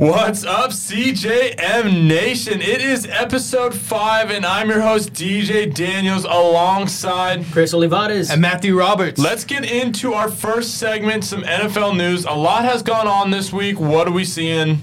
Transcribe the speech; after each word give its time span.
What's 0.00 0.44
up, 0.44 0.70
CJM 0.70 2.06
Nation? 2.06 2.62
It 2.62 2.80
is 2.80 3.04
episode 3.04 3.74
five, 3.74 4.30
and 4.30 4.46
I'm 4.46 4.70
your 4.70 4.80
host, 4.80 5.12
DJ 5.12 5.74
Daniels, 5.74 6.24
alongside 6.24 7.44
Chris 7.52 7.74
Olivares. 7.74 8.30
And 8.30 8.40
Matthew 8.40 8.78
Roberts. 8.78 9.20
Let's 9.20 9.44
get 9.44 9.70
into 9.70 10.14
our 10.14 10.30
first 10.30 10.76
segment, 10.76 11.24
some 11.24 11.42
NFL 11.42 11.98
news. 11.98 12.24
A 12.24 12.32
lot 12.32 12.64
has 12.64 12.82
gone 12.82 13.06
on 13.06 13.30
this 13.30 13.52
week. 13.52 13.78
What 13.78 14.08
are 14.08 14.10
we 14.10 14.24
seeing? 14.24 14.78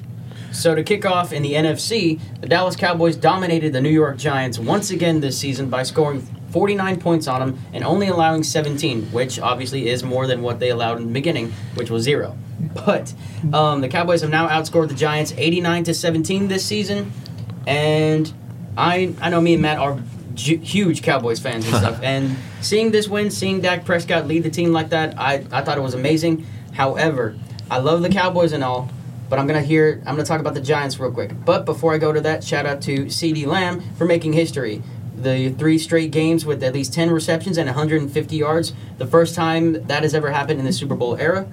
So 0.52 0.76
to 0.76 0.84
kick 0.84 1.04
off 1.04 1.34
in 1.34 1.42
the 1.42 1.54
NFC, 1.54 2.20
the 2.40 2.46
Dallas 2.46 2.76
Cowboys 2.76 3.16
dominated 3.16 3.74
the 3.74 3.82
New 3.82 3.90
York 3.90 4.18
Giants 4.18 4.60
once 4.60 4.92
again 4.92 5.20
this 5.20 5.36
season 5.36 5.68
by 5.68 5.82
scoring 5.82 6.22
49 6.50 7.00
points 7.00 7.28
on 7.28 7.40
them 7.40 7.60
and 7.74 7.84
only 7.84 8.08
allowing 8.08 8.44
17, 8.44 9.12
which 9.12 9.40
obviously 9.40 9.88
is 9.90 10.04
more 10.04 10.28
than 10.28 10.42
what 10.42 10.60
they 10.60 10.70
allowed 10.70 10.98
in 10.98 11.08
the 11.08 11.14
beginning, 11.14 11.52
which 11.76 11.90
was 11.90 12.04
zero. 12.04 12.38
But 12.86 13.14
um, 13.54 13.82
the 13.82 13.88
Cowboys 13.88 14.22
have 14.22 14.30
now 14.30 14.48
outscored 14.48 14.88
the 14.88 14.96
Giants 14.96 15.34
89 15.38 15.84
to 15.86 15.94
17 15.94 16.48
this 16.48 16.66
season, 16.66 17.12
and 17.66 18.32
I 18.78 19.14
I 19.22 19.30
know 19.30 19.42
me 19.42 19.54
and 19.54 19.62
Matt 19.62 19.78
are 19.78 20.00
ju- 20.34 20.58
huge 20.58 21.02
Cowboys 21.04 21.40
fans 21.40 21.68
and 21.68 21.76
stuff, 21.76 22.00
and 22.04 22.36
seeing 22.62 22.92
this 22.92 23.08
win, 23.08 23.30
seeing 23.30 23.62
Dak 23.62 23.86
Prescott 23.86 24.28
lead 24.28 24.44
the 24.44 24.50
team 24.50 24.72
like 24.72 24.90
that, 24.90 25.20
I 25.20 25.46
I 25.52 25.62
thought 25.62 25.78
it 25.78 25.82
was 25.82 25.94
amazing. 25.94 26.46
However, 26.74 27.36
I 27.70 27.80
love 27.80 28.02
the 28.02 28.10
Cowboys 28.10 28.54
and 28.54 28.64
all, 28.64 28.90
but 29.30 29.38
I'm 29.40 29.48
gonna 29.48 29.62
hear 29.62 30.02
I'm 30.06 30.16
gonna 30.16 30.24
talk 30.24 30.40
about 30.40 30.54
the 30.54 30.62
Giants 30.62 31.00
real 31.00 31.12
quick. 31.12 31.32
But 31.46 31.66
before 31.66 31.94
I 31.94 31.98
go 31.98 32.12
to 32.12 32.22
that, 32.22 32.44
shout 32.44 32.66
out 32.66 32.82
to 32.84 33.06
CeeDee 33.06 33.46
Lamb 33.46 33.82
for 33.98 34.06
making 34.06 34.34
history. 34.34 34.82
The 35.18 35.50
three 35.50 35.78
straight 35.80 36.12
games 36.12 36.46
with 36.46 36.64
at 36.64 36.74
least 36.74 36.94
10 36.94 37.10
receptions 37.10 37.58
and 37.58 37.68
150 37.68 38.36
yards, 38.36 38.74
the 38.98 39.08
first 39.08 39.34
time 39.36 39.74
that 39.88 40.04
has 40.04 40.14
ever 40.14 40.30
happened 40.32 40.60
in 40.60 40.66
the 40.66 40.72
Super 40.74 40.96
Bowl 40.96 41.16
era. 41.18 41.48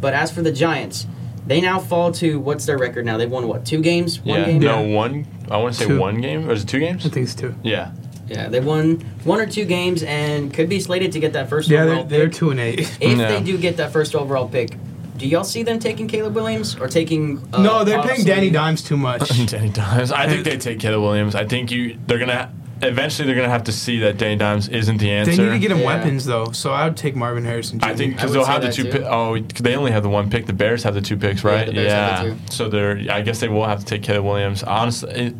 But 0.00 0.14
as 0.14 0.30
for 0.30 0.42
the 0.42 0.52
Giants, 0.52 1.06
they 1.46 1.60
now 1.60 1.78
fall 1.80 2.12
to 2.12 2.38
what's 2.38 2.66
their 2.66 2.78
record 2.78 3.04
now? 3.04 3.16
They've 3.16 3.30
won 3.30 3.48
what? 3.48 3.66
Two 3.66 3.80
games? 3.82 4.20
One 4.20 4.38
yeah, 4.40 4.46
game? 4.46 4.60
no, 4.60 4.82
one. 4.82 5.26
I 5.50 5.56
want 5.56 5.74
to 5.74 5.80
say 5.80 5.86
Two. 5.88 5.98
one 5.98 6.20
game. 6.20 6.48
Or 6.48 6.52
is 6.52 6.62
it 6.62 6.68
two 6.68 6.78
games? 6.78 7.04
I 7.04 7.08
think 7.08 7.24
it's 7.24 7.34
two. 7.34 7.54
Yeah. 7.62 7.92
Yeah, 8.28 8.48
they 8.48 8.60
won 8.60 9.00
one 9.24 9.40
or 9.40 9.46
two 9.46 9.64
games 9.64 10.04
and 10.04 10.54
could 10.54 10.68
be 10.68 10.78
slated 10.78 11.10
to 11.12 11.18
get 11.20 11.32
that 11.32 11.48
first 11.48 11.68
Yeah, 11.68 11.82
overall 11.82 12.04
they're, 12.04 12.18
they're 12.20 12.28
pick. 12.28 12.36
two 12.36 12.50
and 12.50 12.60
eight. 12.60 12.80
If 13.00 13.18
No. 13.18 13.26
they 13.28 13.42
do 13.42 13.58
get 13.58 13.76
that 13.78 13.92
first 13.92 14.14
overall 14.14 14.48
pick, 14.48 14.76
do 15.16 15.26
y'all 15.26 15.42
see 15.42 15.64
them 15.64 15.80
taking 15.80 16.06
Caleb 16.06 16.36
Williams 16.36 16.76
or 16.76 16.86
taking? 16.86 17.42
Uh, 17.52 17.60
no, 17.60 17.82
they're 17.84 18.00
paying 18.02 18.24
Danny 18.24 18.48
Dimes 18.48 18.82
too 18.82 18.96
much. 18.96 19.28
Danny 19.50 19.68
Dimes. 19.70 20.12
I 20.12 20.28
think 20.28 20.44
they 20.44 20.56
take 20.56 20.78
Caleb 20.78 21.02
Williams. 21.02 21.34
I 21.34 21.44
think 21.44 21.70
you. 21.72 21.98
They're 22.06 22.18
gonna. 22.18 22.52
Eventually, 22.82 23.26
they're 23.26 23.36
gonna 23.36 23.48
have 23.48 23.64
to 23.64 23.72
see 23.72 23.98
that 24.00 24.16
Danny 24.18 24.36
Dimes 24.36 24.68
isn't 24.68 24.96
the 24.98 25.10
answer. 25.10 25.32
They 25.32 25.42
need 25.42 25.50
to 25.50 25.58
get 25.58 25.70
him 25.70 25.78
Yeah. 25.80 25.86
weapons 25.86 26.24
though, 26.24 26.52
so 26.52 26.72
I 26.72 26.84
would 26.84 26.96
take 26.96 27.14
Marvin 27.14 27.44
Harrison. 27.44 27.78
Jr. 27.78 27.86
I 27.86 27.94
think 27.94 28.14
because 28.16 28.32
they'll 28.32 28.44
have 28.44 28.62
the 28.62 28.72
two. 28.72 28.84
too. 28.84 29.00
Pi- 29.00 29.04
oh, 29.08 29.38
they 29.38 29.76
only 29.76 29.90
have 29.92 30.02
the 30.02 30.08
one 30.08 30.30
pick. 30.30 30.46
The 30.46 30.52
Bears 30.52 30.82
have 30.84 30.94
the 30.94 31.00
two 31.00 31.16
picks, 31.16 31.44
right? 31.44 31.66
the 31.66 31.72
Bears 31.72 31.92
have 31.92 32.24
the 32.24 32.30
two. 32.32 32.36
So 32.50 32.68
they're. 32.68 33.00
I 33.10 33.20
guess 33.20 33.40
they 33.40 33.48
will 33.48 33.66
have 33.66 33.80
to 33.80 33.84
take 33.84 34.02
Caleb 34.02 34.24
Williams. 34.24 34.62
Honestly, 34.62 35.10
it, 35.12 35.34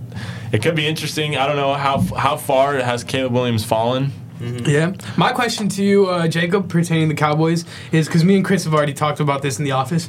it 0.52 0.62
could 0.62 0.74
be 0.74 0.86
interesting. 0.86 1.36
I 1.36 1.46
don't 1.46 1.56
know 1.56 1.74
how 1.74 2.00
how 2.16 2.36
far 2.36 2.74
has 2.76 3.04
Caleb 3.04 3.32
Williams 3.32 3.64
fallen. 3.64 4.12
Yeah. 4.40 4.92
My 5.18 5.32
question 5.32 5.68
to 5.68 5.82
you, 5.84 6.06
uh, 6.06 6.26
Jacob, 6.26 6.70
pertaining 6.70 7.08
to 7.10 7.14
the 7.14 7.18
Cowboys, 7.18 7.66
is 7.92 8.06
because 8.06 8.24
me 8.24 8.36
and 8.36 8.44
Chris 8.44 8.64
have 8.64 8.72
already 8.72 8.94
talked 8.94 9.20
about 9.20 9.42
this 9.42 9.58
in 9.58 9.64
the 9.66 9.72
office. 9.72 10.06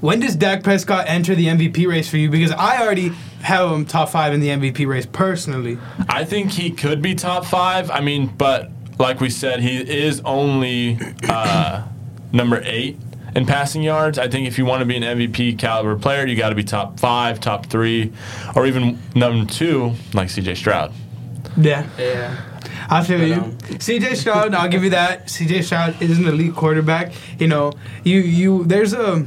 When 0.00 0.18
does 0.18 0.34
Dak 0.34 0.64
Prescott 0.64 1.04
enter 1.06 1.36
the 1.36 1.46
MVP 1.46 1.86
race 1.86 2.08
for 2.08 2.16
you? 2.16 2.28
Because 2.28 2.50
I 2.50 2.82
already 2.82 3.12
have 3.42 3.70
him 3.70 3.84
top 3.84 4.08
five 4.10 4.32
in 4.32 4.40
the 4.40 4.48
MVP 4.48 4.86
race 4.86 5.06
personally. 5.06 5.78
I 6.08 6.24
think 6.24 6.52
he 6.52 6.70
could 6.70 7.02
be 7.02 7.14
top 7.14 7.44
five. 7.44 7.90
I 7.90 8.00
mean, 8.00 8.28
but 8.28 8.70
like 8.98 9.20
we 9.20 9.30
said, 9.30 9.60
he 9.60 9.78
is 9.78 10.20
only 10.24 10.98
uh, 11.28 11.86
number 12.32 12.60
eight 12.64 12.98
in 13.34 13.46
passing 13.46 13.82
yards. 13.82 14.18
I 14.18 14.28
think 14.28 14.46
if 14.46 14.58
you 14.58 14.64
want 14.64 14.80
to 14.80 14.86
be 14.86 14.96
an 14.96 15.02
MVP 15.02 15.58
caliber 15.58 15.96
player, 15.96 16.26
you 16.26 16.36
got 16.36 16.50
to 16.50 16.54
be 16.54 16.64
top 16.64 17.00
five, 17.00 17.40
top 17.40 17.66
three, 17.66 18.12
or 18.54 18.66
even 18.66 18.98
number 19.14 19.50
two, 19.50 19.92
like 20.12 20.28
CJ 20.28 20.56
Stroud. 20.56 20.92
Yeah. 21.56 21.86
Yeah. 21.98 22.48
I 22.88 23.02
feel 23.04 23.26
you. 23.26 23.34
um, 23.34 23.58
CJ 23.58 24.16
Stroud, 24.16 24.54
I'll 24.54 24.68
give 24.68 24.84
you 24.84 24.90
that. 24.90 25.26
CJ 25.26 25.64
Stroud 25.64 26.00
is 26.02 26.18
an 26.18 26.26
elite 26.26 26.54
quarterback. 26.54 27.12
You 27.38 27.48
know, 27.48 27.72
you 28.04 28.20
you 28.20 28.64
there's 28.64 28.92
a 28.92 29.26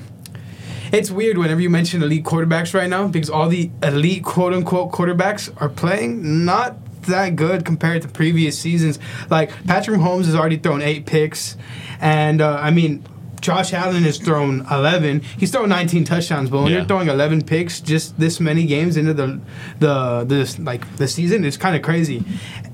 it's 0.91 1.09
weird 1.11 1.37
whenever 1.37 1.61
you 1.61 1.69
mention 1.69 2.01
elite 2.03 2.23
quarterbacks 2.23 2.73
right 2.73 2.89
now 2.89 3.07
because 3.07 3.29
all 3.29 3.49
the 3.49 3.69
elite 3.83 4.23
quote 4.23 4.53
unquote 4.53 4.91
quarterbacks 4.91 5.49
are 5.61 5.69
playing 5.69 6.45
not 6.45 6.77
that 7.03 7.35
good 7.35 7.65
compared 7.65 8.01
to 8.01 8.07
previous 8.07 8.57
seasons. 8.57 8.97
Like 9.29 9.51
Patrick 9.65 9.99
Mahomes 9.99 10.25
has 10.25 10.35
already 10.35 10.57
thrown 10.57 10.81
eight 10.81 11.05
picks, 11.05 11.55
and 11.99 12.41
uh, 12.41 12.57
I 12.59 12.71
mean. 12.71 13.05
Josh 13.41 13.73
Allen 13.73 14.01
has 14.05 14.17
thrown 14.17 14.65
11. 14.71 15.19
He's 15.37 15.51
thrown 15.51 15.69
19 15.69 16.03
touchdowns, 16.03 16.49
but 16.49 16.63
when 16.63 16.71
Yeah. 16.71 16.77
you're 16.77 16.85
throwing 16.87 17.09
11 17.09 17.43
picks 17.43 17.79
just 17.79 18.17
this 18.19 18.39
many 18.39 18.65
games 18.65 18.97
into 18.97 19.13
the 19.13 19.39
the 19.77 20.23
this 20.23 20.57
like 20.57 20.95
the 20.97 21.07
season, 21.07 21.45
it's 21.45 21.57
kind 21.57 21.75
of 21.75 21.83
crazy. 21.83 22.23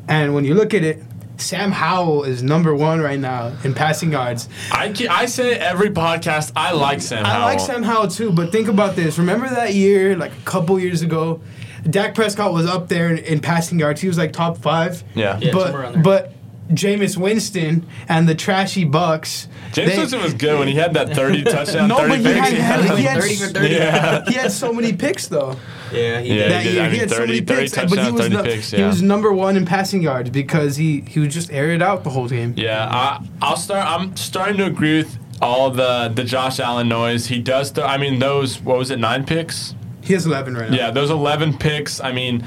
And 0.08 0.34
when 0.34 0.46
you 0.46 0.54
look 0.54 0.74
at 0.74 0.82
it, 0.86 1.04
Sam 1.42 1.72
Howell 1.72 2.24
is 2.24 2.44
number 2.44 2.74
one 2.76 3.02
right 3.02 3.20
now 3.20 3.52
in 3.64 3.74
passing 3.74 4.12
yards. 4.12 4.48
I, 4.72 4.94
I 5.10 5.26
say 5.26 5.54
every 5.56 5.90
podcast 5.90 6.52
I 6.56 6.72
like 6.74 7.02
Sam 7.02 7.26
I 7.26 7.30
Howell. 7.30 7.46
like 7.46 7.60
Sam 7.60 7.84
Howell 7.84 8.08
too, 8.10 8.32
but 8.32 8.52
think 8.52 8.68
about 8.68 8.96
this. 8.96 9.18
Remember 9.18 9.50
that 9.50 9.74
year, 9.74 10.16
like 10.16 10.32
a 10.34 10.42
couple 10.46 10.80
years 10.80 11.02
ago, 11.02 11.42
Dak 11.90 12.14
Prescott 12.16 12.54
was 12.54 12.68
up 12.68 12.88
there 12.90 13.10
in, 13.10 13.18
in 13.20 13.40
passing 13.40 13.80
yards. 13.80 14.02
He 14.02 14.08
was 14.08 14.18
like 14.18 14.34
top 14.34 14.58
five. 14.60 15.04
Yeah. 15.16 15.40
Yeah. 15.42 15.52
somewhere 15.52 15.82
around 15.82 16.04
But 16.04 16.24
there. 16.24 16.34
but 16.70 16.76
Jameis 16.76 17.18
Winston 17.18 17.86
and 18.08 18.30
the 18.30 18.36
trashy 18.36 18.86
Bucks. 18.86 19.48
James 19.74 19.92
they- 19.92 19.98
Winston 19.98 20.22
was 20.22 20.34
good 20.36 20.58
when 20.60 20.68
he 20.68 20.76
had 20.76 20.94
that 20.94 21.10
30 21.14 21.44
touchdown, 21.46 21.88
No, 21.90 21.98
30 21.98 22.10
but 22.10 22.18
he 22.20 22.24
picks. 22.26 22.50
had- 22.50 22.54
he 22.54 22.60
had- 22.60 22.98
he 23.00 23.04
had- 23.04 23.22
30 23.22 23.36
30. 23.36 23.68
yeah. 23.68 24.26
He 24.28 24.34
had 24.36 24.52
so 24.52 24.72
many 24.72 24.94
picks 24.94 25.28
though. 25.28 25.56
Yeah, 25.94 26.20
he 26.22 26.30
Yeah, 26.30 26.36
did. 26.44 26.52
that 26.52 26.62
he 26.64 26.68
did. 26.70 26.74
year. 26.76 26.82
I 26.84 26.86
he 26.86 26.92
mean, 26.92 27.00
had 27.02 27.10
so 27.10 27.16
30 27.18 27.28
many 27.34 27.46
30 27.46 27.62
picks, 27.62 27.72
but 27.76 27.90
he 27.90 27.96
touchdowns, 27.96 28.12
was 28.14 28.22
30 28.22 28.36
nu- 28.36 28.44
picks, 28.44 28.72
he 28.72 28.78
yeah. 28.78 28.88
was 28.88 29.02
number 29.02 29.32
one 29.34 29.58
in 29.58 29.66
passing 29.66 30.02
yards 30.02 30.30
because 30.30 30.76
he 30.78 31.02
he 31.08 31.20
was 31.20 31.34
just 31.34 31.52
aired 31.52 31.72
it 31.76 31.82
out 31.82 32.04
the 32.04 32.10
whole 32.10 32.28
game. 32.28 32.54
Yeah, 32.58 32.88
I, 32.90 33.26
I'll 33.42 33.58
start. 33.58 33.86
I'm 33.88 34.16
starting 34.16 34.58
to 34.58 34.66
agree 34.66 34.98
with 35.00 35.18
all 35.42 35.70
the 35.72 36.12
the 36.14 36.24
Josh 36.24 36.60
Allen 36.60 36.88
noise. 36.90 37.28
He 37.28 37.40
does. 37.40 37.72
Th- 37.72 37.86
I 37.86 37.98
mean, 37.98 38.20
those 38.20 38.62
what 38.62 38.78
was 38.78 38.92
it? 38.92 39.00
Nine 39.00 39.26
picks. 39.26 39.76
He 40.02 40.14
has 40.14 40.26
11 40.26 40.56
right 40.56 40.70
now. 40.72 40.76
Yeah, 40.78 40.92
those 40.92 41.12
11 41.12 41.58
picks. 41.60 42.02
I 42.02 42.12
mean, 42.12 42.44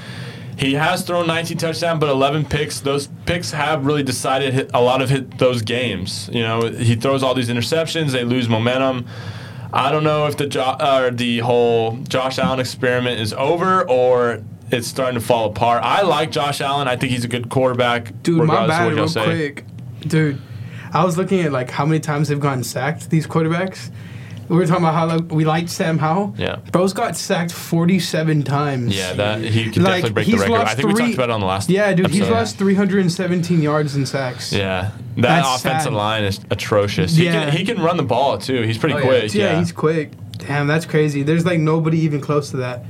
he 0.58 0.74
has 0.74 1.02
thrown 1.02 1.26
19 1.28 1.56
touchdowns, 1.56 2.00
but 2.00 2.08
11 2.08 2.46
picks. 2.46 2.80
Those 2.80 3.08
picks 3.26 3.52
have 3.52 3.86
really 3.86 4.02
decided 4.02 4.52
hit, 4.54 4.70
a 4.74 4.80
lot 4.80 5.02
of 5.02 5.08
hit 5.10 5.38
those 5.38 5.62
games. 5.62 6.28
You 6.32 6.42
know, 6.42 6.68
he 6.68 6.96
throws 6.96 7.22
all 7.22 7.32
these 7.34 7.48
interceptions. 7.48 8.10
They 8.10 8.24
lose 8.24 8.48
momentum. 8.48 9.06
I 9.74 9.90
don't 9.90 10.04
know 10.04 10.28
if 10.28 10.36
the 10.36 10.46
jo- 10.46 10.76
or 10.78 11.10
the 11.10 11.40
whole 11.40 11.96
Josh 12.08 12.38
Allen 12.38 12.60
experiment 12.60 13.20
is 13.20 13.32
over 13.32 13.82
or 13.90 14.40
it's 14.70 14.86
starting 14.86 15.18
to 15.18 15.24
fall 15.24 15.50
apart. 15.50 15.82
I 15.82 16.02
like 16.02 16.30
Josh 16.30 16.60
Allen. 16.60 16.86
I 16.86 16.94
think 16.94 17.10
he's 17.10 17.24
a 17.24 17.28
good 17.28 17.48
quarterback. 17.48 18.22
Dude, 18.22 18.44
my 18.44 18.68
bad, 18.68 18.92
real 18.92 19.08
say. 19.08 19.24
quick. 19.24 19.64
Dude, 20.02 20.40
I 20.92 21.04
was 21.04 21.18
looking 21.18 21.40
at 21.40 21.50
like 21.50 21.70
how 21.70 21.84
many 21.84 21.98
times 21.98 22.28
they've 22.28 22.38
gotten 22.38 22.62
sacked. 22.62 23.10
These 23.10 23.26
quarterbacks. 23.26 23.90
We 24.48 24.56
were 24.56 24.66
talking 24.66 24.84
about 24.84 24.94
how 24.94 25.06
like, 25.06 25.30
we 25.32 25.44
liked 25.44 25.70
Sam 25.70 25.98
Howell. 25.98 26.34
Yeah. 26.36 26.56
Bro's 26.72 26.92
got 26.92 27.16
sacked 27.16 27.52
47 27.52 28.42
times. 28.42 28.96
Yeah, 28.96 29.12
that 29.14 29.40
he 29.42 29.64
could 29.70 29.82
Like, 29.82 30.02
definitely 30.02 30.10
break 30.12 30.26
the 30.26 30.32
he's 30.32 30.40
record. 30.40 30.54
I 30.54 30.58
lost 30.58 30.76
think 30.76 30.88
we 30.88 30.94
talked 30.94 31.14
about 31.14 31.30
it 31.30 31.32
on 31.32 31.40
the 31.40 31.46
last. 31.46 31.70
Yeah, 31.70 31.92
dude, 31.94 32.10
he's 32.10 32.28
lost 32.28 32.58
317 32.58 33.62
yards 33.62 33.96
in 33.96 34.06
sacks. 34.06 34.52
Yeah, 34.52 34.90
that 35.16 35.22
That's 35.22 35.60
offensive 35.60 35.84
sad. 35.84 35.92
line 35.94 36.24
is 36.24 36.40
atrocious. 36.50 37.16
He 37.16 37.24
Yeah. 37.24 37.44
can 37.50 37.52
he 37.56 37.64
can 37.64 37.80
run 37.82 37.96
the 37.96 38.02
ball 38.02 38.38
too. 38.38 38.62
He's 38.62 38.78
pretty 38.78 38.94
Oh, 38.94 38.98
yeah. 38.98 39.04
quick. 39.04 39.34
Yeah, 39.34 39.52
Yeah, 39.52 39.58
he's 39.58 39.72
quick. 39.72 40.12
Damn, 40.38 40.66
that's 40.66 40.84
crazy. 40.84 41.22
There's 41.22 41.46
like 41.46 41.60
nobody 41.60 42.00
even 42.00 42.20
close 42.20 42.50
to 42.50 42.58
that. 42.58 42.84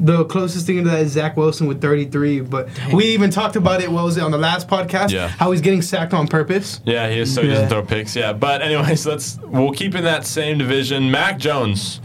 The 0.00 0.24
closest 0.26 0.66
thing 0.66 0.84
to 0.84 0.90
that 0.90 1.00
is 1.00 1.12
Zach 1.12 1.36
Wilson 1.36 1.66
with 1.66 1.80
33. 1.80 2.40
But 2.40 2.68
we 2.92 3.06
even 3.06 3.30
talked 3.30 3.56
about 3.56 3.80
it. 3.82 3.90
What 3.90 4.04
was 4.04 4.16
it 4.16 4.22
on 4.22 4.30
the 4.30 4.38
last 4.38 4.68
podcast? 4.68 5.10
Yeah. 5.10 5.28
How 5.28 5.50
he's 5.50 5.60
getting 5.60 5.82
sacked 5.82 6.14
on 6.14 6.28
purpose. 6.28 6.80
yeah, 6.84 7.08
he 7.10 7.18
is. 7.20 7.34
So 7.34 7.42
he 7.42 7.48
doesn't 7.48 7.68
throw 7.68 7.82
picks. 7.82 8.14
Yeah, 8.14 8.32
but 8.32 8.62
anyways, 8.62 9.06
let's 9.06 9.38
we'll 9.42 9.72
keep 9.72 9.94
in 9.94 10.04
that 10.04 10.24
same 10.26 10.58
division. 10.58 11.10
Mac 11.10 11.38
Jones. 11.38 12.00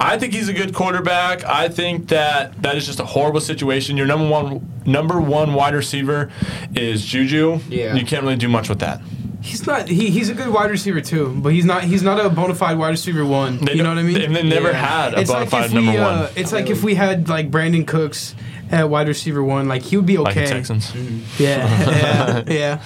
I 0.00 0.18
think 0.18 0.32
he's 0.32 0.48
a 0.48 0.52
good 0.52 0.74
quarterback. 0.74 1.44
I 1.44 1.68
think 1.68 2.08
that 2.08 2.60
that 2.62 2.76
is 2.76 2.86
just 2.86 2.98
a 2.98 3.04
horrible 3.04 3.40
situation. 3.40 3.96
Your 3.96 4.06
number 4.06 4.28
one 4.28 4.68
number 4.84 5.20
one 5.20 5.54
wide 5.54 5.74
receiver 5.74 6.30
is 6.74 7.04
Juju. 7.04 7.58
Yeah. 7.68 7.94
you 7.94 8.04
can't 8.04 8.22
really 8.22 8.36
do 8.36 8.48
much 8.48 8.68
with 8.68 8.80
that. 8.80 9.00
He's 9.42 9.66
not. 9.66 9.88
He, 9.88 10.10
he's 10.10 10.28
a 10.28 10.34
good 10.34 10.48
wide 10.48 10.70
receiver 10.70 11.00
too, 11.00 11.34
but 11.38 11.52
he's 11.52 11.64
not. 11.64 11.84
He's 11.84 12.02
not 12.02 12.24
a 12.24 12.28
bona 12.30 12.54
fide 12.54 12.78
wide 12.78 12.90
receiver 12.90 13.24
one. 13.26 13.58
They 13.58 13.74
you 13.74 13.82
know 13.82 13.88
what 13.90 13.98
I 13.98 14.02
mean? 14.02 14.20
And 14.20 14.34
they 14.36 14.42
never 14.42 14.70
Yeah. 14.70 14.74
had 14.86 15.14
a 15.14 15.20
it's 15.20 15.30
bona 15.30 15.40
like 15.40 15.50
fide 15.50 15.64
if 15.66 15.72
number 15.74 15.92
we. 15.92 15.98
one. 15.98 16.14
Uh, 16.14 16.30
it's 16.36 16.52
like 16.52 16.70
if 16.70 16.82
we 16.84 16.94
had 16.94 17.28
like 17.28 17.50
Brandin 17.50 17.86
Cooks 17.86 18.34
at 18.70 18.88
wide 18.88 19.08
receiver 19.08 19.42
one, 19.42 19.68
like 19.68 19.82
he 19.82 19.96
would 19.96 20.06
be 20.06 20.16
like 20.18 20.34
the 20.34 20.42
okay. 20.44 20.50
Texans. 20.50 20.94
yeah, 21.38 21.68
yeah, 21.90 22.42
yeah. 22.46 22.82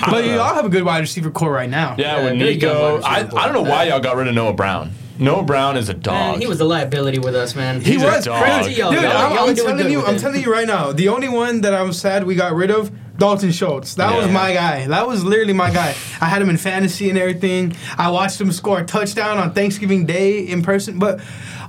But 0.10 0.24
you 0.24 0.38
all 0.38 0.54
have 0.54 0.64
a 0.64 0.68
good 0.70 0.84
wide 0.84 1.00
receiver 1.00 1.30
core 1.30 1.50
right 1.52 1.68
now. 1.68 1.96
Yeah, 1.98 2.18
Yeah, 2.18 2.24
with 2.24 2.34
Nico. 2.36 3.00
I, 3.02 3.18
I 3.18 3.22
don't 3.24 3.52
know 3.52 3.68
why 3.70 3.84
y'all 3.84 4.00
got 4.00 4.16
rid 4.16 4.28
of 4.28 4.34
Noah 4.34 4.54
Brown. 4.54 4.92
Noah 5.18 5.42
Brown 5.44 5.76
is 5.78 5.88
a 5.88 5.94
dog. 5.94 6.32
Man, 6.32 6.40
he 6.42 6.46
was 6.46 6.60
a 6.60 6.64
liability 6.64 7.18
with 7.18 7.34
us, 7.34 7.54
man. 7.54 7.80
He's 7.80 7.86
He 8.00 8.06
a 8.06 8.10
was 8.12 8.24
dog. 8.26 8.42
crazy, 8.42 8.74
Y'all- 8.78 8.92
dude. 8.92 9.00
y'all- 9.02 9.12
I'm, 9.38 9.48
I'm 9.48 9.54
telling 9.56 9.90
you, 9.90 10.04
I'm 10.04 10.18
telling 10.18 10.42
you 10.42 10.52
right 10.52 10.66
now. 10.66 10.92
The 10.92 11.08
only 11.08 11.28
one 11.28 11.62
that 11.62 11.72
I'm 11.74 11.92
sad 11.94 12.24
we 12.24 12.34
got 12.34 12.54
rid 12.54 12.70
of 12.70 12.90
Dalton 13.18 13.50
Schultz. 13.52 13.94
That 13.94 14.14
was 14.16 14.30
my 14.30 14.52
guy. 14.52 14.86
That 14.86 15.06
was 15.06 15.24
literally 15.24 15.52
my 15.52 15.70
guy. 15.70 15.94
I 16.20 16.26
had 16.26 16.42
him 16.42 16.50
in 16.50 16.56
fantasy 16.56 17.08
and 17.08 17.18
everything. 17.18 17.74
I 17.96 18.10
watched 18.10 18.40
him 18.40 18.52
score 18.52 18.80
a 18.80 18.84
touchdown 18.84 19.38
on 19.38 19.52
Thanksgiving 19.52 20.06
Day 20.06 20.40
in 20.40 20.62
person. 20.62 20.98
But 20.98 21.20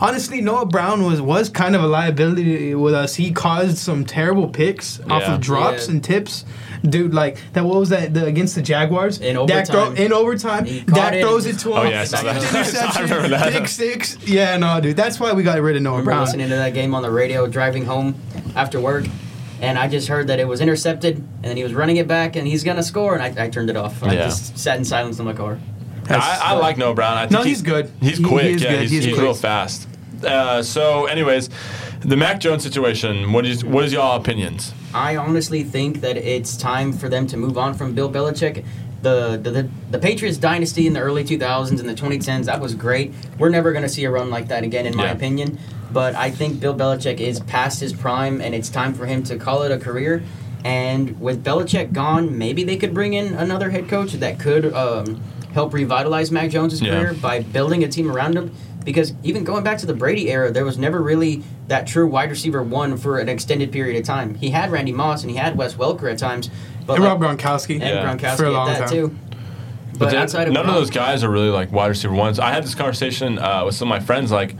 honestly, 0.02 0.42
Noah 0.42 0.66
Brown 0.66 1.04
was 1.04 1.22
was 1.22 1.50
kind 1.50 1.76
of 1.76 1.84
a 1.84 1.88
liability 1.88 2.76
with 2.76 2.94
us. 2.94 3.16
He 3.16 3.32
caused 3.32 3.78
some 3.78 4.06
terrible 4.06 4.48
picks 4.50 5.00
off 5.10 5.24
of 5.24 5.42
drops 5.42 5.88
Yeah. 5.88 5.94
and 5.94 6.04
tips. 6.04 6.46
Dude, 6.84 7.14
like 7.14 7.38
that. 7.54 7.66
What 7.66 7.80
was 7.80 7.90
that? 7.90 8.14
The, 8.14 8.26
against 8.26 8.54
the 8.54 8.62
Jaguars 8.62 9.20
In 9.20 9.36
Dak 9.48 9.68
throw, 9.68 9.86
overtime. 9.86 10.06
in 10.06 10.14
overtime. 10.14 10.66
Dak 10.86 11.14
it 11.16 11.22
throws 11.22 11.46
it 11.48 11.58
to 11.60 11.74
oh, 11.74 11.82
him. 11.82 11.88
Oh, 11.88 11.90
yeah, 11.90 12.02
I 12.02 12.04
saw 12.04 12.22
that. 12.22 12.36
Interception, 12.38 12.92
I 12.98 13.02
remember 13.02 13.30
that. 13.30 13.52
Pick 13.52 13.68
six. 13.68 14.18
Yeah, 14.28 14.58
no, 14.58 14.80
dude. 14.80 14.96
That's 14.96 15.20
why 15.20 15.34
we 15.34 15.42
got 15.42 15.60
rid 15.60 15.76
of 15.76 15.82
Noah 15.82 16.04
Brown. 16.04 16.22
listening 16.26 16.50
to 16.50 16.56
that 16.56 16.76
game 16.76 16.94
on 16.94 17.02
the 17.02 17.10
radio 17.10 17.48
driving 17.48 17.84
home 17.86 18.16
after 18.56 18.80
work, 18.80 19.06
and 19.62 19.78
I 19.78 19.88
just 19.88 20.08
heard 20.08 20.28
that 20.28 20.40
it 20.40 20.48
was 20.48 20.62
intercepted, 20.62 21.18
and 21.18 21.44
then 21.44 21.58
he 21.58 21.64
was 21.64 21.74
running 21.74 21.98
it 21.98 22.08
back, 22.08 22.36
and 22.36 22.48
he's 22.48 22.64
gonna 22.64 22.84
score, 22.84 23.16
and 23.16 23.24
I, 23.40 23.46
I 23.46 23.50
turned 23.50 23.70
it 23.70 23.76
off. 23.78 24.02
I 24.04 24.16
just 24.16 24.58
sat 24.58 24.78
in 24.78 24.86
silence 24.86 25.20
in 25.20 25.26
my 25.26 25.34
car. 25.34 25.60
I, 26.10 26.40
I 26.42 26.54
like 26.54 26.78
Noah 26.78 26.94
Brown. 26.96 27.18
I 27.18 27.22
think 27.28 27.32
No, 27.32 27.44
he's 27.44 27.62
good. 27.62 27.92
He's 28.00 28.18
He- 28.18 28.24
he 28.24 28.30
quick. 28.30 28.60
yeah, 28.62 28.70
good. 28.72 28.82
he's, 28.84 28.92
He's 28.92 29.04
he's 29.06 29.14
quick. 29.16 29.24
real 29.24 29.34
fast. 29.34 29.88
Uh, 30.24 30.64
so, 30.64 31.06
anyways, 31.06 31.50
the 32.00 32.16
Mac 32.18 32.40
Jones 32.40 32.64
situation. 32.64 33.34
What 33.34 33.46
is 33.46 33.64
what 33.66 33.84
is 33.84 33.94
y'all 33.94 34.16
opinions? 34.20 34.74
I 34.94 35.18
honestly 35.18 35.64
think 35.64 36.02
that 36.02 36.16
it's 36.18 36.56
time 36.58 36.94
for 36.94 37.10
them 37.10 37.28
to 37.28 37.38
move 37.38 37.58
on 37.58 37.74
from 37.74 37.94
Bill 37.94 38.10
Belichick. 38.10 38.64
The, 39.02 39.40
the, 39.42 39.52
the, 39.52 39.70
the 39.92 40.00
Patriots 40.00 40.38
dynasty 40.38 40.88
in 40.88 40.94
the 40.94 41.00
early 41.00 41.24
2000s 41.24 41.80
and 41.80 41.88
the 41.88 41.94
2010s, 41.94 42.46
that 42.46 42.60
was 42.60 42.74
great. 42.74 43.14
We're 43.38 43.50
never 43.50 43.72
going 43.72 43.84
to 43.84 43.90
see 43.90 44.04
a 44.06 44.10
run 44.12 44.30
like 44.30 44.48
that 44.48 44.64
again, 44.64 44.86
in 44.88 44.96
my 44.96 45.06
Yeah. 45.06 45.12
opinion. 45.12 45.60
But 45.92 46.16
I 46.16 46.32
think 46.32 46.60
Bill 46.60 46.74
Belichick 46.76 47.20
is 47.20 47.40
past 47.42 47.80
his 47.80 47.94
prime, 47.94 48.42
and 48.42 48.54
it's 48.56 48.70
time 48.70 48.94
for 48.94 49.06
him 49.06 49.24
to 49.24 49.38
call 49.38 49.62
it 49.64 49.72
a 49.72 49.78
career. 49.78 50.24
And 50.66 51.20
with 51.22 51.44
Belichick 51.44 51.94
gone, 51.94 52.38
maybe 52.38 52.64
they 52.64 52.76
could 52.76 52.94
bring 52.94 53.14
in 53.14 53.36
another 53.36 53.70
head 53.70 53.88
coach 53.88 54.14
that 54.14 54.40
could 54.40 54.74
um, 54.74 55.22
help 55.54 55.74
revitalize 55.74 56.32
Mac 56.32 56.50
Jones' 56.50 56.82
Yeah. 56.82 56.90
career 56.90 57.14
by 57.14 57.40
building 57.42 57.84
a 57.84 57.88
team 57.88 58.12
around 58.12 58.36
him. 58.36 58.52
Because 58.88 59.14
even 59.22 59.44
going 59.44 59.66
back 59.66 59.80
to 59.80 59.86
the 59.86 59.94
Brady 59.94 60.32
era, 60.32 60.50
there 60.50 60.64
was 60.64 60.78
never 60.78 61.02
really 61.02 61.44
that 61.68 61.88
true 61.88 62.08
wide 62.08 62.30
receiver 62.30 62.64
one 62.64 62.96
for 62.96 63.20
an 63.20 63.28
extended 63.28 63.70
period 63.70 63.98
of 64.00 64.06
time. 64.06 64.36
He 64.36 64.50
had 64.50 64.72
Randy 64.72 64.94
Moss 64.94 65.24
and 65.24 65.30
he 65.30 65.36
had 65.36 65.58
Wes 65.58 65.74
Welker 65.74 66.10
at 66.10 66.18
times, 66.18 66.50
but 66.86 66.94
and 66.94 67.04
like, 67.04 67.20
Rob 67.20 67.38
Gronkowski. 67.38 67.82
and 67.82 67.84
Yeah. 67.84 68.06
Gronkowski 68.16 68.38
For 68.38 68.46
a 68.46 68.52
long 68.52 68.68
that 68.70 68.80
time. 68.80 68.90
too. 68.90 69.16
But 69.92 70.00
But 70.00 70.14
outside 70.14 70.48
of 70.48 70.54
none 70.54 70.68
of 70.70 70.74
those 70.74 70.90
guys 70.90 71.26
are 71.26 71.30
really 71.30 71.50
like 71.50 71.70
wide 71.70 71.88
receiver 71.88 72.14
ones. 72.14 72.40
I 72.40 72.52
had 72.54 72.64
this 72.64 72.76
conversation 72.76 73.38
uh, 73.40 73.64
with 73.66 73.76
some 73.76 73.92
of 73.92 74.00
my 74.00 74.06
friends. 74.06 74.32
Like, 74.32 74.56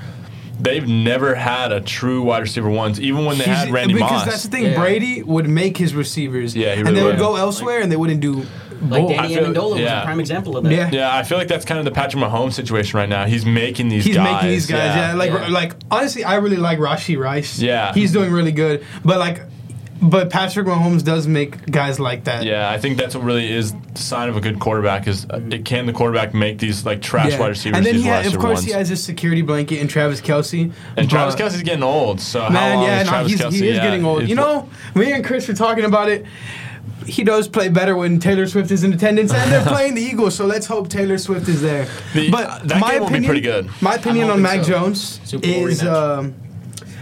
they've 0.60 0.86
never 0.86 1.34
had 1.34 1.72
a 1.72 1.80
true 1.80 2.22
wide 2.24 2.42
receiver 2.42 2.70
ones, 2.70 3.00
even 3.00 3.24
when 3.24 3.38
they 3.38 3.46
He's- 3.46 3.58
had 3.60 3.72
Randy 3.72 3.94
because 3.94 4.12
Moss. 4.12 4.26
that's 4.26 4.44
the 4.44 4.50
thing. 4.50 4.64
Yeah. 4.66 4.78
Brady 4.78 5.24
would 5.24 5.48
make 5.48 5.78
his 5.78 5.96
receivers, 5.96 6.54
Yeah, 6.54 6.74
he 6.76 6.82
and 6.82 6.88
they 6.98 7.02
would 7.02 7.12
would. 7.14 7.18
go 7.18 7.38
elsewhere, 7.38 7.80
and 7.80 7.90
they 7.90 7.96
wouldn't 7.96 8.20
do. 8.20 8.46
Like 8.82 9.02
both. 9.04 9.12
I 9.12 9.16
Danny 9.24 9.36
feel- 9.36 9.46
Amendola 9.46 9.72
was 9.72 9.80
yeah. 9.82 10.02
a 10.02 10.06
prime 10.06 10.20
example 10.20 10.58
of 10.58 10.64
that. 10.64 10.74
Yeah. 10.74 10.90
yeah, 10.92 11.16
I 11.16 11.24
feel 11.24 11.38
like 11.38 11.48
that's 11.48 11.66
kind 11.66 11.80
of 11.80 11.86
the 11.86 11.92
Patrick 11.92 12.24
Mahomes 12.24 12.54
situation 12.54 12.98
right 12.98 13.10
now. 13.10 13.26
He's 13.26 13.46
making 13.46 13.90
these 13.90 14.06
He's 14.06 14.16
guys. 14.16 14.34
making 14.36 14.50
these 14.50 14.66
guys, 14.68 14.96
yeah. 14.96 15.14
Like, 15.14 15.32
Yeah. 15.32 15.48
like 15.50 15.74
honestly, 15.92 16.24
I 16.24 16.36
really 16.36 16.58
like 16.58 16.80
Rashee 16.80 17.18
Rice. 17.18 17.60
Yeah. 17.60 17.94
he's 17.94 18.12
doing 18.12 18.32
really 18.32 18.52
good. 18.52 18.86
But 19.04 19.20
like, 19.20 19.42
but 20.00 20.30
Patrick 20.30 20.68
Mahomes 20.68 21.04
does 21.04 21.28
make 21.28 21.66
guys 21.72 22.00
like 22.00 22.26
that. 22.26 22.44
Yeah, 22.44 22.70
I 22.70 22.78
think 22.78 23.00
that's 23.00 23.16
what 23.16 23.24
really 23.24 23.52
is 23.52 23.74
the 23.74 23.98
sign 24.00 24.30
of 24.30 24.38
a 24.38 24.42
good 24.42 24.60
quarterback 24.60 25.08
is 25.08 25.26
uh, 25.28 25.42
it 25.50 25.66
can 25.66 25.88
the 25.88 25.92
quarterback 25.94 26.36
make 26.36 26.60
these 26.60 26.86
like 26.86 27.02
trash 27.02 27.32
Yeah. 27.32 27.40
wide 27.40 27.48
receivers 27.50 27.78
And 27.78 27.84
then 27.86 27.96
these 27.96 28.04
he 28.04 28.10
wide 28.12 28.28
of 28.28 28.34
course, 28.38 28.58
ones. 28.58 28.64
he 28.66 28.72
has 28.74 28.90
his 28.90 29.04
security 29.04 29.42
blanket 29.42 29.80
in 29.80 29.88
Travis 29.88 30.22
Kelce. 30.22 30.72
and 30.96 31.10
Travis 31.10 31.34
but- 31.34 31.46
Kelce's 31.46 31.64
getting 31.64 31.82
old, 31.82 32.22
so 32.22 32.42
how 32.42 32.50
Man, 32.50 32.76
long 32.76 32.84
yeah, 32.86 33.00
is 33.02 33.06
no, 33.06 33.10
Travis 33.12 33.32
he's, 33.32 33.42
Kelce? 33.42 33.52
he 33.54 33.68
is 33.70 33.78
Yeah, 33.78 33.84
getting 33.86 34.06
old. 34.06 34.30
You 34.30 34.36
know, 34.36 34.70
me 34.94 35.12
and 35.14 35.26
Chris 35.26 35.48
were 35.48 35.56
talking 35.56 35.84
about 35.84 36.10
it. 36.10 36.28
He 37.06 37.24
does 37.24 37.48
play 37.48 37.70
better 37.70 37.96
when 37.96 38.20
Taylor 38.20 38.48
Swift 38.48 38.72
is 38.72 38.84
in 38.84 38.92
attendance, 38.92 39.34
and 39.34 39.52
they're 39.52 39.64
playing 39.76 39.96
the 39.96 40.02
Eagles, 40.02 40.36
so 40.36 40.46
let's 40.46 40.66
hope 40.66 40.90
Taylor 40.90 41.18
Swift 41.18 41.48
is 41.48 41.62
there. 41.62 41.88
The- 42.14 42.30
but 42.32 42.68
that 42.68 42.82
my 42.82 42.92
game 42.94 43.00
will 43.02 43.08
be 43.08 43.14
opinion, 43.14 43.30
pretty 43.30 43.42
good. 43.42 43.70
My 43.82 43.96
opinion 43.96 44.26
on 44.26 44.42
hoping 44.42 44.44
Mac 44.44 44.64
so. 44.64 44.70
Jones 44.72 45.20
Super 45.24 45.48
is. 45.48 45.84
Um, 45.84 46.36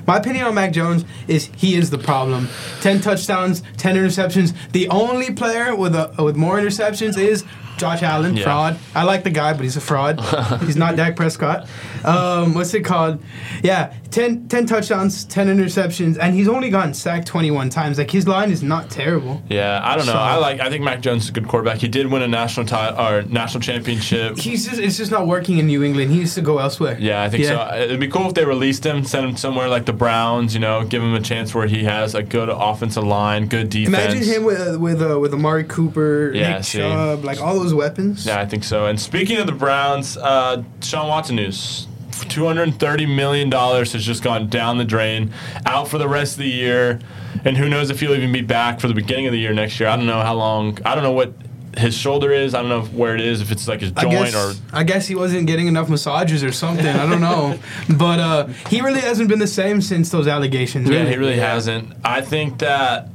my 0.08 0.18
opinion 0.18 0.46
on 0.46 0.54
Mac 0.54 0.72
Jones 0.72 1.04
is 1.28 1.50
he 1.56 1.76
is 1.76 1.90
the 1.90 1.98
problem. 1.98 2.48
Ten 2.82 3.02
touchdowns, 3.02 3.64
ten 3.78 3.96
interceptions. 3.96 4.54
The 4.72 4.88
only 4.90 5.34
player 5.34 5.76
with 5.76 5.96
a 5.96 6.14
with 6.24 6.36
more 6.36 6.60
interceptions 6.60 7.18
is 7.18 7.44
Josh 7.78 8.04
Allen. 8.04 8.36
Yeah. 8.38 8.44
Fraud. 8.44 8.80
I 8.94 9.04
like 9.04 9.24
the 9.24 9.30
guy, 9.32 9.54
but 9.54 9.64
he's 9.64 9.76
a 9.78 9.82
fraud. 9.82 10.20
he's 10.64 10.76
not 10.78 10.96
Dak 10.96 11.16
Prescott. 11.16 11.68
Um, 12.04 12.54
what's 12.54 12.74
it 12.74 12.82
called? 12.82 13.22
Yeah, 13.64 13.94
10, 14.12 14.48
10 14.48 14.66
touchdowns, 14.66 15.26
ten 15.26 15.48
interceptions, 15.48 16.18
and 16.20 16.36
he's 16.36 16.48
only 16.48 16.70
gotten 16.70 16.94
sacked 16.94 17.28
twenty 17.28 17.52
one 17.52 17.70
times. 17.70 17.98
Like 17.98 18.10
his 18.12 18.28
line 18.28 18.52
is 18.52 18.64
not 18.64 18.90
terrible. 18.90 19.42
Yeah, 19.50 19.82
I 19.84 19.96
don't 19.98 20.06
know. 20.06 20.14
So- 20.14 20.18
I 20.20 20.36
like. 20.38 20.60
I 20.60 20.70
think 20.70 20.84
Mac 20.84 21.02
Jones 21.02 21.24
is 21.24 21.30
a 21.30 21.34
good 21.34 21.48
quarterback. 21.48 21.78
He 21.80 21.88
did 21.88 22.08
win 22.08 22.22
a 22.22 22.28
national 22.28 22.66
title 22.66 23.00
or 23.00 23.24
national 23.24 23.62
championship. 23.62 24.38
He's 24.38 24.66
just 24.66 24.80
it's 24.80 24.98
just 24.98 25.12
not 25.12 25.28
working 25.28 25.58
in 25.58 25.68
New 25.68 25.84
England. 25.84 26.12
He 26.12 26.20
needs 26.20 26.36
to 26.36 26.42
go 26.42 26.60
elsewhere. 26.60 26.98
Yeah, 27.00 27.24
I 27.24 27.30
think 27.30 27.44
Yeah. 27.44 27.70
so. 27.72 27.78
It'd 27.78 28.00
be 28.00 28.08
cool 28.08 28.28
if 28.28 28.34
they 28.36 28.46
released 28.46 28.86
him, 28.86 29.04
sent 29.04 29.26
him 29.28 29.36
somewhere 29.36 29.68
like 29.68 29.86
the 29.86 29.94
Browns. 29.94 30.54
You 30.54 30.60
know, 30.62 30.84
give 30.86 31.02
him 31.04 31.14
a 31.14 31.22
chance 31.22 31.54
where 31.54 31.68
he 31.68 31.84
has 31.84 32.16
a 32.16 32.24
good 32.24 32.50
offensive 32.50 33.04
line, 33.04 33.48
good 33.48 33.70
defense. 33.70 34.14
Imagine 34.14 34.24
him 34.24 34.44
with 34.46 34.78
with 34.78 35.02
uh, 35.02 35.20
with 35.20 35.34
Amari 35.34 35.66
Cooper, 35.66 36.32
Yeah, 36.34 36.58
Nick. 36.58 36.64
Chubb, 36.64 37.24
like 37.26 37.42
all 37.42 37.56
those 37.60 37.65
weapons. 37.74 38.26
Yeah, 38.26 38.40
I 38.40 38.46
think 38.46 38.64
so. 38.64 38.86
And 38.86 39.00
speaking 39.00 39.38
of 39.38 39.46
the 39.48 39.52
Browns, 39.54 40.18
uh, 40.18 40.64
Sean 40.82 41.08
Watson 41.08 41.36
news. 41.38 41.88
$230 42.12 43.14
million 43.14 43.52
has 43.52 43.92
just 44.06 44.24
gone 44.24 44.48
down 44.48 44.78
the 44.78 44.86
drain, 44.86 45.34
out 45.66 45.88
for 45.90 45.98
the 45.98 46.08
rest 46.08 46.34
of 46.34 46.40
the 46.40 46.48
year. 46.50 47.00
And 47.44 47.58
who 47.58 47.68
knows 47.68 47.90
if 47.90 48.00
he'll 48.00 48.14
even 48.14 48.32
be 48.32 48.42
back 48.42 48.80
for 48.80 48.88
the 48.88 48.94
beginning 48.94 49.28
of 49.28 49.34
the 49.34 49.40
year 49.40 49.54
next 49.54 49.80
year. 49.80 49.90
I 49.90 49.98
don't 49.98 50.06
know 50.06 50.22
how 50.22 50.34
long. 50.34 50.80
I 50.86 50.96
don't 50.96 51.04
know 51.04 51.12
what 51.12 51.34
his 51.78 51.94
shoulder 51.96 52.32
is. 52.32 52.56
I 52.56 52.62
don't 52.62 52.70
know 52.70 52.84
where 52.98 53.16
it 53.16 53.22
is, 53.22 53.42
if 53.42 53.52
it's 53.52 53.68
like 53.68 53.82
his 53.82 53.92
I 53.98 54.04
joint 54.04 54.32
guess, 54.32 54.36
or. 54.36 54.54
I 54.72 54.84
guess 54.84 55.08
he 55.08 55.16
wasn't 55.16 55.46
getting 55.46 55.68
enough 55.68 55.90
massages 55.90 56.42
or 56.44 56.54
something. 56.54 56.88
I 56.88 57.06
don't 57.10 57.20
know, 57.22 57.60
but 57.98 58.20
uh, 58.20 58.48
he 58.70 58.80
really 58.82 59.02
hasn't 59.02 59.28
been 59.28 59.40
the 59.40 59.46
same 59.48 59.82
since 59.82 60.10
those 60.10 60.26
allegations. 60.28 60.90
Yeah, 60.90 61.00
Really. 61.00 61.10
he 61.12 61.18
really 61.18 61.38
hasn't. 61.38 61.94
I 62.04 62.22
think 62.22 62.60
that. 62.60 63.10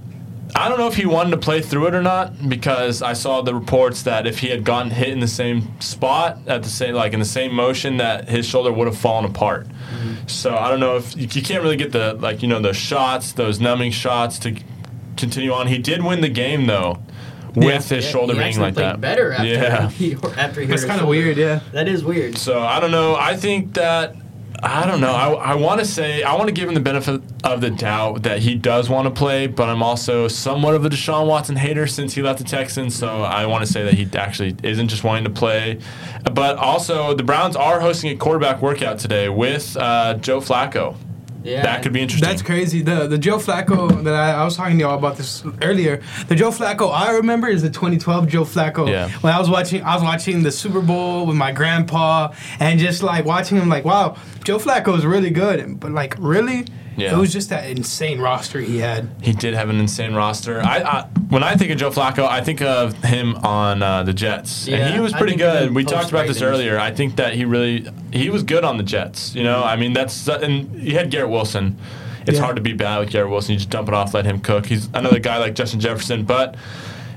I 0.54 0.68
don't 0.68 0.78
know 0.78 0.86
if 0.86 0.96
he 0.96 1.06
wanted 1.06 1.30
to 1.30 1.36
play 1.38 1.60
through 1.60 1.86
it 1.88 1.94
or 1.94 2.02
not 2.02 2.48
because 2.48 3.02
I 3.02 3.12
saw 3.12 3.42
the 3.42 3.54
reports 3.54 4.02
that 4.02 4.26
if 4.26 4.38
he 4.40 4.48
had 4.48 4.64
gotten 4.64 4.90
hit 4.90 5.08
in 5.08 5.20
the 5.20 5.28
same 5.28 5.80
spot 5.80 6.38
at 6.46 6.62
the 6.62 6.68
same 6.68 6.94
like 6.94 7.12
in 7.12 7.18
the 7.18 7.24
same 7.24 7.54
motion 7.54 7.96
that 7.98 8.28
his 8.28 8.46
shoulder 8.46 8.72
would 8.72 8.86
have 8.86 8.96
fallen 8.98 9.24
apart. 9.24 9.66
Mm-hmm. 9.68 10.26
So 10.28 10.56
I 10.56 10.68
don't 10.70 10.80
know 10.80 10.96
if 10.96 11.16
you, 11.16 11.28
you 11.30 11.42
can't 11.42 11.62
really 11.62 11.76
get 11.76 11.92
the 11.92 12.14
like 12.14 12.42
you 12.42 12.48
know 12.48 12.60
the 12.60 12.72
shots, 12.72 13.32
those 13.32 13.60
numbing 13.60 13.92
shots 13.92 14.38
to 14.40 14.56
continue 15.16 15.52
on. 15.52 15.66
He 15.66 15.78
did 15.78 16.02
win 16.04 16.20
the 16.20 16.28
game 16.28 16.66
though 16.66 16.98
with 17.54 17.88
his 17.88 18.04
Yeah, 18.04 18.10
shoulder 18.10 18.34
he 18.34 18.40
being 18.40 18.60
like 18.60 18.74
that. 18.76 19.00
better 19.00 19.32
after 19.32 19.46
yeah. 19.46 19.88
he 19.90 20.14
after 20.14 20.60
he 20.60 20.66
hurt 20.66 20.70
That's 20.70 20.84
kind 20.84 21.00
of 21.00 21.08
weird. 21.08 21.36
Yeah. 21.36 21.60
That 21.72 21.88
is 21.88 22.04
weird. 22.04 22.38
So 22.38 22.60
I 22.60 22.80
don't 22.80 22.92
know. 22.92 23.16
I 23.16 23.36
think 23.36 23.74
that 23.74 24.14
I 24.62 24.86
don't 24.86 25.00
know. 25.00 25.12
I, 25.12 25.32
I 25.32 25.54
want 25.54 25.80
to 25.80 25.86
say 25.86 26.22
I 26.22 26.34
want 26.34 26.48
to 26.48 26.52
give 26.52 26.68
him 26.68 26.74
the 26.74 26.80
benefit 26.80 27.22
of 27.44 27.60
the 27.60 27.70
doubt 27.70 28.24
that 28.24 28.40
he 28.40 28.54
does 28.54 28.90
want 28.90 29.06
to 29.06 29.10
play, 29.10 29.46
but 29.46 29.68
I'm 29.68 29.82
also 29.82 30.28
somewhat 30.28 30.74
of 30.74 30.84
a 30.84 30.90
Deshaun 30.90 31.26
Watson 31.26 31.56
hater 31.56 31.86
since 31.86 32.14
he 32.14 32.22
left 32.22 32.38
the 32.38 32.44
Texans. 32.44 32.94
So 32.94 33.22
I 33.22 33.46
want 33.46 33.64
to 33.64 33.72
say 33.72 33.84
that 33.84 33.94
he 33.94 34.08
actually 34.16 34.56
isn't 34.62 34.88
just 34.88 35.02
wanting 35.02 35.24
to 35.24 35.30
play. 35.30 35.80
But 36.32 36.58
also, 36.58 37.14
the 37.14 37.22
Browns 37.22 37.56
are 37.56 37.80
hosting 37.80 38.10
a 38.10 38.16
quarterback 38.16 38.60
workout 38.60 38.98
today 38.98 39.28
with 39.28 39.76
uh, 39.76 40.14
Joe 40.14 40.40
Flacco. 40.40 40.96
Yeah, 41.42 41.62
That 41.62 41.82
could 41.82 41.92
be 41.92 42.00
interesting. 42.00 42.28
That's 42.28 42.42
crazy. 42.42 42.82
The 42.82 43.06
the 43.06 43.18
Joe 43.18 43.38
Flacco 43.38 44.02
that 44.04 44.14
I, 44.14 44.32
I 44.32 44.44
was 44.44 44.56
talking 44.56 44.76
to 44.78 44.82
y'all 44.82 44.98
about 44.98 45.16
this 45.16 45.42
earlier. 45.62 46.02
The 46.28 46.34
Joe 46.34 46.50
Flacco 46.50 46.92
I 46.92 47.12
remember 47.12 47.48
is 47.48 47.62
the 47.62 47.70
2012 47.70 48.28
Joe 48.28 48.44
Flacco. 48.44 48.88
Yeah. 48.88 49.08
When 49.20 49.32
I 49.32 49.38
was 49.38 49.48
watching, 49.48 49.82
I 49.82 49.94
was 49.94 50.02
watching 50.02 50.42
the 50.42 50.52
Super 50.52 50.80
Bowl 50.80 51.26
with 51.26 51.36
my 51.36 51.52
grandpa, 51.52 52.32
and 52.58 52.78
just 52.78 53.02
like 53.02 53.24
watching 53.24 53.56
him, 53.58 53.68
like, 53.68 53.84
wow, 53.84 54.16
Joe 54.44 54.58
Flacco 54.58 54.96
is 54.98 55.06
really 55.06 55.30
good. 55.30 55.80
But 55.80 55.92
like, 55.92 56.14
really, 56.18 56.66
Yeah. 57.00 57.14
it 57.14 57.18
was 57.18 57.32
just 57.32 57.48
that 57.50 57.68
insane 57.68 58.20
roster 58.20 58.60
he 58.60 58.78
had. 58.78 59.08
He 59.22 59.32
did 59.32 59.54
have 59.54 59.68
an 59.70 59.78
insane 59.80 60.14
roster. 60.14 60.60
I, 60.60 60.78
I 60.78 61.02
when 61.28 61.42
I 61.42 61.56
think 61.56 61.70
of 61.70 61.78
Joe 61.78 61.90
Flacco, 61.90 62.26
I 62.26 62.40
think 62.42 62.60
of 62.62 62.94
him 63.04 63.36
on 63.36 63.82
uh, 63.82 64.02
the 64.02 64.12
Jets, 64.12 64.66
Yeah, 64.66 64.78
and 64.78 64.94
he 64.94 65.00
was 65.00 65.12
pretty 65.12 65.36
good. 65.36 65.74
We 65.74 65.84
talked 65.84 66.10
about 66.10 66.26
this 66.26 66.42
earlier. 66.42 66.78
I 66.78 66.90
think 66.90 67.16
that 67.16 67.34
he 67.34 67.44
really 67.44 67.86
he 68.12 68.30
was 68.30 68.42
good 68.42 68.64
on 68.64 68.76
the 68.76 68.82
Jets. 68.84 69.34
You 69.34 69.42
know, 69.44 69.62
I 69.62 69.76
mean 69.76 69.92
that's 69.92 70.28
and 70.28 70.70
he 70.80 70.92
had 70.92 71.10
Garrett 71.10 71.30
Wilson. 71.30 71.76
It's 72.26 72.36
Yeah. 72.38 72.44
hard 72.44 72.56
to 72.56 72.62
be 72.62 72.74
bad 72.74 72.98
with 73.00 73.10
Garrett 73.10 73.30
Wilson. 73.30 73.52
You 73.52 73.58
just 73.58 73.70
dump 73.70 73.88
it 73.88 73.94
off, 73.94 74.12
let 74.12 74.26
him 74.26 74.40
cook. 74.40 74.66
He's 74.66 74.88
another 74.92 75.18
guy 75.18 75.38
like 75.38 75.54
Justin 75.54 75.80
Jefferson, 75.80 76.24
but. 76.24 76.56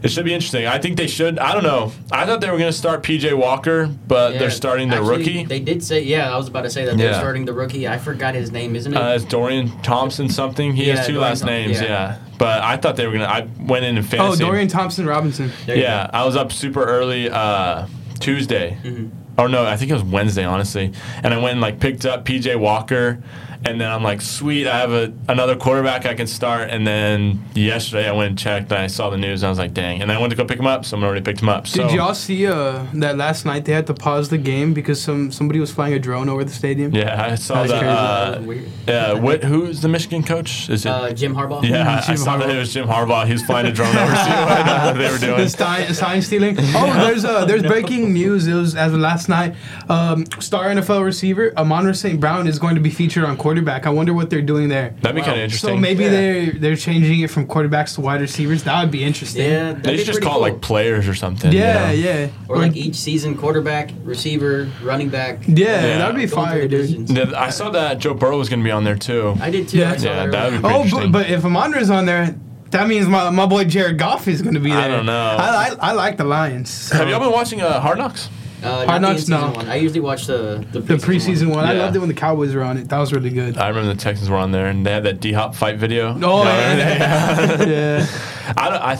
It 0.03 0.09
should 0.11 0.25
be 0.25 0.33
interesting. 0.33 0.67
I 0.67 0.79
think 0.79 0.97
they 0.97 1.07
should. 1.07 1.39
I 1.39 1.53
don't 1.53 1.63
know. 1.63 1.91
I 2.11 2.25
thought 2.25 2.41
they 2.41 2.51
were 2.51 2.57
going 2.57 2.69
to 2.71 2.77
start 2.77 3.03
PJ 3.03 3.33
Walker, 3.37 3.87
but 3.87 4.33
Yeah, 4.33 4.39
they're 4.39 4.51
starting 4.51 4.89
their 4.89 4.99
actually, 4.99 5.17
rookie. 5.17 5.45
They 5.45 5.59
did 5.61 5.81
say, 5.81 6.01
yeah, 6.01 6.33
I 6.33 6.35
was 6.37 6.49
about 6.49 6.63
to 6.63 6.69
say 6.69 6.83
that 6.85 6.97
they're 6.97 7.11
Yeah. 7.11 7.17
starting 7.19 7.45
the 7.45 7.53
rookie. 7.53 7.87
I 7.87 7.97
forgot 7.97 8.35
his 8.35 8.51
name, 8.51 8.75
isn't 8.75 8.93
it? 8.93 8.97
Uh, 8.97 9.13
it's 9.15 9.23
Dorian 9.23 9.69
Thompson 9.81 10.27
something. 10.27 10.73
He 10.73 10.87
Yeah, 10.87 10.97
has 10.97 11.05
two 11.07 11.13
Dorian 11.13 11.29
last 11.29 11.39
Thom- 11.39 11.49
names. 11.49 11.79
yeah. 11.81 11.87
Yeah. 11.87 12.15
but 12.37 12.61
I 12.61 12.75
thought 12.77 12.97
they 12.97 13.07
were 13.07 13.13
gonna. 13.13 13.25
I 13.25 13.47
went 13.61 13.85
in 13.85 13.97
and 13.97 14.13
Oh. 14.19 14.35
Dorian 14.35 14.67
Thompson 14.67 15.05
Robinson. 15.05 15.51
There 15.65 15.77
you 15.77 15.83
Yeah, 15.83 16.09
I 16.11 16.25
was 16.25 16.35
up 16.35 16.51
super 16.51 16.83
early 16.83 17.29
uh, 17.29 17.85
Tuesday. 18.19 18.77
Mm-hmm. 18.83 19.07
Or 19.39 19.47
no, 19.47 19.65
I 19.65 19.77
think 19.77 19.89
it 19.89 19.93
was 19.93 20.03
Wednesday, 20.03 20.43
honestly. 20.43 20.91
And 21.23 21.33
I 21.33 21.37
went 21.37 21.53
and 21.53 21.61
like 21.61 21.79
picked 21.79 22.05
up 22.05 22.25
PJ 22.25 22.55
Walker, 22.59 23.19
And 23.65 23.79
then 23.79 23.89
I'm 23.91 24.03
like, 24.03 24.21
sweet, 24.21 24.67
I 24.67 24.77
have 24.79 24.91
a, 24.91 25.13
another 25.29 25.55
quarterback 25.55 26.05
I 26.05 26.13
can 26.13 26.27
start. 26.27 26.69
And 26.69 26.85
then 26.85 27.43
yesterday 27.55 28.07
I 28.09 28.11
went 28.11 28.29
and 28.29 28.37
checked 28.37 28.71
and 28.71 28.79
I 28.81 28.87
saw 28.87 29.09
the 29.09 29.17
news 29.17 29.41
and 29.41 29.47
I 29.47 29.49
was 29.51 29.57
like, 29.59 29.73
dang. 29.73 30.01
And 30.01 30.09
then 30.09 30.17
I 30.17 30.19
went 30.19 30.31
to 30.31 30.37
go 30.37 30.43
pick 30.45 30.59
him 30.59 30.67
up. 30.67 30.83
Someone 30.85 31.07
already 31.07 31.23
picked 31.23 31.41
him 31.41 31.49
up. 31.49 31.67
So 31.67 31.83
Did 31.87 31.95
y'all 31.95 32.13
see 32.13 32.45
uh, 32.45 32.85
that 32.95 33.15
last 33.17 33.45
night 33.45 33.63
they 33.63 33.71
had 33.71 33.87
to 33.87 33.93
pause 33.93 34.27
the 34.29 34.37
game 34.37 34.73
because 34.73 35.01
some 35.01 35.31
somebody 35.31 35.59
was 35.61 35.71
flying 35.71 35.93
a 35.93 35.99
drone 35.99 36.27
over 36.27 36.43
the 36.43 36.51
stadium? 36.51 36.93
yeah, 36.93 37.23
I 37.31 37.35
saw 37.35 37.63
that. 37.63 37.69
crazy. 37.69 37.85
Uh, 37.85 38.31
That 38.31 38.37
was 38.39 38.47
weird. 38.47 38.69
yeah, 38.87 39.13
what? 39.13 39.43
Who's 39.45 39.81
the 39.81 39.87
Michigan 39.87 40.23
coach? 40.23 40.69
Is 40.69 40.85
it? 40.85 40.89
Uh, 40.89 41.13
Jim 41.13 41.33
Harbaugh. 41.33 41.63
yeah, 41.63 42.01
I 42.03 42.05
Jim 42.05 42.17
saw 42.17 42.35
that 42.37 42.49
it 42.49 42.57
was 42.57 42.73
Jim 42.73 42.85
Harbaugh. 42.87 43.25
He 43.25 43.31
was 43.33 43.43
flying 43.43 43.67
a 43.67 43.71
drone 43.71 43.95
over. 43.95 44.13
See 44.15 44.29
what 44.29 44.97
they 44.97 45.09
were 45.09 45.17
doing. 45.27 45.37
The 45.37 45.49
sign, 45.49 45.93
sign 45.93 46.21
stealing. 46.21 46.57
Oh, 46.59 46.93
there's 47.05 47.23
uh, 47.23 47.45
there's 47.45 47.63
breaking 47.63 48.11
news. 48.11 48.45
It 48.45 48.55
was 48.55 48.75
as 48.75 48.93
of 48.93 48.99
last 48.99 49.29
night. 49.29 49.55
Um, 49.87 50.25
star 50.39 50.65
NFL 50.65 51.05
receiver 51.05 51.53
Amon 51.57 51.93
St. 51.93 52.19
Brown 52.19 52.45
is 52.47 52.59
going 52.59 52.75
to 52.75 52.81
be 52.81 52.89
featured 52.89 53.23
on 53.23 53.37
quarterback. 53.37 53.52
I 53.85 53.89
wonder 53.89 54.13
what 54.13 54.29
they're 54.29 54.41
doing 54.41 54.69
there. 54.69 54.95
That'd 55.01 55.15
be 55.15 55.21
Wow. 55.21 55.27
kind 55.27 55.37
of 55.39 55.43
interesting. 55.43 55.69
So 55.71 55.77
maybe 55.77 56.03
Yeah. 56.03 56.09
they're 56.11 56.51
they're 56.51 56.75
changing 56.75 57.19
it 57.21 57.29
from 57.29 57.47
quarterbacks 57.47 57.95
to 57.95 58.01
wide 58.01 58.21
receivers. 58.21 58.63
That 58.63 58.81
would 58.81 58.91
be 58.91 59.03
interesting. 59.03 59.43
Yeah, 59.49 59.67
that'd 59.73 59.83
they 59.83 59.91
be 59.93 59.97
should 59.99 60.05
just 60.07 60.19
pretty 60.19 60.27
call 60.31 60.43
it 60.45 60.49
cool. 60.49 60.53
like 60.55 60.61
players 60.61 61.07
or 61.07 61.13
something. 61.15 61.51
you 61.51 61.59
Yeah, 61.59 61.87
know? 61.87 61.91
yeah. 61.91 62.27
Or 62.47 62.57
like 62.57 62.75
each 62.75 62.95
season, 62.95 63.35
quarterback, 63.35 63.91
receiver, 64.03 64.67
running 64.83 65.09
back. 65.09 65.39
Yeah, 65.47 65.67
Yeah. 65.85 65.97
that'd 65.99 66.15
be 66.15 66.25
Going 66.25 66.45
fire, 66.47 66.67
dude. 66.67 67.09
Yeah, 67.09 67.31
I 67.35 67.49
saw 67.49 67.69
that 67.71 67.99
Joe 67.99 68.13
Burrow 68.13 68.37
was 68.37 68.49
going 68.49 68.59
to 68.59 68.63
be 68.65 68.71
on 68.71 68.83
there 68.83 68.95
too. 68.95 69.35
I 69.41 69.49
did 69.49 69.67
too. 69.67 69.77
Yeah. 69.77 69.95
Yeah, 69.97 70.25
that 70.27 70.31
that 70.31 70.51
would 70.51 70.61
be 70.61 70.67
Oh, 70.67 70.85
but, 70.91 71.11
but 71.11 71.29
if 71.29 71.43
Amon-Ra's 71.45 71.89
on 71.89 72.05
there, 72.05 72.35
that 72.71 72.87
means 72.87 73.07
my, 73.07 73.29
my 73.29 73.45
boy 73.45 73.65
Jared 73.65 73.97
Goff 73.99 74.27
is 74.27 74.41
going 74.41 74.55
to 74.55 74.59
be 74.59 74.69
there. 74.71 74.79
I 74.79 74.87
don't 74.87 75.05
know. 75.05 75.13
I, 75.39 75.75
I, 75.79 75.89
I 75.89 75.91
like 75.93 76.17
the 76.17 76.23
Lions. 76.23 76.69
so- 76.71 76.97
Have 76.97 77.07
y'all 77.09 77.19
been 77.19 77.31
watching 77.31 77.61
uh, 77.61 77.79
Hard 77.79 77.97
Knocks? 77.99 78.29
Uh, 78.63 78.85
Hard 78.85 78.87
not 78.87 78.93
the 78.93 78.99
Knocks, 79.01 79.19
in-season 79.21 79.41
no. 79.41 79.51
one. 79.55 79.69
I 79.69 79.75
usually 79.75 79.99
watch 79.99 80.25
the 80.27 80.65
the 80.71 80.79
the 80.79 80.93
preseason 80.95 81.47
one. 81.53 81.65
I 81.65 81.73
Yeah. 81.73 81.81
loved 81.83 81.95
it 81.95 81.99
when 81.99 82.07
the 82.09 82.15
Cowboys 82.15 82.53
were 82.55 82.63
on 82.63 82.77
it. 82.77 82.89
That 82.89 82.99
was 82.99 83.11
really 83.13 83.29
good. 83.29 83.57
I 83.57 83.67
remember 83.69 83.93
the 83.93 83.99
Texans 83.99 84.29
were 84.29 84.37
on 84.37 84.51
there 84.51 84.67
and 84.67 84.85
they 84.85 84.91
had 84.91 85.03
that 85.03 85.19
D 85.19 85.33
Hop 85.33 85.53
fight 85.55 85.77
video. 85.77 86.15
Oh 86.21 86.43
Yeah. 86.43 86.77
yeah, 87.57 87.63
yeah. 87.65 88.53
I 88.57 88.69
don't. 88.69 88.81
I, 88.81 88.97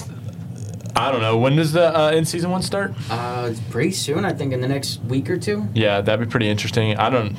I 0.95 1.11
don't 1.11 1.21
know. 1.21 1.37
When 1.37 1.55
does 1.55 1.71
the 1.71 1.97
uh, 1.97 2.11
in 2.11 2.23
season 2.25 2.51
one 2.51 2.61
start? 2.61 2.93
Uh, 3.09 3.47
it's 3.51 3.59
pretty 3.71 3.91
soon, 3.91 4.25
I 4.25 4.33
think, 4.33 4.53
in 4.53 4.61
the 4.61 4.67
next 4.67 5.01
week 5.05 5.27
or 5.29 5.37
two. 5.37 5.67
Yeah, 5.73 6.01
that'd 6.01 6.25
be 6.25 6.29
pretty 6.29 6.49
interesting. 6.49 6.95
I 6.97 7.09
don't. 7.09 7.35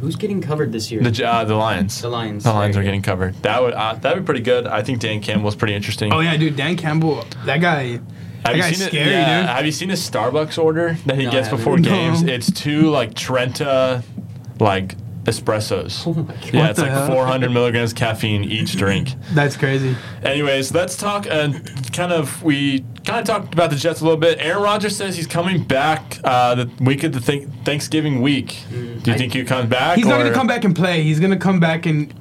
Who's 0.00 0.16
getting 0.16 0.40
covered 0.40 0.72
this 0.72 0.90
year? 0.90 1.00
The 1.02 1.10
J- 1.10 1.24
uh, 1.24 1.44
the 1.44 1.54
Lions. 1.54 2.00
The 2.00 2.08
Lions. 2.08 2.44
The 2.44 2.52
Lions 2.52 2.74
There 2.74 2.80
are 2.80 2.84
you 2.84 2.88
getting 2.88 3.02
covered. 3.02 3.34
That 3.42 3.60
would 3.62 3.72
uh, 3.74 3.94
that'd 3.94 4.22
be 4.22 4.24
pretty 4.24 4.40
good. 4.40 4.66
I 4.66 4.82
think 4.82 5.00
Dan 5.00 5.20
Campbell's 5.20 5.56
pretty 5.56 5.74
interesting. 5.74 6.12
Oh 6.12 6.20
yeah, 6.20 6.36
dude. 6.36 6.56
Dan 6.56 6.76
Campbell, 6.76 7.24
that 7.44 7.60
guy. 7.60 8.00
Have 8.44 8.56
you 8.56 8.62
seen 8.62 8.74
scary, 8.88 9.08
it? 9.08 9.12
Yeah. 9.12 9.40
dude. 9.42 9.50
Have 9.50 9.66
you 9.66 9.72
seen 9.72 9.88
his 9.88 10.08
Starbucks 10.08 10.62
order 10.62 10.96
that 11.06 11.16
he 11.18 11.24
No, 11.26 11.30
gets 11.30 11.48
before 11.48 11.78
No. 11.78 11.88
games? 11.88 12.22
It's 12.22 12.50
two 12.50 12.90
like 12.90 13.14
Trenta, 13.14 14.02
like 14.58 14.96
espressos. 15.24 16.02
Oh 16.06 16.26
yeah, 16.52 16.60
What 16.62 16.70
it's 16.70 16.78
like 16.80 16.90
hell? 16.90 17.06
400 17.06 17.50
milligrams 17.52 17.92
caffeine 17.92 18.42
each 18.44 18.72
drink. 18.76 19.14
That's 19.32 19.56
crazy. 19.56 19.96
Anyways, 20.24 20.74
let's 20.74 20.96
talk 20.96 21.26
and 21.30 21.62
kind 21.92 22.12
of 22.12 22.42
we 22.42 22.80
kind 23.04 23.20
of 23.20 23.24
talked 23.24 23.54
about 23.54 23.70
the 23.70 23.76
Jets 23.76 24.00
a 24.00 24.04
little 24.04 24.18
bit. 24.18 24.38
Aaron 24.40 24.62
Rodgers 24.62 24.96
says 24.96 25.16
he's 25.16 25.26
coming 25.28 25.62
back 25.62 26.18
uh, 26.24 26.54
the 26.56 26.70
week 26.80 27.04
of 27.04 27.12
the 27.12 27.20
th- 27.20 27.48
Thanksgiving 27.64 28.20
week. 28.20 28.58
Do 28.70 28.76
you 29.04 29.14
I- 29.14 29.16
think 29.16 29.32
he 29.32 29.44
comes 29.44 29.68
back? 29.68 29.96
He's 29.96 30.06
not 30.06 30.18
gonna 30.18 30.32
come 30.34 30.46
back 30.48 30.64
and 30.64 30.74
play. 30.74 31.02
He's 31.04 31.20
gonna 31.20 31.36
come 31.36 31.60
back 31.60 31.86
and. 31.86 32.12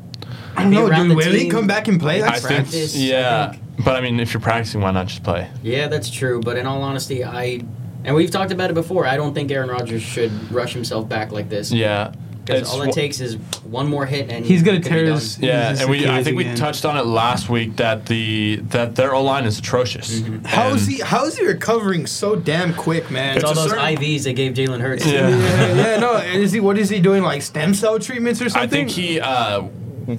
I 0.56 0.64
don't 0.64 0.72
Be 0.72 0.78
know, 0.78 0.90
dude. 0.90 1.12
the 1.12 1.16
Will 1.16 1.32
he 1.32 1.40
team. 1.44 1.52
come 1.52 1.68
back 1.68 1.88
and 1.88 2.00
play? 2.00 2.22
I 2.22 2.26
That's 2.32 2.42
think, 2.46 2.60
practice, 2.62 2.96
I 2.96 3.00
yeah, 3.00 3.52
think. 3.52 3.64
but 3.86 3.96
I 3.96 4.02
mean, 4.02 4.20
if 4.20 4.34
you're 4.34 4.42
practicing, 4.42 4.82
why 4.82 4.92
not 4.92 5.08
just 5.08 5.24
play? 5.24 5.50
Yeah, 5.64 5.88
that's 5.88 6.10
true. 6.10 6.42
But 6.42 6.58
in 6.58 6.66
all 6.66 6.82
honesty, 6.82 7.24
I 7.24 7.62
and 8.04 8.16
we've 8.16 8.32
talked 8.32 8.52
about 8.52 8.70
it 8.70 8.74
before. 8.74 9.06
I 9.06 9.16
don't 9.16 9.34
think 9.34 9.52
Aaron 9.52 9.70
Rodgers 9.70 10.02
should 10.02 10.32
rush 10.52 10.74
himself 10.74 11.08
back 11.08 11.32
like 11.32 11.50
this. 11.50 11.72
Yeah, 11.72 12.12
Because 12.44 12.62
It's 12.62 12.70
all 12.74 12.82
it 12.82 12.90
wh- 12.90 12.94
takes 12.96 13.20
is 13.22 13.36
one 13.64 13.88
more 13.88 14.08
hit 14.08 14.30
and 14.32 14.44
He's 14.44 14.64
gonna 14.64 14.78
it 14.80 14.84
could 14.84 14.90
tear 14.90 15.06
be 15.06 15.12
his. 15.12 15.36
done. 15.36 15.44
Yeah, 15.48 15.70
his 15.70 15.82
and 15.82 15.90
we 15.92 15.98
I 16.00 16.02
Achilles 16.02 16.24
think 16.26 16.38
we 16.38 16.44
again. 16.44 16.56
touched 16.58 16.84
on 16.86 16.98
it 16.98 17.06
last 17.06 17.48
week 17.50 17.76
that 17.78 18.08
the 18.08 18.56
that 18.70 18.96
their 18.96 19.14
O 19.14 19.24
line 19.24 19.46
is 19.46 19.60
atrocious. 19.60 20.20
Mm-hmm. 20.20 20.46
How 20.46 20.70
is 20.74 20.88
And- 20.88 20.96
he? 20.98 21.02
How 21.04 21.26
is 21.26 21.38
he 21.38 21.46
recovering 21.46 22.08
so 22.08 22.36
damn 22.36 22.74
quick, 22.74 23.10
man? 23.12 23.36
It's 23.38 23.44
all 23.46 23.54
those 23.54 23.70
certain- 23.70 23.86
IVs 23.96 24.24
they 24.24 24.34
gave 24.34 24.54
Jalen 24.54 24.82
Hurts. 24.82 25.06
Yeah. 25.06 25.30
yeah, 25.30 25.76
yeah, 25.76 26.00
no. 26.00 26.16
Is 26.18 26.52
he? 26.52 26.60
What 26.60 26.78
is 26.80 26.90
he 26.90 27.00
doing? 27.00 27.22
Like 27.24 27.42
stem 27.44 27.74
cell 27.76 28.00
treatments 28.00 28.42
or 28.42 28.50
something? 28.50 28.68
I 28.68 28.72
think 28.72 28.90
he 28.90 29.20
uh, 29.22 29.62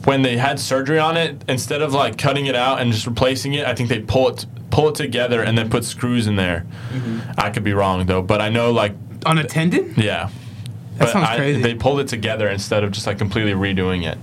when 0.04 0.22
they 0.22 0.36
had 0.36 0.58
surgery 0.60 0.98
on 0.98 1.16
it, 1.16 1.42
instead 1.48 1.82
of 1.82 1.92
like 1.94 2.18
cutting 2.18 2.46
it 2.46 2.54
out 2.54 2.80
and 2.80 2.92
just 2.92 3.06
replacing 3.06 3.54
it, 3.54 3.66
I 3.66 3.74
think 3.74 3.88
they 3.88 4.00
pull 4.00 4.28
it 4.28 4.46
pull 4.70 4.88
it 4.88 4.94
together 4.94 5.42
and 5.42 5.56
then 5.58 5.68
put 5.68 5.84
screws 5.84 6.26
in 6.26 6.36
there. 6.36 6.64
Mm-hmm. 6.92 7.32
I 7.38 7.50
could 7.50 7.62
be 7.64 7.74
wrong 7.74 8.06
though, 8.06 8.22
but 8.22 8.40
I 8.40 8.48
know 8.48 8.70
like 8.72 8.94
on 9.26 9.38
a 9.38 9.44
tendon. 9.44 9.94
yeah. 9.96 10.30
That 10.96 10.98
But 11.06 11.08
sounds 11.10 11.28
I- 11.28 11.36
crazy. 11.36 11.62
They 11.62 11.74
pulled 11.74 12.00
it 12.00 12.08
together 12.08 12.48
instead 12.48 12.82
of 12.84 12.90
just 12.92 13.06
like 13.06 13.18
completely 13.18 13.52
redoing 13.52 14.06
it. 14.06 14.18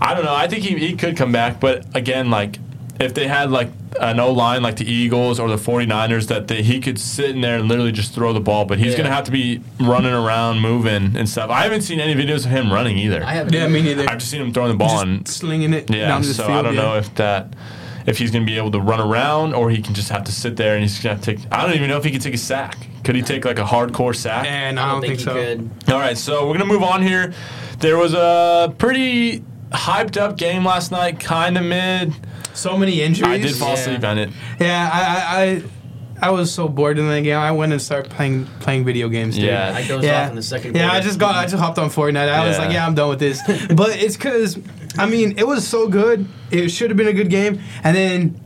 I 0.00 0.14
don't 0.14 0.24
know. 0.24 0.34
I 0.34 0.48
think 0.48 0.62
he, 0.64 0.76
he 0.78 0.94
could 0.96 1.16
come 1.16 1.32
back, 1.32 1.60
but 1.60 1.86
again, 1.94 2.30
like 2.30 2.58
if 3.02 3.14
they 3.14 3.26
had 3.28 3.50
like 3.50 3.68
an 4.00 4.18
O 4.18 4.32
line 4.32 4.62
like 4.62 4.76
the 4.76 4.90
Eagles 4.90 5.38
or 5.38 5.48
the 5.48 5.56
49ers 5.56 6.28
that 6.28 6.48
they, 6.48 6.62
he 6.62 6.80
could 6.80 6.98
sit 6.98 7.30
in 7.30 7.40
there 7.40 7.58
and 7.58 7.68
literally 7.68 7.92
just 7.92 8.14
throw 8.14 8.32
the 8.32 8.40
ball, 8.40 8.64
but 8.64 8.78
he's 8.78 8.92
Yeah. 8.92 8.98
going 8.98 9.10
to 9.10 9.14
have 9.14 9.24
to 9.24 9.30
be 9.30 9.60
running 9.78 10.12
around, 10.12 10.60
moving 10.60 11.16
and 11.16 11.28
stuff. 11.28 11.50
I 11.50 11.62
haven't 11.62 11.82
seen 11.82 12.00
any 12.00 12.14
videos 12.14 12.44
of 12.46 12.50
him 12.50 12.72
running 12.72 12.98
either. 12.98 13.22
I 13.22 13.32
haven't. 13.34 13.52
Yeah, 13.52 13.68
me 13.68 13.82
neither. 13.82 14.08
I've 14.08 14.18
just 14.18 14.30
seen 14.30 14.40
him 14.40 14.52
throwing 14.52 14.70
the 14.72 14.78
ball 14.78 15.00
and 15.00 15.26
slinging 15.28 15.72
it 15.74 15.90
yeah, 15.90 16.08
down 16.08 16.22
to 16.22 16.28
the 16.28 16.34
so 16.34 16.46
field. 16.46 16.58
I 16.58 16.62
don't 16.62 16.74
yeah. 16.74 16.82
know 16.82 16.96
if 16.96 17.14
that 17.16 17.54
if 18.04 18.18
he's 18.18 18.30
going 18.32 18.44
to 18.44 18.50
be 18.50 18.56
able 18.56 18.72
to 18.72 18.80
run 18.80 19.00
around 19.00 19.54
or 19.54 19.70
he 19.70 19.80
can 19.80 19.94
just 19.94 20.08
have 20.08 20.24
to 20.24 20.32
sit 20.32 20.56
there 20.56 20.74
and 20.74 20.82
he's 20.82 21.00
going 21.00 21.16
to 21.18 21.22
take 21.22 21.38
I 21.52 21.64
don't 21.66 21.76
even 21.76 21.88
know 21.88 21.98
if 21.98 22.04
he 22.04 22.10
can 22.10 22.20
take 22.20 22.34
a 22.34 22.38
sack. 22.38 22.76
Could 23.04 23.14
he 23.16 23.22
take 23.22 23.44
like 23.44 23.58
a 23.58 23.64
hardcore 23.64 24.14
sack? 24.14 24.46
And 24.46 24.78
I 24.80 24.92
don't, 24.92 25.00
think, 25.00 25.14
he 25.14 25.18
so. 25.24 25.34
could. 25.34 25.70
All 25.88 25.98
right, 25.98 26.16
so 26.16 26.46
we're 26.46 26.54
gonna 26.58 26.66
move 26.72 26.82
on 26.84 27.02
here. 27.02 27.32
There 27.80 27.96
was 27.98 28.14
a 28.14 28.72
pretty 28.78 29.42
hyped 29.72 30.16
up 30.16 30.36
game 30.36 30.64
last 30.64 30.92
night, 30.92 31.18
kind 31.18 31.56
of 31.58 31.64
mid. 31.64 32.14
So 32.54 32.76
many 32.76 33.00
injuries. 33.02 33.28
I 33.30 33.38
did 33.38 33.54
fall 33.56 33.68
Yeah. 33.68 33.74
asleep 33.74 34.04
on 34.04 34.18
it. 34.18 34.30
Yeah, 34.60 34.90
I, 34.92 35.00
I, 35.00 35.42
I, 35.44 35.62
I 36.28 36.30
was 36.30 36.52
so 36.52 36.68
bored 36.68 36.98
in 36.98 37.08
that 37.08 37.22
game. 37.22 37.36
I 37.38 37.50
went 37.52 37.72
and 37.72 37.82
started 37.82 38.10
playing 38.10 38.46
playing 38.60 38.84
video 38.84 39.08
games. 39.08 39.34
Dude. 39.34 39.44
Yeah. 39.46 39.72
I 39.74 39.86
dozed 39.86 40.04
Yeah. 40.04 40.24
off 40.24 40.30
in 40.30 40.36
the 40.36 40.42
second 40.42 40.76
Yeah, 40.76 40.82
quarter. 40.88 40.96
I 40.96 41.00
just 41.00 41.18
got. 41.18 41.34
I 41.34 41.44
just 41.46 41.56
hopped 41.56 41.78
on 41.78 41.90
Fortnite. 41.90 42.28
I 42.28 42.46
was 42.46 42.58
like, 42.58 42.72
yeah, 42.72 42.86
I'm 42.86 42.94
done 42.94 43.08
with 43.08 43.18
this. 43.18 43.40
but 43.74 43.90
it's 44.00 44.16
because, 44.16 44.58
I 44.98 45.06
mean, 45.06 45.36
it 45.38 45.46
was 45.46 45.66
so 45.66 45.88
good. 45.88 46.26
It 46.50 46.68
should 46.68 46.90
have 46.90 46.96
been 46.96 47.08
a 47.08 47.12
good 47.12 47.30
game, 47.30 47.60
and 47.82 47.96
then 47.96 48.40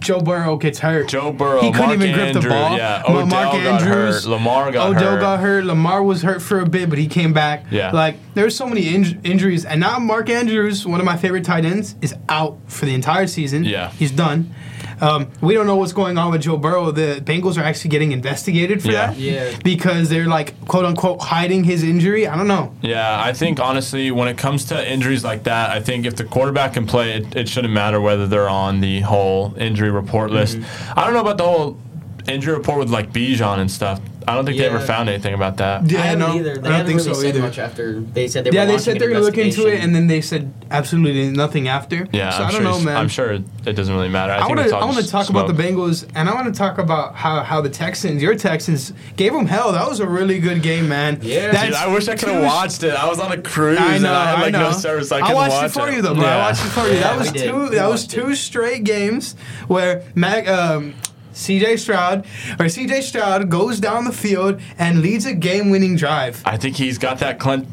Joe 0.00 0.20
Burrow 0.20 0.56
gets 0.56 0.78
hurt. 0.78 1.08
Joe 1.08 1.32
Burrow, 1.32 1.60
He 1.60 1.70
couldn't 1.72 1.88
Mark 1.88 2.00
even 2.00 2.12
grip 2.14 2.32
the 2.32 2.38
Andrews, 2.38 2.52
ball. 2.52 2.76
yeah, 2.76 3.02
Odell 3.06 3.26
Mark 3.26 3.30
got 3.52 3.54
Andrews- 3.56 4.24
hurt, 4.24 4.30
Lamar 4.30 4.70
got 4.72 4.90
Odell 4.90 5.10
hurt. 5.12 5.20
got 5.20 5.40
hurt. 5.40 5.64
Lamar 5.64 6.02
was 6.02 6.22
hurt 6.22 6.40
for 6.40 6.60
a 6.60 6.66
bit, 6.66 6.88
but 6.88 6.98
he 6.98 7.06
came 7.06 7.32
back. 7.32 7.64
Yeah. 7.70 7.90
Like 7.90 8.16
there's 8.34 8.56
so 8.56 8.66
many 8.66 8.84
inj- 8.84 9.18
injuries, 9.24 9.64
and 9.64 9.80
now 9.80 9.98
Mark 9.98 10.30
Andrews, 10.30 10.86
one 10.86 11.00
of 11.00 11.06
my 11.06 11.16
favorite 11.16 11.44
tight 11.44 11.64
ends, 11.64 11.96
is 12.00 12.14
out 12.28 12.56
for 12.68 12.86
the 12.86 12.94
entire 12.94 13.26
season. 13.26 13.64
Yeah. 13.64 13.90
He's 13.90 14.10
done. 14.12 14.54
Um, 15.00 15.28
we 15.40 15.54
don't 15.54 15.66
know 15.66 15.76
what's 15.76 15.92
going 15.92 16.18
on 16.18 16.32
with 16.32 16.42
Joe 16.42 16.56
Burrow. 16.56 16.90
The 16.90 17.20
Bengals 17.24 17.56
are 17.58 17.62
actually 17.64 17.90
getting 17.90 18.12
investigated 18.12 18.82
for 18.82 18.90
Yeah. 18.90 19.08
that. 19.08 19.16
Yeah. 19.16 19.56
Because 19.64 20.08
they're 20.08 20.26
like 20.26 20.54
quote 20.66 20.84
unquote 20.84 21.20
hiding 21.22 21.64
his 21.64 21.82
injury. 21.82 22.26
I 22.26 22.36
don't 22.36 22.48
know. 22.48 22.72
Yeah, 22.82 23.20
I 23.22 23.32
think 23.32 23.60
honestly, 23.60 24.10
when 24.10 24.28
it 24.28 24.36
comes 24.38 24.64
to 24.66 24.92
injuries 24.92 25.24
like 25.24 25.44
that, 25.44 25.70
I 25.70 25.80
think 25.80 26.06
if 26.06 26.16
the 26.16 26.24
quarterback 26.24 26.74
can 26.74 26.86
play, 26.86 27.12
it, 27.14 27.36
it 27.36 27.48
shouldn't 27.48 27.72
matter 27.74 28.00
whether 28.00 28.26
they're 28.26 28.48
on 28.48 28.80
the 28.80 29.00
whole 29.00 29.54
injury 29.58 29.90
report 29.90 30.30
list. 30.30 30.58
Mm-hmm. 30.58 30.98
I 30.98 31.04
don't 31.04 31.14
know 31.14 31.20
about 31.20 31.38
the 31.38 31.44
whole 31.44 31.78
injury 32.28 32.54
report 32.54 32.78
with 32.78 32.90
like 32.90 33.12
Bijan 33.12 33.58
and 33.58 33.70
stuff. 33.70 34.00
I 34.28 34.34
don't 34.34 34.44
think 34.44 34.58
they 34.58 34.66
ever 34.66 34.78
found 34.78 35.08
anything 35.08 35.32
about 35.32 35.56
that. 35.56 35.90
Yeah, 35.90 36.00
I 36.00 36.02
haven't 36.02 36.18
no, 36.18 36.34
either. 36.34 36.54
They 36.56 36.60
I 36.60 36.62
don't 36.62 36.64
haven't 36.64 36.86
think 36.86 36.98
really 36.98 37.14
so 37.14 37.20
said 37.20 37.28
either. 37.28 37.40
much 37.40 37.58
after 37.58 38.00
they 38.00 38.28
said 38.28 38.44
they 38.44 38.50
yeah, 38.50 38.66
they 38.66 38.76
said 38.76 38.98
they're 38.98 39.08
gonna 39.08 39.20
look 39.20 39.38
into 39.38 39.66
it, 39.66 39.80
and 39.80 39.94
then 39.94 40.06
they 40.06 40.20
said 40.20 40.52
absolutely 40.70 41.30
nothing 41.30 41.66
after. 41.66 42.06
Yeah, 42.12 42.28
so 42.30 42.42
I'm 42.42 42.48
I 42.48 42.52
don't 42.52 42.62
sure 42.62 42.62
know, 42.62 42.80
man. 42.80 42.96
I'm 42.98 43.08
sure 43.08 43.32
it 43.32 43.72
doesn't 43.72 43.94
really 43.94 44.10
matter. 44.10 44.34
I, 44.34 44.40
I 44.40 44.46
want 44.46 44.60
to. 44.60 44.74
all 44.76 44.82
I 44.82 44.84
want 44.84 44.96
to 44.96 45.02
just 45.02 45.12
talk 45.12 45.30
about 45.30 45.46
the. 45.46 45.54
Bengals, 45.58 46.08
and 46.14 46.28
I 46.28 46.34
want 46.34 46.52
to 46.52 46.56
talk 46.56 46.78
about 46.78 47.14
how, 47.16 47.42
how 47.42 47.60
the 47.60 47.70
Texans, 47.70 48.22
your 48.22 48.36
Texans, 48.36 48.92
gave 49.16 49.32
them 49.32 49.46
hell. 49.46 49.72
That 49.72 49.88
was 49.88 49.98
a 50.00 50.06
really 50.06 50.38
good 50.38 50.62
game, 50.62 50.88
man. 50.88 51.18
Yeah. 51.22 51.50
That's 51.50 51.64
Dude, 51.68 51.74
I 51.74 51.92
wish 51.92 52.06
I 52.08 52.14
could 52.14 52.28
have 52.28 52.44
watched 52.44 52.82
it. 52.82 52.94
I 52.94 53.08
was 53.08 53.18
on 53.18 53.32
a 53.32 53.40
cruise 53.40 53.78
I 53.78 53.96
know. 53.96 53.96
and 53.96 54.06
I 54.06 54.30
had 54.30 54.40
like 54.42 54.54
I 54.54 54.58
know. 54.58 54.70
no 54.70 54.76
service. 54.76 55.10
I, 55.10 55.16
I 55.16 55.20
couldn't 55.22 55.36
watched 55.36 55.52
watch 55.54 55.64
it 55.64 55.68
for 55.70 55.90
you 55.90 56.02
though, 56.02 56.14
bro. 56.14 56.24
I 56.24 56.36
watched 56.36 56.64
it 56.64 56.68
for 56.68 56.86
you. 56.86 57.00
That 57.00 57.18
was 57.18 57.32
two. 57.32 57.68
That 57.70 57.88
was 57.88 58.06
two 58.06 58.34
straight 58.34 58.84
games 58.84 59.34
where 59.68 60.04
Mac, 60.14 60.46
um, 60.46 60.94
C.J. 61.32 61.76
Stroud 61.76 62.26
or 62.58 62.68
C.J. 62.68 63.02
Stroud 63.02 63.48
goes 63.48 63.80
down 63.80 64.04
the 64.04 64.12
field 64.12 64.60
and 64.78 65.02
leads 65.02 65.26
a 65.26 65.34
game-winning 65.34 65.96
drive. 65.96 66.42
I 66.44 66.56
think 66.56 66.76
he's 66.76 66.98
got 66.98 67.18
that 67.20 67.38
clutch, 67.38 67.64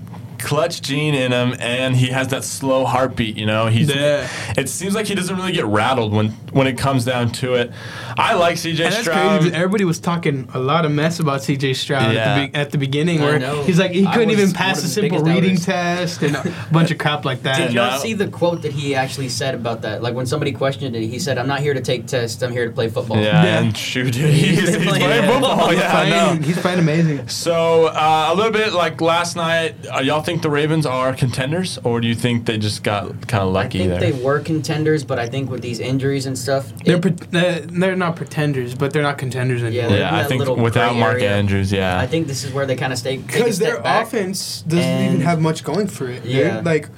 clutch 0.46 0.82
gene 0.82 1.14
in 1.16 1.32
him, 1.32 1.56
and 1.60 1.96
he 1.96 2.08
has 2.08 2.28
that 2.30 2.44
slow 2.44 2.86
heartbeat. 2.86 3.36
You 3.38 3.46
know, 3.46 3.68
he's. 3.68 3.94
Yeah. 3.94 4.28
It 4.58 4.70
seems 4.70 4.94
like 4.96 5.08
he 5.08 5.16
doesn't 5.16 5.36
really 5.36 5.52
get 5.52 5.66
rattled 5.66 6.14
when 6.14 6.30
when 6.54 6.68
it 6.68 6.78
comes 6.78 7.04
down 7.04 7.32
to 7.34 7.56
it. 7.56 7.72
I 8.18 8.34
like 8.36 8.56
CJ 8.56 8.70
And 8.70 8.80
that's 8.94 8.98
Stroud. 9.02 9.42
crazy. 9.42 9.56
Everybody 9.56 9.84
was 9.84 10.00
talking 10.00 10.48
a 10.54 10.60
lot 10.60 10.86
of 10.86 10.92
mess 10.92 11.20
about 11.20 11.44
C.J. 11.44 11.74
Stroud 11.74 12.14
Yeah. 12.14 12.20
at, 12.20 12.36
the 12.42 12.48
be- 12.48 12.56
at 12.56 12.72
the 12.72 12.78
beginning, 12.78 13.22
where 13.22 13.40
he's 13.64 13.80
like 13.80 13.92
he 13.92 14.06
couldn't 14.06 14.30
even 14.32 14.52
pass 14.54 14.84
a 14.84 14.88
simple 14.88 15.20
reading 15.20 15.56
doubters. 15.56 15.66
test 15.66 16.22
and 16.24 16.36
a 16.36 16.54
bunch 16.72 16.92
of 16.92 16.98
crap 16.98 17.26
like 17.26 17.42
that. 17.44 17.58
Did 17.58 17.74
y'all 17.74 18.00
see 18.00 18.14
the 18.14 18.28
quote 18.28 18.62
that 18.62 18.72
he 18.72 18.96
actually 18.96 19.30
said 19.30 19.56
about 19.56 19.82
that? 19.82 20.02
Like 20.02 20.14
when 20.14 20.26
somebody 20.26 20.52
questioned 20.54 20.96
it, 20.96 21.08
he 21.08 21.20
said, 21.20 21.38
"I'm 21.38 21.48
not 21.48 21.60
here 21.60 21.74
to 21.74 21.82
take 21.82 22.06
tests. 22.08 22.42
I'm 22.42 22.52
here 22.52 22.66
to 22.68 22.72
play 22.72 22.88
football." 22.88 23.18
yeah, 23.18 23.44
Yeah. 23.44 23.60
and 23.62 23.76
shoot, 23.76 24.14
dude, 24.14 24.34
he's, 24.34 24.60
he's 24.60 24.78
playing, 24.78 25.04
playing 25.04 25.24
football. 25.32 25.58
football. 25.58 25.74
Yeah, 25.74 25.98
I 25.98 26.10
Playing- 26.10 26.42
know. 26.42 26.48
he's 26.48 26.58
playing 26.60 26.80
amazing. 26.80 27.28
So 27.28 27.88
uh, 27.88 28.30
a 28.32 28.36
little 28.36 28.52
bit 28.52 28.74
like 28.74 29.02
last 29.02 29.36
night. 29.36 29.76
Uh, 29.94 30.00
y'all 30.00 30.22
think 30.22 30.35
think 30.36 30.44
the 30.44 30.50
Ravens 30.50 30.86
are 30.86 31.14
contenders, 31.14 31.78
or 31.84 32.02
do 32.02 32.08
you 32.08 32.16
think 32.16 32.46
they 32.46 32.58
just 32.58 32.84
got 32.84 33.28
kind 33.28 33.44
of 33.44 33.52
lucky? 33.54 33.80
I 33.82 33.86
lucky 33.86 33.90
think 33.90 33.90
there? 34.00 34.12
they 34.12 34.24
were 34.24 34.40
contenders, 34.40 35.04
but 35.04 35.18
I 35.18 35.28
think 35.28 35.50
with 35.50 35.62
these 35.62 35.80
injuries 35.80 36.26
and 36.26 36.38
stuff, 36.38 36.72
They're 36.84 36.98
it- 36.98 37.02
pre- 37.32 37.40
uh, 37.40 37.62
they're 37.68 37.96
not 37.96 38.16
pretenders, 38.16 38.76
but 38.76 38.92
they're 38.92 39.02
not 39.04 39.18
contenders 39.18 39.64
anymore. 39.64 39.90
they're- 39.90 40.00
yeah, 40.00 40.16
I 40.16 40.24
think 40.26 40.46
without 40.58 40.96
Mark 40.96 41.16
area. 41.16 41.32
Andrews, 41.36 41.72
yeah. 41.72 42.00
I 42.00 42.08
think 42.08 42.28
this 42.28 42.44
is 42.44 42.52
where 42.52 42.66
they 42.66 42.76
kind 42.76 42.92
of 42.92 43.00
stay 43.00 43.18
Because 43.18 43.60
their 43.60 43.80
back. 43.82 44.08
offense 44.08 44.62
doesn't 44.68 45.02
even 45.06 45.22
have 45.22 45.40
much 45.40 45.64
going 45.64 45.88
for 45.88 46.10
it. 46.10 46.24
dude. 46.24 46.32
Yeah. 46.34 46.62
Like 46.64 46.90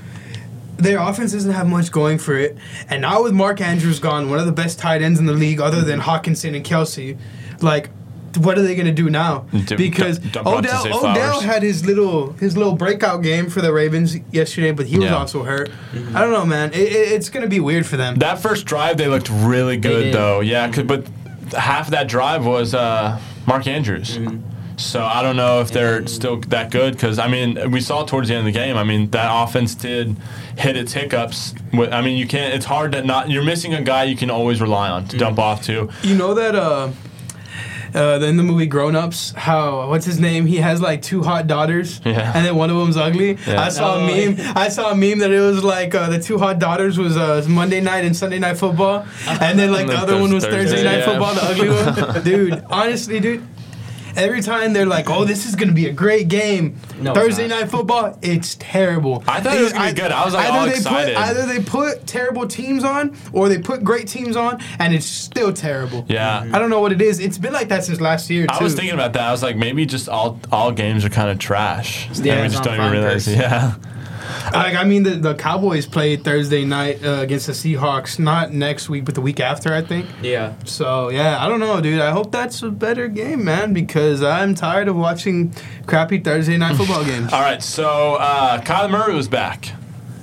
their 0.78 1.00
offense 1.00 1.32
doesn't 1.34 1.54
have 1.54 1.68
much 1.68 1.92
going 1.92 2.18
for 2.20 2.38
it. 2.38 2.58
And 2.90 3.02
now 3.02 3.24
with 3.24 3.34
Mark 3.34 3.62
Andrews 3.62 4.00
gone, 4.00 4.30
one 4.30 4.40
of 4.40 4.46
the 4.46 4.52
best 4.52 4.78
tight 4.80 5.02
ends 5.02 5.20
in 5.20 5.26
the 5.26 5.34
league 5.34 5.60
other 5.60 5.82
than 5.82 6.00
Hockenson 6.02 6.56
and 6.56 6.64
Kelce, 6.66 7.18
like 7.62 7.90
what 8.40 8.58
are 8.58 8.62
they 8.62 8.76
gonna 8.76 8.92
do 8.92 9.10
now? 9.10 9.46
Because 9.78 10.20
dump- 10.20 10.46
dump 10.46 10.48
out 10.48 10.64
to 10.64 10.70
Odell 10.90 11.12
Odell 11.12 11.42
had 11.42 11.64
his 11.64 11.86
little 11.86 12.34
his 12.34 12.56
little 12.58 12.74
breakout 12.76 13.24
game 13.24 13.50
for 13.50 13.62
the 13.62 13.72
Ravens 13.74 14.16
yesterday, 14.32 14.72
but 14.72 14.86
he 14.88 14.98
was 14.98 15.06
Yeah. 15.10 15.16
also 15.18 15.44
hurt. 15.44 15.70
I 16.14 16.22
don't 16.22 16.32
know, 16.34 16.46
man. 16.46 16.72
It, 16.74 16.80
it, 16.80 17.12
it's 17.14 17.30
gonna 17.30 17.48
be 17.48 17.60
weird 17.60 17.86
for 17.86 17.98
them. 17.98 18.16
that 18.16 18.40
first 18.40 18.66
drive, 18.66 18.98
they 18.98 19.08
looked 19.08 19.30
really 19.30 19.78
good, 19.78 20.04
did. 20.06 20.14
though. 20.14 20.40
Yeah, 20.42 20.68
'cause- 20.70 20.84
but 20.86 21.06
half 21.58 21.88
of 21.88 21.92
that 21.92 22.08
drive 22.08 22.46
was 22.46 22.74
uh, 22.74 23.20
Mark 23.46 23.68
Andrews. 23.68 24.20
So 24.80 25.04
I 25.04 25.24
don't 25.24 25.36
know 25.38 25.62
if 25.62 25.72
they're 25.72 26.06
still 26.06 26.38
that 26.50 26.70
good 26.70 26.94
because 26.94 27.18
I 27.18 27.28
mean 27.28 27.72
we 27.72 27.82
saw 27.82 28.04
towards 28.04 28.28
the 28.28 28.36
end 28.36 28.48
of 28.48 28.54
the 28.54 28.60
game. 28.60 28.78
I 28.78 28.84
mean 28.84 29.10
that 29.10 29.28
offense 29.32 29.74
did 29.74 30.16
hit 30.56 30.78
its 30.78 30.94
hiccups. 30.94 31.56
With- 31.74 31.92
I 31.92 32.02
mean 32.02 32.16
you 32.16 32.28
can't. 32.28 32.54
It's 32.54 32.66
hard 32.66 32.92
to 32.92 33.02
not. 33.04 33.32
You're 33.32 33.42
missing 33.44 33.74
a 33.74 33.82
guy 33.82 34.04
you 34.04 34.16
can 34.16 34.30
always 34.30 34.62
rely 34.62 34.90
on 34.90 35.08
to 35.08 35.18
dump 35.18 35.40
off 35.40 35.64
to. 35.64 35.90
You 36.04 36.14
know 36.16 36.36
that 36.36 36.54
uh, 36.54 36.90
uh, 37.96 38.20
in 38.24 38.38
the 38.38 38.44
movie 38.44 38.66
Grown 38.66 38.96
Ups, 38.96 39.32
how 39.36 39.88
what's 39.90 40.06
his 40.06 40.20
name? 40.20 40.46
He 40.46 40.58
has 40.58 40.82
like 40.82 41.02
two 41.02 41.24
hot 41.24 41.48
daughters, 41.48 42.02
Yeah. 42.06 42.32
and 42.36 42.46
then 42.46 42.56
one 42.56 42.70
of 42.70 42.78
them's 42.78 42.98
ugly. 42.98 43.38
Yeah. 43.48 43.62
I 43.62 43.70
saw 43.70 43.96
Oh, 43.96 44.00
a 44.00 44.08
meme. 44.32 44.38
I 44.56 44.70
saw 44.70 44.92
a 44.92 44.96
meme 44.96 45.20
that 45.20 45.32
it 45.32 45.40
was 45.40 45.64
like 45.64 45.96
uh, 45.96 46.10
the 46.10 46.20
two 46.20 46.38
hot 46.38 46.60
daughters 46.60 46.98
was 46.98 47.16
uh, 47.18 47.46
Monday 47.48 47.82
night 47.82 48.04
and 48.06 48.16
Sunday 48.16 48.40
night 48.40 48.58
football, 48.58 49.06
and 49.28 49.58
then 49.60 49.72
like 49.72 49.82
And 49.82 49.90
the 49.90 49.94
then 49.94 50.04
other 50.04 50.20
one 50.20 50.34
was 50.34 50.44
Thursday, 50.44 50.60
Thursday 50.60 50.84
night 50.84 51.00
yeah. 51.00 51.06
football, 51.06 51.34
the 51.36 51.44
ugly 51.44 51.70
one. 52.14 52.24
Dude, 52.24 52.64
honestly, 52.70 53.20
dude. 53.20 53.48
Every 54.18 54.42
time 54.42 54.74
they're 54.74 54.86
like, 54.86 55.10
"Oh, 55.10 55.24
this 55.26 55.46
is 55.46 55.56
gonna 55.56 55.72
be 55.72 55.86
a 55.88 55.94
great 55.94 56.28
game," 56.28 56.76
No, 57.00 57.14
Thursday 57.14 57.48
night 57.48 57.70
football, 57.70 58.18
it's 58.22 58.56
terrible. 58.60 59.24
I 59.28 59.40
thought 59.40 59.56
it 59.56 59.62
was 59.62 59.72
gonna 59.74 59.94
be 59.94 60.02
good. 60.02 60.12
I 60.12 60.26
was, 60.26 60.34
like, 60.34 60.48
either 60.50 60.58
all 60.58 60.66
they 60.66 60.72
excited. 60.74 61.16
Put, 61.16 61.24
either 61.24 61.46
they 61.46 61.60
put 61.60 62.08
terrible 62.08 62.48
teams 62.48 62.84
on, 62.84 63.16
or 63.32 63.48
they 63.48 63.60
put 63.60 63.84
great 63.84 64.08
teams 64.08 64.36
on, 64.36 64.60
and 64.80 64.94
it's 64.94 65.06
still 65.06 65.54
terrible. 65.54 66.04
Yeah. 66.08 66.46
I 66.52 66.60
don't 66.60 66.70
know 66.70 66.82
what 66.82 66.92
it 66.92 67.02
is. 67.02 67.20
It's 67.20 67.38
been 67.38 67.54
like 67.54 67.70
that 67.70 67.84
since 67.84 68.02
last 68.02 68.30
year. 68.30 68.48
Too. 68.48 68.56
I 68.60 68.64
was 68.64 68.74
thinking 68.74 68.94
about 68.94 69.14
that. 69.14 69.22
I 69.24 69.32
was 69.32 69.44
like, 69.44 69.56
maybe 69.56 69.86
just 69.86 70.10
all 70.10 70.40
all 70.52 70.72
games 70.72 71.06
are 71.06 71.10
kind 71.10 71.30
of 71.30 71.38
trash. 71.40 72.08
the 72.14 72.32
and 72.32 72.42
we 72.42 72.48
just 72.50 72.64
don't 72.64 72.76
even 72.76 72.92
realize. 72.92 73.26
curse. 73.26 73.28
Yeah. 73.38 73.76
Like 74.54 74.76
I 74.76 74.84
mean, 74.84 75.04
the, 75.04 75.12
the 75.12 75.36
Cowboys 75.36 75.86
played 75.86 76.24
Thursday 76.24 76.66
night 76.66 77.04
uh, 77.04 77.20
against 77.22 77.48
the 77.48 77.54
Seahawks, 77.54 78.20
not 78.20 78.52
next 78.54 78.90
week, 78.90 79.06
but 79.06 79.16
the 79.16 79.22
week 79.22 79.40
after, 79.40 79.74
I 79.74 79.82
think. 79.82 80.08
Yeah. 80.22 80.54
So 80.66 81.10
yeah, 81.10 81.44
I 81.44 81.48
don't 81.48 81.60
know, 81.60 81.80
dude. 81.82 82.00
I 82.02 82.12
hope 82.12 82.32
that's 82.32 82.62
a 82.64 82.70
better 82.72 83.08
game, 83.08 83.44
man, 83.46 83.74
because 83.74 84.22
I'm 84.24 84.56
tired 84.56 84.88
of 84.88 84.96
watching 84.96 85.54
crappy 85.86 86.20
Thursday 86.20 86.58
night 86.58 86.76
football 86.78 87.04
games. 87.04 87.32
All 87.34 87.42
right. 87.42 87.62
So 87.62 88.16
uh, 88.16 88.62
Kyler 88.62 88.92
Murray 88.92 89.16
was 89.16 89.28
back. 89.28 89.72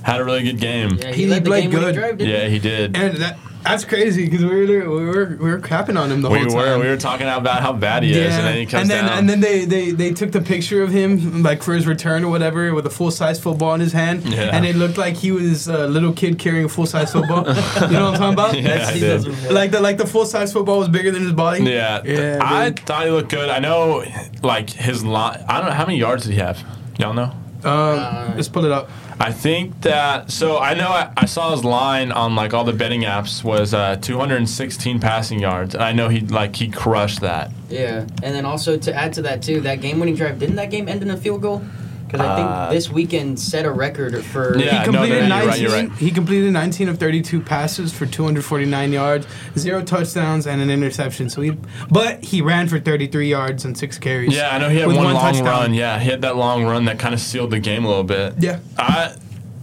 Had 0.03 0.21
a 0.21 0.23
really 0.23 0.43
good 0.43 0.59
game. 0.59 0.97
Yeah, 0.99 1.07
He 1.11 1.23
he, 1.23 1.27
led 1.27 1.43
the 1.43 1.49
played 1.49 1.63
game 1.63 1.71
winning 1.71 1.85
good. 1.87 1.95
drive, 1.95 2.17
didn't 2.19 2.33
Yeah, 2.33 2.47
he 2.47 2.59
did. 2.59 2.95
And 2.95 3.17
that 3.17 3.39
that's 3.65 3.83
crazy 3.83 4.25
because 4.25 4.43
we 4.45 4.49
were 4.65 4.89
we 4.89 5.05
were 5.05 5.25
we 5.39 5.49
were 5.49 5.59
crapping 5.59 5.99
on 5.99 6.11
him 6.11 6.21
the 6.21 6.29
We 6.29 6.39
whole 6.39 6.55
were 6.55 6.65
time. 6.65 6.79
we 6.79 6.87
were 6.87 6.97
talking 6.97 7.27
about 7.27 7.61
how 7.61 7.73
bad 7.73 8.03
he 8.03 8.11
is, 8.13 8.33
and 8.35 8.45
then 8.45 8.55
he 8.57 8.65
comes 8.65 8.81
and 8.81 8.89
then 8.89 9.05
down. 9.05 9.17
and 9.17 9.29
then 9.29 9.39
they, 9.41 9.65
they 9.65 9.91
they 9.91 10.13
took 10.13 10.31
the 10.31 10.41
picture 10.41 10.81
of 10.83 10.91
him 10.91 11.41
like 11.43 11.61
for 11.63 11.73
his 11.73 11.85
return 11.87 12.23
or 12.23 12.29
whatever 12.29 12.73
with 12.73 12.85
a 12.85 12.89
full 12.89 13.11
size 13.11 13.39
football 13.39 13.73
in 13.73 13.81
his 13.81 13.91
hand, 13.93 14.23
Yeah. 14.23 14.51
and 14.55 14.65
it 14.65 14.75
looked 14.75 14.97
like 14.97 15.15
he 15.15 15.31
was 15.31 15.67
a 15.67 15.87
little 15.87 16.13
kid 16.13 16.37
carrying 16.39 16.65
a 16.65 16.69
full 16.69 16.85
size 16.85 17.11
football. 17.11 17.39
you 17.47 17.91
know 17.97 18.11
what 18.11 18.21
I'm 18.21 18.33
talking 18.33 18.33
about? 18.33 18.55
Yeah, 18.55 18.61
That's- 18.63 18.89
I 18.89 18.91
he 18.93 18.99
did. 18.99 19.23
doesn't- 19.25 19.53
Like 19.53 19.71
the 19.71 19.81
like 19.81 19.97
the 19.97 20.07
full 20.07 20.25
size 20.25 20.53
football 20.53 20.79
was 20.79 20.89
bigger 20.89 21.11
than 21.11 21.23
his 21.23 21.33
body. 21.33 21.63
yeah, 21.63 22.01
Yeah, 22.05 22.39
I 22.41 22.69
dude. 22.69 22.79
thought 22.85 23.03
he 23.05 23.11
looked 23.11 23.29
good. 23.31 23.49
I 23.49 23.59
know, 23.59 24.03
like 24.43 24.69
his 24.69 25.03
line. 25.03 25.43
I 25.49 25.57
don't 25.59 25.69
know 25.69 25.75
how 25.75 25.85
many 25.85 25.97
yards 25.99 26.23
did 26.25 26.33
he 26.33 26.39
have. 26.39 26.63
Y'all 26.99 27.13
know? 27.13 27.31
Um, 27.63 28.35
let's 28.35 28.47
pull 28.47 28.63
it 28.65 28.71
up. 28.71 28.89
I 29.19 29.31
think 29.31 29.81
that. 29.81 30.31
So 30.31 30.57
I 30.57 30.73
know 30.73 30.89
I, 30.89 31.11
I 31.15 31.25
saw 31.25 31.51
his 31.51 31.63
line 31.63 32.11
on 32.11 32.35
like 32.35 32.53
all 32.53 32.63
the 32.63 32.73
betting 32.73 33.03
apps 33.03 33.43
was 33.43 33.73
uh, 33.73 33.95
216 33.97 34.99
passing 34.99 35.39
yards. 35.39 35.73
And 35.73 35.83
I 35.83 35.93
know 35.93 36.09
he 36.09 36.21
like 36.21 36.55
he 36.55 36.69
crushed 36.69 37.21
that. 37.21 37.51
Yeah, 37.69 38.01
and 38.23 38.35
then 38.35 38.45
also 38.45 38.77
to 38.77 38.93
add 38.93 39.13
to 39.13 39.21
that 39.23 39.41
too, 39.41 39.61
that 39.61 39.81
game-winning 39.81 40.15
drive 40.15 40.39
didn't 40.39 40.55
that 40.55 40.69
game 40.69 40.87
end 40.87 41.01
in 41.01 41.09
a 41.09 41.17
field 41.17 41.41
goal? 41.41 41.63
Because 42.07 42.21
I 42.21 42.35
think 42.35 42.47
Uh, 42.47 42.69
this 42.71 42.89
weekend 42.91 43.39
set 43.39 43.65
a 43.65 43.71
record 43.71 44.23
for. 44.23 44.57
Yeah, 44.57 44.65
he 44.65 44.71
no, 44.71 44.77
no, 44.77 44.83
completed 44.99 45.17
you're 45.19 45.27
19. 45.27 45.47
right, 45.49 45.59
you're 45.59 45.71
right. 45.71 45.91
He 45.97 46.11
completed 46.11 46.51
19 46.53 46.89
of 46.89 46.97
32 46.99 47.41
passes 47.41 47.91
for 47.93 48.05
249 48.05 48.91
yards, 48.93 49.27
zero 49.57 49.81
touchdowns, 49.81 50.45
and 50.47 50.61
an 50.61 50.69
interception. 50.69 51.29
So 51.29 51.41
he, 51.41 51.57
but 51.89 52.23
he 52.23 52.41
ran 52.41 52.67
for 52.67 52.79
33 52.79 53.29
yards 53.29 53.65
and 53.65 53.77
six 53.77 53.97
carries. 53.97 54.33
Yeah, 54.35 54.55
I 54.55 54.59
know 54.59 54.69
he 54.69 54.77
had 54.77 54.87
one, 54.87 54.97
one 54.97 55.13
long 55.13 55.23
touchdown. 55.33 55.45
run. 55.45 55.73
Yeah, 55.73 55.99
he 55.99 56.09
had 56.09 56.21
that 56.21 56.35
long 56.37 56.63
run 56.63 56.85
that 56.85 56.99
kind 56.99 57.13
of 57.13 57.19
sealed 57.19 57.51
the 57.51 57.59
game 57.59 57.85
a 57.85 57.87
little 57.87 58.03
bit. 58.03 58.35
Yeah. 58.39 58.59
I. 58.77 59.15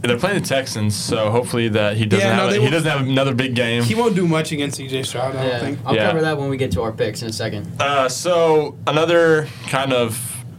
They're 0.05 0.19
playing 0.19 0.43
the 0.43 0.49
Texans, 0.49 0.97
so 0.97 1.31
hopefully 1.31 1.69
that 1.69 1.97
he 1.97 2.07
doesn't 2.07 2.27
Yeah, 2.27 2.35
no, 2.35 2.43
have 2.43 2.51
they 2.51 2.57
he 2.57 2.63
won't- 2.63 2.73
doesn't 2.73 2.91
have 2.91 3.03
another 3.07 3.35
big 3.37 3.55
game. 3.55 3.85
He 3.85 3.95
won't 3.95 4.17
do 4.17 4.27
much 4.27 4.51
against 4.51 4.81
CJ 4.81 5.05
Stroud, 5.05 5.37
I 5.37 5.45
Yeah, 5.45 5.51
don't 5.53 5.61
think. 5.61 5.79
I'll 5.87 5.95
Yeah. 5.95 6.09
cover 6.09 6.23
that 6.23 6.37
when 6.39 6.49
we 6.51 6.57
get 6.57 6.73
to 6.73 6.83
our 6.83 6.91
picks 6.91 7.23
in 7.23 7.29
a 7.29 7.33
second. 7.33 7.69
Uh, 7.79 8.09
so 8.09 8.75
another 8.89 9.47
kind 9.69 9.93
of 9.93 10.19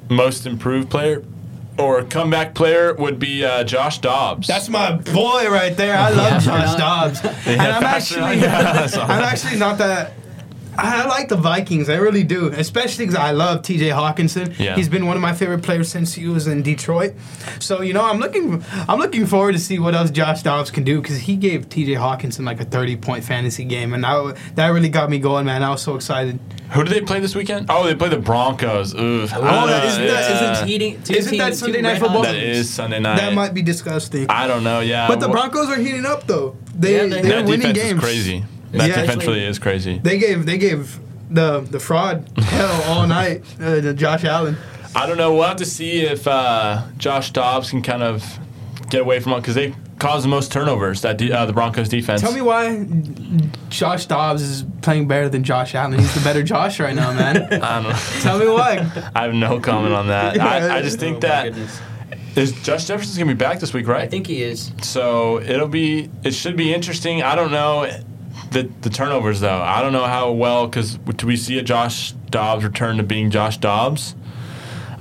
most 0.09 0.45
improved 0.45 0.89
player 0.89 1.23
or 1.77 2.03
comeback 2.03 2.53
player 2.53 2.93
would 2.93 3.19
be 3.19 3.43
uh, 3.43 3.63
Josh 3.63 3.99
Dobbs. 3.99 4.47
That's 4.47 4.69
my 4.69 4.91
boy 4.93 5.49
right 5.49 5.75
there. 5.75 5.97
I 5.97 6.09
love 6.09 6.43
Josh. 6.43 6.75
Dobbs. 6.75 7.21
and 7.47 7.61
I'm 7.61 7.83
actually, 7.83 8.43
I 8.45 8.85
saw 8.87 9.03
I'm 9.07 9.23
actually 9.23 9.57
not 9.57 9.77
that. 9.79 10.13
I 10.77 11.05
like 11.05 11.29
the 11.29 11.35
Vikings. 11.35 11.89
I 11.89 11.95
really 11.95 12.23
do, 12.23 12.47
especially 12.47 13.05
because 13.05 13.19
I 13.19 13.31
love 13.31 13.61
T.J. 13.61 13.89
Hockenson. 13.89 14.57
Yeah. 14.59 14.75
He's 14.75 14.89
been 14.89 15.05
one 15.05 15.15
of 15.15 15.21
my 15.21 15.33
favorite 15.33 15.61
players 15.63 15.89
since 15.89 16.13
he 16.13 16.27
was 16.27 16.47
in 16.47 16.61
Detroit. 16.63 17.13
So 17.59 17.81
you 17.81 17.93
know, 17.93 18.03
I'm 18.03 18.19
looking, 18.19 18.63
I'm 18.87 18.99
looking 18.99 19.25
forward 19.25 19.53
to 19.53 19.59
see 19.59 19.79
what 19.79 19.93
else 19.95 20.09
Josh 20.11 20.41
Dobbs 20.43 20.71
can 20.71 20.83
do 20.83 21.01
because 21.01 21.17
he 21.19 21.35
gave 21.35 21.69
T.J. 21.69 21.93
Hockenson 21.93 22.45
like 22.45 22.59
a 22.59 22.65
30 22.65 22.97
point 22.97 23.23
fantasy 23.23 23.63
game, 23.65 23.93
and 23.93 24.05
I, 24.05 24.33
that 24.55 24.67
really 24.69 24.89
got 24.89 25.09
me 25.09 25.19
going, 25.19 25.45
man. 25.45 25.63
I 25.63 25.69
was 25.69 25.81
so 25.81 25.95
excited. 25.95 26.39
Who 26.71 26.83
do 26.83 26.91
they 26.91 27.01
play 27.01 27.19
this 27.19 27.35
weekend? 27.35 27.67
Oh, 27.69 27.83
they 27.85 27.93
play 27.93 28.09
the 28.09 28.17
Broncos. 28.17 28.95
Ooh, 28.95 29.27
Oh, 29.31 29.41
know. 29.41 29.47
Uh, 29.47 29.83
isn't 29.85 30.07
that- 30.07 30.29
Yeah. 30.29 30.51
isn't 30.53 30.67
Heating, 30.67 30.93
Isn't 31.09 31.37
that 31.37 31.45
teams- 31.49 31.59
two 31.59 31.65
Sunday 31.65 31.81
Night 31.81 31.99
Football? 31.99 32.23
hot 32.23 32.31
that 32.33 32.39
teams. 32.39 32.57
is 32.57 32.69
Sunday 32.73 32.99
night. 32.99 33.17
That 33.17 33.33
might 33.33 33.53
be 33.53 33.61
disgusting. 33.61 34.25
I 34.29 34.47
don't 34.47 34.63
know. 34.63 34.79
Yeah, 34.79 35.07
but 35.07 35.19
the 35.19 35.27
Broncos 35.27 35.67
are 35.69 35.75
heating 35.79 36.05
up 36.05 36.25
though. 36.25 36.55
They 36.73 36.93
Yeah, 36.95 37.01
they- 37.03 37.09
they're 37.21 37.21
That 37.41 37.45
winning 37.45 37.73
defense 37.73 37.77
games. 37.77 37.97
is 37.97 38.03
crazy. 38.03 38.43
That 38.73 38.89
Yeah, 38.89 39.01
defense 39.01 39.19
actually- 39.21 39.45
is 39.45 39.59
crazy. 39.59 39.99
They 40.03 40.17
gave 40.17 40.45
they 40.45 40.57
gave 40.57 40.99
the 41.29 41.61
the 41.61 41.79
fraud 41.79 42.27
hell 42.37 42.83
all 42.87 43.07
night 43.07 43.43
uh, 43.61 43.81
to 43.81 43.93
Josh 43.93 44.23
Allen. 44.23 44.57
I 44.95 45.05
don't 45.07 45.17
know. 45.17 45.33
We'll 45.33 45.43
have 45.47 45.57
to 45.57 45.65
see 45.65 46.01
if 46.01 46.27
uh, 46.27 46.83
Josh 46.97 47.31
Dobbs 47.31 47.69
can 47.71 47.81
kind 47.81 48.03
of 48.03 48.23
get 48.89 49.01
away 49.01 49.19
from 49.19 49.33
it 49.33 49.37
because 49.37 49.55
they 49.55 49.73
cause 49.97 50.21
the 50.23 50.29
most 50.29 50.51
turnovers. 50.51 51.01
That 51.01 51.17
de- 51.17 51.31
uh, 51.31 51.45
the 51.47 51.53
Broncos 51.53 51.89
defense. 51.89 52.21
Tell 52.21 52.33
me 52.33 52.41
why 52.41 52.85
Josh 53.69 54.05
Dobbs 54.05 54.41
is 54.43 54.65
playing 54.81 55.07
better 55.07 55.29
than 55.29 55.43
Josh 55.43 55.73
Allen. 55.73 55.97
He's 55.97 56.13
the 56.13 56.21
better 56.21 56.43
Josh 56.43 56.79
right 56.79 56.95
now, 56.95 57.11
man. 57.13 57.37
I 57.63 57.81
don't 57.81 57.89
know. 57.91 57.97
Tell 58.21 58.37
me 58.37 58.47
why. 58.47 58.87
I 59.15 59.23
have 59.23 59.33
no 59.33 59.59
comment 59.59 59.93
on 59.93 60.07
that. 60.07 60.39
I, 60.39 60.77
I 60.77 60.81
just 60.81 60.97
Oh, 60.97 60.99
think 60.99 61.15
my 61.23 61.27
that 61.29 61.43
goodness. 61.45 61.81
is 62.35 62.51
Josh 62.63 62.85
Jefferson's 62.85 63.17
gonna 63.17 63.31
be 63.31 63.37
back 63.37 63.59
this 63.59 63.73
week, 63.73 63.87
right? 63.87 64.01
I 64.01 64.07
think 64.07 64.27
he 64.27 64.43
is. 64.43 64.71
So 64.83 65.39
it'll 65.41 65.67
be 65.67 66.09
it 66.23 66.35
should 66.35 66.55
be 66.55 66.71
interesting. 66.73 67.23
I 67.23 67.35
don't 67.35 67.51
know 67.51 67.87
the 68.53 68.69
the 68.81 68.89
turnovers 68.89 69.41
though. 69.41 69.61
I 69.61 69.81
don't 69.81 69.93
know 69.93 70.05
how 70.05 70.31
well 70.31 70.67
because 70.67 70.95
do 70.95 71.27
we 71.27 71.35
see 71.35 71.57
a 71.57 71.63
Josh 71.63 72.13
Dobbs 72.29 72.63
return 72.63 72.97
to 72.97 73.03
being 73.03 73.29
Josh 73.29 73.57
Dobbs? 73.57 74.15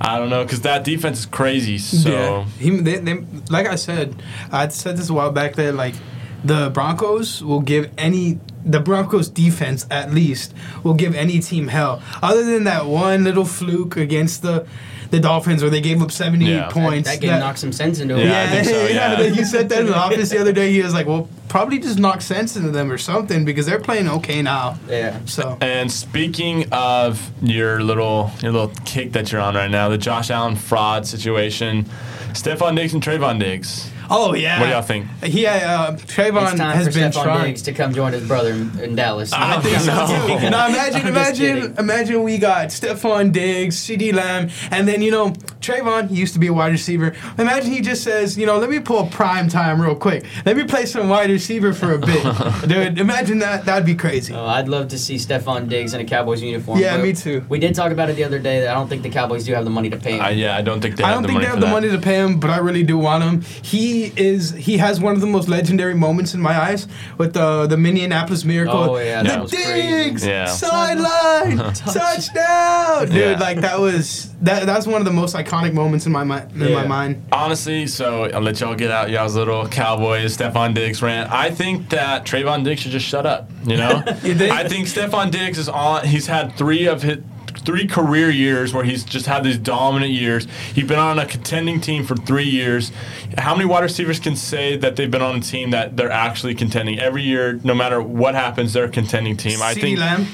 I 0.01 0.19
don't 0.19 0.29
know 0.29 0.43
because 0.43 0.61
that 0.61 0.83
defense 0.83 1.19
is 1.19 1.25
crazy. 1.25 1.77
So 1.77 2.09
yeah, 2.09 2.45
he, 2.59 2.69
they, 2.71 2.97
they, 2.97 3.23
like 3.49 3.67
I 3.67 3.75
said, 3.75 4.21
I 4.51 4.67
said 4.67 4.97
this 4.97 5.09
a 5.09 5.13
while 5.13 5.31
back 5.31 5.55
that 5.55 5.75
like 5.75 5.95
the 6.43 6.69
Broncos 6.73 7.41
will 7.41 7.61
give 7.61 7.89
any 7.97 8.39
the 8.65 8.79
Broncos 8.79 9.29
defense 9.29 9.85
at 9.89 10.13
least 10.13 10.53
will 10.83 10.93
give 10.93 11.15
any 11.15 11.39
team 11.39 11.69
hell. 11.69 12.01
Other 12.21 12.43
than 12.43 12.65
that 12.65 12.85
one 12.85 13.23
little 13.23 13.45
fluke 13.45 13.95
against 13.95 14.41
the 14.41 14.67
the 15.13 15.19
Dolphins 15.19 15.61
where 15.61 15.69
they 15.69 15.79
gave 15.79 16.01
up 16.01 16.11
seventy 16.11 16.49
eight 16.49 16.55
Yeah. 16.55 16.69
Points. 16.69 17.07
That 17.07 17.21
game 17.21 17.39
knocked 17.39 17.59
some 17.59 17.71
sense 17.71 17.99
into 17.99 18.15
him. 18.17 18.27
Yeah, 18.27 18.41
I 18.43 18.47
think 18.47 18.65
so, 18.65 18.87
yeah. 18.87 19.23
he 19.29 19.43
said 19.45 19.69
that 19.69 19.81
in 19.81 19.85
the 19.85 19.95
office 19.95 20.29
the 20.31 20.39
other 20.41 20.51
day. 20.51 20.71
He 20.73 20.81
was 20.81 20.93
like, 20.93 21.05
"Well, 21.05 21.29
probably 21.49 21.77
just 21.77 21.99
knock 21.99 22.21
sense 22.21 22.55
into 22.57 22.71
them 22.71 22.91
or 22.91 22.97
something 22.97 23.45
because 23.45 23.67
they're 23.67 23.79
playing 23.79 24.09
okay 24.09 24.41
now." 24.41 24.79
Yeah. 24.89 25.19
So 25.25 25.55
And 25.61 25.91
speaking 25.91 26.65
of 26.71 27.31
your 27.43 27.83
little 27.83 28.31
your 28.41 28.51
little 28.51 28.73
kick 28.85 29.11
that 29.13 29.31
you're 29.31 29.39
on 29.41 29.53
right 29.53 29.69
now, 29.69 29.87
the 29.87 29.99
Josh 29.99 30.31
Allen 30.31 30.55
fraud 30.55 31.05
situation, 31.05 31.85
Stefon 32.33 32.75
Diggs 32.75 32.93
and 32.95 33.03
Trevon 33.03 33.39
Diggs. 33.39 33.89
Oh 34.09 34.33
yeah. 34.33 34.59
What 34.59 34.65
do 34.67 34.71
y'all 34.71 34.81
think? 34.81 35.07
He 35.23 35.45
uh, 35.45 35.93
Trevon 35.95 36.43
It's 36.49 36.57
time 36.59 36.75
has 36.75 36.87
for 36.87 36.93
been 36.93 37.11
Stefon 37.11 37.23
trying. 37.23 37.45
Diggs 37.45 37.61
to 37.63 37.73
come 37.73 37.93
join 37.93 38.13
his 38.13 38.27
brother 38.27 38.51
in, 38.51 38.79
in 38.79 38.95
Dallas. 38.95 39.31
I 39.33 39.57
I 39.57 39.61
think 39.61 39.77
so 39.79 39.95
No. 39.95 40.39
too. 40.39 40.49
Now 40.53 40.67
imagine, 40.67 41.01
I'm 41.01 41.07
imagine, 41.07 41.75
imagine 41.77 42.23
we 42.23 42.37
got 42.37 42.67
Stefon 42.67 43.31
Diggs, 43.31 43.75
CeeDee 43.77 44.13
Lamb, 44.13 44.49
and 44.71 44.87
then 44.87 45.01
you 45.01 45.11
know 45.11 45.31
Trevon. 45.61 46.09
He 46.09 46.15
used 46.17 46.33
to 46.33 46.39
be 46.39 46.47
a 46.47 46.53
wide 46.53 46.71
receiver. 46.71 47.13
Imagine 47.37 47.71
he 47.71 47.81
just 47.81 48.03
says, 48.03 48.37
you 48.37 48.45
know, 48.45 48.57
let 48.57 48.69
me 48.69 48.79
pull 48.79 49.07
prime 49.07 49.47
time 49.49 49.81
real 49.81 49.95
quick. 49.95 50.25
Let 50.45 50.57
me 50.57 50.63
play 50.65 50.85
some 50.85 51.09
wide 51.09 51.29
receiver 51.29 51.73
for 51.73 51.93
a 51.93 51.99
bit, 51.99 52.23
dude. 52.67 52.99
Imagine 52.99 53.39
that. 53.39 53.65
That'd 53.65 53.85
be 53.85 53.95
crazy. 53.95 54.33
Oh, 54.33 54.45
I'd 54.45 54.67
love 54.67 54.89
to 54.89 54.99
see 54.99 55.15
Stefon 55.15 55.69
Diggs 55.69 55.93
in 55.93 56.01
a 56.01 56.05
Cowboys 56.05 56.41
uniform. 56.41 56.79
Yeah, 56.79 57.01
me 57.01 57.13
too. 57.13 57.45
We 57.49 57.59
did 57.59 57.73
talk 57.75 57.91
about 57.91 58.09
it 58.09 58.15
the 58.15 58.23
other 58.25 58.39
day. 58.39 58.59
That 58.61 58.69
I 58.71 58.73
don't 58.73 58.87
think 58.89 59.03
the 59.03 59.09
Cowboys 59.09 59.45
do 59.45 59.53
have 59.53 59.63
the 59.63 59.69
money 59.71 59.89
to 59.89 59.97
pay 59.97 60.13
him. 60.17 60.21
I, 60.21 60.31
yeah, 60.31 60.57
I 60.57 60.61
don't 60.61 60.81
think 60.81 60.97
they 60.97 61.03
I 61.03 61.07
have 61.07 61.15
don't 61.17 61.23
the 61.23 61.27
think 61.29 61.35
money 61.37 61.45
they 61.45 61.49
have 61.49 61.55
for 61.55 61.61
the 61.61 61.65
that. 61.67 61.71
money 61.71 61.89
to 61.91 61.97
pay 61.99 62.15
him, 62.19 62.39
but 62.39 62.49
I 62.49 62.57
really 62.57 62.83
do 62.83 62.97
want 62.97 63.23
him. 63.23 63.41
He 63.63 63.92
is 64.01 64.51
he 64.51 64.77
has 64.77 64.99
one 64.99 65.13
of 65.15 65.21
the 65.21 65.27
most 65.27 65.47
legendary 65.47 65.93
moments 65.95 66.33
in 66.33 66.41
my 66.41 66.57
eyes 66.59 66.87
with 67.17 67.33
the 67.33 67.67
the 67.67 67.77
Minneapolis 67.77 68.43
Miracle. 68.43 68.75
Oh, 68.75 68.97
yeah, 68.97 69.23
the 69.23 69.29
that 69.29 69.41
was 69.43 69.51
crazy. 69.51 70.27
Yeah. 70.27 70.45
sideline 70.45 71.57
touchdown, 71.73 73.07
dude. 73.07 73.15
Yeah. 73.15 73.39
Like 73.39 73.61
that 73.61 73.79
was 73.79 74.33
that 74.41 74.65
that's 74.65 74.87
one 74.87 75.01
of 75.01 75.05
the 75.05 75.11
most 75.13 75.35
iconic 75.35 75.73
moments 75.73 76.05
in 76.05 76.11
my 76.11 76.23
mind 76.23 76.51
in 76.61 76.73
my 76.73 76.85
mind. 76.85 77.23
Honestly, 77.31 77.87
so 77.87 78.25
I'll 78.25 78.41
let 78.41 78.59
y'all 78.59 78.75
get 78.75 78.91
out 78.91 79.09
y'all's 79.09 79.35
little 79.35 79.67
Cowboys 79.67 80.37
Stefon 80.37 80.73
Diggs 80.73 81.01
rant. 81.01 81.31
I 81.31 81.49
think 81.51 81.89
that 81.89 82.25
Trevon 82.25 82.63
Diggs 82.63 82.81
should 82.81 82.91
just 82.91 83.05
shut 83.05 83.25
up. 83.25 83.49
You 83.65 83.77
know, 83.77 84.03
You 84.23 84.35
think? 84.35 84.51
I 84.53 84.67
think 84.67 84.87
Stefon 84.87 85.31
Diggs 85.31 85.57
is 85.57 85.69
on. 85.69 86.05
He's 86.05 86.27
had 86.27 86.55
three 86.57 86.87
of 86.87 87.01
his 87.01 87.19
three 87.63 87.87
career 87.87 88.29
years 88.29 88.73
where 88.73 88.83
he's 88.83 89.03
just 89.03 89.25
had 89.25 89.43
these 89.43 89.57
dominant 89.57 90.11
years. 90.11 90.47
He's 90.73 90.87
been 90.87 90.99
on 90.99 91.19
a 91.19 91.25
contending 91.25 91.81
team 91.81 92.05
for 92.05 92.15
three 92.15 92.47
years. 92.47 92.91
How 93.37 93.55
many 93.55 93.65
wide 93.65 93.83
receivers 93.83 94.19
can 94.19 94.35
say 94.35 94.77
that 94.77 94.95
they've 94.95 95.09
been 95.09 95.21
on 95.21 95.37
a 95.37 95.41
team 95.41 95.71
that 95.71 95.97
they're 95.97 96.11
actually 96.11 96.55
contending 96.55 96.99
every 96.99 97.23
year? 97.23 97.59
No 97.63 97.73
matter 97.73 98.01
what 98.01 98.35
happens, 98.35 98.73
they're 98.73 98.85
a 98.85 98.89
contending 98.89 99.37
team. 99.37 99.61
I 99.61 99.73
think. 99.73 99.99
Lamb, 99.99 100.27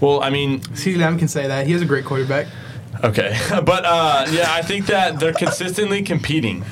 Well, 0.00 0.22
I 0.22 0.30
mean, 0.30 0.60
CeeDee 0.60 0.98
Lamb 0.98 1.18
can 1.18 1.28
say 1.28 1.46
that 1.46 1.66
he 1.66 1.72
has 1.72 1.82
a 1.82 1.86
great 1.86 2.04
quarterback. 2.04 2.46
Okay, 3.04 3.36
but 3.64 3.84
uh, 3.84 4.26
yeah, 4.30 4.46
I 4.50 4.62
think 4.62 4.86
that 4.86 5.18
they're 5.18 5.32
consistently 5.32 6.02
competing. 6.02 6.64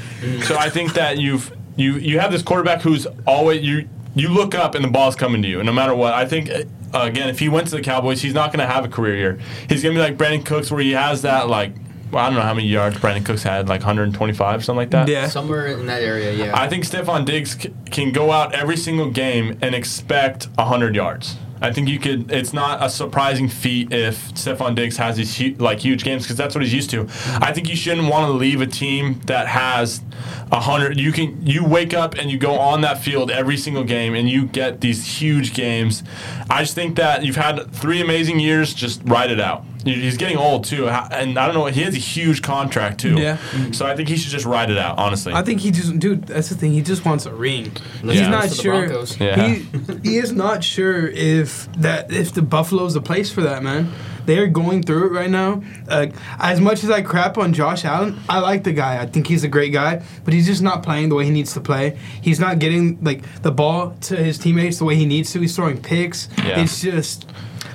So 0.42 0.56
I 0.56 0.70
think 0.70 0.94
that 0.94 1.18
you've 1.18 1.52
you 1.76 1.94
you 1.94 2.18
have 2.20 2.30
this 2.30 2.42
quarterback 2.42 2.82
who's 2.82 3.06
always 3.26 3.62
you 3.62 3.88
you 4.14 4.28
look 4.28 4.54
up 4.54 4.74
and 4.74 4.84
the 4.84 4.88
ball's 4.88 5.16
coming 5.16 5.42
to 5.42 5.48
you, 5.48 5.60
and 5.60 5.66
no 5.66 5.72
matter 5.72 5.94
what. 5.94 6.14
I 6.14 6.26
think 6.26 6.50
uh, 6.94 7.00
again, 7.02 7.28
if 7.28 7.38
he 7.38 7.48
went 7.48 7.68
to 7.68 7.76
the 7.76 7.82
Cowboys, 7.82 8.22
he's 8.22 8.34
not 8.34 8.52
going 8.52 8.66
to 8.66 8.72
have 8.72 8.84
a 8.84 8.88
career 8.88 9.16
year. 9.16 9.38
He's 9.68 9.82
going 9.82 9.94
to 9.94 10.00
be 10.00 10.04
like 10.04 10.16
Brandin 10.16 10.44
Cooks, 10.44 10.70
where 10.70 10.82
he 10.82 10.92
has 10.92 11.22
that 11.22 11.48
like 11.48 11.72
well, 12.12 12.24
I 12.24 12.26
don't 12.28 12.36
know 12.36 12.42
how 12.42 12.54
many 12.54 12.66
yards 12.66 12.96
Brandin 12.96 13.24
Cooks 13.24 13.44
had, 13.44 13.68
like 13.68 13.80
125, 13.80 14.64
something 14.64 14.76
like 14.76 14.90
that. 14.90 15.06
Yeah. 15.08 15.28
Somewhere 15.28 15.68
in 15.68 15.86
that 15.86 16.02
area, 16.02 16.32
yeah. 16.32 16.58
I 16.58 16.68
think 16.68 16.84
Stefon 16.84 17.24
Diggs 17.24 17.56
c- 17.60 17.72
can 17.90 18.10
go 18.10 18.32
out 18.32 18.52
every 18.52 18.76
single 18.76 19.10
game 19.10 19.56
and 19.62 19.74
expect 19.74 20.46
100 20.56 20.96
yards. 20.96 21.36
I 21.60 21.72
think 21.72 21.88
you 21.88 21.98
could. 21.98 22.30
It's 22.30 22.52
not 22.52 22.82
a 22.82 22.88
surprising 22.88 23.48
feat 23.48 23.92
if 23.92 24.32
Stefon 24.34 24.74
Diggs 24.74 24.96
has 24.96 25.16
these 25.16 25.36
hu- 25.36 25.54
like 25.58 25.80
huge 25.80 26.04
games 26.04 26.22
because 26.22 26.36
that's 26.36 26.54
what 26.54 26.64
he's 26.64 26.72
used 26.72 26.90
to. 26.90 27.06
I 27.40 27.52
think 27.52 27.68
you 27.68 27.76
shouldn't 27.76 28.08
want 28.08 28.26
to 28.26 28.32
leave 28.32 28.60
a 28.60 28.66
team 28.66 29.20
that 29.26 29.46
has 29.48 30.02
a 30.50 30.60
hundred. 30.60 30.98
You 30.98 31.12
can 31.12 31.46
you 31.46 31.64
wake 31.64 31.92
up 31.94 32.14
and 32.14 32.30
you 32.30 32.38
go 32.38 32.58
on 32.58 32.80
that 32.80 33.02
field 33.02 33.30
every 33.30 33.56
single 33.56 33.84
game 33.84 34.14
and 34.14 34.28
you 34.28 34.46
get 34.46 34.80
these 34.80 35.20
huge 35.20 35.52
games. 35.54 36.02
I 36.48 36.62
just 36.62 36.74
think 36.74 36.96
that 36.96 37.24
you've 37.24 37.36
had 37.36 37.70
three 37.72 38.00
amazing 38.00 38.40
years. 38.40 38.72
Just 38.72 39.02
ride 39.04 39.30
it 39.30 39.40
out. 39.40 39.64
He's 39.84 40.16
getting 40.16 40.36
old 40.36 40.64
too, 40.64 40.88
and 40.88 41.38
I 41.38 41.46
don't 41.46 41.54
know. 41.54 41.66
He 41.66 41.82
has 41.82 41.94
a 41.94 41.98
huge 41.98 42.42
contract 42.42 43.00
too. 43.00 43.18
Yeah. 43.18 43.38
So 43.72 43.86
I 43.86 43.96
think 43.96 44.08
he 44.08 44.16
should 44.16 44.30
just 44.30 44.46
ride 44.46 44.70
it 44.70 44.78
out. 44.78 44.98
Honestly. 44.98 45.32
I 45.32 45.42
think 45.42 45.60
he 45.60 45.70
just, 45.70 45.98
dude. 45.98 46.24
That's 46.26 46.48
the 46.48 46.54
thing. 46.54 46.72
He 46.72 46.82
just 46.82 47.04
wants 47.04 47.26
a 47.26 47.34
ring. 47.34 47.72
Let's 48.02 48.18
He's 48.18 48.28
not 48.28 48.50
sure. 48.52 49.04
Yeah. 49.18 49.48
He 49.48 49.66
he 50.02 50.16
is 50.18 50.32
not 50.32 50.62
sure 50.62 51.08
if 51.08 51.70
that 51.74 52.12
if 52.12 52.32
the 52.32 52.42
Buffalo's 52.42 52.94
the 52.94 53.02
place 53.02 53.30
for 53.30 53.40
that 53.42 53.62
man. 53.62 53.92
They're 54.26 54.46
going 54.46 54.82
through 54.82 55.06
it 55.06 55.12
right 55.12 55.30
now. 55.30 55.62
Uh, 55.88 56.08
as 56.38 56.60
much 56.60 56.84
as 56.84 56.90
I 56.90 57.02
crap 57.02 57.38
on 57.38 57.52
Josh 57.52 57.84
Allen, 57.84 58.20
I 58.28 58.38
like 58.38 58.64
the 58.64 58.72
guy. 58.72 59.00
I 59.02 59.06
think 59.06 59.26
he's 59.26 59.44
a 59.44 59.48
great 59.48 59.72
guy, 59.72 60.04
but 60.24 60.34
he's 60.34 60.46
just 60.46 60.62
not 60.62 60.82
playing 60.82 61.08
the 61.08 61.14
way 61.14 61.24
he 61.24 61.30
needs 61.30 61.54
to 61.54 61.60
play. 61.60 61.98
He's 62.20 62.38
not 62.38 62.58
getting 62.58 63.02
like 63.02 63.22
the 63.42 63.50
ball 63.50 63.96
to 64.02 64.16
his 64.16 64.38
teammates 64.38 64.78
the 64.78 64.84
way 64.84 64.94
he 64.94 65.06
needs 65.06 65.32
to. 65.32 65.40
He's 65.40 65.56
throwing 65.56 65.80
picks. 65.80 66.28
Yeah. 66.38 66.60
It's 66.60 66.80
just 66.80 67.26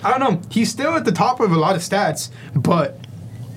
I 0.05 0.11
don't 0.15 0.19
know. 0.19 0.41
He's 0.51 0.69
still 0.69 0.95
at 0.95 1.03
the 1.03 1.11
top 1.11 1.39
of 1.39 1.51
a 1.51 1.57
lot 1.57 1.75
of 1.75 1.81
stats, 1.81 2.29
but 2.53 2.99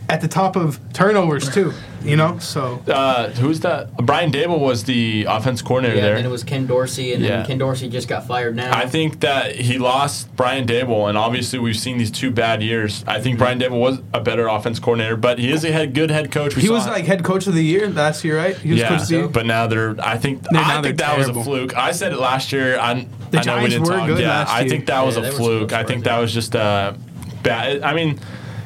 at 0.08 0.20
the 0.20 0.28
top 0.28 0.56
of 0.56 0.78
turnovers 0.92 1.48
too. 1.52 1.72
You 2.04 2.14
know, 2.16 2.38
so 2.38 2.80
uh, 2.86 3.30
who's 3.30 3.58
that? 3.60 3.94
Brian 3.96 4.30
Daboll 4.30 4.60
was 4.60 4.84
the 4.84 5.26
offense 5.28 5.60
coordinator 5.62 5.96
yeah, 5.96 6.02
there. 6.02 6.14
then 6.14 6.24
it 6.26 6.30
was 6.30 6.44
Ken 6.44 6.64
Dorsey, 6.64 7.12
and 7.12 7.22
Yeah. 7.24 7.38
then 7.38 7.46
Ken 7.46 7.58
Dorsey 7.58 7.88
just 7.88 8.06
got 8.06 8.24
fired 8.24 8.54
now. 8.54 8.70
I 8.74 8.86
think 8.86 9.18
that 9.20 9.56
he 9.56 9.78
lost 9.78 10.34
Brian 10.36 10.64
Daboll, 10.64 11.08
and 11.08 11.18
obviously 11.18 11.58
we've 11.58 11.76
seen 11.76 11.98
these 11.98 12.12
two 12.12 12.30
bad 12.30 12.62
years. 12.62 13.02
I 13.08 13.20
think 13.20 13.36
Brian 13.36 13.58
Daboll 13.58 13.80
was 13.80 13.98
a 14.14 14.20
better 14.20 14.46
offense 14.46 14.78
coordinator, 14.78 15.16
but 15.16 15.40
he 15.40 15.50
is 15.50 15.64
a 15.64 15.72
head, 15.72 15.92
good 15.92 16.10
head 16.10 16.30
coach. 16.30 16.54
We 16.54 16.62
he 16.62 16.68
was 16.70 16.86
it. 16.86 16.90
like 16.90 17.04
head 17.04 17.24
coach 17.24 17.48
of 17.48 17.54
the 17.54 17.64
year 17.64 17.88
last 17.88 18.24
year, 18.24 18.36
right? 18.36 18.56
He 18.56 18.70
was 18.70 18.78
yeah, 18.78 18.88
coach 18.90 19.02
of 19.02 19.08
the 19.08 19.16
year. 19.16 19.28
but 19.28 19.44
now 19.44 19.66
they're. 19.66 19.96
I 20.00 20.18
think 20.18 20.44
now 20.52 20.60
I 20.62 20.74
they're 20.74 20.82
think 20.92 20.98
that 20.98 21.18
was 21.18 21.28
a 21.28 21.34
fluke. 21.34 21.76
I 21.76 21.90
said 21.90 22.12
it 22.12 22.20
last 22.20 22.52
year. 22.52 22.78
I, 22.78 23.08
The 23.32 23.40
I 23.40 23.42
know 23.42 23.60
we 23.62 23.70
didn't 23.70 23.88
were 23.88 23.96
talk. 23.96 24.06
good 24.06 24.20
yeah, 24.20 24.28
last 24.28 24.50
I 24.52 24.68
think 24.68 24.86
that 24.86 25.04
was 25.04 25.16
Yeah, 25.16 25.24
a 25.24 25.32
fluke. 25.32 25.72
I 25.72 25.82
think 25.82 26.04
that 26.04 26.18
was 26.20 26.32
just 26.32 26.54
a 26.54 26.96
bad. 27.42 27.82
I 27.82 27.92
mean, 27.92 28.20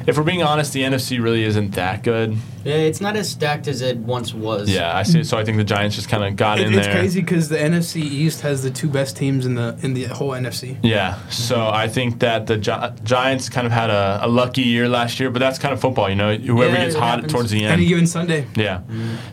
if 0.07 0.17
we're 0.17 0.23
being 0.23 0.43
honest, 0.43 0.73
the 0.73 0.81
NFC 0.83 1.21
really 1.21 1.43
isn't 1.43 1.71
that 1.75 2.03
good. 2.03 2.35
yeah, 2.63 2.75
it's 2.75 3.01
not 3.01 3.15
as 3.15 3.29
stacked 3.29 3.67
as 3.67 3.81
it 3.81 3.97
once 3.97 4.33
was. 4.33 4.69
Yeah, 4.69 4.95
I 4.95 5.03
see. 5.03 5.23
So 5.23 5.37
I 5.37 5.43
think 5.43 5.57
the 5.57 5.63
Giants 5.63 5.95
just 5.95 6.07
kind 6.09 6.23
of 6.23 6.35
got 6.35 6.59
It- 6.59 6.67
in 6.67 6.73
it's 6.73 6.85
there. 6.87 6.95
It's 6.95 6.99
crazy 7.01 7.21
because 7.21 7.49
the 7.49 7.57
NFC 7.57 8.01
East 8.01 8.41
has 8.41 8.63
the 8.63 8.69
two 8.71 8.87
best 8.87 9.17
teams 9.17 9.45
in 9.45 9.55
the 9.55 9.77
in 9.81 9.93
the 9.93 10.05
whole 10.05 10.31
NFC. 10.31 10.77
Yeah, 10.81 11.17
so 11.29 11.67
I 11.69 11.87
think 11.87 12.19
that 12.19 12.47
the 12.47 12.57
Gi- 12.57 13.03
Giants 13.03 13.49
kind 13.49 13.65
of 13.67 13.73
had 13.73 13.89
a, 13.89 14.19
a 14.23 14.27
lucky 14.27 14.61
year 14.61 14.87
last 14.87 15.19
year, 15.19 15.29
but 15.29 15.39
that's 15.39 15.59
kind 15.59 15.73
of 15.73 15.81
football, 15.81 16.09
you 16.09 16.15
know. 16.15 16.35
Whoever 16.35 16.73
Yeah, 16.73 16.85
gets 16.85 16.95
hot 16.95 17.15
happens. 17.15 17.31
towards 17.33 17.51
the 17.51 17.63
end, 17.63 17.73
Any 17.73 17.85
given 17.85 18.07
Sunday. 18.07 18.47
Yeah. 18.55 18.81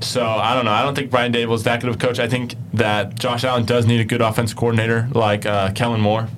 So 0.00 0.26
I 0.26 0.54
don't 0.54 0.64
know. 0.64 0.72
I 0.72 0.82
don't 0.82 0.94
think 0.94 1.10
Brian 1.10 1.32
Daboll 1.32 1.54
is 1.54 1.62
that 1.64 1.80
good 1.80 1.90
of 1.90 1.96
a 1.96 1.98
coach. 1.98 2.18
I 2.18 2.28
think 2.28 2.54
that 2.74 3.18
Josh 3.18 3.44
Allen 3.44 3.64
does 3.64 3.86
need 3.86 4.00
a 4.00 4.04
good 4.04 4.20
offense 4.20 4.52
coordinator 4.54 5.08
like 5.14 5.46
uh, 5.46 5.70
Kellen 5.72 6.00
Moore. 6.00 6.28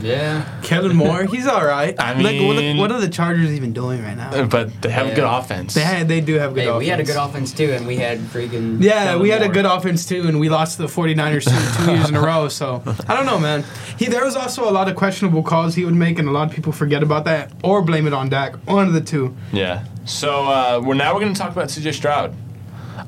Yeah. 0.00 0.44
Kevin 0.62 0.96
Moore, 0.96 1.24
he's 1.24 1.46
all 1.46 1.64
right. 1.64 1.98
I 1.98 2.12
like, 2.14 2.40
what, 2.40 2.56
are, 2.56 2.60
mean- 2.60 2.76
what 2.78 2.90
are 2.92 3.00
the 3.00 3.08
Chargers 3.08 3.50
even 3.52 3.72
doing 3.72 4.02
right 4.02 4.16
now? 4.16 4.46
But 4.46 4.80
they 4.82 4.90
have 4.90 5.06
a 5.06 5.08
Yeah. 5.10 5.14
good 5.16 5.24
offense. 5.24 5.74
They 5.74 5.82
had, 5.82 6.08
they 6.08 6.20
do 6.20 6.34
have 6.38 6.54
good 6.54 6.62
Hey, 6.64 6.68
offense. 6.68 6.78
we 6.80 6.88
had 6.88 7.00
a 7.00 7.04
good 7.04 7.16
offense 7.16 7.52
too, 7.52 7.72
and 7.72 7.86
we 7.86 7.96
had 7.96 8.18
freaking. 8.18 8.82
Yeah, 8.82 9.04
Kellen 9.04 9.22
we 9.22 9.30
had 9.30 9.42
a 9.42 9.46
Moore. 9.46 9.54
good 9.54 9.66
offense 9.66 10.06
too, 10.06 10.26
and 10.28 10.40
we 10.40 10.48
lost 10.48 10.76
to 10.76 10.82
the 10.82 10.88
49ers 10.88 11.44
two, 11.44 11.84
two 11.84 11.92
years 11.92 12.08
in 12.08 12.16
a 12.16 12.20
row. 12.20 12.48
So 12.48 12.82
I 13.08 13.14
don't 13.14 13.26
know, 13.26 13.38
man. 13.38 13.64
He 13.98 14.06
there 14.06 14.24
was 14.24 14.36
also 14.36 14.68
a 14.68 14.72
lot 14.72 14.88
of 14.88 14.96
questionable 14.96 15.42
calls 15.42 15.74
he 15.74 15.84
would 15.84 15.94
make, 15.94 16.18
and 16.18 16.28
a 16.28 16.32
lot 16.32 16.48
of 16.48 16.54
people 16.54 16.72
forget 16.72 17.02
about 17.02 17.24
that 17.26 17.52
or 17.62 17.82
blame 17.82 18.06
it 18.06 18.14
on 18.14 18.28
Dak. 18.28 18.54
One 18.66 18.86
of 18.86 18.92
the 18.92 19.00
two. 19.00 19.36
yeah. 19.52 19.84
So 20.06 20.44
uh, 20.48 20.80
we're 20.82 20.94
now 20.94 21.12
we're 21.14 21.20
going 21.20 21.34
to 21.34 21.38
talk 21.40 21.52
about 21.52 21.68
CJ 21.68 21.92
Stroud. 21.94 22.34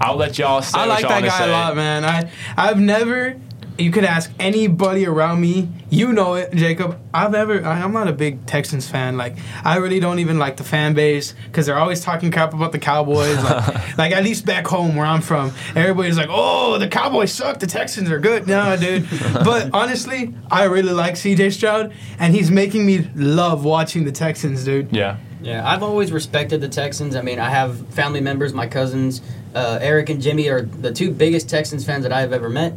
I'll 0.00 0.16
let 0.16 0.38
y'all 0.38 0.62
say 0.62 0.78
I 0.78 0.82
what 0.82 0.88
like 0.88 1.00
y'all 1.02 1.08
that 1.10 1.14
wanna 1.16 1.26
guy 1.28 1.38
say. 1.38 1.48
a 1.48 1.52
lot, 1.52 1.76
man. 1.76 2.04
I 2.04 2.30
I've 2.56 2.78
never. 2.80 3.36
You 3.82 3.90
could 3.90 4.04
ask 4.04 4.30
anybody 4.38 5.06
around 5.06 5.40
me. 5.40 5.68
You 5.90 6.12
know 6.12 6.34
it, 6.34 6.54
Jacob. 6.54 7.00
I've 7.12 7.32
never. 7.32 7.64
I, 7.64 7.82
I'm 7.82 7.92
not 7.92 8.06
a 8.06 8.12
big 8.12 8.46
Texans 8.46 8.88
fan. 8.88 9.16
Like 9.16 9.36
I 9.64 9.76
really 9.76 9.98
don't 9.98 10.20
even 10.20 10.38
like 10.38 10.56
the 10.56 10.64
fan 10.64 10.94
base 10.94 11.34
because 11.46 11.66
they're 11.66 11.78
always 11.78 12.00
talking 12.00 12.30
crap 12.30 12.54
about 12.54 12.70
the 12.70 12.78
Cowboys. 12.78 13.42
Like, 13.42 13.98
like 13.98 14.12
at 14.12 14.22
least 14.22 14.46
back 14.46 14.66
home 14.66 14.94
where 14.94 15.04
I'm 15.04 15.20
from, 15.20 15.52
everybody's 15.74 16.16
like, 16.16 16.28
"Oh, 16.30 16.78
the 16.78 16.88
Cowboys 16.88 17.32
suck. 17.32 17.58
The 17.58 17.66
Texans 17.66 18.08
are 18.10 18.20
good." 18.20 18.46
No, 18.46 18.76
dude. 18.76 19.08
but 19.32 19.70
honestly, 19.72 20.32
I 20.50 20.64
really 20.64 20.92
like 20.92 21.16
C.J. 21.16 21.50
Stroud, 21.50 21.92
and 22.20 22.34
he's 22.34 22.50
making 22.50 22.86
me 22.86 23.10
love 23.16 23.64
watching 23.64 24.04
the 24.04 24.12
Texans, 24.12 24.64
dude. 24.64 24.94
Yeah. 24.94 25.18
Yeah, 25.42 25.68
I've 25.68 25.82
always 25.82 26.12
respected 26.12 26.60
the 26.60 26.68
Texans. 26.68 27.16
I 27.16 27.22
mean, 27.22 27.40
I 27.40 27.50
have 27.50 27.88
family 27.88 28.20
members, 28.20 28.54
my 28.54 28.68
cousins, 28.68 29.22
uh, 29.54 29.78
Eric 29.80 30.08
and 30.08 30.22
Jimmy 30.22 30.48
are 30.48 30.62
the 30.62 30.92
two 30.92 31.10
biggest 31.10 31.48
Texans 31.48 31.84
fans 31.84 32.04
that 32.04 32.12
I've 32.12 32.32
ever 32.32 32.48
met, 32.48 32.74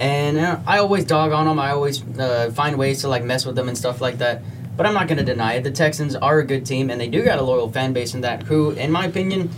and 0.00 0.38
uh, 0.38 0.58
I 0.66 0.78
always 0.78 1.04
dog 1.04 1.32
on 1.32 1.46
them. 1.46 1.58
I 1.58 1.70
always 1.70 2.02
uh, 2.18 2.50
find 2.54 2.76
ways 2.76 3.02
to 3.02 3.08
like 3.08 3.24
mess 3.24 3.46
with 3.46 3.56
them 3.56 3.68
and 3.68 3.78
stuff 3.78 4.00
like 4.00 4.18
that. 4.18 4.42
But 4.76 4.86
I'm 4.86 4.94
not 4.94 5.06
going 5.06 5.18
to 5.18 5.24
deny 5.24 5.54
it. 5.54 5.62
The 5.62 5.70
Texans 5.70 6.16
are 6.16 6.40
a 6.40 6.44
good 6.44 6.66
team, 6.66 6.90
and 6.90 7.00
they 7.00 7.06
do 7.06 7.24
got 7.24 7.38
a 7.38 7.42
loyal 7.42 7.70
fan 7.70 7.92
base 7.92 8.14
in 8.14 8.22
that. 8.22 8.42
Who, 8.42 8.72
in 8.72 8.90
my 8.90 9.06
opinion, 9.06 9.50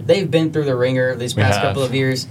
they've 0.00 0.28
been 0.28 0.52
through 0.52 0.64
the 0.64 0.74
ringer 0.74 1.14
these 1.14 1.34
past 1.34 1.60
couple 1.60 1.82
of 1.84 1.94
years. 1.94 2.26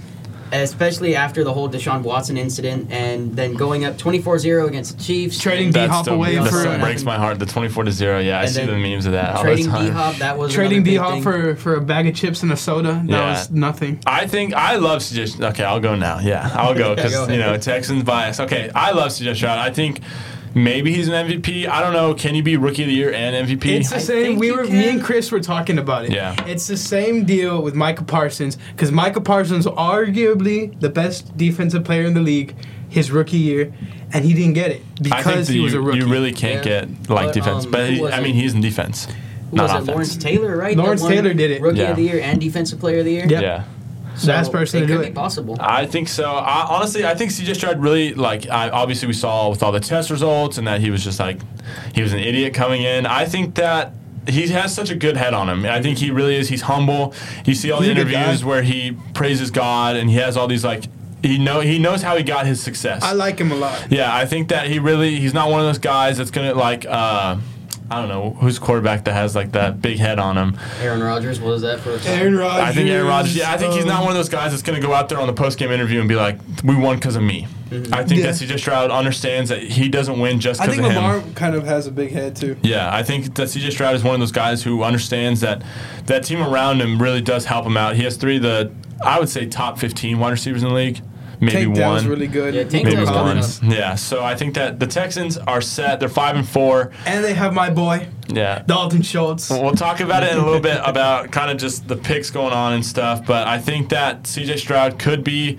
Especially 0.52 1.16
after 1.16 1.42
the 1.42 1.52
whole 1.52 1.68
Deshaun 1.68 2.02
Watson 2.02 2.36
incident, 2.36 2.90
and 2.92 3.34
then 3.34 3.54
going 3.54 3.84
up 3.84 3.96
24-0 3.98 4.68
against 4.68 4.96
the 4.96 5.02
Chiefs, 5.02 5.38
Trading 5.40 5.66
and 5.66 5.74
D 5.74 5.86
Hop 5.86 6.04
still, 6.04 6.14
away 6.14 6.36
that 6.36 6.48
for 6.50 6.60
still 6.60 6.72
an- 6.72 6.80
breaks 6.80 7.02
my 7.02 7.16
heart. 7.16 7.38
The 7.40 7.46
24 7.46 7.84
to 7.84 7.90
0. 7.92 8.20
Yeah, 8.20 8.40
I 8.40 8.46
see 8.46 8.64
the 8.64 8.76
memes 8.76 9.06
of 9.06 9.12
that 9.12 9.34
all 9.34 9.42
trading 9.42 9.70
the 9.70 9.78
D 9.78 9.88
Hop, 9.90 10.16
That 10.16 10.38
was 10.38 10.52
Trading 10.54 10.78
another 10.86 10.90
D 10.90 10.96
Hop 10.96 11.22
for 11.22 11.56
for 11.56 11.74
a 11.74 11.80
bag 11.80 12.06
of 12.06 12.14
chips 12.14 12.42
and 12.44 12.52
a 12.52 12.56
soda. 12.56 12.92
That 13.06 13.10
Yeah. 13.10 13.30
was 13.32 13.50
nothing. 13.50 13.98
I 14.06 14.26
think 14.28 14.54
I 14.54 14.76
love 14.76 15.00
CJ. 15.02 15.40
Okay, 15.50 15.64
I'll 15.64 15.80
go 15.80 15.94
now. 15.96 16.20
Yeah, 16.20 16.48
I'll 16.54 16.74
go 16.74 16.94
because 16.96 17.12
go 17.12 17.28
you 17.28 17.38
know. 17.38 17.56
Texans 17.56 18.04
bias. 18.04 18.38
Okay, 18.38 18.70
I 18.74 18.92
love 18.92 19.10
CJ 19.10 19.34
Stroud. 19.34 19.58
I 19.58 19.70
think 19.70 20.00
maybe 20.56 20.92
he's 20.92 21.06
an 21.06 21.14
MVP. 21.28 21.68
I 21.68 21.80
don't 21.80 21.92
know. 21.92 22.14
Can 22.14 22.34
he 22.34 22.40
be 22.40 22.56
Rookie 22.56 22.82
of 22.82 22.88
the 22.88 22.94
Year 22.94 23.12
and 23.12 23.46
MVP? 23.48 23.64
It's 23.66 23.90
the 23.90 24.00
same. 24.00 24.24
think 24.24 24.40
We 24.40 24.46
you 24.48 24.56
were, 24.56 24.64
me 24.64 24.88
and 24.88 25.02
Chris 25.02 25.30
were 25.30 25.38
talking 25.40 25.78
about 25.78 26.06
it. 26.06 26.12
Yeah. 26.12 26.34
It's 26.46 26.66
the 26.66 26.76
same 26.76 27.24
deal 27.24 27.62
with 27.62 27.74
Micah 27.74 28.02
Parsons 28.04 28.56
because 28.72 28.90
Micah 28.90 29.20
Parsons, 29.20 29.66
arguably 29.66 30.78
the 30.80 30.88
best 30.88 31.36
defensive 31.36 31.84
player 31.84 32.02
in 32.04 32.14
the 32.14 32.20
league, 32.20 32.54
his 32.88 33.10
rookie 33.10 33.36
year, 33.38 33.72
and 34.12 34.24
he 34.24 34.32
didn't 34.34 34.54
get 34.54 34.70
it 34.70 34.80
I 34.80 34.82
think 34.82 35.16
because 35.16 35.46
that 35.48 35.52
he 35.52 35.58
you, 35.58 35.64
was 35.64 35.74
a 35.74 35.80
rookie. 35.80 35.98
you 35.98 36.06
really 36.06 36.32
can't 36.32 36.64
Yeah. 36.64 36.84
get 36.86 37.10
like 37.10 37.26
But, 37.26 37.34
defense. 37.34 37.64
um, 37.66 37.70
but 37.70 37.90
he, 37.90 38.04
I 38.06 38.20
mean, 38.20 38.34
he's 38.34 38.54
in 38.54 38.60
defense, 38.60 39.06
Who 39.50 39.56
not 39.56 39.64
was 39.64 39.70
it? 39.70 39.74
offense. 39.74 39.88
Lawrence 39.88 40.16
Taylor, 40.16 40.56
right? 40.56 40.76
That 40.76 40.82
Lawrence 40.82 41.02
Taylor 41.06 41.34
did 41.34 41.50
it. 41.50 41.60
Rookie 41.60 41.78
Yeah. 41.80 41.90
of 41.90 41.96
the 41.96 42.02
year 42.04 42.20
and 42.22 42.40
Defensive 42.40 42.78
Player 42.80 43.00
of 43.00 43.04
the 43.04 43.12
Year. 43.12 43.26
Yeah. 43.28 43.40
yeah. 43.40 43.64
So 44.16 44.26
that's 44.28 44.48
person 44.48 44.78
it 44.78 44.86
to 44.86 44.86
could 44.86 44.96
do 44.98 45.02
be 45.02 45.08
it. 45.08 45.14
possible. 45.14 45.56
I 45.60 45.86
think 45.86 46.08
so. 46.08 46.24
I, 46.30 46.66
honestly, 46.68 47.04
I 47.04 47.14
think 47.14 47.30
CJ 47.30 47.54
Stroud 47.56 47.80
really 47.80 48.14
like. 48.14 48.48
I, 48.48 48.70
obviously, 48.70 49.06
we 49.08 49.14
saw 49.14 49.50
with 49.50 49.62
all 49.62 49.72
the 49.72 49.80
test 49.80 50.10
results 50.10 50.58
and 50.58 50.66
that 50.66 50.80
he 50.80 50.90
was 50.90 51.04
just 51.04 51.20
like 51.20 51.38
he 51.94 52.02
was 52.02 52.12
an 52.12 52.20
idiot 52.20 52.54
coming 52.54 52.82
in. 52.82 53.04
I 53.06 53.26
think 53.26 53.54
that 53.56 53.92
he 54.28 54.48
has 54.48 54.74
such 54.74 54.90
a 54.90 54.94
good 54.96 55.16
head 55.16 55.34
on 55.34 55.48
him. 55.48 55.64
And 55.64 55.72
I 55.74 55.80
think 55.80 55.98
he 55.98 56.10
really 56.10 56.34
is. 56.36 56.48
He's 56.48 56.62
humble. 56.62 57.14
You 57.44 57.54
see 57.54 57.70
all 57.70 57.80
He's 57.80 57.94
the 57.94 58.00
interviews 58.00 58.44
where 58.44 58.62
he 58.62 58.96
praises 59.14 59.50
God 59.50 59.96
and 59.96 60.10
he 60.10 60.16
has 60.16 60.36
all 60.36 60.48
these 60.48 60.64
like 60.64 60.84
he 61.22 61.38
know 61.38 61.60
he 61.60 61.78
knows 61.78 62.02
how 62.02 62.16
he 62.16 62.22
got 62.22 62.46
his 62.46 62.60
success. 62.62 63.02
I 63.02 63.12
like 63.12 63.38
him 63.38 63.52
a 63.52 63.56
lot. 63.56 63.86
yeah, 63.90 64.14
I 64.14 64.26
think 64.26 64.48
that 64.48 64.66
he 64.68 64.78
really 64.78 65.18
he's 65.20 65.34
not 65.34 65.50
one 65.50 65.60
of 65.60 65.66
those 65.66 65.78
guys 65.78 66.16
that's 66.18 66.30
gonna 66.30 66.54
like. 66.54 66.86
uh 66.86 67.36
I 67.90 68.00
don't 68.00 68.08
know 68.08 68.36
who's 68.40 68.58
quarterback 68.58 69.04
that 69.04 69.14
has 69.14 69.36
like 69.36 69.52
that 69.52 69.80
big 69.80 69.98
head 69.98 70.18
on 70.18 70.36
him. 70.36 70.58
Aaron 70.80 71.02
Rodgers, 71.02 71.38
what 71.40 71.50
was 71.50 71.62
that 71.62 71.78
for? 71.80 71.90
a? 71.94 72.00
Aaron 72.06 72.36
Rodgers. 72.36 72.62
I 72.68 72.72
think 72.72 72.90
Aaron 72.90 73.06
Rodgers. 73.06 73.36
Yeah, 73.36 73.52
I 73.52 73.56
think 73.56 73.74
he's 73.74 73.84
not 73.84 74.02
one 74.02 74.10
of 74.10 74.16
those 74.16 74.28
guys 74.28 74.50
that's 74.50 74.62
going 74.62 74.80
to 74.80 74.84
go 74.86 74.92
out 74.92 75.08
there 75.08 75.18
on 75.20 75.26
the 75.28 75.32
post 75.32 75.58
game 75.58 75.70
interview 75.70 76.00
and 76.00 76.08
be 76.08 76.16
like, 76.16 76.38
"We 76.64 76.74
won 76.74 76.96
because 76.96 77.14
of 77.16 77.22
me." 77.22 77.46
Mm-hmm. 77.70 77.94
I 77.94 78.04
think 78.04 78.20
Yeah. 78.20 78.26
that 78.26 78.34
CJ 78.34 78.58
Stroud 78.58 78.90
understands 78.90 79.50
that 79.50 79.60
he 79.62 79.88
doesn't 79.88 80.18
win 80.20 80.38
just 80.40 80.60
because 80.60 80.78
I 80.78 80.82
think 80.82 80.94
Lamar 80.94 81.18
him. 81.20 81.34
kind 81.34 81.54
of 81.54 81.64
has 81.64 81.86
a 81.86 81.90
big 81.92 82.12
head 82.12 82.34
too. 82.36 82.56
Yeah, 82.62 82.92
I 82.94 83.02
think 83.02 83.34
that 83.36 83.48
CJ 83.48 83.70
Stroud 83.72 83.94
is 83.94 84.02
one 84.04 84.14
of 84.14 84.20
those 84.20 84.32
guys 84.32 84.62
who 84.62 84.82
understands 84.82 85.40
that 85.40 85.62
that 86.06 86.24
team 86.24 86.40
around 86.42 86.80
him 86.80 87.00
really 87.00 87.20
does 87.20 87.44
help 87.44 87.66
him 87.66 87.76
out. 87.76 87.96
He 87.96 88.02
has 88.04 88.16
three 88.16 88.36
of 88.36 88.42
the, 88.42 88.72
I 89.04 89.18
would 89.20 89.28
say, 89.28 89.46
top 89.46 89.78
15 89.78 90.18
wide 90.18 90.30
receivers 90.30 90.62
in 90.62 90.68
the 90.68 90.74
league. 90.74 91.00
Maybe 91.40 91.52
Tank 91.52 91.68
one. 91.68 91.76
Dell's 91.76 92.06
really 92.06 92.26
good. 92.26 92.54
Yeah, 92.54 92.64
Tank 92.64 92.84
maybe 92.84 92.96
Dell's 92.96 93.10
one. 93.10 93.38
up. 93.38 93.76
Yeah, 93.76 93.94
so 93.94 94.22
I 94.24 94.34
think 94.34 94.54
that 94.54 94.80
the 94.80 94.86
Texans 94.86 95.36
are 95.36 95.60
set. 95.60 96.00
They're 96.00 96.08
five 96.08 96.36
and 96.36 96.48
four. 96.48 96.92
And 97.04 97.24
they 97.24 97.34
have 97.34 97.52
my 97.52 97.70
boy 97.70 98.08
Yeah, 98.28 98.62
Dalton 98.66 99.02
Schultz. 99.02 99.50
We'll 99.50 99.72
talk 99.72 100.00
about 100.00 100.22
it 100.22 100.32
in 100.32 100.38
a 100.38 100.44
little 100.44 100.60
bit 100.60 100.80
about 100.84 101.30
kind 101.30 101.50
of 101.50 101.58
just 101.58 101.88
the 101.88 101.96
picks 101.96 102.30
going 102.30 102.52
on 102.52 102.72
and 102.72 102.84
stuff. 102.84 103.26
But 103.26 103.46
I 103.46 103.58
think 103.58 103.90
that 103.90 104.24
CJ 104.24 104.58
Stroud 104.58 104.98
could 104.98 105.22
be. 105.24 105.58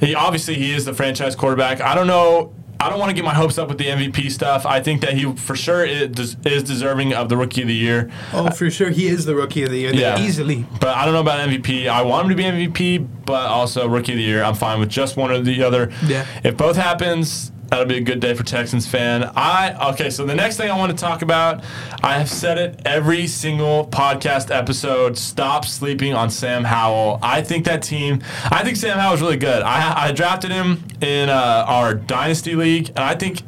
He 0.00 0.14
obviously 0.14 0.54
he 0.54 0.72
is 0.72 0.84
the 0.84 0.94
franchise 0.94 1.34
quarterback. 1.34 1.80
I 1.80 1.94
don't 1.94 2.06
know. 2.06 2.52
I 2.80 2.88
don't 2.88 3.00
want 3.00 3.10
to 3.10 3.14
get 3.14 3.24
my 3.24 3.34
hopes 3.34 3.58
up 3.58 3.68
with 3.68 3.78
the 3.78 3.86
MVP 3.86 4.30
stuff. 4.30 4.64
I 4.64 4.80
think 4.80 5.00
that 5.00 5.14
he 5.14 5.32
for 5.34 5.56
sure 5.56 5.84
is, 5.84 6.36
is 6.44 6.62
deserving 6.62 7.12
of 7.12 7.28
the 7.28 7.36
Rookie 7.36 7.62
of 7.62 7.68
the 7.68 7.74
Year. 7.74 8.08
Oh, 8.32 8.50
for 8.50 8.70
sure, 8.70 8.90
he 8.90 9.08
is 9.08 9.24
the 9.24 9.34
rookie 9.34 9.64
of 9.64 9.70
the 9.70 9.78
year. 9.78 9.92
Yeah. 9.92 10.20
easily. 10.20 10.64
But 10.80 10.96
I 10.96 11.04
don't 11.04 11.14
know 11.14 11.20
about 11.20 11.48
MVP. 11.48 11.88
I 11.88 12.02
want 12.02 12.24
him 12.24 12.30
to 12.30 12.36
be 12.36 12.44
MVP, 12.44 13.08
but 13.26 13.46
also 13.46 13.88
Rookie 13.88 14.12
of 14.12 14.18
the 14.18 14.24
Year. 14.24 14.44
I'm 14.44 14.54
fine 14.54 14.78
with 14.78 14.90
just 14.90 15.16
one 15.16 15.32
or 15.32 15.40
the 15.40 15.62
other. 15.62 15.90
Yeah. 16.06 16.24
If 16.44 16.56
both 16.56 16.76
happens, 16.76 17.50
that'll 17.68 17.86
be 17.86 17.96
a 17.96 18.00
good 18.00 18.20
day 18.20 18.34
for 18.34 18.42
Texans 18.42 18.86
fan. 18.86 19.30
I 19.36 19.90
okay. 19.92 20.10
So 20.10 20.24
the 20.26 20.34
next 20.34 20.56
thing 20.56 20.70
I 20.70 20.76
want 20.76 20.90
to 20.90 20.96
talk 20.98 21.22
about, 21.22 21.62
I 22.02 22.18
have 22.18 22.28
said 22.30 22.58
it 22.58 22.80
every 22.84 23.26
single 23.26 23.86
podcast 23.86 24.54
episode. 24.54 25.16
Stop 25.18 25.64
sleeping 25.64 26.14
on 26.14 26.30
Sam 26.30 26.64
Howell. 26.64 27.18
I 27.22 27.42
think 27.42 27.64
that 27.66 27.82
team. 27.82 28.22
I 28.44 28.62
think 28.64 28.76
Sam 28.76 28.98
Howell's 28.98 29.20
really 29.20 29.36
good. 29.36 29.62
I, 29.62 30.08
I 30.08 30.12
drafted 30.12 30.50
him 30.50 30.84
in 31.00 31.28
uh, 31.28 31.64
our 31.66 31.94
dynasty 31.94 32.54
league, 32.54 32.88
and 32.90 33.00
I 33.00 33.14
think. 33.14 33.42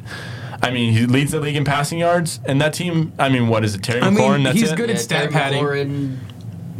I 0.63 0.69
mean, 0.69 0.93
he 0.93 1.07
leads 1.07 1.31
the 1.31 1.39
league 1.39 1.55
in 1.55 1.65
passing 1.65 1.97
yards, 1.97 2.39
and 2.45 2.61
that 2.61 2.75
team. 2.75 3.13
I 3.17 3.29
mean, 3.29 3.47
what 3.47 3.63
is 3.65 3.73
it, 3.73 3.81
Terry 3.81 3.99
I 4.01 4.11
mean, 4.11 4.19
McLaurin? 4.19 4.43
That's 4.43 4.59
he's 4.59 4.71
it? 4.71 4.75
good 4.77 4.89
Yeah, 4.89 4.95
at 4.95 5.01
stat 5.01 5.31
Terry 5.31 5.33
padding. 5.33 5.63
McLaurin, 5.63 6.17
Nah, 6.19 6.30